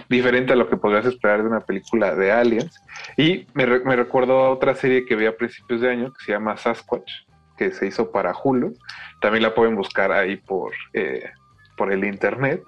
diferente 0.09 0.53
a 0.53 0.57
lo 0.57 0.69
que 0.69 0.77
podrías 0.77 1.07
esperar 1.07 1.43
de 1.43 1.49
una 1.49 1.61
película 1.61 2.15
de 2.15 2.33
aliens. 2.33 2.81
Y 3.17 3.47
me, 3.55 3.67
re- 3.67 3.85
me 3.85 3.97
recuerdo 3.97 4.45
a 4.45 4.51
otra 4.51 4.75
serie 4.75 5.05
que 5.05 5.17
vi 5.17 5.27
a 5.27 5.37
principios 5.37 5.81
de 5.81 5.91
año 5.91 6.13
que 6.13 6.25
se 6.25 6.33
llama 6.33 6.57
Sasquatch, 6.57 7.11
que 7.57 7.73
se 7.73 7.87
hizo 7.87 8.11
para 8.11 8.33
Hulu. 8.33 8.75
También 9.21 9.43
la 9.43 9.55
pueden 9.55 9.77
buscar 9.77 10.13
ahí 10.13 10.37
por, 10.37 10.73
eh, 10.95 11.31
por 11.77 11.93
el 11.93 12.05
internet. 12.05 12.63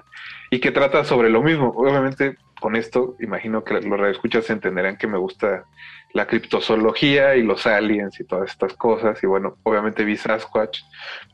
Y 0.51 0.61
que 0.61 0.71
trata 0.71 1.05
sobre 1.05 1.31
lo 1.31 1.43
mismo. 1.43 1.73
Obviamente, 1.75 2.37
con 2.61 2.77
esto, 2.77 3.17
imagino 3.21 3.65
que 3.65 3.75
los 3.75 3.99
radioescuchas 3.99 4.51
entenderán 4.51 4.99
que 4.99 5.07
me 5.07 5.19
gusta 5.19 5.65
la 6.13 6.27
criptozoología 6.27 7.37
y 7.37 7.43
los 7.43 7.67
aliens 7.67 8.21
y 8.21 8.25
todas 8.25 8.51
estas 8.51 8.75
cosas. 8.75 9.23
Y 9.23 9.27
bueno, 9.27 9.57
obviamente 9.63 10.05
vi 10.05 10.17
Sasquatch 10.17 10.81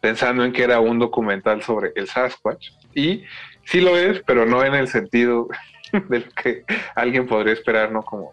pensando 0.01 0.45
en 0.45 0.53
que 0.53 0.63
era 0.63 0.79
un 0.79 1.01
documental 1.01 1.63
sobre 1.63 1.91
el 1.97 2.07
Sasquatch. 2.07 2.69
Y 2.95 3.25
sí 3.65 3.81
lo 3.81 3.97
es, 3.97 4.23
pero 4.25 4.47
no 4.47 4.65
en 4.65 4.75
el 4.75 4.87
sentido 4.87 5.49
de 6.09 6.21
lo 6.21 6.31
que 6.33 6.65
alguien 6.95 7.27
podría 7.27 7.53
esperar, 7.53 7.91
¿no? 7.93 8.03
Como, 8.03 8.33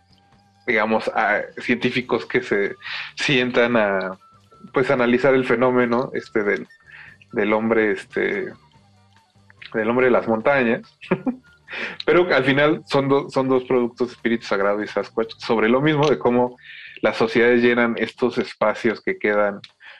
digamos, 0.67 1.07
a 1.09 1.41
científicos 1.59 2.25
que 2.25 2.41
se 2.41 2.75
sientan 3.15 3.77
a, 3.77 4.17
pues, 4.73 4.89
analizar 4.91 5.33
el 5.33 5.45
fenómeno 5.45 6.11
este 6.13 6.43
del, 6.43 6.67
del 7.33 7.53
hombre, 7.53 7.91
este, 7.91 8.51
del 9.73 9.89
hombre 9.89 10.05
de 10.07 10.11
las 10.11 10.27
montañas. 10.27 10.81
Pero 12.05 12.33
al 12.33 12.45
final 12.45 12.83
son, 12.85 13.09
do- 13.09 13.29
son 13.29 13.49
dos 13.49 13.63
productos, 13.65 14.11
Espíritu 14.11 14.45
Sagrado 14.45 14.81
y 14.81 14.87
Sasquatch, 14.87 15.33
sobre 15.39 15.67
lo 15.67 15.81
mismo 15.81 16.07
de 16.07 16.17
cómo 16.17 16.55
las 17.01 17.17
sociedades 17.17 17.61
llenan 17.61 17.95
estos 17.97 18.37
espacios 18.37 19.01
que 19.01 19.17
quedan 19.17 19.59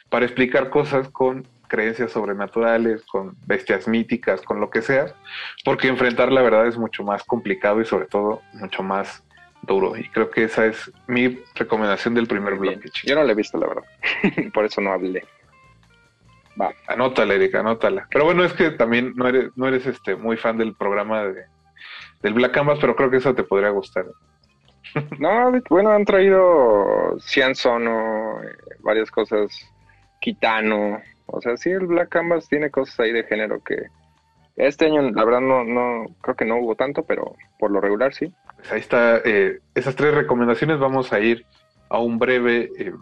para 0.10 0.26
explicar 0.26 0.69
cosas 0.69 1.10
con 1.10 1.45
creencias 1.68 2.12
sobrenaturales, 2.12 3.04
con 3.06 3.36
bestias 3.46 3.88
míticas, 3.88 4.42
con 4.42 4.60
lo 4.60 4.70
que 4.70 4.82
sea, 4.82 5.14
porque 5.64 5.88
enfrentar 5.88 6.32
la 6.32 6.42
verdad 6.42 6.68
es 6.68 6.78
mucho 6.78 7.04
más 7.04 7.24
complicado 7.24 7.82
y 7.82 7.86
sobre 7.86 8.06
todo 8.06 8.42
mucho 8.54 8.84
más 8.84 9.24
duro. 9.64 9.96
Y 9.98 10.08
creo 10.10 10.30
que 10.30 10.44
esa 10.44 10.66
es 10.66 10.92
mi 11.08 11.40
recomendación 11.56 12.14
del 12.14 12.28
primer 12.28 12.56
bloque. 12.56 12.90
Yo 13.04 13.16
no 13.16 13.24
la 13.24 13.32
he 13.32 13.36
visto, 13.36 13.58
la 13.58 13.68
verdad. 13.68 13.84
Por 14.54 14.66
eso 14.66 14.82
no 14.82 14.92
hablé. 14.92 15.24
Va. 16.60 16.74
Anótala, 16.88 17.34
Erika, 17.34 17.60
anótala. 17.60 18.08
Pero 18.12 18.26
bueno, 18.26 18.44
es 18.44 18.54
que 18.54 18.72
también 18.72 19.14
no 19.16 19.28
eres, 19.28 19.52
no 19.56 19.68
eres 19.68 19.86
este 19.86 20.16
muy 20.16 20.38
fan 20.38 20.58
del 20.58 20.74
programa 20.74 21.24
de, 21.24 21.46
del 22.22 22.34
Black 22.34 22.54
Canvas, 22.54 22.80
pero 22.80 22.96
creo 22.96 23.10
que 23.10 23.18
eso 23.18 23.36
te 23.36 23.44
podría 23.44 23.70
gustar. 23.70 24.06
No, 25.20 25.52
bueno, 25.70 25.92
han 25.92 26.06
traído 26.06 27.18
Cian 27.20 27.54
Sono, 27.54 28.42
eh, 28.44 28.56
varias 28.80 29.12
cosas, 29.12 29.52
Kitano. 30.22 31.02
O 31.27 31.41
sea, 31.41 31.57
sí, 31.57 31.69
el 31.69 31.88
Black 31.88 32.10
Canvas 32.10 32.47
tiene 32.47 32.69
cosas 32.69 32.99
ahí 32.99 33.11
de 33.11 33.23
género 33.23 33.61
que 33.64 33.88
este 34.56 34.85
año, 34.85 35.02
la 35.11 35.26
verdad, 35.26 35.41
no, 35.41 35.64
no 35.64 36.06
creo 36.22 36.35
que 36.35 36.45
no 36.45 36.57
hubo 36.57 36.76
tanto, 36.76 37.03
pero 37.03 37.35
por 37.60 37.72
lo 37.72 37.81
regular 37.81 38.14
sí. 38.14 38.34
Pues 38.56 38.72
ahí 38.72 38.80
está, 38.80 39.18
eh, 39.18 39.60
esas 39.73 39.95
tres 39.95 40.15
recomendaciones. 40.15 40.80
Vamos 40.80 41.11
a 41.11 41.19
ir 41.19 41.45
a 41.89 41.99
un 41.99 42.18
breve 42.18 42.72
eh, 42.77 42.93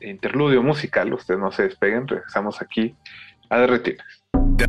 interludio 0.00 0.62
musical. 0.62 1.12
Ustedes 1.12 1.40
no 1.40 1.50
se 1.50 1.64
despeguen, 1.64 2.06
regresamos 2.06 2.62
aquí 2.62 2.94
a 3.48 3.58
Derretinas. 3.58 4.22
De 4.32 4.68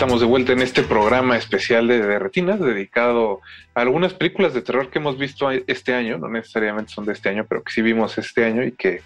Estamos 0.00 0.22
de 0.22 0.26
vuelta 0.26 0.52
en 0.52 0.62
este 0.62 0.82
programa 0.82 1.36
especial 1.36 1.86
de, 1.86 2.00
de 2.00 2.18
Retinas 2.18 2.58
dedicado 2.58 3.42
a 3.74 3.82
algunas 3.82 4.14
películas 4.14 4.54
de 4.54 4.62
terror 4.62 4.88
que 4.88 4.98
hemos 4.98 5.18
visto 5.18 5.50
este 5.50 5.92
año, 5.92 6.16
no 6.16 6.26
necesariamente 6.26 6.90
son 6.90 7.04
de 7.04 7.12
este 7.12 7.28
año, 7.28 7.44
pero 7.46 7.62
que 7.62 7.70
sí 7.70 7.82
vimos 7.82 8.16
este 8.16 8.46
año 8.46 8.64
y 8.64 8.72
que 8.72 9.02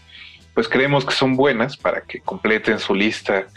pues 0.55 0.69
creemos 0.69 1.05
que 1.05 1.13
son 1.13 1.35
buenas 1.35 1.77
para 1.77 2.03
que 2.03 2.21
completen 2.21 2.79
su 2.79 2.95
lista 2.95 3.49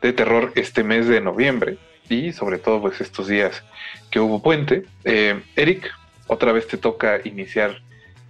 de 0.00 0.14
terror 0.14 0.52
este 0.54 0.84
mes 0.84 1.06
de 1.06 1.20
noviembre 1.20 1.76
y 2.08 2.32
sobre 2.32 2.56
todo 2.56 2.80
pues 2.80 2.98
estos 3.02 3.28
días 3.28 3.62
que 4.10 4.18
hubo 4.18 4.40
puente. 4.42 4.86
Eh, 5.04 5.42
Eric, 5.54 5.92
otra 6.28 6.52
vez 6.52 6.66
te 6.66 6.78
toca 6.78 7.20
iniciar 7.24 7.82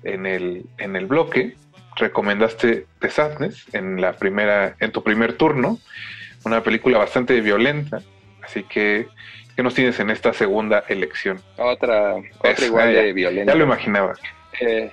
en 0.02 0.26
el, 0.26 0.66
en 0.78 0.96
el 0.96 1.06
bloque. 1.06 1.54
Recomendaste 1.94 2.86
The 2.98 3.10
Sadness 3.10 3.64
en 3.72 4.00
la 4.00 4.14
primera, 4.14 4.74
en 4.80 4.90
tu 4.90 5.04
primer 5.04 5.34
turno, 5.34 5.78
una 6.44 6.64
película 6.64 6.98
bastante 6.98 7.40
violenta, 7.40 8.02
Así 8.46 8.62
que, 8.62 9.06
¿qué 9.56 9.62
nos 9.62 9.74
tienes 9.74 9.98
en 10.00 10.10
esta 10.10 10.32
segunda 10.32 10.84
elección? 10.88 11.40
Otra, 11.58 12.14
otra 12.38 12.50
Es- 12.52 12.62
igual 12.62 12.94
ya- 12.94 13.02
de 13.02 13.12
violenta. 13.12 13.52
Ya 13.52 13.58
lo 13.58 13.64
imaginaba. 13.64 14.14
Eh, 14.60 14.90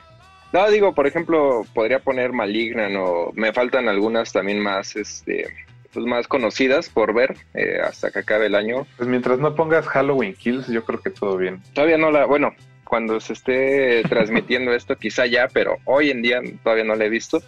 no, 0.51 0.69
digo, 0.69 0.93
por 0.93 1.07
ejemplo, 1.07 1.65
podría 1.73 1.99
poner 1.99 2.33
Malignan 2.33 2.95
o 2.97 3.31
me 3.35 3.53
faltan 3.53 3.87
algunas 3.87 4.31
también 4.33 4.59
más, 4.59 4.95
este, 4.95 5.47
pues 5.93 6.05
más 6.05 6.27
conocidas 6.27 6.89
por 6.89 7.13
ver 7.13 7.35
eh, 7.53 7.79
hasta 7.83 8.09
que 8.11 8.19
acabe 8.19 8.47
el 8.47 8.55
año. 8.55 8.85
Pues 8.97 9.07
mientras 9.07 9.39
no 9.39 9.55
pongas 9.55 9.87
Halloween 9.87 10.33
Kills, 10.33 10.67
yo 10.67 10.83
creo 10.83 10.99
que 11.01 11.11
todo 11.11 11.37
bien. 11.37 11.61
Todavía 11.73 11.97
no 11.97 12.09
la, 12.11 12.25
bueno, 12.25 12.53
cuando 12.83 13.19
se 13.19 13.33
esté 13.33 14.01
transmitiendo 14.09 14.73
esto, 14.73 14.95
quizá 14.97 15.25
ya, 15.27 15.47
pero 15.47 15.77
hoy 15.85 16.09
en 16.11 16.21
día 16.23 16.41
todavía 16.63 16.83
no 16.83 16.95
la 16.95 17.05
he 17.05 17.09
visto. 17.09 17.41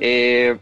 Eh, 0.00 0.56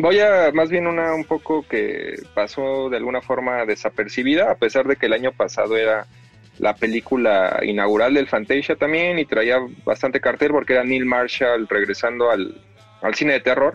voy 0.00 0.20
a 0.20 0.50
más 0.52 0.70
bien 0.70 0.86
una 0.86 1.14
un 1.14 1.24
poco 1.24 1.66
que 1.66 2.14
pasó 2.34 2.88
de 2.88 2.96
alguna 2.96 3.20
forma 3.20 3.64
desapercibida, 3.64 4.50
a 4.50 4.56
pesar 4.56 4.86
de 4.86 4.96
que 4.96 5.06
el 5.06 5.12
año 5.12 5.32
pasado 5.32 5.76
era 5.76 6.06
la 6.58 6.74
película 6.74 7.60
inaugural 7.62 8.14
del 8.14 8.28
Fantasia 8.28 8.76
también 8.76 9.18
y 9.18 9.24
traía 9.24 9.58
bastante 9.84 10.20
cartel 10.20 10.52
porque 10.52 10.74
era 10.74 10.84
Neil 10.84 11.04
Marshall 11.04 11.66
regresando 11.68 12.30
al, 12.30 12.60
al 13.02 13.14
cine 13.14 13.34
de 13.34 13.40
terror, 13.40 13.74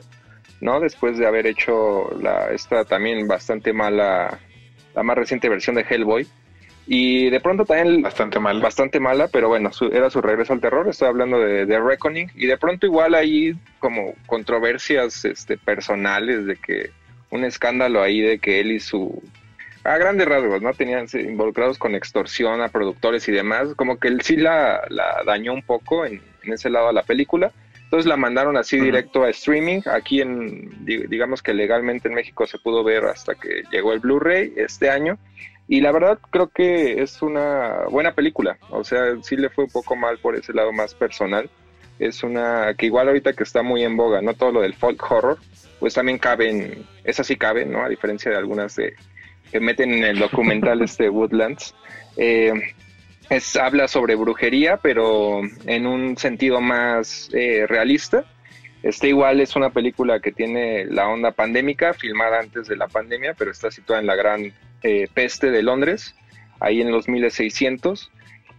¿no? 0.61 0.79
Después 0.79 1.17
de 1.17 1.27
haber 1.27 1.45
hecho 1.47 2.09
la, 2.21 2.51
esta 2.51 2.85
también 2.85 3.27
bastante 3.27 3.73
mala, 3.73 4.39
la 4.95 5.03
más 5.03 5.17
reciente 5.17 5.49
versión 5.49 5.75
de 5.75 5.85
Hellboy. 5.89 6.27
Y 6.87 7.29
de 7.29 7.39
pronto 7.39 7.65
también... 7.65 8.01
Bastante 8.01 8.39
mala. 8.39 8.61
Bastante 8.61 8.99
mala, 8.99 9.27
pero 9.27 9.47
bueno, 9.47 9.71
su- 9.71 9.91
era 9.91 10.09
su 10.09 10.21
regreso 10.21 10.53
al 10.53 10.59
terror. 10.61 10.87
Estoy 10.87 11.07
hablando 11.07 11.39
de, 11.39 11.65
de 11.65 11.79
Reckoning. 11.79 12.31
Y 12.35 12.47
de 12.47 12.57
pronto 12.57 12.85
igual 12.87 13.13
hay 13.13 13.55
como 13.79 14.15
controversias 14.25 15.23
este, 15.25 15.57
personales 15.57 16.45
de 16.45 16.55
que 16.55 16.89
un 17.29 17.43
escándalo 17.43 18.01
ahí 18.01 18.21
de 18.21 18.39
que 18.39 18.59
él 18.59 18.71
y 18.71 18.79
su... 18.79 19.21
A 19.83 19.97
grandes 19.97 20.27
rasgos, 20.27 20.61
¿no? 20.61 20.73
Tenían 20.73 21.05
involucrados 21.13 21.77
con 21.77 21.95
extorsión 21.95 22.61
a 22.61 22.69
productores 22.69 23.27
y 23.29 23.31
demás. 23.31 23.69
Como 23.75 23.97
que 23.97 24.07
él 24.09 24.21
sí 24.21 24.35
la, 24.35 24.81
la 24.89 25.21
dañó 25.25 25.53
un 25.53 25.61
poco 25.61 26.05
en, 26.05 26.21
en 26.43 26.53
ese 26.53 26.69
lado 26.69 26.89
a 26.89 26.93
la 26.93 27.03
película. 27.03 27.51
Entonces 27.83 28.05
la 28.07 28.17
mandaron 28.17 28.57
así 28.57 28.79
directo 28.79 29.23
a 29.23 29.29
streaming. 29.29 29.81
Aquí 29.85 30.21
en, 30.21 30.85
di- 30.85 31.07
digamos 31.07 31.41
que 31.41 31.53
legalmente 31.53 32.07
en 32.07 32.13
México 32.13 32.45
se 32.45 32.59
pudo 32.59 32.83
ver 32.83 33.05
hasta 33.05 33.35
que 33.35 33.63
llegó 33.71 33.93
el 33.93 33.99
Blu-ray 33.99 34.53
este 34.57 34.89
año. 34.89 35.17
Y 35.71 35.81
la 35.81 35.91
verdad 35.91 36.17
creo 36.31 36.47
que 36.47 36.99
es 36.99 37.21
una 37.21 37.85
buena 37.91 38.15
película. 38.15 38.57
O 38.71 38.83
sea, 38.83 39.01
sí 39.21 39.37
le 39.37 39.51
fue 39.51 39.65
un 39.65 39.69
poco 39.69 39.95
mal 39.95 40.17
por 40.17 40.35
ese 40.35 40.51
lado 40.51 40.73
más 40.73 40.95
personal. 40.95 41.47
Es 41.99 42.23
una 42.23 42.73
que 42.75 42.87
igual 42.87 43.07
ahorita 43.07 43.33
que 43.33 43.43
está 43.43 43.61
muy 43.61 43.83
en 43.83 43.95
boga, 43.95 44.19
¿no? 44.19 44.33
Todo 44.33 44.51
lo 44.51 44.61
del 44.61 44.73
folk 44.73 44.99
horror, 45.11 45.37
pues 45.79 45.93
también 45.93 46.17
caben, 46.17 46.87
esa 47.03 47.23
sí 47.23 47.35
cabe, 47.35 47.67
¿no? 47.67 47.83
A 47.83 47.89
diferencia 47.89 48.31
de 48.31 48.37
algunas 48.37 48.75
de, 48.77 48.95
que 49.51 49.59
meten 49.59 49.93
en 49.93 50.05
el 50.05 50.17
documental 50.17 50.81
este 50.83 51.07
Woodlands. 51.07 51.75
Eh, 52.17 52.51
es, 53.29 53.55
habla 53.55 53.87
sobre 53.87 54.15
brujería, 54.15 54.77
pero 54.77 55.41
en 55.67 55.85
un 55.85 56.17
sentido 56.17 56.61
más 56.61 57.29
eh, 57.31 57.67
realista. 57.67 58.25
Este 58.81 59.09
igual 59.09 59.41
es 59.41 59.55
una 59.55 59.71
película 59.71 60.19
que 60.19 60.31
tiene 60.31 60.85
la 60.85 61.09
onda 61.09 61.31
pandémica, 61.31 61.93
filmada 61.93 62.39
antes 62.39 62.67
de 62.67 62.77
la 62.77 62.87
pandemia, 62.87 63.33
pero 63.37 63.51
está 63.51 63.71
situada 63.71 63.99
en 63.99 64.07
la 64.07 64.15
gran 64.15 64.53
eh, 64.83 65.07
peste 65.13 65.51
de 65.51 65.63
Londres, 65.63 66.15
ahí 66.59 66.79
en 66.81 66.91
los 66.91 67.09
1600. 67.09 68.09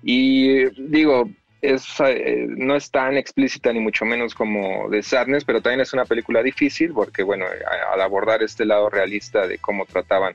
Y 0.03 0.65
digo, 0.89 1.31
es, 1.63 1.85
eh, 2.01 2.47
no 2.49 2.77
es 2.77 2.91
tan 2.91 3.17
explícita 3.17 3.73
ni 3.73 3.81
mucho 3.81 4.05
menos 4.05 4.35
como 4.35 4.89
The 4.91 5.03
Sadness, 5.03 5.45
pero 5.45 5.63
también 5.63 5.81
es 5.81 5.93
una 5.93 6.05
película 6.05 6.43
difícil 6.43 6.93
porque, 6.93 7.23
bueno, 7.23 7.47
al 7.93 8.01
abordar 8.01 8.43
este 8.43 8.65
lado 8.65 8.91
realista 8.91 9.47
de 9.47 9.59
cómo 9.59 9.87
trataban 9.87 10.35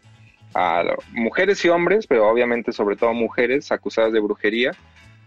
a 0.55 0.83
mujeres 1.11 1.63
y 1.65 1.69
hombres, 1.69 2.07
pero 2.07 2.29
obviamente 2.29 2.71
sobre 2.71 2.95
todo 2.95 3.13
mujeres 3.13 3.71
acusadas 3.71 4.13
de 4.13 4.21
brujería, 4.21 4.71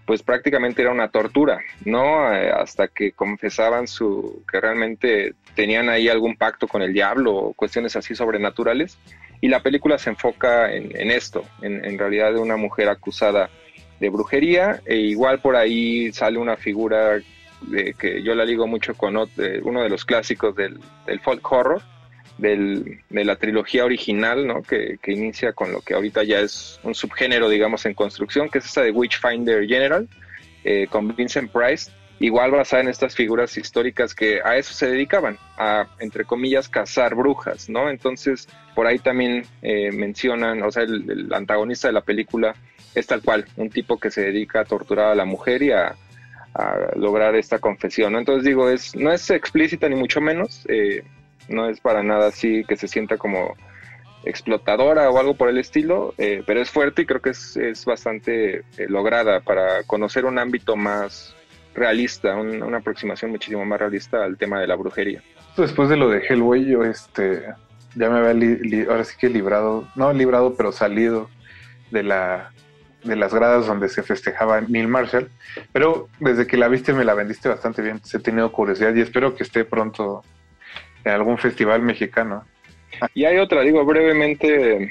pues 0.09 0.23
prácticamente 0.23 0.81
era 0.81 0.91
una 0.91 1.11
tortura, 1.11 1.61
¿no? 1.85 2.33
Eh, 2.33 2.51
hasta 2.51 2.89
que 2.89 3.13
confesaban 3.13 3.87
su 3.87 4.43
que 4.51 4.59
realmente 4.59 5.35
tenían 5.55 5.91
ahí 5.91 6.09
algún 6.09 6.35
pacto 6.35 6.67
con 6.67 6.81
el 6.81 6.95
diablo 6.95 7.35
o 7.35 7.53
cuestiones 7.53 7.95
así 7.95 8.15
sobrenaturales. 8.15 8.97
Y 9.43 9.49
la 9.49 9.63
película 9.63 9.99
se 9.99 10.09
enfoca 10.09 10.73
en, 10.73 11.11
esto, 11.11 11.45
en, 11.61 11.99
realidad 11.99 12.33
de 12.33 12.39
una 12.39 12.57
mujer 12.57 12.89
acusada 12.89 13.51
de 14.01 14.09
brujería, 14.09 14.81
e 14.87 14.97
igual 14.97 15.41
por 15.41 15.57
ahí 15.57 16.11
sale 16.11 16.39
una 16.39 16.57
figura 16.57 17.21
de, 17.61 17.93
que 17.93 18.23
yo 18.23 18.35
la 18.35 18.47
ligo 18.47 18.67
mucho 18.67 18.95
con 18.95 19.13
ot- 19.15 19.29
eh, 19.37 19.61
uno 19.63 19.83
de 19.83 19.91
los 19.91 20.07
clásicos 20.07 20.57
del, 20.57 20.81
del 21.07 21.21
folk 21.21 21.53
horror, 21.53 21.83
del- 22.39 23.01
de 23.11 23.25
la 23.25 23.37
trilogía 23.37 23.85
original, 23.85 24.47
¿no? 24.47 24.63
Que, 24.63 24.99
inicia 25.09 25.53
con 25.53 25.73
lo 25.73 25.81
que 25.81 25.95
ahorita 25.95 26.23
ya 26.25 26.41
es 26.41 26.81
un 26.83 26.95
subgénero, 26.95 27.49
digamos, 27.49 27.85
en 27.87 27.95
construcción, 27.95 28.49
que 28.49 28.59
es 28.59 28.67
esa 28.67 28.83
de 28.83 28.91
Witchfinder 28.91 29.67
General, 29.67 30.09
eh, 30.65 30.87
con 30.91 31.15
Vincent 31.15 31.51
Price, 31.53 31.91
igual 32.21 32.51
basada 32.51 32.83
en 32.83 32.89
estas 32.89 33.15
figuras 33.15 33.57
históricas 33.57 34.15
que 34.15 34.41
a 34.45 34.57
eso 34.57 34.75
se 34.75 34.89
dedicaban, 34.89 35.39
a, 35.57 35.87
entre 36.01 36.25
comillas, 36.25 36.69
cazar 36.69 37.15
brujas, 37.15 37.69
¿no? 37.69 37.89
Entonces, 37.91 38.49
por 38.75 38.87
ahí 38.87 38.99
también 38.99 39.45
eh, 39.63 39.91
mencionan, 39.93 40.63
o 40.63 40.71
sea, 40.71 40.83
el, 40.83 41.29
antagonista 41.33 41.89
de 41.89 41.95
la 41.95 42.01
película 42.01 42.55
es 42.95 43.07
tal 43.07 43.23
cual, 43.23 43.47
un 43.57 43.71
tipo 43.71 43.99
que 43.99 44.11
se 44.11 44.23
dedica 44.23 44.61
a 44.61 44.65
torturar 44.65 45.13
a 45.13 45.15
la 45.15 45.25
mujer 45.25 45.63
y 45.63 45.71
a, 45.71 45.95
a 46.55 46.77
lograr 46.97 47.37
esta 47.37 47.59
confesión, 47.61 48.13
¿no? 48.13 48.19
Entonces 48.19 48.45
digo, 48.45 48.69
es, 48.69 48.97
no 48.97 49.13
es 49.13 49.31
explícita 49.31 49.89
ni 49.89 49.95
mucho 49.95 50.21
menos, 50.21 50.67
eh, 50.69 51.05
no 51.49 51.69
es 51.69 51.81
para 51.81 52.03
nada 52.03 52.29
así 52.29 52.65
que 52.69 52.77
se 52.77 52.89
sienta 52.89 53.17
como 53.17 53.55
explotadora 54.25 55.11
o 55.11 55.19
algo 55.19 55.35
por 55.35 55.49
el 55.49 55.59
estilo, 55.59 56.15
eh, 56.19 56.43
pero 56.47 56.61
es 56.61 56.71
fuerte 56.71 57.03
y 57.03 57.07
creo 57.07 57.21
que 57.21 57.31
es, 57.31 57.57
es 57.57 57.85
bastante 57.85 58.57
eh, 58.59 58.63
lograda 58.89 59.41
para 59.41 59.83
conocer 59.85 60.25
un 60.25 60.39
ámbito 60.39 60.77
más 60.77 61.35
realista, 61.75 62.37
un- 62.37 62.63
una 62.63 62.79
aproximación 62.79 63.31
muchísimo 63.31 63.65
más 63.65 63.79
realista 63.79 64.25
al 64.25 64.37
tema 64.37 64.61
de 64.61 64.67
la 64.67 64.75
brujería. 64.75 65.23
Después 65.57 65.89
de 65.89 65.97
lo 65.97 66.09
de 66.09 66.19
Hellboy, 66.27 66.67
yo 66.67 66.85
este, 66.85 67.43
ya 67.95 68.11
me 68.11 68.19
había 68.19 68.35
li- 68.35 68.57
li- 68.59 68.87
ahora 68.89 69.05
sí 69.05 69.17
que 69.19 69.29
librado, 69.29 69.87
no 69.95 70.13
librado, 70.13 70.55
pero 70.57 70.73
salido 70.73 71.31
de 71.91 72.03
la 72.03 72.51
de 73.05 73.15
las 73.15 73.33
gradas 73.33 73.65
donde 73.69 73.89
se 73.89 74.03
festejaba 74.03 74.61
Neil 74.61 74.89
Marshall, 74.89 75.31
pero 75.73 76.09
desde 76.19 76.49
que 76.49 76.57
la 76.57 76.67
viste 76.67 76.93
me 76.93 77.05
la 77.05 77.15
vendiste 77.15 77.49
bastante 77.49 77.81
bien, 77.81 77.95
entonces 77.95 78.21
he 78.21 78.23
tenido 78.25 78.51
curiosidad 78.51 78.93
y 78.93 79.01
espero 79.01 79.37
que 79.37 79.45
esté 79.45 79.65
pronto 79.65 80.25
en 81.05 81.13
algún 81.13 81.39
festival 81.39 81.83
mexicano. 81.83 82.45
Y 83.15 83.25
hay 83.25 83.39
otra, 83.39 83.63
digo 83.63 83.85
brevemente, 83.85 84.91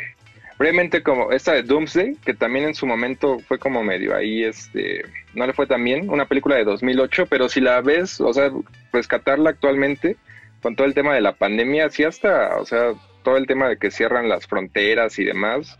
brevemente 0.58 1.04
como 1.04 1.32
esta 1.32 1.54
de 1.54 1.64
Doomsday, 1.64 2.16
que 2.24 2.34
también 2.34 2.66
en 2.66 2.76
su 2.76 2.86
momento 2.86 3.40
fue 3.40 3.60
como 3.60 3.84
medio 3.84 4.16
ahí, 4.16 4.44
este, 4.44 5.04
no 5.34 5.46
le 5.46 5.54
fue 5.54 5.68
tan 5.68 5.84
bien, 5.84 6.10
una 6.10 6.26
película 6.26 6.56
de 6.56 6.64
2008, 6.64 7.26
pero 7.28 7.50
si 7.50 7.62
la 7.62 7.82
ves, 7.82 8.22
o 8.22 8.34
sea, 8.34 8.52
rescatarla 8.92 9.52
actualmente 9.52 10.16
con 10.62 10.76
todo 10.76 10.88
el 10.88 10.94
tema 10.94 11.14
de 11.14 11.22
la 11.22 11.34
pandemia, 11.34 11.90
sí 11.90 12.04
hasta, 12.04 12.58
o 12.58 12.66
sea, 12.66 12.94
todo 13.24 13.38
el 13.38 13.48
tema 13.48 13.68
de 13.68 13.78
que 13.78 13.92
cierran 13.92 14.30
las 14.30 14.48
fronteras 14.48 15.20
y 15.20 15.26
demás, 15.26 15.78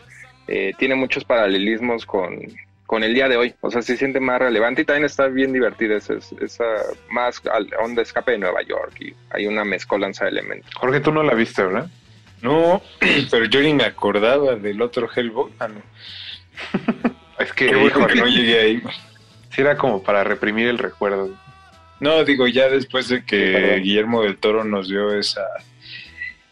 eh, 0.48 0.74
tiene 0.78 0.96
muchos 0.96 1.24
paralelismos 1.24 2.06
con, 2.06 2.40
con 2.88 3.04
el 3.04 3.14
día 3.14 3.28
de 3.30 3.38
hoy, 3.38 3.54
o 3.62 3.70
sea, 3.70 3.84
se 3.84 3.96
siente 3.98 4.20
más 4.20 4.40
relevante 4.40 4.82
y 4.82 4.86
también 4.86 5.06
está 5.06 5.28
bien 5.28 5.54
divertida 5.54 5.98
esa, 5.98 6.16
esa 6.42 6.64
más 7.12 7.40
al- 7.52 7.70
onda 7.80 8.02
escape 8.02 8.32
de 8.32 8.38
Nueva 8.40 8.64
York 8.64 8.94
y 9.02 9.14
hay 9.30 9.46
una 9.46 9.64
mezcolanza 9.64 10.26
de 10.26 10.32
elementos. 10.32 10.74
Jorge, 10.74 11.00
tú 11.02 11.12
no 11.12 11.22
la 11.22 11.36
viste, 11.36 11.62
¿verdad? 11.64 11.88
No, 12.42 12.82
pero 13.32 13.46
yo 13.46 13.62
ni 13.62 13.74
me 13.74 13.84
acordaba 13.84 14.56
del 14.56 14.82
otro 14.82 15.08
Hellboy. 15.16 15.52
Ah, 15.60 15.68
no. 15.68 15.82
Es 17.40 17.54
que, 17.54 17.76
bueno 17.76 18.08
que 18.08 18.16
no 18.16 18.26
llegué 18.26 18.60
ahí. 18.60 18.82
sí 19.52 19.62
era 19.62 19.78
como 19.78 20.02
para 20.02 20.24
reprimir 20.24 20.68
el 20.70 20.80
recuerdo. 20.80 21.30
No, 22.00 22.24
digo, 22.24 22.48
ya 22.48 22.68
después 22.68 23.10
de 23.10 23.24
que 23.26 23.52
perdón. 23.54 23.84
Guillermo 23.84 24.24
del 24.24 24.38
Toro 24.38 24.64
nos 24.64 24.88
dio 24.90 25.14
esa, 25.14 25.44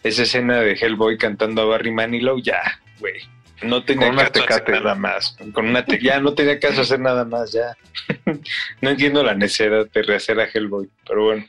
esa 0.03 0.21
escena 0.23 0.59
de 0.59 0.73
Hellboy 0.73 1.17
cantando 1.17 1.63
a 1.63 1.65
Barry 1.65 1.91
Manilow, 1.91 2.39
ya, 2.39 2.61
güey. 2.99 3.15
No 3.63 3.83
tenía 3.83 4.07
Con 4.07 4.15
una 4.15 4.29
caso 4.29 4.45
hacer 4.49 4.69
nada 4.83 4.95
más. 4.95 5.37
Con 5.53 5.67
una 5.67 5.85
te- 5.85 5.99
ya 6.01 6.19
no 6.19 6.33
tenía 6.33 6.59
caso 6.59 6.81
hacer 6.81 6.99
nada 6.99 7.23
más, 7.25 7.51
ya. 7.53 7.75
no 8.81 8.89
entiendo 8.89 9.23
la 9.23 9.33
necesidad 9.33 9.87
de 9.89 10.01
rehacer 10.03 10.39
a 10.39 10.45
Hellboy, 10.45 10.89
pero 11.07 11.23
bueno. 11.25 11.45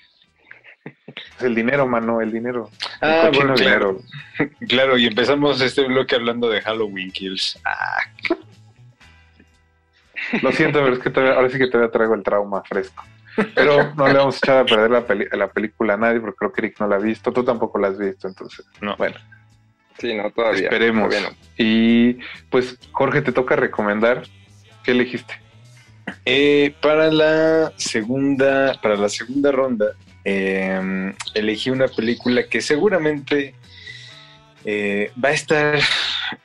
El 1.41 1.55
dinero, 1.55 1.87
mano, 1.87 2.21
el 2.21 2.31
dinero. 2.31 2.71
Ah, 3.01 3.31
bueno, 3.35 3.55
claro. 3.55 4.01
dinero. 4.39 4.51
Claro, 4.69 4.99
y 4.99 5.07
empezamos 5.07 5.61
este 5.61 5.83
bloque 5.87 6.15
hablando 6.15 6.49
de 6.49 6.61
Halloween 6.63 7.11
Kills. 7.11 7.59
Ah, 7.65 7.99
Lo 10.43 10.53
siento, 10.53 10.81
pero 10.83 10.95
es 10.95 10.99
que 11.01 11.11
todavía- 11.11 11.35
ahora 11.37 11.51
sí 11.51 11.59
que 11.59 11.67
todavía 11.69 11.91
traigo 11.91 12.15
el 12.15 12.23
trauma 12.23 12.63
fresco. 12.65 13.05
Pero 13.55 13.93
no 13.95 14.07
le 14.09 14.15
vamos 14.15 14.37
a 14.37 14.39
echar 14.39 14.57
a 14.59 14.65
perder 14.65 14.91
la, 14.91 15.07
peli- 15.07 15.29
la 15.33 15.49
película 15.49 15.95
a 15.95 15.97
nadie 15.99 16.21
porque 16.21 16.37
creo 16.39 16.53
que 16.53 16.61
Eric 16.63 16.81
no 16.81 16.89
la 16.89 16.97
ha 16.97 16.99
visto. 16.99 17.33
Tú 17.33 17.45
tampoco 17.45 17.79
la 17.79 17.89
has 17.89 17.99
visto, 17.99 18.27
entonces. 18.29 18.65
No. 18.81 18.97
Bueno, 18.97 19.17
Sí, 19.99 20.15
no, 20.15 20.31
todavía. 20.31 20.65
esperemos. 20.65 21.09
todavía 21.09 21.31
no. 21.31 21.37
Y 21.57 22.19
pues, 22.51 22.79
Jorge, 22.93 23.23
te 23.23 23.33
toca 23.33 23.57
recomendar. 23.57 24.23
¿Qué 24.83 24.93
elegiste? 24.93 25.41
Eh, 26.25 26.75
para 26.81 27.11
la 27.11 27.73
segunda, 27.77 28.79
para 28.81 28.97
la 28.97 29.09
segunda 29.09 29.51
ronda, 29.51 29.93
eh, 30.25 31.13
elegí 31.35 31.71
una 31.71 31.89
película 31.89 32.47
que 32.49 32.61
seguramente 32.61 33.55
eh, 34.69 35.13
va 35.25 35.29
a 35.29 35.33
estar 35.33 35.79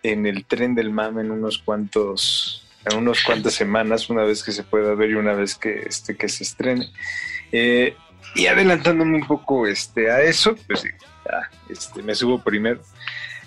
en 0.03 0.27
el 0.27 0.45
tren 0.45 0.75
del 0.75 0.91
mame 0.91 1.21
en 1.21 1.31
unos 1.31 1.57
cuantos, 1.57 2.67
en 2.85 2.99
unos 2.99 3.23
cuantas 3.23 3.55
semanas, 3.55 4.11
una 4.11 4.23
vez 4.23 4.43
que 4.43 4.51
se 4.51 4.61
pueda 4.61 4.93
ver 4.93 5.09
y 5.09 5.15
una 5.15 5.33
vez 5.33 5.55
que 5.55 5.81
este 5.87 6.15
que 6.15 6.29
se 6.29 6.43
estrene. 6.43 6.91
Eh, 7.51 7.95
y 8.35 8.45
adelantándome 8.45 9.15
un 9.15 9.25
poco 9.25 9.65
este, 9.65 10.11
a 10.11 10.21
eso, 10.21 10.55
pues 10.67 10.83
ya, 10.83 11.49
este, 11.67 12.03
me 12.03 12.13
subo 12.13 12.39
primero. 12.43 12.81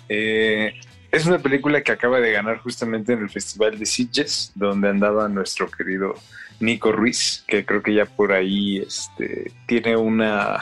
Eh, 0.09 0.73
es 1.11 1.25
una 1.25 1.39
película 1.39 1.81
que 1.81 1.93
acaba 1.93 2.19
de 2.19 2.31
ganar 2.31 2.59
justamente 2.59 3.13
en 3.13 3.19
el 3.19 3.29
Festival 3.29 3.79
de 3.79 3.85
Sitges, 3.85 4.51
donde 4.55 4.89
andaba 4.89 5.29
nuestro 5.29 5.71
querido 5.71 6.15
Nico 6.59 6.91
Ruiz, 6.91 7.43
que 7.47 7.65
creo 7.65 7.81
que 7.81 7.93
ya 7.93 8.05
por 8.05 8.31
ahí 8.33 8.79
este, 8.79 9.51
tiene 9.65 9.95
una, 9.95 10.59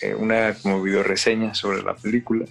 eh, 0.00 0.14
una 0.14 0.54
como 0.54 0.82
video 0.82 1.02
reseña 1.02 1.54
sobre 1.54 1.82
la 1.82 1.94
película. 1.94 2.44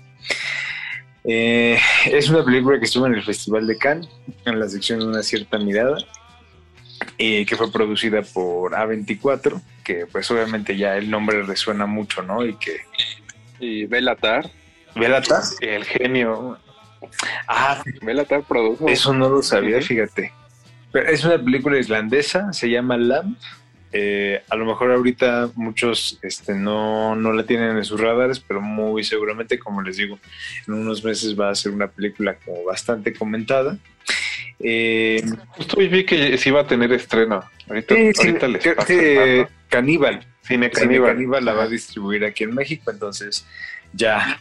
Eh, 1.24 1.78
es 2.06 2.30
una 2.30 2.44
película 2.44 2.80
que 2.80 2.86
estuvo 2.86 3.06
en 3.06 3.14
el 3.14 3.24
Festival 3.24 3.68
de 3.68 3.78
Cannes, 3.78 4.10
en 4.46 4.60
la 4.60 4.68
sección 4.68 5.00
de 5.00 5.06
una 5.06 5.22
cierta 5.22 5.60
mirada, 5.60 5.98
eh, 7.18 7.46
que 7.46 7.56
fue 7.56 7.72
producida 7.72 8.22
por 8.22 8.74
A24, 8.74 9.62
que 9.84 10.06
pues 10.06 10.30
obviamente 10.32 10.76
ya 10.78 10.98
el 10.98 11.10
nombre 11.10 11.44
resuena 11.44 11.86
mucho, 11.86 12.22
¿no? 12.24 12.46
Y 12.46 12.56
que... 12.56 12.78
Y 13.60 13.86
Belatar. 13.86 14.50
¿Belatar? 14.96 15.44
El 15.62 15.86
genio. 15.86 16.58
Ah, 17.48 17.82
Belatar 18.02 18.44
produjo. 18.44 18.88
Eso 18.88 19.14
no 19.14 19.30
lo 19.30 19.42
sabía, 19.42 19.82
fíjate. 19.82 20.34
Pero 20.92 21.10
es 21.10 21.24
una 21.24 21.38
película 21.38 21.78
islandesa, 21.78 22.52
se 22.54 22.70
llama 22.70 22.98
Lamb. 22.98 23.38
Eh, 23.92 24.44
a 24.50 24.56
lo 24.56 24.66
mejor 24.66 24.92
ahorita 24.92 25.50
muchos 25.56 26.20
este, 26.22 26.54
no, 26.54 27.16
no 27.16 27.34
la 27.34 27.44
tienen 27.44 27.76
en 27.76 27.84
sus 27.84 28.00
radares, 28.00 28.40
pero 28.40 28.62
muy 28.62 29.04
seguramente, 29.04 29.58
como 29.58 29.82
les 29.82 29.98
digo, 29.98 30.20
en 30.68 30.76
unos 30.76 31.04
meses 31.04 31.40
va 31.40 31.50
a 31.50 31.56
ser 31.56 31.72
una 31.72 31.88
película 31.88 32.36
como 32.36 32.66
bastante 32.66 33.14
comentada. 33.14 33.78
Eh, 34.60 35.24
Justo 35.50 35.78
hoy 35.78 35.88
vi 35.88 36.04
que 36.04 36.38
sí 36.38 36.50
iba 36.50 36.62
a 36.62 36.68
tener 36.68 36.92
estreno. 36.92 37.44
Ahorita, 37.68 37.96
sí, 37.96 38.12
sí, 38.14 38.28
ahorita 38.28 38.48
les 38.48 38.62
creo 38.62 38.76
paso 38.76 38.88
que. 38.88 39.48
Caníbal. 39.70 40.26
Cine 40.42 40.70
Caníbal. 40.70 41.14
Caníbal 41.14 41.46
la 41.46 41.54
va 41.54 41.64
a 41.64 41.68
distribuir 41.68 42.26
aquí 42.26 42.44
en 42.44 42.54
México, 42.54 42.92
entonces 42.92 43.46
ya. 43.94 44.40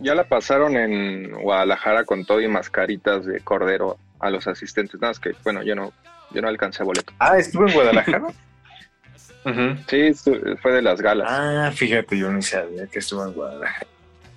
Ya 0.00 0.14
la 0.14 0.24
pasaron 0.24 0.76
en 0.76 1.32
Guadalajara 1.32 2.04
con 2.04 2.24
todo 2.24 2.40
y 2.40 2.48
mascaritas 2.48 3.26
de 3.26 3.40
cordero 3.40 3.98
a 4.18 4.30
los 4.30 4.46
asistentes. 4.46 5.00
Nada, 5.00 5.10
más 5.10 5.20
que, 5.20 5.32
bueno, 5.44 5.62
yo 5.62 5.74
no, 5.74 5.92
yo 6.30 6.42
no 6.42 6.48
alcancé 6.48 6.82
boleto. 6.82 7.12
Ah, 7.18 7.38
estuvo 7.38 7.66
en 7.66 7.74
Guadalajara. 7.74 8.26
Ujú. 9.44 9.76
Sí, 9.88 10.12
fue 10.60 10.72
de 10.72 10.82
las 10.82 11.00
galas. 11.00 11.26
Ah, 11.30 11.70
fíjate, 11.74 12.18
yo 12.18 12.30
ni 12.30 12.42
sabía 12.42 12.86
que 12.86 12.98
estuvo 12.98 13.24
en 13.24 13.32
Guadalajara. 13.32 13.86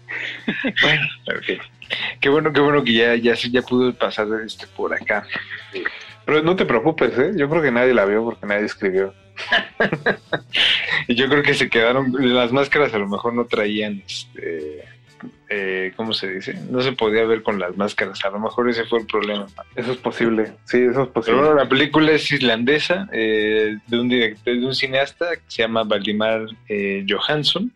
bueno, 0.81 1.07
ok. 1.27 1.61
Qué 2.19 2.29
bueno, 2.29 2.53
qué 2.53 2.61
bueno 2.61 2.83
que 2.83 2.93
ya, 2.93 3.15
ya, 3.15 3.33
ya 3.33 3.61
pudo 3.61 3.93
pasar 3.93 4.27
este 4.45 4.67
por 4.67 4.93
acá. 4.93 5.25
Pero 6.25 6.41
no 6.41 6.55
te 6.55 6.65
preocupes, 6.65 7.17
¿eh? 7.17 7.33
Yo 7.35 7.49
creo 7.49 7.61
que 7.61 7.71
nadie 7.71 7.93
la 7.93 8.05
vio 8.05 8.23
porque 8.23 8.45
nadie 8.45 8.65
escribió. 8.65 9.13
Y 11.07 11.15
yo 11.15 11.27
creo 11.27 11.43
que 11.43 11.53
se 11.53 11.69
quedaron, 11.69 12.13
las 12.17 12.53
máscaras 12.53 12.93
a 12.93 12.97
lo 12.97 13.09
mejor 13.09 13.33
no 13.33 13.43
traían, 13.45 14.01
este, 14.07 14.85
eh, 15.49 15.93
¿cómo 15.95 16.13
se 16.13 16.29
dice? 16.29 16.55
No 16.69 16.81
se 16.81 16.91
podía 16.93 17.23
ver 17.25 17.43
con 17.43 17.59
las 17.59 17.75
máscaras, 17.77 18.23
a 18.25 18.29
lo 18.29 18.39
mejor 18.39 18.69
ese 18.69 18.85
fue 18.85 18.99
el 18.99 19.05
problema. 19.07 19.45
Eso 19.75 19.91
es 19.91 19.97
posible. 19.97 20.53
Sí, 20.65 20.77
eso 20.77 20.89
es 20.89 20.95
Pero 20.95 21.13
posible. 21.13 21.39
bueno, 21.41 21.55
la 21.55 21.67
película 21.69 22.11
es 22.11 22.31
islandesa, 22.31 23.07
eh, 23.11 23.77
de 23.87 23.99
un 23.99 24.09
director, 24.09 24.53
de 24.53 24.65
un 24.65 24.75
cineasta 24.75 25.35
que 25.35 25.41
se 25.47 25.61
llama 25.63 25.83
Valdimar 25.83 26.45
eh, 26.69 27.05
Johansson. 27.07 27.71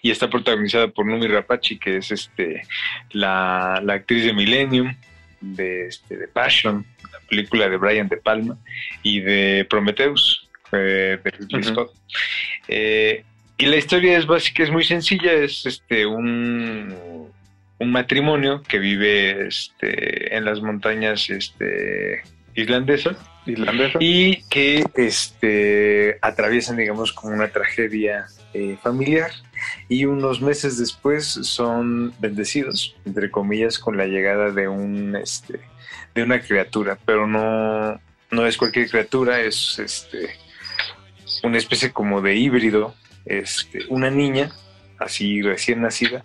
Y 0.00 0.10
está 0.10 0.30
protagonizada 0.30 0.88
por 0.88 1.06
Numi 1.06 1.26
Rapace, 1.26 1.78
que 1.78 1.96
es 1.96 2.10
este 2.12 2.62
la, 3.10 3.80
la 3.82 3.94
actriz 3.94 4.24
de 4.24 4.32
Millennium, 4.32 4.94
de, 5.40 5.88
este, 5.88 6.16
de 6.16 6.28
Passion, 6.28 6.86
la 7.12 7.18
película 7.28 7.68
de 7.68 7.76
Brian 7.76 8.08
De 8.08 8.16
Palma, 8.16 8.56
y 9.02 9.20
de 9.20 9.66
Prometheus, 9.68 10.48
eh, 10.72 11.18
de 11.22 11.30
Ridley. 11.30 11.62
Scott. 11.64 11.92
Eh, 12.68 13.24
y 13.58 13.66
la 13.66 13.76
historia 13.76 14.18
es 14.18 14.26
básica, 14.26 14.62
es 14.62 14.70
muy 14.70 14.84
sencilla, 14.84 15.32
es 15.32 15.64
este 15.66 16.06
un, 16.06 16.94
un 17.78 17.90
matrimonio 17.90 18.62
que 18.62 18.78
vive 18.78 19.46
este, 19.46 20.36
en 20.36 20.44
las 20.44 20.60
montañas 20.60 21.30
este, 21.30 22.22
islandesas 22.54 23.16
Irlandesa. 23.46 23.98
Y 24.00 24.42
que 24.44 24.84
este, 24.96 26.18
atraviesan, 26.20 26.76
digamos, 26.76 27.12
como 27.12 27.34
una 27.34 27.48
tragedia 27.48 28.26
eh, 28.54 28.76
familiar. 28.82 29.30
Y 29.88 30.04
unos 30.04 30.40
meses 30.40 30.78
después 30.78 31.26
son 31.26 32.12
bendecidos, 32.18 32.96
entre 33.04 33.30
comillas, 33.30 33.78
con 33.78 33.96
la 33.96 34.06
llegada 34.06 34.50
de 34.50 34.68
un 34.68 35.16
este, 35.16 35.60
de 36.14 36.22
una 36.22 36.40
criatura, 36.40 36.98
pero 37.04 37.26
no, 37.26 38.00
no 38.30 38.46
es 38.46 38.56
cualquier 38.56 38.90
criatura, 38.90 39.40
es 39.40 39.78
este 39.78 40.30
una 41.42 41.58
especie 41.58 41.92
como 41.92 42.22
de 42.22 42.34
híbrido, 42.34 42.94
este, 43.26 43.80
una 43.88 44.10
niña, 44.10 44.50
así 44.98 45.42
recién 45.42 45.82
nacida, 45.82 46.24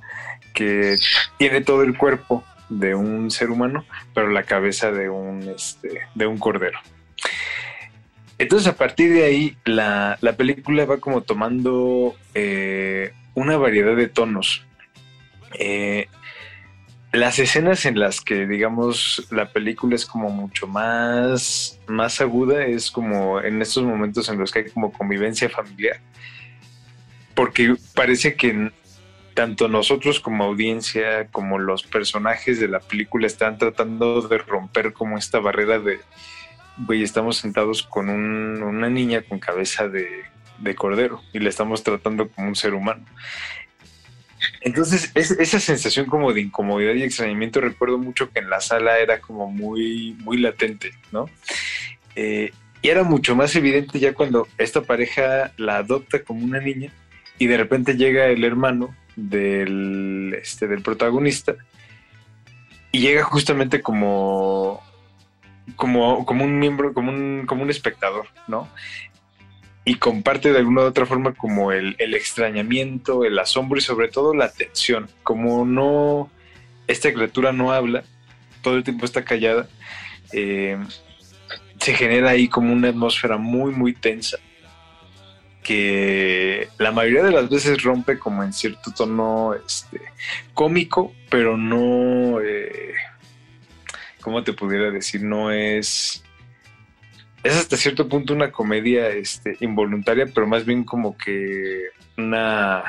que 0.53 0.97
tiene 1.37 1.61
todo 1.61 1.83
el 1.83 1.97
cuerpo 1.97 2.43
de 2.69 2.95
un 2.95 3.29
ser 3.31 3.51
humano, 3.51 3.85
pero 4.13 4.29
la 4.29 4.43
cabeza 4.43 4.91
de 4.91 5.09
un, 5.09 5.41
este, 5.49 6.01
de 6.15 6.27
un 6.27 6.37
cordero. 6.37 6.79
Entonces 8.37 8.67
a 8.67 8.75
partir 8.75 9.13
de 9.13 9.23
ahí 9.23 9.57
la, 9.65 10.17
la 10.21 10.33
película 10.33 10.85
va 10.85 10.97
como 10.97 11.21
tomando 11.21 12.15
eh, 12.33 13.13
una 13.35 13.57
variedad 13.57 13.95
de 13.95 14.07
tonos. 14.07 14.65
Eh, 15.59 16.07
las 17.11 17.39
escenas 17.39 17.85
en 17.85 17.99
las 17.99 18.21
que, 18.21 18.47
digamos, 18.47 19.27
la 19.31 19.51
película 19.51 19.95
es 19.95 20.05
como 20.05 20.29
mucho 20.29 20.65
más, 20.65 21.77
más 21.87 22.21
aguda, 22.21 22.65
es 22.65 22.89
como 22.89 23.41
en 23.41 23.61
estos 23.61 23.83
momentos 23.83 24.29
en 24.29 24.37
los 24.37 24.51
que 24.51 24.59
hay 24.59 24.69
como 24.69 24.93
convivencia 24.93 25.49
familiar. 25.49 25.99
Porque 27.35 27.75
parece 27.95 28.35
que 28.35 28.71
tanto 29.33 29.67
nosotros 29.67 30.19
como 30.19 30.43
audiencia, 30.43 31.27
como 31.27 31.57
los 31.57 31.83
personajes 31.83 32.59
de 32.59 32.67
la 32.67 32.79
película 32.79 33.27
están 33.27 33.57
tratando 33.57 34.21
de 34.21 34.37
romper 34.39 34.93
como 34.93 35.17
esta 35.17 35.39
barrera 35.39 35.79
de, 35.79 35.99
güey, 36.77 37.01
estamos 37.03 37.37
sentados 37.37 37.83
con 37.83 38.09
un- 38.09 38.61
una 38.61 38.89
niña 38.89 39.21
con 39.21 39.39
cabeza 39.39 39.87
de, 39.87 40.07
de 40.59 40.75
cordero 40.75 41.21
y 41.33 41.39
la 41.39 41.49
estamos 41.49 41.83
tratando 41.83 42.27
como 42.29 42.49
un 42.49 42.55
ser 42.55 42.73
humano. 42.73 43.05
Entonces, 44.61 45.11
es- 45.15 45.31
esa 45.31 45.59
sensación 45.59 46.07
como 46.07 46.33
de 46.33 46.41
incomodidad 46.41 46.93
y 46.93 47.03
extrañamiento, 47.03 47.61
recuerdo 47.61 47.97
mucho 47.97 48.29
que 48.31 48.39
en 48.39 48.49
la 48.49 48.59
sala 48.59 48.99
era 48.99 49.21
como 49.21 49.49
muy, 49.49 50.15
muy 50.19 50.37
latente, 50.37 50.91
¿no? 51.11 51.29
Eh, 52.15 52.51
y 52.81 52.89
era 52.89 53.03
mucho 53.03 53.35
más 53.35 53.55
evidente 53.55 53.99
ya 53.99 54.13
cuando 54.13 54.47
esta 54.57 54.81
pareja 54.81 55.51
la 55.57 55.77
adopta 55.77 56.23
como 56.23 56.43
una 56.43 56.59
niña 56.59 56.91
y 57.41 57.47
de 57.47 57.57
repente 57.57 57.97
llega 57.97 58.27
el 58.27 58.43
hermano 58.43 58.95
del, 59.15 60.37
este, 60.39 60.67
del 60.67 60.83
protagonista 60.83 61.55
y 62.91 62.99
llega 62.99 63.23
justamente 63.23 63.81
como, 63.81 64.79
como, 65.75 66.23
como 66.23 66.45
un 66.45 66.59
miembro, 66.59 66.93
como 66.93 67.09
un, 67.09 67.47
como 67.47 67.63
un 67.63 67.71
espectador, 67.71 68.27
¿no? 68.47 68.69
y 69.85 69.95
comparte 69.95 70.51
de 70.51 70.59
alguna 70.59 70.81
u 70.81 70.85
otra 70.85 71.07
forma 71.07 71.33
como 71.33 71.71
el, 71.71 71.95
el 71.97 72.13
extrañamiento, 72.13 73.25
el 73.25 73.39
asombro 73.39 73.79
y 73.79 73.81
sobre 73.81 74.09
todo 74.09 74.35
la 74.35 74.51
tensión. 74.51 75.09
Como 75.23 75.65
no, 75.65 76.29
esta 76.85 77.11
criatura 77.11 77.51
no 77.51 77.71
habla, 77.71 78.03
todo 78.61 78.75
el 78.75 78.83
tiempo 78.83 79.05
está 79.05 79.25
callada, 79.25 79.67
eh, 80.31 80.77
se 81.79 81.95
genera 81.95 82.29
ahí 82.29 82.47
como 82.47 82.71
una 82.71 82.89
atmósfera 82.89 83.37
muy, 83.37 83.71
muy 83.71 83.93
tensa 83.93 84.37
que 85.63 86.69
la 86.77 86.91
mayoría 86.91 87.23
de 87.23 87.31
las 87.31 87.49
veces 87.49 87.83
rompe 87.83 88.17
como 88.17 88.43
en 88.43 88.53
cierto 88.53 88.91
tono 88.91 89.53
este, 89.53 90.01
cómico, 90.53 91.13
pero 91.29 91.57
no, 91.57 92.41
eh, 92.41 92.93
¿cómo 94.21 94.43
te 94.43 94.53
pudiera 94.53 94.89
decir? 94.91 95.23
No 95.23 95.51
es 95.51 96.23
es 97.43 97.55
hasta 97.55 97.77
cierto 97.77 98.07
punto 98.07 98.33
una 98.33 98.51
comedia 98.51 99.09
este, 99.09 99.57
involuntaria, 99.61 100.27
pero 100.33 100.45
más 100.45 100.65
bien 100.65 100.83
como 100.83 101.17
que 101.17 101.89
una 102.17 102.83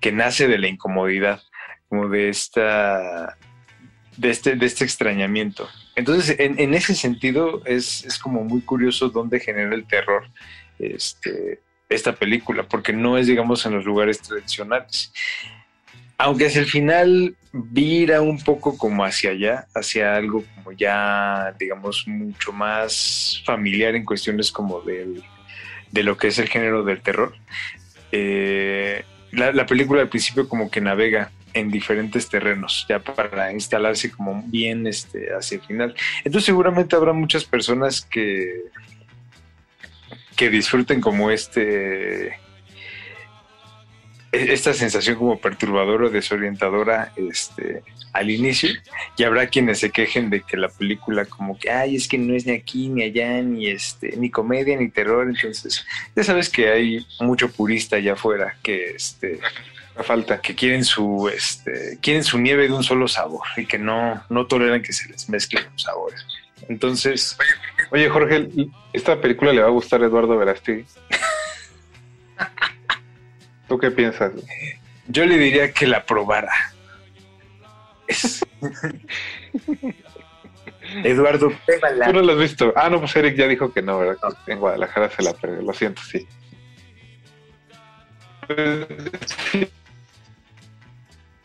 que 0.00 0.12
nace 0.12 0.46
de 0.48 0.58
la 0.58 0.68
incomodidad, 0.68 1.42
como 1.88 2.08
de 2.08 2.28
esta 2.28 3.38
de 4.16 4.30
este, 4.30 4.56
de 4.56 4.66
este 4.66 4.84
extrañamiento. 4.84 5.68
Entonces, 5.94 6.38
en, 6.38 6.58
en 6.58 6.74
ese 6.74 6.94
sentido, 6.94 7.62
es, 7.64 8.04
es 8.04 8.18
como 8.18 8.44
muy 8.44 8.60
curioso 8.60 9.08
dónde 9.08 9.40
genera 9.40 9.74
el 9.74 9.86
terror 9.86 10.24
este, 10.78 11.60
esta 11.88 12.14
película, 12.14 12.64
porque 12.64 12.92
no 12.92 13.18
es, 13.18 13.26
digamos, 13.26 13.64
en 13.66 13.74
los 13.74 13.84
lugares 13.84 14.20
tradicionales. 14.20 15.12
Aunque 16.18 16.46
hacia 16.46 16.60
el 16.60 16.66
final 16.66 17.36
vira 17.52 18.22
un 18.22 18.38
poco 18.42 18.78
como 18.78 19.04
hacia 19.04 19.30
allá, 19.30 19.66
hacia 19.74 20.16
algo 20.16 20.44
como 20.54 20.72
ya, 20.72 21.54
digamos, 21.58 22.06
mucho 22.06 22.52
más 22.52 23.42
familiar 23.44 23.94
en 23.94 24.04
cuestiones 24.04 24.50
como 24.50 24.80
del, 24.80 25.22
de 25.90 26.02
lo 26.02 26.16
que 26.16 26.28
es 26.28 26.38
el 26.38 26.48
género 26.48 26.84
del 26.84 27.02
terror. 27.02 27.34
Eh, 28.12 29.04
la, 29.32 29.52
la 29.52 29.66
película 29.66 30.00
al 30.00 30.08
principio 30.08 30.48
como 30.48 30.70
que 30.70 30.80
navega 30.80 31.30
en 31.56 31.70
diferentes 31.70 32.28
terrenos, 32.28 32.84
ya 32.86 32.98
para 32.98 33.50
instalarse 33.50 34.10
como 34.10 34.42
bien 34.46 34.86
este, 34.86 35.34
hacia 35.34 35.56
el 35.56 35.64
final. 35.64 35.94
Entonces 36.18 36.44
seguramente 36.44 36.96
habrá 36.96 37.14
muchas 37.14 37.44
personas 37.44 38.02
que, 38.02 38.64
que 40.36 40.50
disfruten 40.50 41.00
como 41.00 41.30
este 41.30 42.38
esta 44.32 44.74
sensación 44.74 45.16
como 45.16 45.38
perturbadora 45.38 46.06
o 46.06 46.10
desorientadora 46.10 47.12
este, 47.16 47.82
al 48.12 48.30
inicio. 48.30 48.70
Y 49.16 49.24
habrá 49.24 49.46
quienes 49.46 49.78
se 49.78 49.90
quejen 49.90 50.30
de 50.30 50.42
que 50.42 50.56
la 50.56 50.68
película 50.68 51.24
como 51.24 51.58
que 51.58 51.70
ay 51.70 51.96
es 51.96 52.08
que 52.08 52.18
no 52.18 52.34
es 52.34 52.46
ni 52.46 52.52
aquí 52.52 52.88
ni 52.88 53.02
allá 53.04 53.40
ni 53.42 53.68
este 53.68 54.16
ni 54.16 54.30
comedia 54.30 54.76
ni 54.76 54.90
terror 54.90 55.28
entonces 55.28 55.86
ya 56.14 56.24
sabes 56.24 56.48
que 56.48 56.70
hay 56.70 57.06
mucho 57.20 57.50
purista 57.50 57.96
allá 57.96 58.14
afuera 58.14 58.56
que 58.62 58.90
este 58.90 59.38
falta 60.02 60.40
que 60.40 60.54
quieren 60.54 60.84
su 60.84 61.30
este 61.32 61.98
quieren 62.02 62.22
su 62.22 62.38
nieve 62.38 62.68
de 62.68 62.74
un 62.74 62.82
solo 62.82 63.08
sabor 63.08 63.46
y 63.56 63.64
que 63.64 63.78
no 63.78 64.22
no 64.28 64.46
toleran 64.46 64.82
que 64.82 64.92
se 64.92 65.08
les 65.08 65.28
mezclen 65.28 65.64
los 65.72 65.82
sabores 65.82 66.24
entonces 66.68 67.36
Oye, 67.90 68.08
Jorge, 68.08 68.48
¿esta 68.92 69.20
película 69.20 69.52
le 69.52 69.62
va 69.62 69.68
a 69.68 69.70
gustar 69.70 70.02
a 70.02 70.06
Eduardo 70.06 70.36
Verástegui? 70.36 70.84
¿Tú 73.68 73.78
qué 73.78 73.90
piensas? 73.90 74.32
yo 75.08 75.24
le 75.24 75.38
diría 75.38 75.72
que 75.72 75.86
la 75.86 76.04
probara 76.04 76.52
Eduardo 81.04 81.52
pruébala. 81.64 82.06
Tú 82.06 82.12
no 82.12 82.22
lo 82.22 82.32
has 82.32 82.38
visto. 82.38 82.72
Ah, 82.76 82.88
no, 82.88 83.00
pues 83.00 83.14
Eric 83.16 83.36
ya 83.36 83.48
dijo 83.48 83.72
que 83.72 83.82
no, 83.82 83.98
¿verdad? 83.98 84.16
En 84.46 84.60
Guadalajara 84.60 85.10
se 85.10 85.22
la 85.22 85.32
perdió. 85.34 85.62
Lo 85.62 85.72
siento, 85.72 86.00
sí. 86.02 86.26
Sí. 89.50 89.68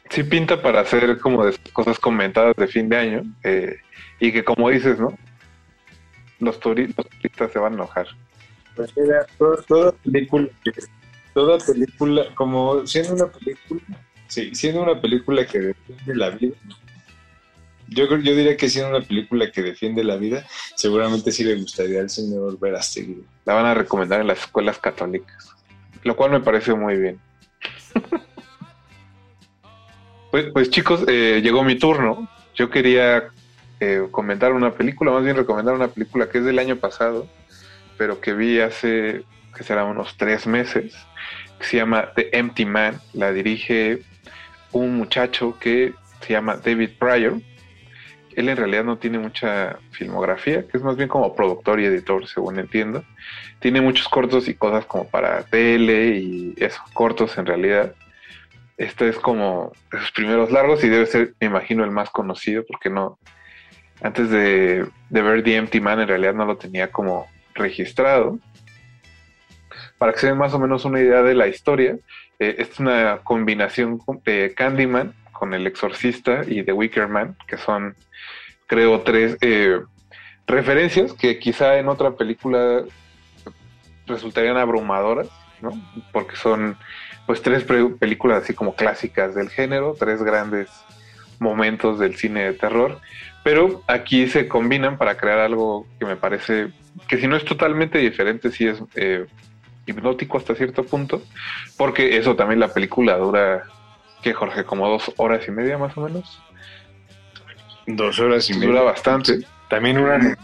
Sí 0.09 0.23
pinta 0.23 0.61
para 0.61 0.81
hacer 0.81 1.17
como 1.19 1.45
de 1.45 1.57
cosas 1.73 1.97
comentadas 1.97 2.55
de 2.55 2.67
fin 2.67 2.89
de 2.89 2.97
año. 2.97 3.23
eh, 3.43 3.77
y 4.22 4.31
que 4.31 4.43
como 4.43 4.69
dices, 4.69 4.98
¿no? 4.99 5.18
Los, 6.39 6.60
turi- 6.61 6.93
los 6.95 7.10
turistas 7.10 7.52
se 7.52 7.60
van 7.60 7.73
a 7.73 7.76
enojar. 7.76 8.07
Pues 8.76 8.95
era 8.95 9.26
toda, 9.38 9.61
toda 9.64 9.91
película, 9.91 10.48
toda 11.34 11.57
película, 11.57 12.26
como 12.35 12.88
siendo 12.88 13.14
una 13.15 13.27
película, 13.27 13.81
sí, 14.27 14.56
siendo 14.56 14.81
una 14.84 15.02
película 15.02 15.45
que 15.45 15.60
defiende 15.60 16.15
la 16.15 16.30
vida. 16.30 16.56
Yo 17.89 18.07
creo, 18.07 18.19
yo 18.19 18.34
diría 18.35 18.56
que 18.56 18.69
siendo 18.69 18.95
una 18.95 19.06
película 19.06 19.52
que 19.52 19.61
defiende 19.61 20.03
la 20.03 20.15
vida, 20.15 20.45
seguramente 20.76 21.31
sí 21.34 21.43
le 21.43 21.56
gustaría 21.56 21.99
al 21.99 22.10
señor 22.10 22.57
Verástegui. 22.57 23.26
La 23.43 23.53
van 23.56 23.65
a 23.65 23.73
recomendar 23.73 24.22
en 24.22 24.27
las 24.27 24.39
escuelas 24.39 24.77
católicas. 24.80 25.49
Lo 26.03 26.15
cual 26.15 26.31
me 26.31 26.39
parece 26.39 26.73
muy 26.73 26.95
bien. 26.95 27.19
Pues, 30.31 30.45
pues 30.53 30.69
chicos, 30.69 31.03
eh, 31.10 31.41
llegó 31.43 31.61
mi 31.61 31.77
turno. 31.77 32.30
Yo 32.56 32.69
quería 32.69 33.27
comentar 34.11 34.53
una 34.53 34.73
película, 34.73 35.11
más 35.11 35.23
bien 35.23 35.35
recomendar 35.35 35.73
una 35.73 35.87
película 35.87 36.29
que 36.29 36.37
es 36.37 36.45
del 36.45 36.59
año 36.59 36.75
pasado, 36.75 37.27
pero 37.97 38.21
que 38.21 38.33
vi 38.33 38.59
hace, 38.59 39.23
que 39.55 39.63
será 39.63 39.85
unos 39.85 40.17
tres 40.17 40.47
meses, 40.47 40.95
que 41.59 41.65
se 41.65 41.77
llama 41.77 42.11
The 42.15 42.29
Empty 42.37 42.65
Man. 42.65 42.99
La 43.13 43.31
dirige 43.31 44.03
un 44.71 44.97
muchacho 44.97 45.57
que 45.59 45.93
se 46.21 46.33
llama 46.33 46.57
David 46.57 46.91
Pryor. 46.99 47.41
Él 48.35 48.49
en 48.49 48.57
realidad 48.57 48.83
no 48.83 48.97
tiene 48.97 49.19
mucha 49.19 49.77
filmografía, 49.91 50.67
que 50.67 50.77
es 50.77 50.83
más 50.83 50.95
bien 50.95 51.09
como 51.09 51.35
productor 51.35 51.79
y 51.79 51.85
editor, 51.85 52.27
según 52.27 52.59
entiendo. 52.59 53.03
Tiene 53.59 53.81
muchos 53.81 54.07
cortos 54.07 54.47
y 54.47 54.53
cosas 54.53 54.85
como 54.85 55.07
para 55.07 55.43
tele 55.43 56.17
y 56.17 56.53
esos 56.57 56.81
cortos 56.93 57.37
en 57.37 57.45
realidad. 57.45 57.93
Este 58.77 59.09
es 59.09 59.17
como 59.17 59.73
sus 59.91 60.11
primeros 60.11 60.51
largos 60.51 60.83
y 60.83 60.89
debe 60.89 61.05
ser, 61.05 61.33
me 61.39 61.47
imagino, 61.47 61.83
el 61.83 61.91
más 61.91 62.09
conocido 62.09 62.63
porque 62.65 62.89
no, 62.89 63.19
antes 64.01 64.29
de, 64.29 64.87
de 65.09 65.21
ver 65.21 65.43
The 65.43 65.55
Empty 65.55 65.79
Man 65.79 65.99
en 65.99 66.07
realidad 66.07 66.33
no 66.33 66.45
lo 66.45 66.57
tenía 66.57 66.91
como 66.91 67.27
registrado. 67.53 68.39
Para 69.97 70.13
que 70.13 70.19
se 70.19 70.27
den 70.27 70.37
más 70.37 70.53
o 70.53 70.59
menos 70.59 70.85
una 70.85 70.99
idea 70.99 71.21
de 71.21 71.35
la 71.35 71.47
historia, 71.47 71.97
eh, 72.39 72.55
es 72.57 72.79
una 72.79 73.19
combinación 73.23 73.99
de 74.25 74.53
Candyman 74.55 75.13
con 75.31 75.53
El 75.53 75.67
Exorcista 75.67 76.41
y 76.47 76.63
The 76.63 76.73
Wicker 76.73 77.07
Man, 77.07 77.37
que 77.47 77.57
son, 77.57 77.95
creo, 78.65 79.01
tres 79.01 79.37
eh, 79.41 79.79
referencias 80.47 81.13
que 81.13 81.37
quizá 81.37 81.77
en 81.77 81.87
otra 81.87 82.15
película 82.15 82.83
resultarían 84.07 84.57
abrumadoras, 84.57 85.29
¿no? 85.61 85.71
Porque 86.11 86.35
son 86.35 86.77
pues 87.27 87.41
tres 87.41 87.63
películas 87.63 88.43
así 88.43 88.53
como 88.53 88.75
clásicas 88.75 89.35
del 89.35 89.49
género, 89.49 89.95
tres 89.97 90.23
grandes 90.23 90.69
momentos 91.39 91.99
del 91.99 92.15
cine 92.15 92.43
de 92.43 92.53
terror, 92.53 92.99
pero 93.43 93.81
aquí 93.88 94.27
se 94.27 94.47
combinan 94.47 94.97
para 94.97 95.18
crear 95.18 95.39
algo 95.39 95.88
que 95.99 96.05
me 96.05 96.15
parece 96.15 96.72
que 97.07 97.18
si 97.18 97.27
no 97.27 97.35
es 97.35 97.45
totalmente 97.45 97.97
diferente, 97.97 98.51
sí 98.51 98.68
es 98.68 98.81
eh, 98.95 99.26
hipnótico 99.85 100.38
hasta 100.38 100.55
cierto 100.55 100.84
punto, 100.84 101.22
porque 101.77 102.18
eso 102.18 102.35
también 102.35 102.59
la 102.59 102.73
película 102.73 103.18
dura, 103.18 103.63
que 104.22 104.34
Jorge, 104.34 104.63
como 104.63 104.88
dos 104.88 105.11
horas 105.18 105.47
y 105.47 105.51
media 105.51 105.77
más 105.77 105.97
o 105.97 106.01
menos. 106.01 106.41
Dos 107.88 108.19
horas 108.19 108.49
y 108.49 108.53
media. 108.53 108.68
Dura 108.68 108.81
bastante. 108.84 109.39
También 109.69 109.97
una 109.97 110.38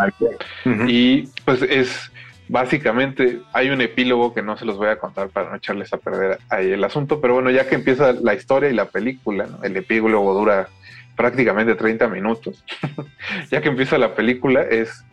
Y 0.87 1.27
pues 1.45 1.61
es 1.61 2.11
básicamente 2.49 3.41
hay 3.51 3.69
un 3.69 3.81
epílogo 3.81 4.33
que 4.33 4.41
no 4.41 4.57
se 4.57 4.65
los 4.65 4.77
voy 4.77 4.87
a 4.87 4.97
contar 4.97 5.29
para 5.29 5.49
no 5.49 5.57
echarles 5.57 5.91
a 5.93 5.97
perder 5.97 6.39
ahí 6.49 6.71
el 6.71 6.83
asunto, 6.83 7.19
pero 7.19 7.33
bueno, 7.33 7.49
ya 7.49 7.67
que 7.67 7.75
empieza 7.75 8.13
la 8.13 8.33
historia 8.33 8.69
y 8.69 8.73
la 8.73 8.85
película, 8.85 9.47
¿no? 9.47 9.63
el 9.63 9.75
epílogo 9.75 10.33
dura 10.33 10.69
prácticamente 11.17 11.75
30 11.75 12.07
minutos. 12.07 12.63
ya 13.51 13.59
que 13.61 13.67
empieza 13.67 13.97
la 13.97 14.15
película 14.15 14.61
es 14.61 15.03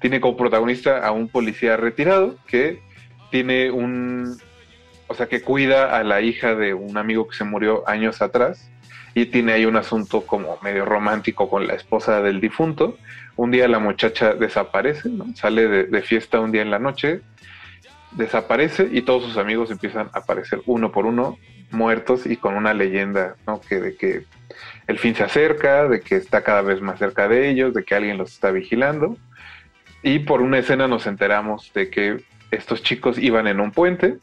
tiene 0.00 0.20
como 0.20 0.36
protagonista 0.36 1.06
a 1.06 1.12
un 1.12 1.28
policía 1.28 1.76
retirado 1.76 2.36
que 2.48 2.82
tiene 3.30 3.70
un 3.70 4.36
o 5.12 5.14
sea, 5.14 5.26
que 5.26 5.42
cuida 5.42 5.94
a 5.94 6.02
la 6.04 6.22
hija 6.22 6.54
de 6.54 6.72
un 6.72 6.96
amigo 6.96 7.28
que 7.28 7.36
se 7.36 7.44
murió 7.44 7.86
años 7.86 8.22
atrás 8.22 8.70
y 9.14 9.26
tiene 9.26 9.52
ahí 9.52 9.66
un 9.66 9.76
asunto 9.76 10.22
como 10.22 10.58
medio 10.62 10.86
romántico 10.86 11.50
con 11.50 11.66
la 11.66 11.74
esposa 11.74 12.22
del 12.22 12.40
difunto. 12.40 12.96
Un 13.36 13.50
día 13.50 13.68
la 13.68 13.78
muchacha 13.78 14.32
desaparece, 14.32 15.10
¿no? 15.10 15.26
sale 15.36 15.68
de, 15.68 15.84
de 15.84 16.02
fiesta 16.02 16.40
un 16.40 16.50
día 16.50 16.62
en 16.62 16.70
la 16.70 16.78
noche, 16.78 17.20
desaparece 18.12 18.88
y 18.90 19.02
todos 19.02 19.24
sus 19.24 19.36
amigos 19.36 19.70
empiezan 19.70 20.08
a 20.14 20.20
aparecer 20.20 20.62
uno 20.64 20.90
por 20.90 21.04
uno 21.04 21.38
muertos 21.70 22.24
y 22.24 22.38
con 22.38 22.54
una 22.54 22.72
leyenda, 22.72 23.36
¿no? 23.46 23.60
Que 23.60 23.80
de 23.80 23.96
que 23.96 24.24
el 24.86 24.98
fin 24.98 25.14
se 25.14 25.24
acerca, 25.24 25.88
de 25.88 26.00
que 26.00 26.16
está 26.16 26.42
cada 26.42 26.62
vez 26.62 26.80
más 26.80 26.98
cerca 26.98 27.28
de 27.28 27.48
ellos, 27.48 27.74
de 27.74 27.84
que 27.84 27.94
alguien 27.94 28.18
los 28.18 28.32
está 28.32 28.50
vigilando. 28.50 29.16
Y 30.02 30.20
por 30.20 30.42
una 30.42 30.58
escena 30.58 30.88
nos 30.88 31.06
enteramos 31.06 31.72
de 31.74 31.88
que 31.90 32.24
estos 32.50 32.82
chicos 32.82 33.18
iban 33.18 33.46
en 33.46 33.60
un 33.60 33.70
puente 33.70 34.18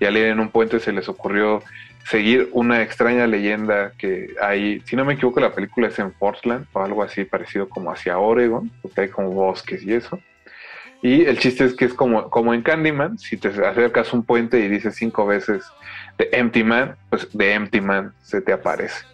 y 0.00 0.04
al 0.04 0.16
ir 0.16 0.24
en 0.26 0.40
un 0.40 0.50
puente 0.50 0.80
se 0.80 0.92
les 0.92 1.08
ocurrió 1.08 1.62
seguir 2.04 2.48
una 2.52 2.82
extraña 2.82 3.26
leyenda 3.26 3.92
que 3.98 4.34
hay, 4.40 4.80
si 4.80 4.96
no 4.96 5.04
me 5.04 5.14
equivoco, 5.14 5.40
la 5.40 5.52
película 5.52 5.88
es 5.88 5.98
en 5.98 6.10
Portland 6.10 6.66
o 6.72 6.82
algo 6.82 7.02
así 7.02 7.24
parecido 7.24 7.68
como 7.68 7.90
hacia 7.90 8.18
Oregon, 8.18 8.70
porque 8.80 9.02
hay 9.02 9.08
como 9.08 9.30
bosques 9.30 9.82
y 9.82 9.92
eso. 9.92 10.18
Y 11.02 11.24
el 11.24 11.38
chiste 11.38 11.64
es 11.64 11.74
que 11.74 11.84
es 11.84 11.94
como, 11.94 12.28
como 12.30 12.54
en 12.54 12.62
Candyman, 12.62 13.18
si 13.18 13.36
te 13.36 13.48
acercas 13.48 14.12
a 14.12 14.16
un 14.16 14.24
puente 14.24 14.58
y 14.58 14.68
dices 14.68 14.96
cinco 14.96 15.26
veces 15.26 15.64
de 16.16 16.28
Empty 16.32 16.64
Man, 16.64 16.96
pues 17.10 17.28
de 17.36 17.52
Empty 17.52 17.80
Man 17.80 18.12
se 18.22 18.40
te 18.40 18.52
aparece. 18.52 19.04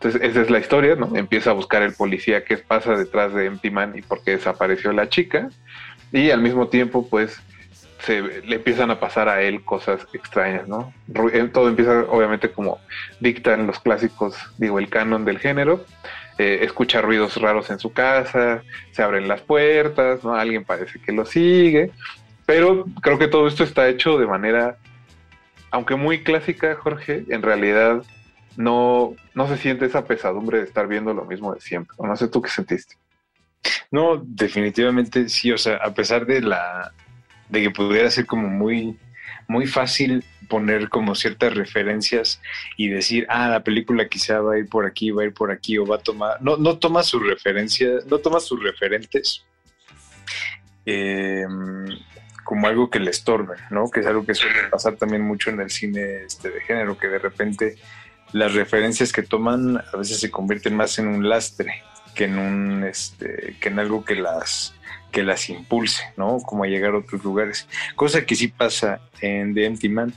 Entonces 0.00 0.22
esa 0.22 0.42
es 0.42 0.50
la 0.50 0.60
historia, 0.60 0.94
¿no? 0.94 1.14
Empieza 1.16 1.50
a 1.50 1.54
buscar 1.54 1.82
el 1.82 1.92
policía 1.92 2.44
qué 2.44 2.56
pasa 2.56 2.94
detrás 2.94 3.34
de 3.34 3.46
Empty 3.46 3.70
Man 3.70 3.94
y 3.96 4.02
por 4.02 4.22
qué 4.22 4.32
desapareció 4.32 4.92
la 4.92 5.08
chica. 5.08 5.50
Y 6.12 6.30
al 6.30 6.40
mismo 6.40 6.68
tiempo, 6.68 7.08
pues 7.08 7.40
se 8.00 8.22
le 8.22 8.56
empiezan 8.56 8.92
a 8.92 9.00
pasar 9.00 9.28
a 9.28 9.42
él 9.42 9.64
cosas 9.64 10.06
extrañas, 10.12 10.68
¿no? 10.68 10.92
Eh, 11.32 11.50
Todo 11.52 11.68
empieza 11.68 12.04
obviamente 12.08 12.50
como 12.50 12.78
dictan 13.18 13.66
los 13.66 13.80
clásicos, 13.80 14.36
digo, 14.56 14.78
el 14.78 14.88
canon 14.88 15.24
del 15.24 15.40
género. 15.40 15.84
Eh, 16.38 16.60
escucha 16.62 17.02
ruidos 17.02 17.36
raros 17.36 17.68
en 17.70 17.80
su 17.80 17.92
casa, 17.92 18.62
se 18.92 19.02
abren 19.02 19.26
las 19.26 19.40
puertas, 19.40 20.22
¿no? 20.22 20.36
Alguien 20.36 20.64
parece 20.64 21.00
que 21.00 21.10
lo 21.10 21.24
sigue, 21.26 21.90
pero 22.46 22.86
creo 23.02 23.18
que 23.18 23.26
todo 23.26 23.48
esto 23.48 23.64
está 23.64 23.88
hecho 23.88 24.16
de 24.16 24.28
manera, 24.28 24.76
aunque 25.72 25.96
muy 25.96 26.22
clásica, 26.22 26.76
Jorge, 26.76 27.24
en 27.28 27.42
realidad 27.42 28.04
no, 28.58 29.14
no 29.34 29.46
se 29.46 29.56
siente 29.56 29.86
esa 29.86 30.04
pesadumbre 30.04 30.58
de 30.58 30.64
estar 30.64 30.88
viendo 30.88 31.14
lo 31.14 31.24
mismo 31.24 31.54
de 31.54 31.60
siempre. 31.60 31.96
No 32.00 32.16
sé 32.16 32.26
tú 32.26 32.42
qué 32.42 32.50
sentiste. 32.50 32.96
No, 33.92 34.20
definitivamente 34.24 35.28
sí, 35.28 35.52
o 35.52 35.58
sea, 35.58 35.76
a 35.76 35.94
pesar 35.94 36.26
de 36.26 36.42
la 36.42 36.92
de 37.48 37.62
que 37.62 37.70
pudiera 37.70 38.10
ser 38.10 38.26
como 38.26 38.48
muy 38.48 38.98
muy 39.46 39.68
fácil 39.68 40.24
poner 40.48 40.88
como 40.88 41.14
ciertas 41.14 41.54
referencias 41.54 42.40
y 42.76 42.88
decir, 42.88 43.26
ah, 43.30 43.48
la 43.48 43.62
película 43.62 44.08
quizá 44.08 44.40
va 44.40 44.54
a 44.54 44.58
ir 44.58 44.68
por 44.68 44.86
aquí, 44.86 45.12
va 45.12 45.22
a 45.22 45.26
ir 45.26 45.34
por 45.34 45.52
aquí 45.52 45.78
o 45.78 45.86
va 45.86 45.96
a 45.96 46.00
tomar, 46.00 46.42
no 46.42 46.56
no 46.56 46.78
toma 46.78 47.04
sus 47.04 47.24
referencias, 47.24 48.06
no 48.06 48.18
toma 48.18 48.40
sus 48.40 48.60
referentes 48.60 49.44
eh, 50.84 51.46
como 52.42 52.66
algo 52.66 52.90
que 52.90 52.98
le 52.98 53.10
estorbe, 53.12 53.56
¿no? 53.70 53.88
Que 53.88 54.00
es 54.00 54.06
algo 54.06 54.26
que 54.26 54.34
suele 54.34 54.64
pasar 54.68 54.96
también 54.96 55.22
mucho 55.22 55.50
en 55.50 55.60
el 55.60 55.70
cine 55.70 56.24
este 56.24 56.50
de 56.50 56.60
género, 56.62 56.98
que 56.98 57.06
de 57.06 57.20
repente 57.20 57.76
las 58.32 58.54
referencias 58.54 59.12
que 59.12 59.22
toman 59.22 59.78
a 59.78 59.96
veces 59.96 60.20
se 60.20 60.30
convierten 60.30 60.76
más 60.76 60.98
en 60.98 61.08
un 61.08 61.28
lastre 61.28 61.82
que 62.14 62.24
en 62.24 62.38
un 62.38 62.84
este 62.84 63.56
que 63.60 63.68
en 63.68 63.78
algo 63.78 64.04
que 64.04 64.16
las 64.16 64.74
que 65.10 65.22
las 65.22 65.48
impulse, 65.48 66.02
¿no? 66.16 66.38
Como 66.38 66.64
a 66.64 66.66
llegar 66.66 66.92
a 66.92 66.98
otros 66.98 67.24
lugares. 67.24 67.66
Cosa 67.96 68.26
que 68.26 68.34
sí 68.34 68.48
pasa 68.48 69.00
en 69.20 69.54
The 69.54 69.64
Empty 69.64 69.88
Man. 69.88 70.12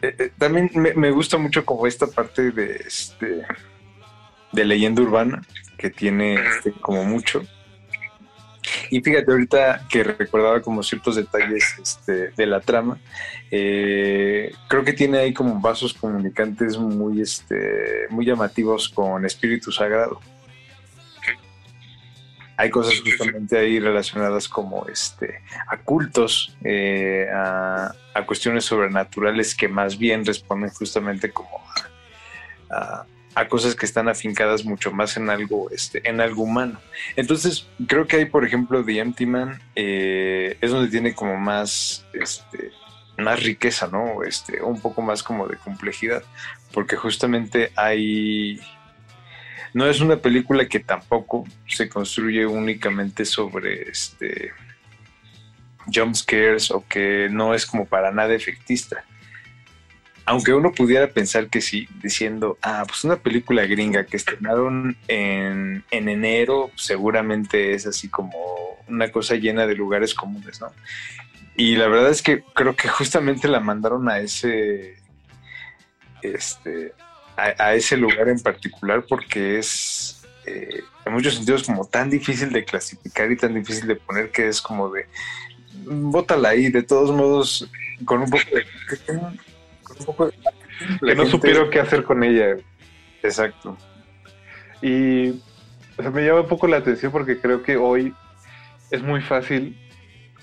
Eh, 0.00 0.16
eh, 0.18 0.30
también 0.38 0.70
me, 0.74 0.94
me 0.94 1.10
gusta 1.10 1.36
mucho 1.36 1.64
como 1.64 1.86
esta 1.86 2.06
parte 2.06 2.50
de 2.50 2.76
este 2.86 3.42
de 4.52 4.64
leyenda 4.64 5.02
urbana 5.02 5.42
que 5.76 5.90
tiene 5.90 6.34
este, 6.34 6.72
como 6.72 7.04
mucho. 7.04 7.42
Y 8.90 9.00
fíjate, 9.00 9.30
ahorita 9.30 9.86
que 9.90 10.02
recordaba 10.04 10.60
como 10.62 10.82
ciertos 10.82 11.16
detalles 11.16 11.64
este, 11.82 12.30
de 12.30 12.46
la 12.46 12.60
trama, 12.60 12.98
eh, 13.50 14.52
creo 14.68 14.84
que 14.84 14.92
tiene 14.92 15.18
ahí 15.18 15.32
como 15.34 15.60
vasos 15.60 15.92
comunicantes 15.94 16.78
muy, 16.78 17.20
este, 17.20 18.06
muy 18.10 18.24
llamativos 18.24 18.88
con 18.88 19.24
Espíritu 19.26 19.70
Sagrado. 19.70 20.20
Hay 22.56 22.70
cosas 22.70 23.00
justamente 23.00 23.58
ahí 23.58 23.80
relacionadas 23.80 24.46
como 24.48 24.86
este, 24.86 25.40
a 25.66 25.76
cultos, 25.78 26.56
eh, 26.62 27.26
a, 27.34 27.92
a 28.14 28.26
cuestiones 28.26 28.64
sobrenaturales 28.64 29.56
que 29.56 29.66
más 29.66 29.98
bien 29.98 30.24
responden 30.24 30.70
justamente 30.70 31.30
como 31.32 31.50
a, 32.70 32.76
a- 32.76 33.06
a 33.34 33.48
cosas 33.48 33.74
que 33.74 33.86
están 33.86 34.08
afincadas 34.08 34.64
mucho 34.64 34.92
más 34.92 35.16
en 35.16 35.28
algo, 35.30 35.70
este, 35.70 36.08
en 36.08 36.20
algo 36.20 36.44
humano. 36.44 36.80
Entonces, 37.16 37.66
creo 37.86 38.06
que 38.06 38.16
hay, 38.16 38.24
por 38.26 38.44
ejemplo, 38.44 38.84
The 38.84 38.98
Empty 38.98 39.26
Man, 39.26 39.60
eh, 39.74 40.56
es 40.60 40.70
donde 40.70 40.90
tiene 40.90 41.14
como 41.14 41.36
más, 41.36 42.04
este, 42.12 42.70
más 43.18 43.42
riqueza, 43.42 43.88
¿no? 43.88 44.22
Este, 44.22 44.62
un 44.62 44.80
poco 44.80 45.02
más 45.02 45.22
como 45.22 45.48
de 45.48 45.56
complejidad, 45.56 46.22
porque 46.72 46.96
justamente 46.96 47.72
hay... 47.76 48.60
No 49.72 49.86
es 49.86 50.00
una 50.00 50.16
película 50.16 50.68
que 50.68 50.78
tampoco 50.78 51.44
se 51.66 51.88
construye 51.88 52.46
únicamente 52.46 53.24
sobre 53.24 53.90
este 53.90 54.52
jump 55.92 56.14
scares 56.14 56.70
o 56.70 56.84
que 56.86 57.28
no 57.30 57.54
es 57.54 57.66
como 57.66 57.84
para 57.84 58.12
nada 58.12 58.34
efectista. 58.34 59.04
Aunque 60.26 60.54
uno 60.54 60.72
pudiera 60.72 61.08
pensar 61.08 61.48
que 61.48 61.60
sí, 61.60 61.86
diciendo, 62.02 62.58
ah, 62.62 62.84
pues 62.86 63.04
una 63.04 63.16
película 63.16 63.66
gringa 63.66 64.06
que 64.06 64.16
estrenaron 64.16 64.96
en, 65.06 65.84
en 65.90 66.08
enero, 66.08 66.70
seguramente 66.76 67.74
es 67.74 67.86
así 67.86 68.08
como 68.08 68.32
una 68.88 69.10
cosa 69.10 69.34
llena 69.34 69.66
de 69.66 69.74
lugares 69.74 70.14
comunes, 70.14 70.60
¿no? 70.60 70.72
Y 71.56 71.76
la 71.76 71.88
verdad 71.88 72.10
es 72.10 72.22
que 72.22 72.42
creo 72.54 72.74
que 72.74 72.88
justamente 72.88 73.48
la 73.48 73.60
mandaron 73.60 74.08
a 74.08 74.18
ese, 74.18 74.96
este, 76.22 76.92
a, 77.36 77.62
a 77.62 77.74
ese 77.74 77.96
lugar 77.96 78.28
en 78.28 78.40
particular 78.40 79.04
porque 79.06 79.58
es, 79.58 80.24
eh, 80.46 80.82
en 81.04 81.12
muchos 81.12 81.34
sentidos, 81.34 81.64
como 81.64 81.86
tan 81.86 82.10
difícil 82.10 82.50
de 82.50 82.64
clasificar 82.64 83.30
y 83.30 83.36
tan 83.36 83.54
difícil 83.54 83.86
de 83.86 83.96
poner 83.96 84.30
que 84.30 84.48
es 84.48 84.60
como 84.60 84.90
de, 84.90 85.06
bótala 85.84 86.50
ahí, 86.50 86.70
de 86.70 86.82
todos 86.82 87.14
modos, 87.14 87.68
con 88.04 88.22
un 88.22 88.30
poco 88.30 88.44
de... 88.52 88.64
Un 90.00 90.06
poco 90.06 90.30
Que 90.30 91.14
no 91.14 91.22
gente- 91.22 91.30
supieron 91.30 91.70
qué 91.70 91.80
hacer 91.80 92.04
con 92.04 92.22
ella. 92.24 92.56
Exacto. 93.22 93.76
Y 94.82 95.30
o 95.96 96.02
sea, 96.02 96.10
me 96.10 96.24
llama 96.26 96.40
un 96.40 96.48
poco 96.48 96.66
la 96.66 96.78
atención 96.78 97.12
porque 97.12 97.38
creo 97.40 97.62
que 97.62 97.76
hoy 97.76 98.12
es 98.90 99.02
muy 99.02 99.20
fácil 99.22 99.78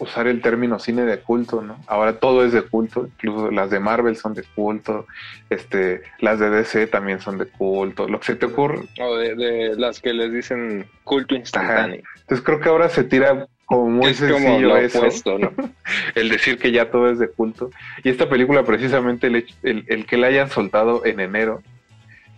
usar 0.01 0.27
el 0.27 0.41
término 0.41 0.79
cine 0.79 1.03
de 1.03 1.19
culto, 1.19 1.61
¿no? 1.61 1.77
Ahora 1.87 2.19
todo 2.19 2.43
es 2.43 2.51
de 2.51 2.63
culto, 2.63 3.05
incluso 3.05 3.51
las 3.51 3.69
de 3.69 3.79
Marvel 3.79 4.17
son 4.17 4.33
de 4.33 4.43
culto, 4.55 5.05
este, 5.49 6.01
las 6.19 6.39
de 6.39 6.49
DC 6.49 6.87
también 6.87 7.21
son 7.21 7.37
de 7.37 7.45
culto, 7.45 8.07
lo 8.07 8.19
que 8.19 8.25
se 8.25 8.35
te 8.35 8.47
ocurre. 8.47 8.79
O 8.99 9.15
de, 9.15 9.35
de 9.35 9.75
las 9.77 10.01
que 10.01 10.13
les 10.13 10.33
dicen 10.33 10.87
culto 11.03 11.35
instantáneo. 11.35 12.01
Entonces 12.19 12.43
creo 12.43 12.59
que 12.59 12.69
ahora 12.69 12.89
se 12.89 13.03
tira 13.03 13.47
como 13.65 13.89
muy 13.89 14.11
Es 14.11 14.19
como 14.19 14.37
sencillo 14.37 14.67
lo 14.69 14.77
eso, 14.77 14.97
opuesto, 14.97 15.39
¿no? 15.39 15.53
el 16.15 16.29
decir 16.29 16.57
que 16.57 16.71
ya 16.71 16.89
todo 16.89 17.09
es 17.09 17.19
de 17.19 17.29
culto. 17.29 17.69
Y 18.03 18.09
esta 18.09 18.27
película 18.27 18.63
precisamente 18.63 19.27
el, 19.27 19.45
el, 19.63 19.85
el 19.87 20.05
que 20.05 20.17
la 20.17 20.27
hayan 20.27 20.49
soltado 20.49 21.05
en 21.05 21.19
enero, 21.19 21.61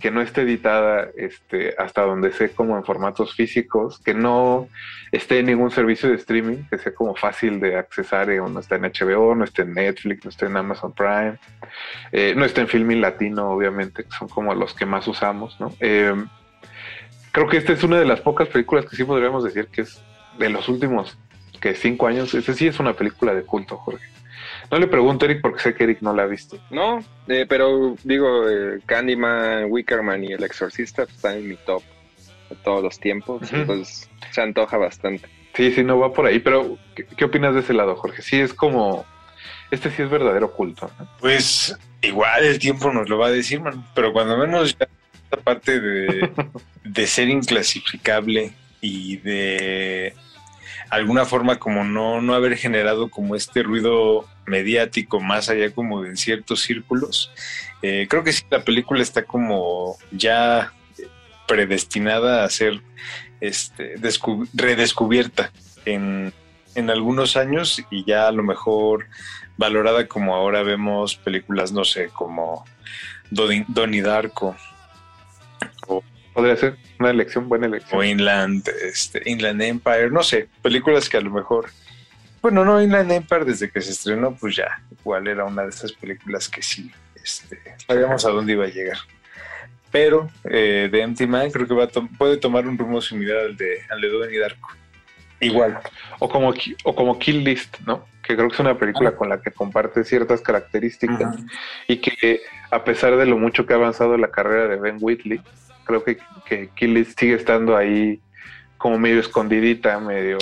que 0.03 0.11
no 0.11 0.19
esté 0.19 0.41
editada 0.41 1.11
este, 1.15 1.75
hasta 1.77 2.01
donde 2.01 2.33
sé 2.33 2.49
como 2.49 2.75
en 2.75 2.83
formatos 2.83 3.35
físicos, 3.35 3.99
que 3.99 4.13
no 4.13 4.67
esté 5.13 5.39
en 5.39 5.45
ningún 5.45 5.71
servicio 5.71 6.09
de 6.09 6.15
streaming, 6.15 6.65
que 6.69 6.77
sea 6.77 6.93
como 6.93 7.15
fácil 7.15 7.61
de 7.61 7.77
accesar, 7.77 8.29
eh, 8.29 8.39
no 8.39 8.59
está 8.59 8.75
en 8.75 8.81
HBO, 8.81 9.33
no 9.33 9.45
está 9.45 9.61
en 9.61 9.73
Netflix, 9.73 10.25
no 10.25 10.29
está 10.29 10.47
en 10.47 10.57
Amazon 10.57 10.91
Prime, 10.91 11.39
eh, 12.11 12.33
no 12.35 12.43
está 12.43 12.59
en 12.59 12.67
Filmin 12.67 12.99
Latino, 12.99 13.51
obviamente, 13.51 14.03
que 14.03 14.11
son 14.11 14.27
como 14.27 14.53
los 14.53 14.73
que 14.73 14.85
más 14.85 15.07
usamos, 15.07 15.57
¿no? 15.61 15.73
Eh, 15.79 16.13
creo 17.31 17.47
que 17.47 17.55
esta 17.55 17.71
es 17.71 17.81
una 17.85 17.97
de 17.97 18.05
las 18.05 18.19
pocas 18.19 18.49
películas 18.49 18.85
que 18.85 18.97
sí 18.97 19.05
podríamos 19.05 19.45
decir 19.45 19.67
que 19.67 19.83
es 19.83 20.03
de 20.37 20.49
los 20.49 20.67
últimos 20.67 21.17
que 21.61 21.75
cinco 21.75 22.07
años. 22.07 22.33
Este 22.33 22.53
sí 22.53 22.67
es 22.67 22.77
una 22.77 22.91
película 22.91 23.33
de 23.33 23.43
culto, 23.43 23.77
Jorge. 23.77 24.12
No 24.73 24.79
le 24.79 24.87
pregunto 24.87 25.23
a 25.23 25.29
Eric 25.29 25.41
porque 25.43 25.59
sé 25.61 25.75
que 25.75 25.83
Eric 25.83 25.99
no 26.01 26.15
la 26.15 26.23
ha 26.23 26.25
visto. 26.25 26.57
No, 26.71 27.03
eh, 27.27 27.45
pero 27.47 27.95
digo, 28.03 28.49
eh, 28.49 28.79
Candyman, 28.87 29.65
Wickerman 29.69 30.23
y 30.23 30.31
El 30.33 30.43
Exorcista 30.43 31.03
están 31.03 31.37
en 31.37 31.49
mi 31.49 31.57
top 31.57 31.83
de 32.49 32.55
todos 32.55 32.81
los 32.81 32.99
tiempos, 32.99 33.43
Ujú. 33.43 33.55
entonces 33.55 34.09
se 34.31 34.41
antoja 34.41 34.77
bastante. 34.77 35.29
Sí, 35.53 35.71
sí, 35.73 35.83
no 35.83 35.99
va 35.99 36.11
por 36.11 36.25
ahí, 36.25 36.39
pero 36.39 36.79
¿qué, 36.95 37.05
qué 37.05 37.25
opinas 37.25 37.53
de 37.53 37.59
ese 37.59 37.71
lado, 37.75 37.95
Jorge? 37.95 38.23
Sí, 38.23 38.39
es 38.39 38.51
como, 38.51 39.05
este 39.69 39.91
sí 39.91 40.01
es 40.01 40.09
verdadero 40.09 40.51
culto. 40.51 40.89
¿no? 40.97 41.07
Pues 41.19 41.77
igual 42.01 42.43
el 42.43 42.57
tiempo 42.57 42.91
nos 42.91 43.07
lo 43.07 43.19
va 43.19 43.27
a 43.27 43.31
decir, 43.31 43.61
man. 43.61 43.85
Pero 43.93 44.11
cuando 44.11 44.39
menos 44.39 44.75
ya 44.75 44.87
esta 45.23 45.37
parte 45.37 45.79
de, 45.79 46.31
de 46.83 47.05
ser 47.05 47.29
inclasificable 47.29 48.53
y 48.81 49.17
de 49.17 50.15
alguna 50.95 51.25
forma 51.25 51.57
como 51.59 51.83
no, 51.83 52.21
no 52.21 52.33
haber 52.33 52.57
generado 52.57 53.09
como 53.09 53.35
este 53.35 53.63
ruido 53.63 54.25
mediático 54.45 55.19
más 55.19 55.49
allá 55.49 55.71
como 55.73 56.01
de 56.01 56.15
ciertos 56.17 56.61
círculos, 56.61 57.31
eh, 57.81 58.07
creo 58.09 58.23
que 58.23 58.33
sí 58.33 58.43
la 58.49 58.63
película 58.63 59.01
está 59.01 59.23
como 59.23 59.97
ya 60.11 60.71
predestinada 61.47 62.43
a 62.43 62.49
ser 62.49 62.81
este, 63.41 63.95
descu- 63.97 64.47
redescubierta 64.53 65.51
en, 65.85 66.33
en 66.75 66.89
algunos 66.89 67.35
años 67.37 67.81
y 67.91 68.05
ya 68.05 68.27
a 68.27 68.31
lo 68.31 68.43
mejor 68.43 69.07
valorada 69.57 70.07
como 70.07 70.35
ahora 70.35 70.63
vemos 70.63 71.15
películas, 71.15 71.71
no 71.71 71.83
sé, 71.85 72.07
como 72.09 72.65
Doni- 73.31 73.65
Donnie 73.67 74.01
Darko 74.01 74.55
Podría 76.33 76.55
ser 76.55 76.77
una 76.99 77.11
elección, 77.11 77.47
buena 77.47 77.67
elección. 77.67 77.99
o 77.99 78.03
Inland, 78.03 78.67
este, 78.83 79.21
Inland 79.29 79.61
Empire, 79.61 80.09
no 80.09 80.23
sé, 80.23 80.49
películas 80.61 81.07
que 81.09 81.17
a 81.17 81.21
lo 81.21 81.29
mejor, 81.31 81.67
bueno, 82.41 82.65
no, 82.65 82.81
Inland 82.81 83.11
Empire 83.11 83.45
desde 83.45 83.69
que 83.69 83.81
se 83.81 83.91
estrenó, 83.91 84.35
pues 84.35 84.55
ya, 84.55 84.81
igual 84.99 85.27
era 85.27 85.45
una 85.45 85.63
de 85.63 85.69
esas 85.69 85.91
películas 85.93 86.49
que 86.49 86.61
sí, 86.61 86.91
este, 87.23 87.59
sabíamos 87.87 88.25
a 88.25 88.29
dónde 88.29 88.53
iba 88.53 88.65
a 88.65 88.69
llegar. 88.69 88.97
Pero 89.91 90.27
eh, 90.45 90.89
de 90.91 91.01
Empty 91.01 91.27
Man 91.27 91.51
creo 91.51 91.67
que 91.67 91.73
va 91.75 91.85
to- 91.87 92.09
puede 92.17 92.37
tomar 92.37 92.67
un 92.67 92.77
rumbo 92.79 92.99
similar 92.99 93.37
al 93.37 93.55
de, 93.55 93.77
al 93.91 94.01
de 94.01 94.09
Donnie 94.09 94.39
Darko. 94.39 94.69
Igual. 95.39 95.79
O 96.19 96.27
como, 96.29 96.51
o 96.83 96.95
como 96.95 97.19
Kill 97.19 97.43
List, 97.43 97.77
¿no? 97.85 98.07
Que 98.23 98.35
creo 98.35 98.47
que 98.47 98.55
es 98.55 98.59
una 98.59 98.77
película 98.79 99.11
con 99.11 99.29
la 99.29 99.39
que 99.41 99.51
comparte 99.51 100.03
ciertas 100.03 100.41
características 100.41 101.35
y 101.87 101.97
que 101.97 102.41
a 102.71 102.83
pesar 102.83 103.17
de 103.17 103.25
lo 103.27 103.37
mucho 103.37 103.65
que 103.67 103.73
ha 103.73 103.75
avanzado 103.75 104.17
la 104.17 104.29
carrera 104.31 104.67
de 104.67 104.77
Ben 104.77 104.97
Whitley, 104.99 105.41
creo 105.85 106.03
que, 106.03 106.17
que 106.45 106.69
Kill 106.75 106.93
List 106.93 107.19
sigue 107.19 107.35
estando 107.35 107.75
ahí 107.75 108.19
como 108.77 108.99
medio 108.99 109.19
escondidita, 109.19 109.99
medio... 109.99 110.37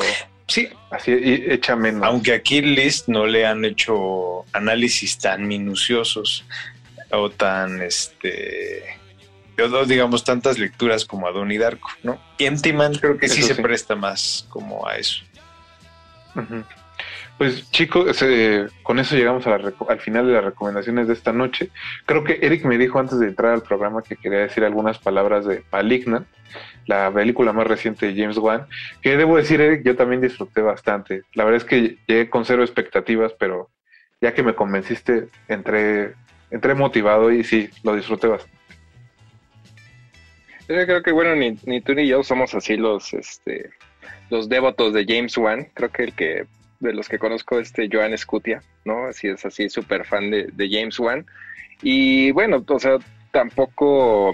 Sí. 0.47 0.67
Así, 0.89 1.11
y- 1.11 1.51
hecha 1.51 1.75
menos. 1.75 2.03
Aunque 2.03 2.33
aquí 2.33 2.61
List 2.61 3.07
no 3.07 3.25
le 3.25 3.45
han 3.45 3.63
hecho 3.63 4.45
análisis 4.51 5.17
tan 5.17 5.47
minuciosos 5.47 6.43
o 7.11 7.29
tan, 7.29 7.81
este, 7.81 8.83
digamos, 9.87 10.23
tantas 10.23 10.57
lecturas 10.59 11.05
como 11.05 11.27
a 11.27 11.31
Donnie 11.31 11.57
Darko, 11.57 11.89
¿no? 12.03 12.19
Y 12.37 12.45
Empty 12.45 12.73
Man 12.73 12.95
creo 12.95 13.17
que 13.17 13.29
sí 13.29 13.41
se 13.41 13.55
sí. 13.55 13.61
presta 13.61 13.95
más 13.95 14.45
como 14.49 14.85
a 14.87 14.97
eso. 14.97 15.23
Ujú. 16.35 16.63
Pues 17.41 17.71
chicos, 17.71 18.23
con 18.83 18.99
eso 18.99 19.15
llegamos 19.15 19.47
al 19.47 19.99
final 19.99 20.27
de 20.27 20.33
las 20.33 20.43
recomendaciones 20.43 21.07
de 21.07 21.13
esta 21.13 21.33
noche. 21.33 21.71
Creo 22.05 22.23
que 22.23 22.37
Eric 22.39 22.65
me 22.65 22.77
dijo 22.77 22.99
antes 22.99 23.17
de 23.17 23.29
entrar 23.29 23.53
al 23.53 23.63
programa 23.63 24.03
que 24.03 24.15
quería 24.15 24.41
decir 24.41 24.63
algunas 24.63 24.99
palabras 24.99 25.45
de 25.47 25.63
Malignant, 25.71 26.27
la 26.85 27.11
película 27.11 27.51
más 27.51 27.65
reciente 27.65 28.05
de 28.05 28.21
James 28.21 28.37
Wan, 28.37 28.67
que 29.01 29.17
debo 29.17 29.37
decir, 29.37 29.59
Eric, 29.59 29.81
yo 29.83 29.95
también 29.95 30.21
disfruté 30.21 30.61
bastante. 30.61 31.23
La 31.33 31.43
verdad 31.43 31.57
es 31.57 31.65
que 31.65 31.97
llegué 32.05 32.29
con 32.29 32.45
cero 32.45 32.61
expectativas, 32.61 33.33
pero 33.39 33.71
ya 34.21 34.35
que 34.35 34.43
me 34.43 34.53
convenciste, 34.53 35.29
entré, 35.47 36.13
entré 36.51 36.75
motivado 36.75 37.31
y 37.31 37.43
sí, 37.43 37.71
lo 37.81 37.95
disfruté 37.95 38.27
bastante. 38.27 38.55
Yo 40.67 40.85
creo 40.85 41.01
que, 41.01 41.11
bueno, 41.11 41.35
ni, 41.35 41.57
ni 41.65 41.81
tú 41.81 41.95
ni 41.95 42.07
yo 42.07 42.21
somos 42.21 42.53
así 42.53 42.77
los, 42.77 43.11
este, 43.15 43.71
los 44.29 44.47
devotos 44.47 44.93
de 44.93 45.05
James 45.07 45.35
Wan. 45.39 45.69
Creo 45.73 45.89
que 45.89 46.03
el 46.03 46.13
que, 46.13 46.45
de 46.81 46.93
los 46.93 47.07
que 47.07 47.19
conozco, 47.19 47.59
este 47.59 47.87
Joan 47.91 48.17
Scutia, 48.17 48.61
¿no? 48.83 49.05
Así 49.05 49.27
es, 49.27 49.45
así 49.45 49.69
súper 49.69 50.03
fan 50.03 50.29
de, 50.29 50.49
de 50.51 50.69
James 50.69 50.99
Wan. 50.99 51.25
Y 51.81 52.31
bueno, 52.31 52.63
o 52.67 52.79
sea, 52.79 52.97
tampoco, 53.31 54.33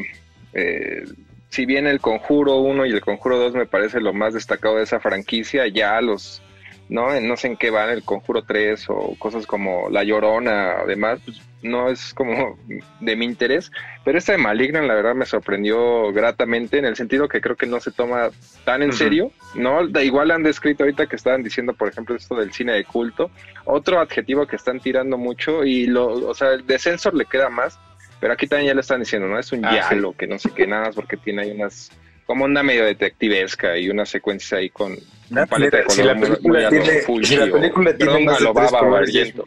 eh, 0.53 1.03
si 1.49 1.65
bien 1.65 1.88
el 1.88 1.99
Conjuro 1.99 2.57
1 2.57 2.86
y 2.86 2.91
el 2.91 3.02
Conjuro 3.02 3.38
2 3.38 3.53
me 3.53 3.65
parece 3.65 3.99
lo 3.99 4.14
más 4.14 4.34
destacado 4.34 4.78
de 4.78 4.84
esa 4.84 4.99
franquicia, 4.99 5.68
ya 5.68 6.02
los, 6.02 6.41
¿no? 6.90 7.19
No 7.19 7.38
sé 7.38 7.48
en 7.48 7.57
qué 7.57 7.69
van, 7.69 7.90
el 7.90 8.03
Conjuro 8.03 8.44
3 8.44 8.86
o 8.90 9.15
cosas 9.19 9.45
como 9.45 9.90
La 9.90 10.03
Llorona, 10.03 10.72
además, 10.84 11.19
pues, 11.24 11.41
no 11.61 11.89
es 11.89 12.13
como 12.13 12.57
de 12.99 13.15
mi 13.15 13.25
interés. 13.25 13.71
Pero 14.03 14.17
esta 14.17 14.34
de 14.34 14.38
Malignan, 14.38 14.88
la 14.88 14.93
verdad, 14.93 15.15
me 15.15 15.25
sorprendió 15.25 16.11
gratamente 16.13 16.77
en 16.77 16.85
el 16.85 16.95
sentido 16.95 17.27
que 17.27 17.41
creo 17.41 17.55
que 17.55 17.65
no 17.65 17.79
se 17.79 17.91
toma 17.91 18.29
tan 18.63 18.84
en 18.84 18.93
serio, 18.93 19.31
¿no? 19.55 19.88
Da 19.88 20.03
igual 20.03 20.31
han 20.31 20.43
descrito 20.43 20.84
ahorita 20.84 21.07
que 21.07 21.15
estaban 21.15 21.43
diciendo, 21.43 21.73
por 21.73 21.89
ejemplo, 21.89 22.15
esto 22.15 22.35
del 22.35 22.53
cine 22.53 22.73
de 22.73 22.85
culto. 22.85 23.31
Otro 23.65 23.99
adjetivo 23.99 24.45
que 24.47 24.55
están 24.55 24.79
tirando 24.79 25.17
mucho 25.17 25.65
y, 25.65 25.88
lo, 25.88 26.07
o 26.07 26.34
sea, 26.34 26.51
el 26.51 26.65
de 26.65 26.79
Censor 26.79 27.13
le 27.15 27.25
queda 27.25 27.49
más, 27.49 27.77
pero 28.19 28.34
aquí 28.34 28.47
también 28.47 28.69
ya 28.69 28.73
le 28.75 28.81
están 28.81 28.99
diciendo, 28.99 29.27
¿no? 29.27 29.38
Es 29.38 29.51
un 29.51 29.65
Ah, 29.65 29.89
yalo, 29.89 30.13
que 30.13 30.27
no 30.27 30.39
sé 30.39 30.51
qué, 30.51 30.65
nada 30.67 30.85
más 30.85 30.95
porque 30.95 31.17
tiene 31.17 31.41
ahí 31.43 31.51
unas, 31.51 31.91
como 32.25 32.45
onda 32.45 32.63
medio 32.63 32.85
detectivesca 32.85 33.77
y 33.77 33.89
unas 33.89 34.09
secuencias 34.09 34.53
ahí 34.53 34.69
con, 34.69 34.95
con 34.95 35.47
paleta 35.47 35.77
de 35.77 35.89
si 35.89 36.03
la 36.03 36.15
película 36.15 36.69
muy 36.69 36.79
tiene, 36.81 37.25
si 37.25 37.35
la 37.35 37.51
película 37.51 37.97
tiene 37.97 38.25
más 38.25 38.39
de 38.39 38.53
tres 38.53 38.71
colores, 38.71 39.15
es 39.15 39.34
un. 39.35 39.43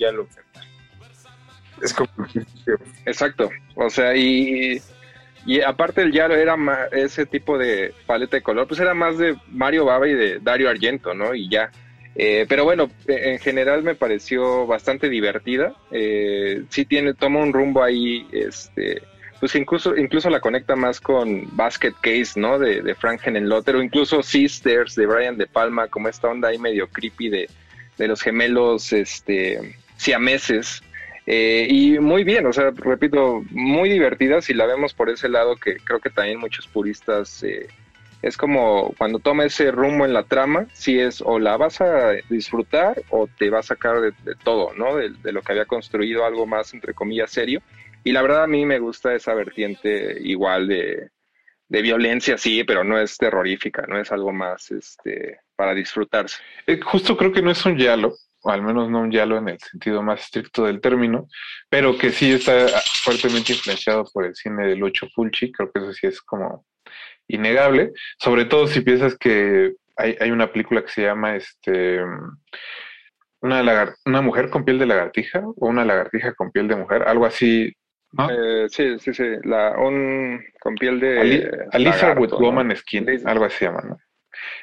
Es 1.82 1.94
como 1.94 2.11
Exacto, 3.07 3.51
o 3.74 3.89
sea, 3.90 4.15
y, 4.16 4.81
y 5.47 5.61
aparte 5.61 6.02
el 6.02 6.12
Yaro 6.12 6.35
era 6.35 6.57
ma- 6.57 6.86
ese 6.93 7.27
tipo 7.27 7.57
de 7.59 7.94
paleta 8.07 8.36
de 8.36 8.43
color, 8.43 8.66
pues 8.69 8.81
era 8.81 8.94
más 8.94 9.19
de 9.19 9.36
Mario 9.48 9.85
Baba 9.86 10.07
y 10.09 10.15
de 10.15 10.39
Dario 10.40 10.69
Argento, 10.69 11.15
¿no? 11.15 11.35
Y 11.35 11.48
ya. 11.48 11.70
Eh, 12.16 12.44
pero 12.48 12.65
bueno, 12.65 12.90
eh, 13.07 13.32
en 13.32 13.39
general 13.39 13.82
me 13.82 13.94
pareció 13.94 14.66
bastante 14.66 15.09
divertida. 15.09 15.74
Eh, 15.90 16.65
sí 16.69 16.85
tiene, 16.85 17.15
toma 17.15 17.39
un 17.40 17.52
rumbo 17.52 17.82
ahí, 17.82 18.27
este, 18.32 19.01
pues 19.39 19.55
incluso, 19.55 19.97
incluso 19.97 20.28
la 20.28 20.40
conecta 20.40 20.77
más 20.77 21.01
con 21.01 21.57
Basket 21.57 21.94
Case, 22.02 22.39
¿no? 22.39 22.59
De, 22.59 22.82
de 22.82 22.94
Frank 22.94 23.23
Henenlotter, 23.24 23.77
o 23.77 23.82
incluso 23.82 24.23
Sisters 24.23 24.97
de 24.97 25.07
Brian 25.07 25.39
De 25.39 25.47
Palma, 25.47 25.86
como 25.89 26.09
esta 26.09 26.28
onda 26.28 26.48
ahí 26.48 26.59
medio 26.59 26.89
creepy 26.89 27.28
de, 27.31 27.48
de 27.97 28.09
los 28.09 28.20
gemelos, 28.20 28.93
este, 28.93 29.77
siameses. 29.97 30.82
Eh, 31.27 31.67
y 31.69 31.99
muy 31.99 32.25
bien, 32.25 32.47
o 32.47 32.53
sea, 32.53 32.71
repito, 32.71 33.43
muy 33.51 33.89
divertida 33.89 34.41
si 34.41 34.55
la 34.55 34.67
vemos 34.67 34.95
por 34.95 35.11
ese 35.11 35.29
lado 35.29 35.57
que 35.57 35.77
creo 35.77 36.01
que 36.01 36.11
también 36.11 36.41
muchos 36.41 36.67
puristas 36.67 37.43
eh, 37.43 37.69
es 38.23 38.37
como 38.37 38.95
cuando 38.99 39.19
toma 39.19 39.45
ese 39.45 39.71
rumbo 39.71 40.05
en 40.05 40.13
la 40.13 40.25
trama, 40.25 40.67
si 40.73 40.99
es 40.99 41.23
o 41.25 41.39
la 41.39 41.57
vas 41.57 41.81
a 41.81 42.13
disfrutar 42.29 43.03
o 43.11 43.29
te 43.39 43.51
va 43.51 43.61
a 43.61 43.63
sacar 43.63 44.01
de, 44.01 44.13
todo, 44.43 44.75
¿no? 44.75 44.97
De, 44.97 45.11
de 45.11 45.33
lo 45.33 45.43
que 45.43 45.53
había 45.53 45.67
construido 45.67 46.25
algo 46.25 46.47
más, 46.47 46.75
entre 46.75 46.95
comillas, 46.95 47.31
serio. 47.31 47.63
Y 48.05 48.13
la 48.13 48.23
verdad 48.23 48.45
a 48.45 48.47
mí 48.47 48.65
me 48.65 48.79
gusta 48.79 49.15
esa 49.15 49.35
vertiente 49.35 50.19
igual 50.21 50.69
de, 50.69 51.11
de 51.71 51.83
violencia, 51.83 52.37
sí, 52.37 52.65
pero 52.65 52.83
no 52.83 52.99
es 52.99 53.17
terrorífica, 53.17 53.87
no 53.87 53.99
es 53.99 54.11
algo 54.11 54.33
más 54.33 54.71
este, 54.73 55.39
para 55.55 55.73
disfrutarse. 55.73 56.43
Eh, 56.67 56.81
justo 56.81 57.17
creo 57.17 57.33
que 57.33 57.43
no 57.43 57.53
es 57.53 57.65
un 57.65 57.79
yalo, 57.79 58.15
o 58.43 58.51
al 58.51 58.62
menos 58.62 58.91
no 58.91 59.01
un 59.01 59.11
yalo 59.11 59.37
en 59.39 59.49
el 59.49 59.59
sentido 59.59 60.03
más 60.03 60.23
estricto 60.23 60.65
del 60.65 60.81
término, 60.81 61.27
pero 61.69 61.97
que 61.99 62.11
sí 62.11 62.33
está 62.33 62.67
fuertemente 63.05 63.53
influenciado 63.53 64.05
por 64.12 64.25
el 64.25 64.35
cine 64.35 64.67
de 64.67 64.77
Lucho 64.77 65.07
Fulci, 65.15 65.53
creo 65.53 65.71
que 65.73 65.81
eso 65.81 65.93
sí 65.93 66.07
es 66.07 66.21
como 66.23 66.65
innegable, 67.29 67.93
sobre 68.19 68.45
todo 68.45 68.67
si 68.67 68.81
piensas 68.81 69.17
que 69.17 69.75
hay, 69.97 70.17
hay 70.21 70.31
una 70.31 70.51
película 70.53 70.83
que 70.83 70.89
se 70.89 71.03
llama 71.03 71.37
este 71.37 72.01
una, 73.43 73.62
lagar- 73.62 73.95
una 74.05 74.21
mujer 74.21 74.51
con 74.51 74.65
piel 74.65 74.79
de 74.79 74.87
lagartija 74.87 75.41
o 75.45 75.69
una 75.69 75.85
lagartija 75.85 76.35
con 76.35 76.51
piel 76.51 76.69
de 76.69 76.77
mujer, 76.77 77.03
algo 77.07 77.27
así. 77.27 77.73
¿no? 78.12 78.29
Eh, 78.31 78.67
sí, 78.69 78.99
sí, 78.99 79.15
sí, 79.15 79.25
la, 79.45 79.79
un 79.79 80.43
con 80.61 80.75
piel 80.75 80.99
de... 81.01 81.21
Ali- 81.21 81.49
Alisa 81.73 82.12
with 82.12 82.31
¿no? 82.31 82.39
Woman 82.39 82.75
Skin, 82.77 83.07
algo 83.25 83.45
así 83.45 83.59
se 83.59 83.65
llama, 83.67 83.83
¿no? 83.83 83.99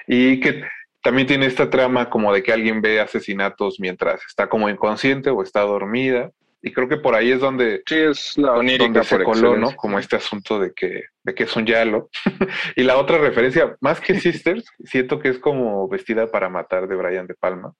Y 0.05 0.39
que 0.39 0.63
también 1.01 1.27
tiene 1.27 1.45
esta 1.45 1.69
trama 1.69 2.09
como 2.09 2.33
de 2.33 2.43
que 2.43 2.51
alguien 2.51 2.81
ve 2.81 2.99
asesinatos 2.99 3.79
mientras 3.79 4.25
está 4.25 4.49
como 4.49 4.69
inconsciente 4.69 5.29
o 5.29 5.41
está 5.41 5.61
dormida. 5.61 6.31
Y 6.61 6.73
creo 6.73 6.89
que 6.89 6.97
por 6.97 7.13
ahí 7.15 7.31
es 7.31 7.39
donde, 7.39 7.83
Sí, 7.85 7.95
es 7.95 8.37
la 8.37 8.53
donde 8.53 9.03
se 9.03 9.23
coló, 9.23 9.55
¿no? 9.55 9.75
Como 9.75 9.99
este 9.99 10.15
asunto 10.15 10.59
de 10.59 10.73
que, 10.73 11.03
de 11.23 11.35
que 11.35 11.43
es 11.43 11.55
un 11.55 11.65
yalo. 11.65 12.09
y 12.75 12.83
la 12.83 12.97
otra 12.97 13.19
referencia, 13.19 13.77
más 13.79 14.01
que 14.01 14.19
Sisters, 14.19 14.65
siento 14.83 15.19
que 15.19 15.29
es 15.29 15.39
como 15.39 15.87
Vestida 15.87 16.29
para 16.29 16.49
Matar 16.49 16.87
de 16.87 16.95
Brian 16.95 17.27
De 17.27 17.35
Palma. 17.35 17.73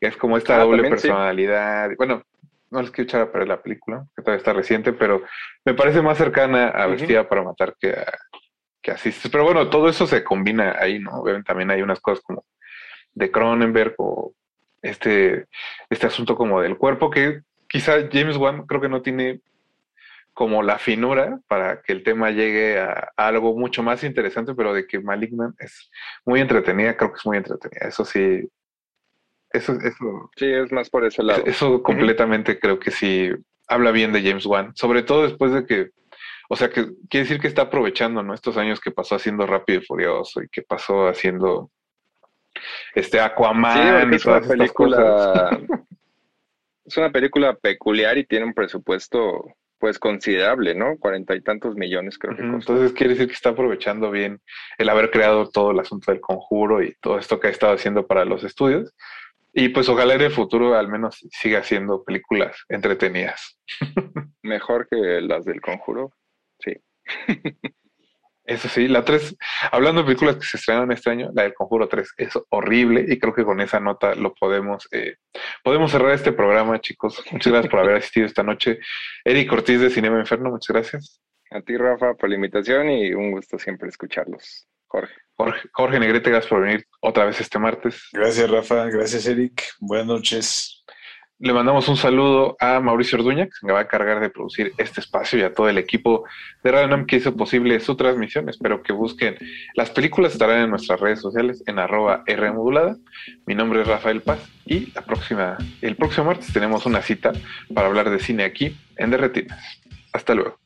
Es 0.00 0.16
como 0.16 0.36
esta 0.36 0.56
Ah, 0.56 0.64
doble 0.64 0.82
también, 0.82 0.98
sí. 0.98 1.08
personalidad. 1.08 1.90
Bueno, 1.96 2.22
no 2.70 2.82
les 2.82 2.90
quiero 2.90 3.08
echar 3.08 3.20
a 3.22 3.32
perder 3.32 3.48
la 3.48 3.62
película, 3.62 4.04
que 4.14 4.22
todavía 4.22 4.38
está 4.38 4.52
reciente, 4.52 4.92
pero 4.92 5.22
me 5.64 5.74
parece 5.74 6.02
más 6.02 6.18
cercana 6.18 6.68
a. 6.68 6.86
Vestida 6.86 7.28
para 7.28 7.42
Matar 7.42 7.74
que 7.80 7.90
a, 7.92 8.04
que 8.82 8.90
a 8.90 8.96
Sisters. 8.98 9.30
Pero 9.30 9.44
bueno, 9.44 9.68
todo 9.70 9.88
eso 9.88 10.06
se 10.06 10.24
combina 10.24 10.76
ahí, 10.78 10.98
¿no? 10.98 11.12
Obviamente 11.12 11.46
también 11.48 11.70
hay 11.70 11.82
unas 11.82 12.00
cosas 12.00 12.22
como 12.24 12.44
de 13.12 13.30
Cronenberg 13.30 13.94
o 13.98 14.32
este, 14.82 15.46
este 15.90 16.06
asunto 16.06 16.36
como 16.36 16.60
del 16.60 16.76
cuerpo 16.76 17.10
que 17.10 17.40
quizá 17.68 17.94
James 18.12 18.36
Wan 18.36 18.66
creo 18.66 18.80
que 18.80 18.88
no 18.88 19.02
tiene 19.02 19.40
como 20.32 20.62
la 20.62 20.78
finura 20.78 21.40
para 21.48 21.82
que 21.82 21.92
el 21.92 22.04
tema 22.04 22.30
llegue 22.30 22.78
a, 22.78 23.10
a 23.16 23.26
algo 23.26 23.56
mucho 23.56 23.82
más 23.82 24.04
interesante, 24.04 24.54
pero 24.54 24.72
de 24.72 24.86
que 24.86 25.00
Malignant 25.00 25.60
es 25.60 25.90
muy 26.24 26.40
entretenida, 26.40 26.96
creo 26.96 27.10
que 27.10 27.16
es 27.18 27.26
muy 27.26 27.38
entretenida. 27.38 27.88
Eso 27.88 28.04
sí, 28.04 28.48
eso, 29.50 29.72
eso, 29.82 30.30
Sí, 30.36 30.46
es 30.46 30.70
más 30.70 30.90
por 30.90 31.04
ese 31.04 31.22
lado. 31.22 31.42
eso 31.46 31.82
completamente 31.82 32.58
creo 32.60 32.78
que 32.78 32.90
sí 32.90 33.30
habla 33.66 33.90
bien 33.90 34.12
de 34.12 34.22
James 34.22 34.46
Wan, 34.46 34.72
sobre 34.76 35.02
todo 35.02 35.24
después 35.24 35.52
de 35.52 35.66
que, 35.66 35.90
o 36.48 36.56
sea, 36.56 36.70
que 36.70 36.86
quiere 37.08 37.24
decir 37.24 37.40
que 37.40 37.48
está 37.48 37.62
aprovechando, 37.62 38.22
¿no? 38.22 38.34
Estos 38.34 38.56
años 38.56 38.80
que 38.80 38.90
pasó 38.90 39.14
haciendo 39.14 39.46
Rápido 39.46 39.80
y 39.80 39.84
Furioso 39.84 40.42
y 40.42 40.48
que 40.48 40.62
pasó 40.62 41.06
haciendo 41.06 41.70
este 42.94 43.18
Sí, 43.18 43.24
Aquaman 43.24 44.00
porque 44.00 44.14
y 44.14 44.16
es 44.16 44.26
una 44.26 44.40
todas 44.40 44.50
estas 44.50 44.72
cosas. 44.72 45.50
película. 45.50 45.60
Es 46.88 46.96
una 46.96 47.12
película 47.12 47.54
peculiar 47.54 48.16
y 48.16 48.24
tiene 48.24 48.46
un 48.46 48.54
presupuesto, 48.54 49.44
pues 49.78 49.98
considerable, 49.98 50.74
¿no? 50.74 50.96
Cuarenta 50.96 51.36
y 51.36 51.42
tantos 51.42 51.74
millones, 51.76 52.16
creo 52.18 52.34
que. 52.34 52.42
Entonces 52.42 52.94
quiere 52.94 53.12
decir 53.12 53.26
que 53.26 53.34
está 53.34 53.50
aprovechando 53.50 54.10
bien 54.10 54.40
el 54.78 54.88
haber 54.88 55.10
creado 55.10 55.50
todo 55.50 55.72
el 55.72 55.80
asunto 55.80 56.10
del 56.10 56.22
conjuro 56.22 56.82
y 56.82 56.94
todo 57.02 57.18
esto 57.18 57.38
que 57.38 57.48
ha 57.48 57.50
estado 57.50 57.74
haciendo 57.74 58.06
para 58.06 58.24
los 58.24 58.42
estudios. 58.42 58.94
Y 59.52 59.68
pues 59.68 59.86
ojalá 59.90 60.14
en 60.14 60.22
el 60.22 60.30
futuro 60.30 60.74
al 60.76 60.88
menos 60.88 61.18
siga 61.30 61.58
haciendo 61.58 62.04
películas 62.04 62.56
entretenidas. 62.70 63.58
Mejor 64.42 64.88
que 64.88 65.20
las 65.20 65.44
del 65.44 65.60
conjuro. 65.60 66.12
Eso 68.48 68.66
sí, 68.66 68.88
la 68.88 69.04
3, 69.04 69.36
hablando 69.72 70.00
de 70.00 70.06
películas 70.06 70.36
que 70.36 70.46
se 70.46 70.56
estrenaron 70.56 70.90
este 70.90 71.10
año, 71.10 71.30
la 71.34 71.42
del 71.42 71.52
Conjuro 71.52 71.86
3 71.86 72.14
es 72.16 72.32
horrible 72.48 73.04
y 73.06 73.18
creo 73.18 73.34
que 73.34 73.44
con 73.44 73.60
esa 73.60 73.78
nota 73.78 74.14
lo 74.14 74.32
podemos, 74.32 74.88
eh, 74.90 75.16
podemos 75.62 75.90
cerrar 75.90 76.12
este 76.12 76.32
programa, 76.32 76.80
chicos. 76.80 77.22
Muchas 77.30 77.52
gracias 77.52 77.70
por 77.70 77.80
haber 77.80 77.96
asistido 77.96 78.24
esta 78.24 78.42
noche. 78.42 78.78
Eric 79.22 79.52
Ortiz 79.52 79.80
de 79.82 79.90
Cinema 79.90 80.18
Inferno, 80.18 80.48
muchas 80.48 80.74
gracias. 80.74 81.20
A 81.50 81.60
ti, 81.60 81.76
Rafa, 81.76 82.14
por 82.14 82.30
la 82.30 82.36
invitación 82.36 82.90
y 82.90 83.12
un 83.12 83.32
gusto 83.32 83.58
siempre 83.58 83.90
escucharlos. 83.90 84.66
Jorge. 84.86 85.14
Jorge, 85.34 85.68
Jorge 85.70 86.00
Negrete, 86.00 86.30
gracias 86.30 86.48
por 86.48 86.62
venir 86.62 86.86
otra 87.02 87.26
vez 87.26 87.38
este 87.42 87.58
martes. 87.58 88.08
Gracias, 88.14 88.50
Rafa. 88.50 88.86
Gracias, 88.86 89.26
Eric. 89.26 89.62
Buenas 89.78 90.06
noches. 90.06 90.84
Le 91.40 91.52
mandamos 91.52 91.88
un 91.88 91.96
saludo 91.96 92.56
a 92.58 92.80
Mauricio 92.80 93.16
Orduña, 93.16 93.46
que 93.46 93.52
se 93.60 93.72
va 93.72 93.78
a 93.78 93.86
cargar 93.86 94.18
de 94.18 94.28
producir 94.28 94.72
este 94.76 95.00
espacio 95.00 95.38
y 95.38 95.42
a 95.42 95.54
todo 95.54 95.68
el 95.68 95.78
equipo 95.78 96.24
de 96.64 96.72
Radio 96.72 97.06
que 97.06 97.16
hizo 97.16 97.36
posible 97.36 97.78
su 97.78 97.94
transmisión. 97.94 98.48
Espero 98.48 98.82
que 98.82 98.92
busquen. 98.92 99.36
Las 99.74 99.90
películas 99.90 100.32
estarán 100.32 100.62
en 100.62 100.70
nuestras 100.70 100.98
redes 100.98 101.20
sociales 101.20 101.62
en 101.68 101.78
arroba 101.78 102.24
Rmodulada. 102.26 102.96
Mi 103.46 103.54
nombre 103.54 103.82
es 103.82 103.86
Rafael 103.86 104.20
Paz 104.20 104.40
y 104.66 104.90
la 104.92 105.02
próxima, 105.02 105.56
el 105.80 105.94
próximo 105.94 106.26
martes 106.26 106.52
tenemos 106.52 106.86
una 106.86 107.02
cita 107.02 107.32
para 107.72 107.86
hablar 107.86 108.10
de 108.10 108.18
cine 108.18 108.42
aquí 108.42 108.76
en 108.96 109.10
Derretinas. 109.10 109.80
Hasta 110.12 110.34
luego. 110.34 110.58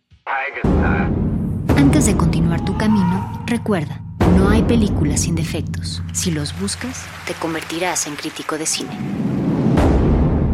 Antes 1.76 2.06
de 2.06 2.16
continuar 2.16 2.64
tu 2.64 2.78
camino, 2.78 3.44
recuerda, 3.46 4.00
no 4.38 4.48
hay 4.48 4.62
películas 4.62 5.24
sin 5.24 5.34
defectos. 5.34 6.02
Si 6.14 6.30
los 6.30 6.58
buscas, 6.58 7.06
te 7.26 7.34
convertirás 7.34 8.06
en 8.06 8.16
crítico 8.16 8.56
de 8.56 8.64
cine. 8.64 9.31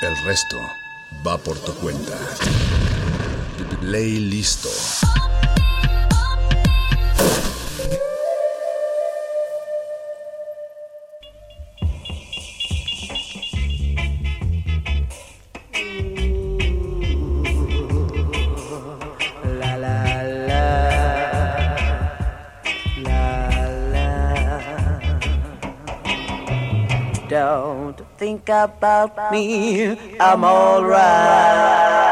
El 0.00 0.16
resto 0.18 0.60
va 1.26 1.38
por 1.38 1.58
tu 1.58 1.74
cuenta. 1.74 2.16
Play 3.80 4.20
listo. 4.20 4.68
About 28.48 29.32
me, 29.32 29.96
I'm 30.18 30.44
alright. 30.44 32.07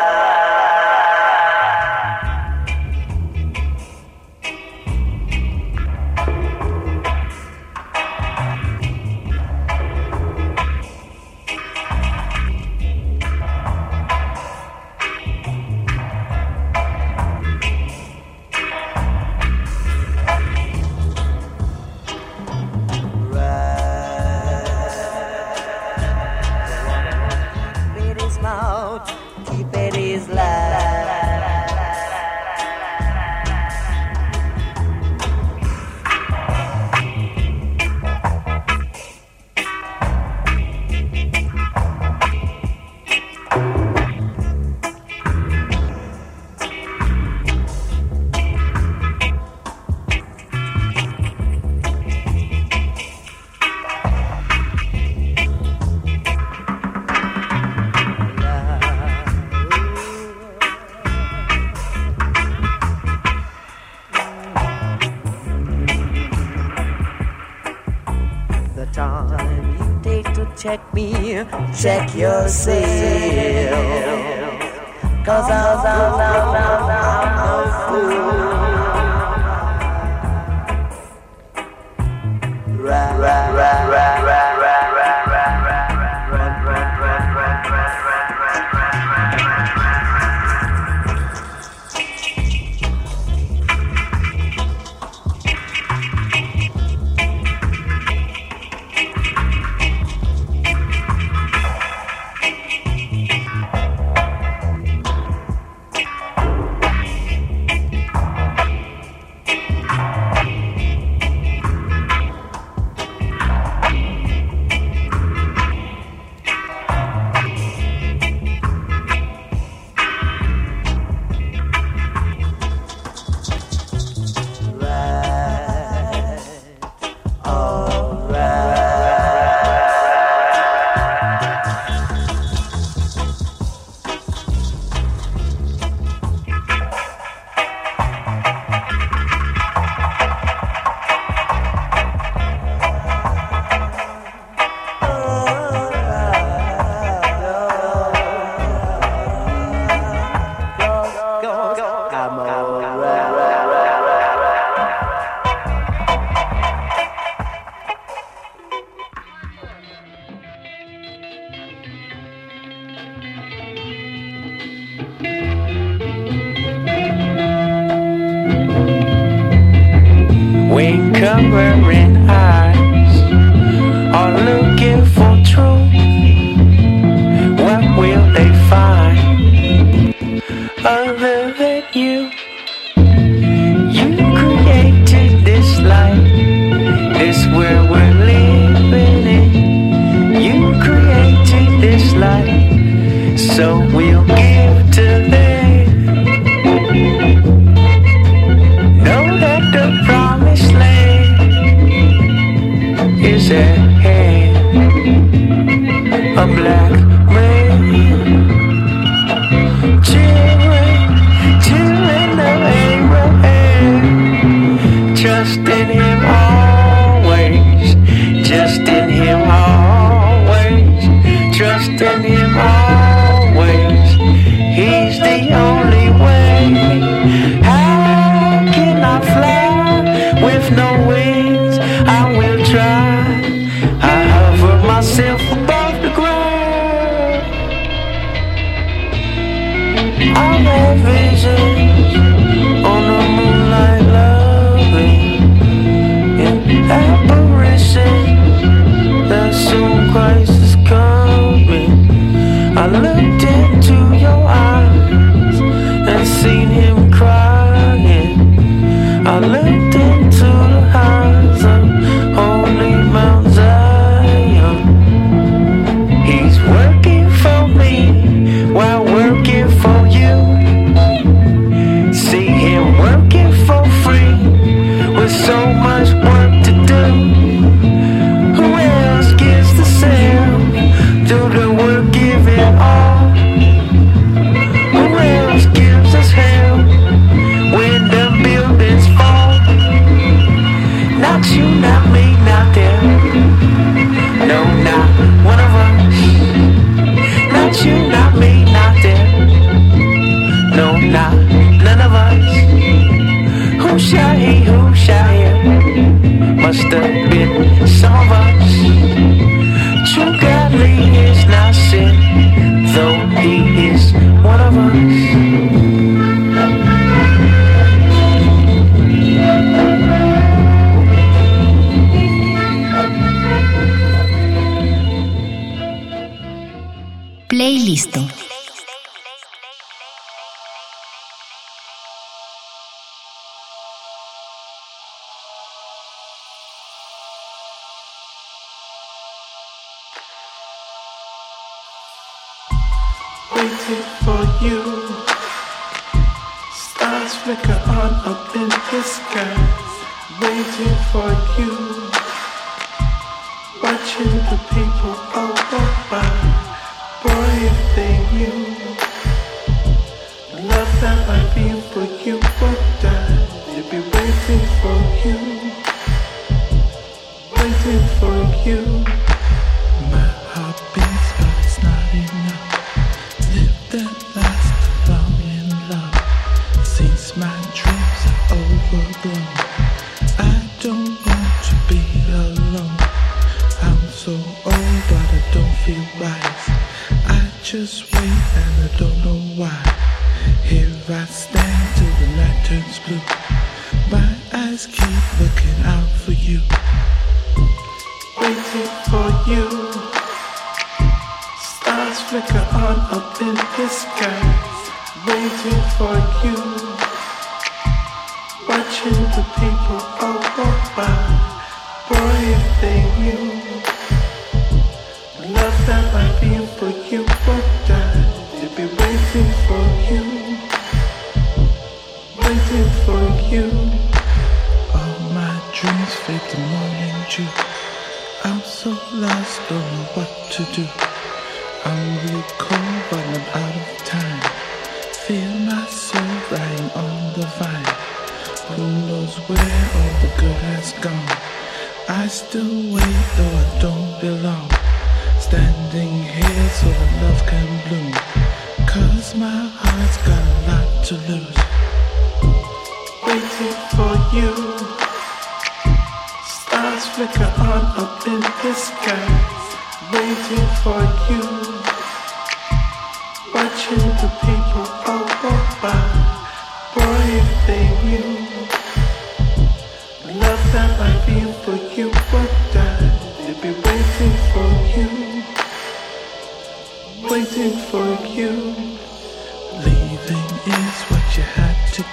check 71.77 72.15
your 72.15 72.49
safe. 72.49 73.06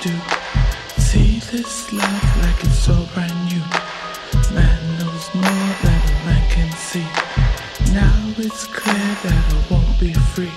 do. 0.03 0.19
See 0.99 1.39
this 1.51 1.93
life 1.93 2.31
like 2.43 2.59
it's 2.65 2.89
all 2.89 3.05
brand 3.13 3.39
new. 3.47 3.63
Man 4.53 4.81
knows 4.99 5.25
more 5.33 5.69
than 5.83 6.01
a 6.11 6.17
man 6.27 6.43
can 6.49 6.71
see. 6.73 7.07
Now 7.93 8.19
it's 8.37 8.67
clear 8.67 9.09
that 9.23 9.43
I 9.53 9.59
won't 9.71 9.97
be 10.01 10.11
free. 10.35 10.51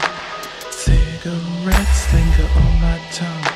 Cigarettes 0.71 2.13
linger 2.13 2.49
on 2.63 2.73
my 2.83 2.99
tongue. 3.19 3.47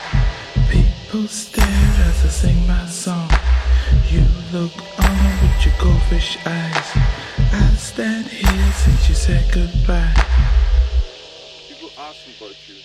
People 0.71 1.27
stare 1.27 1.67
as 2.07 2.25
I 2.25 2.29
sing 2.29 2.67
my 2.69 2.87
song. 2.87 3.29
You 4.11 4.25
look 4.53 4.77
on 5.03 5.19
with 5.43 5.67
your 5.67 5.75
goldfish 5.83 6.39
eyes. 6.47 6.89
I 7.53 7.67
stand 7.77 8.29
here 8.29 8.73
since 8.83 9.09
you 9.09 9.15
said 9.17 9.45
goodbye. 9.53 10.15
People 11.69 11.91
ask 11.99 12.29
me 12.29 12.35
about 12.39 12.55
you 12.69 12.77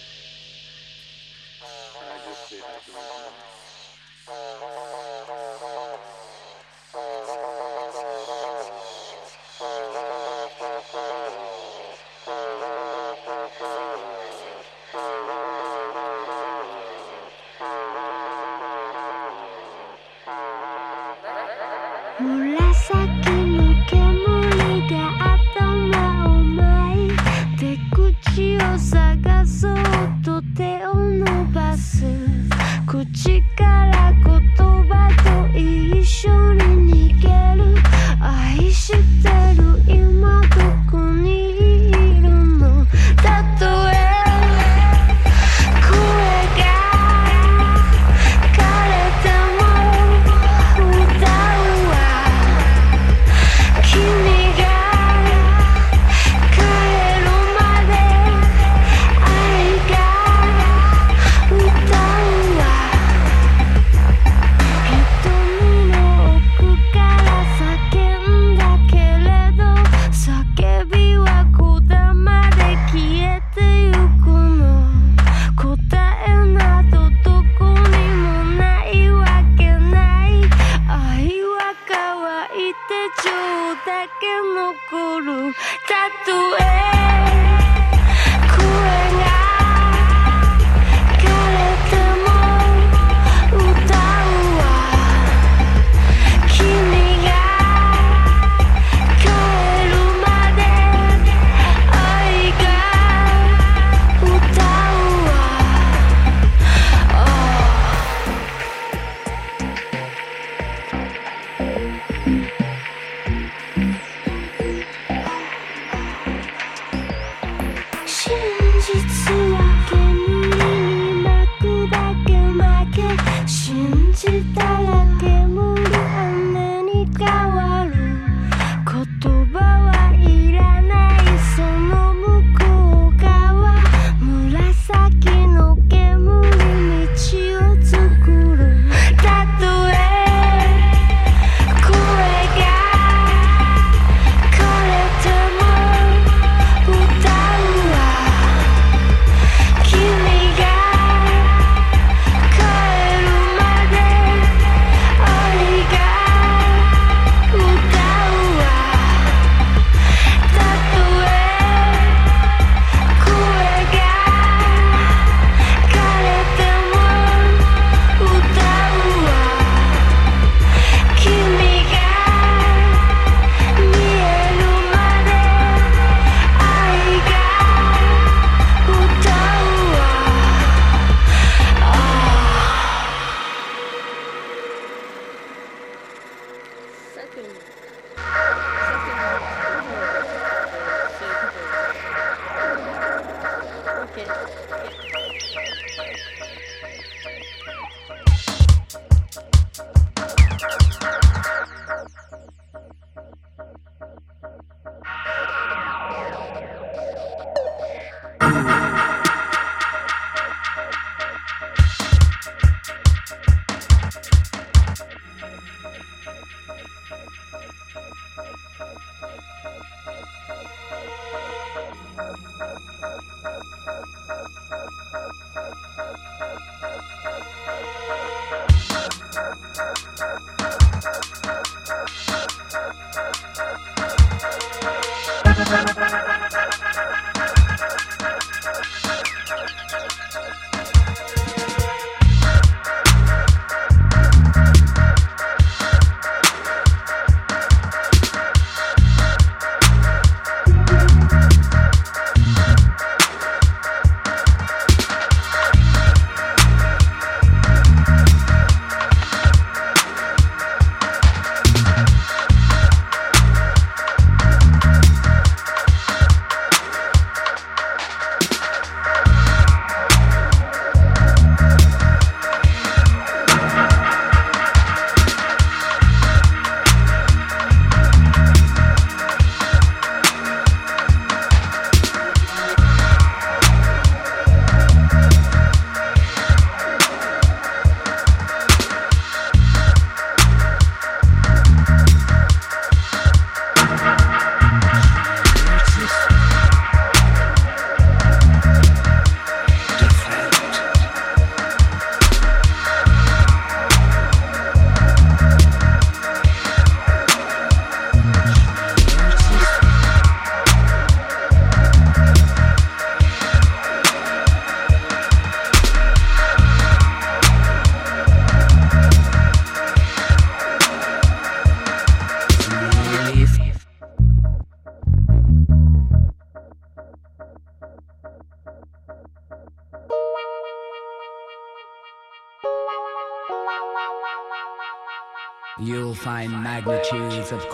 and 2.01 2.11
I 2.11 2.17
just 2.27 2.47
stayed 2.47 2.61
at 2.61 2.85
the 2.85 2.93
original. 2.93 3.33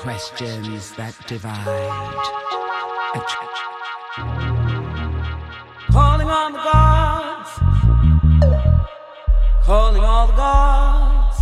questions 0.02 0.94
that 0.94 1.16
divide. 1.28 1.64
Calling 5.92 6.28
on 6.28 6.54
the 6.54 6.60
gods, 6.60 7.52
calling 9.64 10.04
all 10.04 10.26
the 10.26 10.34
gods. 10.34 11.38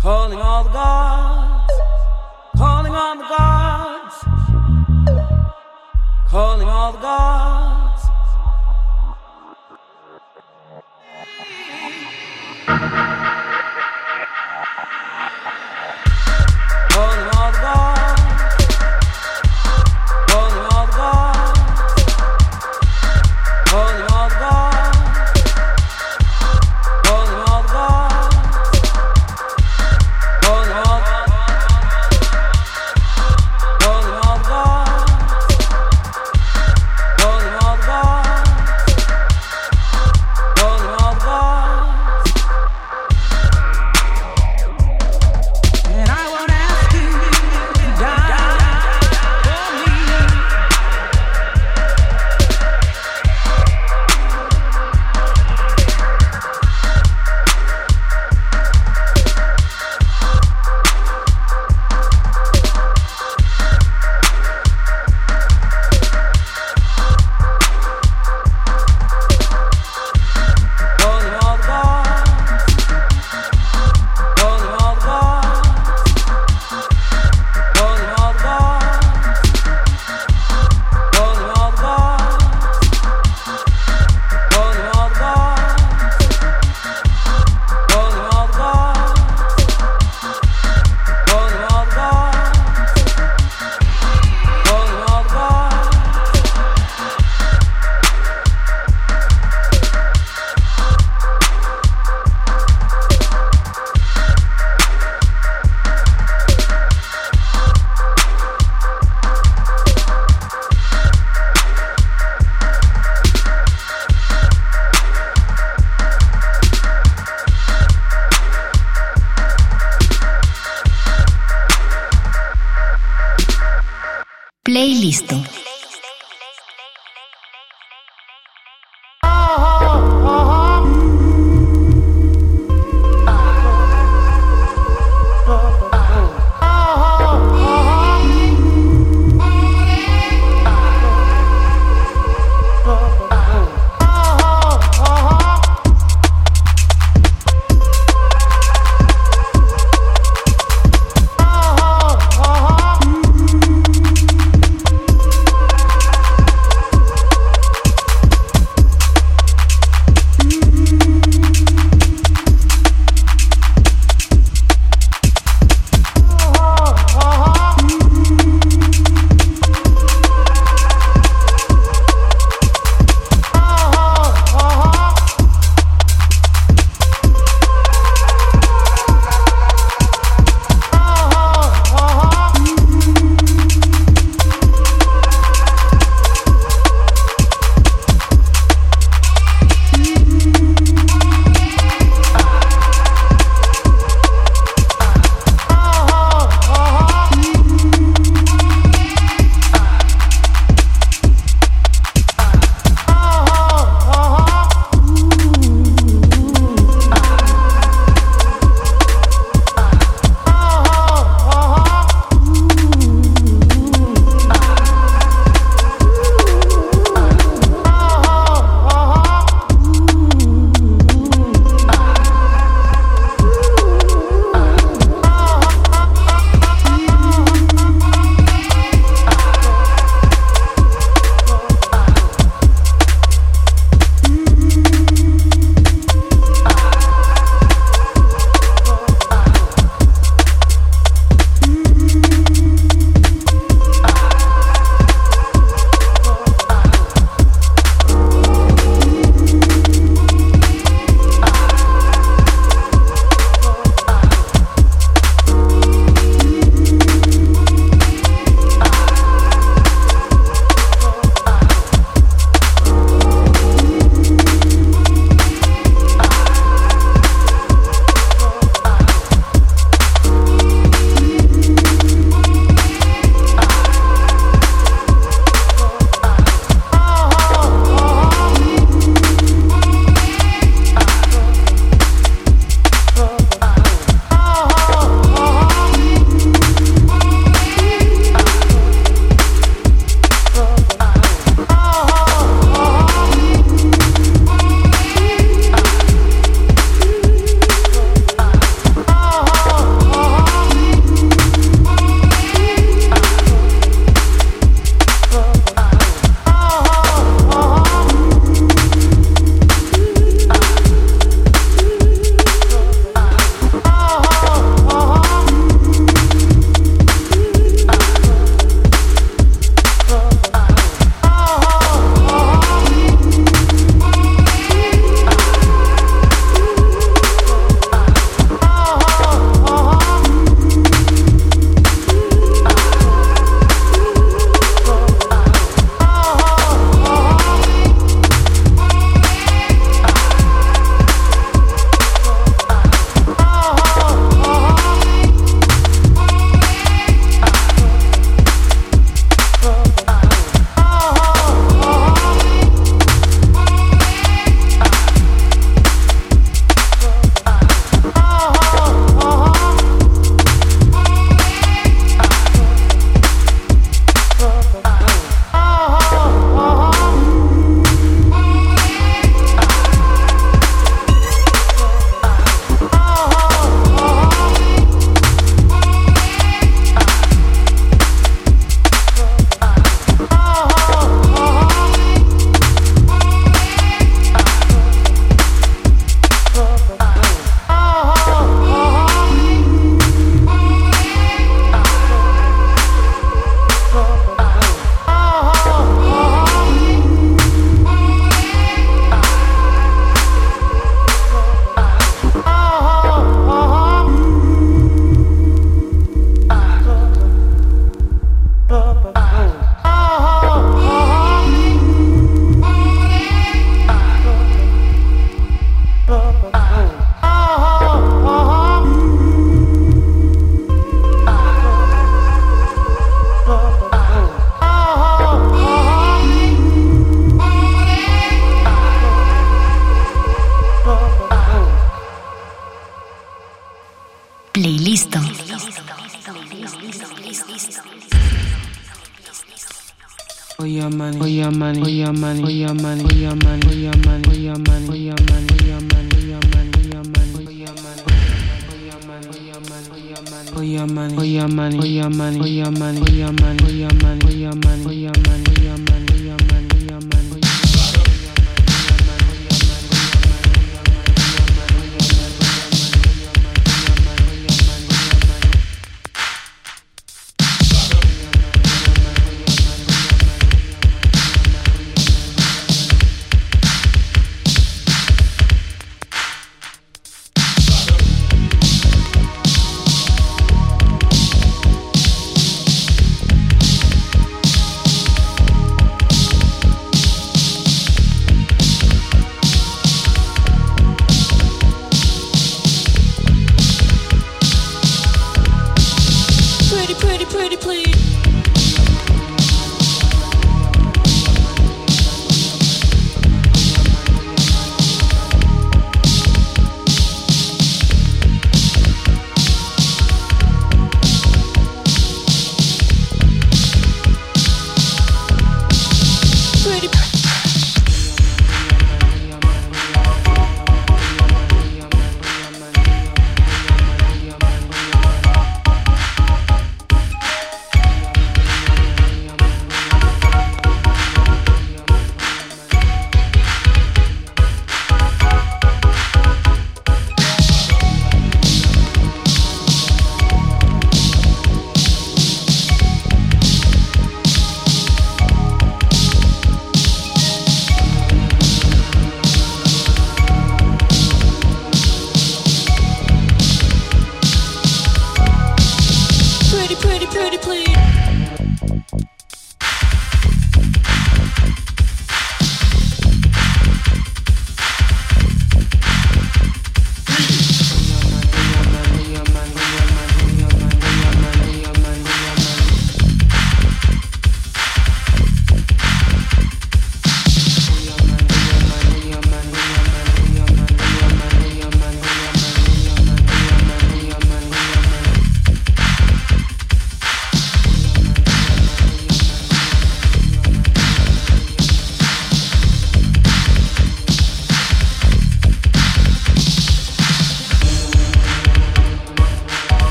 Calling 0.00 0.40
all 0.40 0.64
the 0.64 0.70
gods, 0.70 1.72
calling 2.58 2.94
on 2.94 3.18
the 3.18 3.24
gods, 3.24 4.16
calling 6.28 6.68
all 6.68 6.92
the 6.92 6.98
gods. 6.98 7.83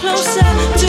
Closer 0.00 0.79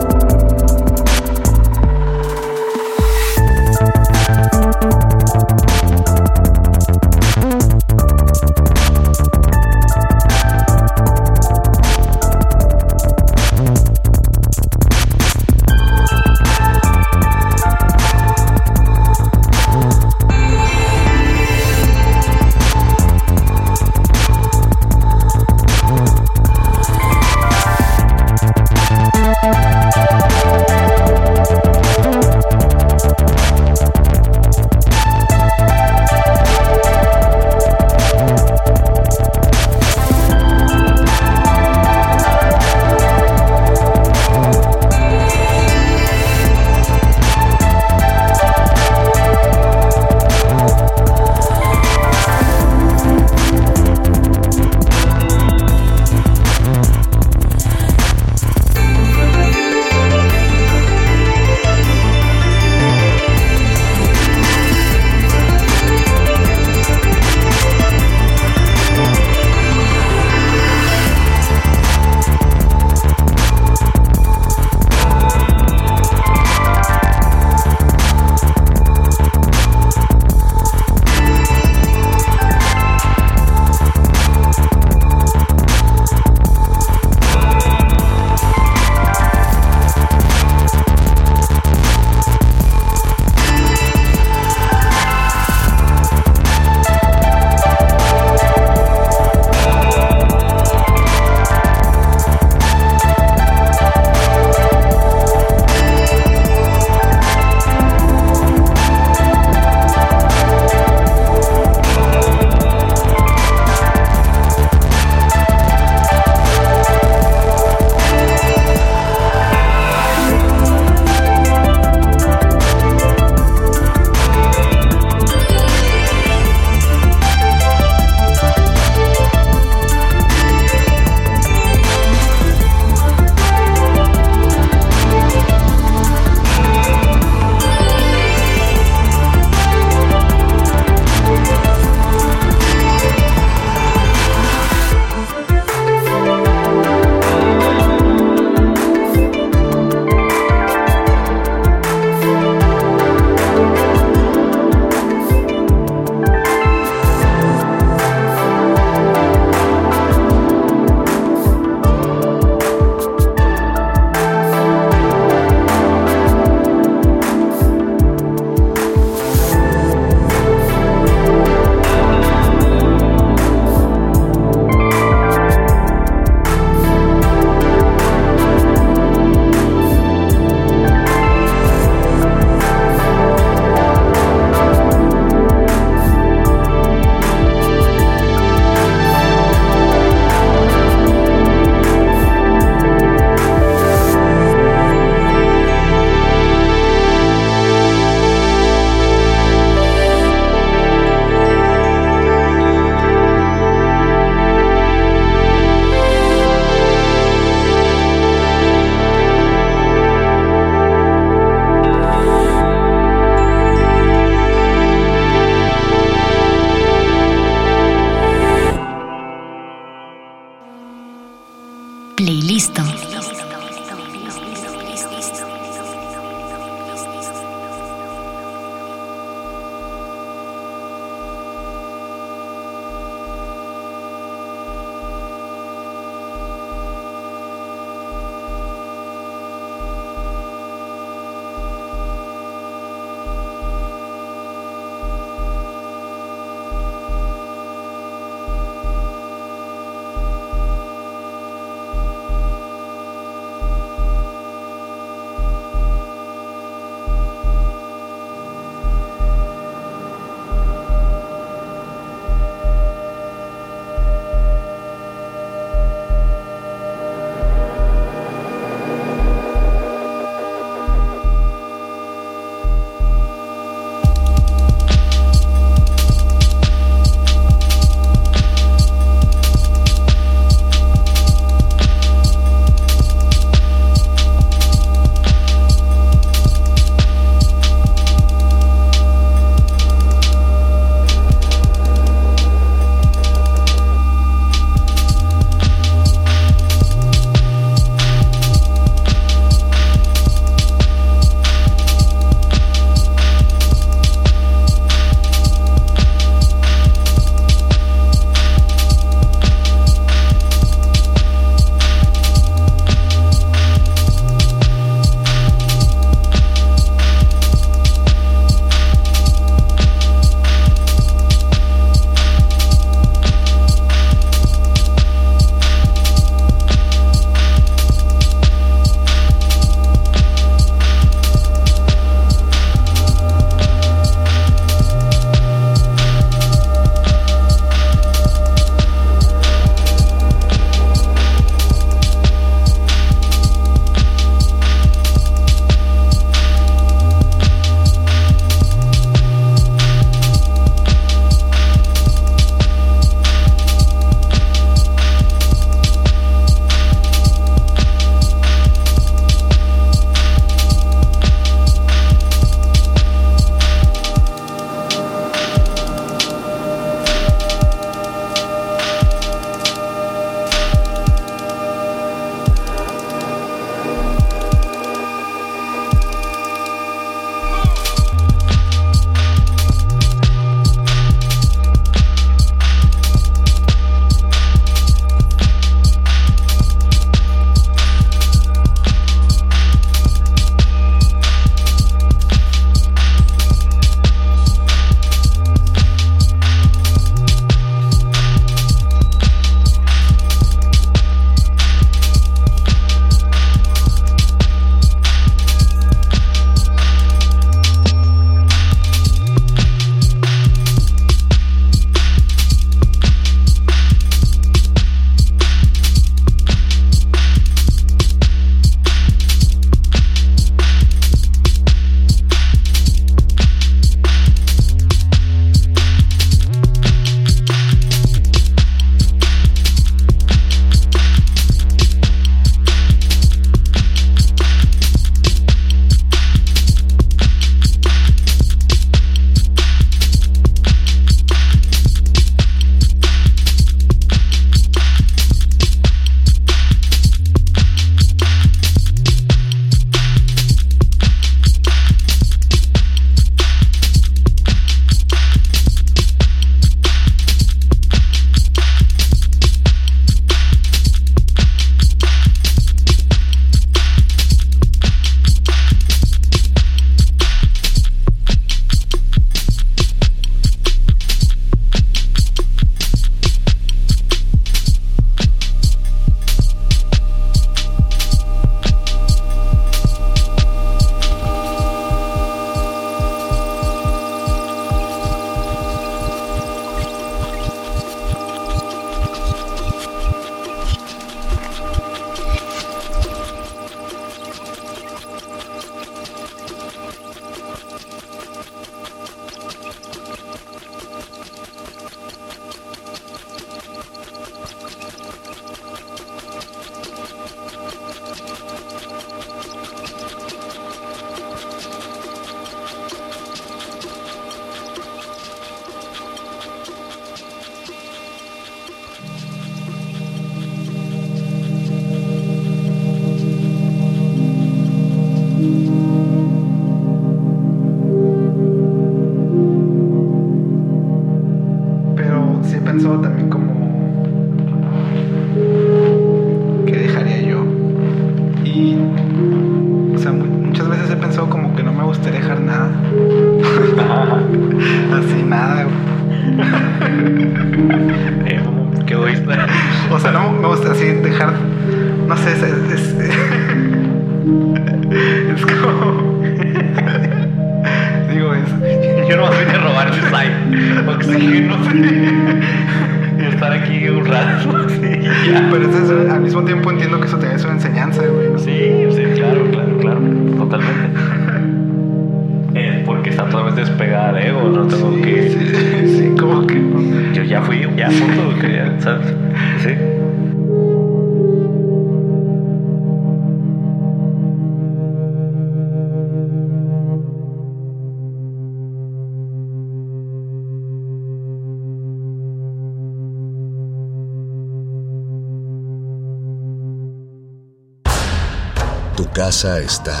casa 599.41 599.59
está 599.59 600.00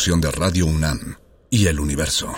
de 0.00 0.30
Radio 0.30 0.64
UNAM 0.64 1.16
y 1.50 1.66
El 1.66 1.78
Universo. 1.78 2.32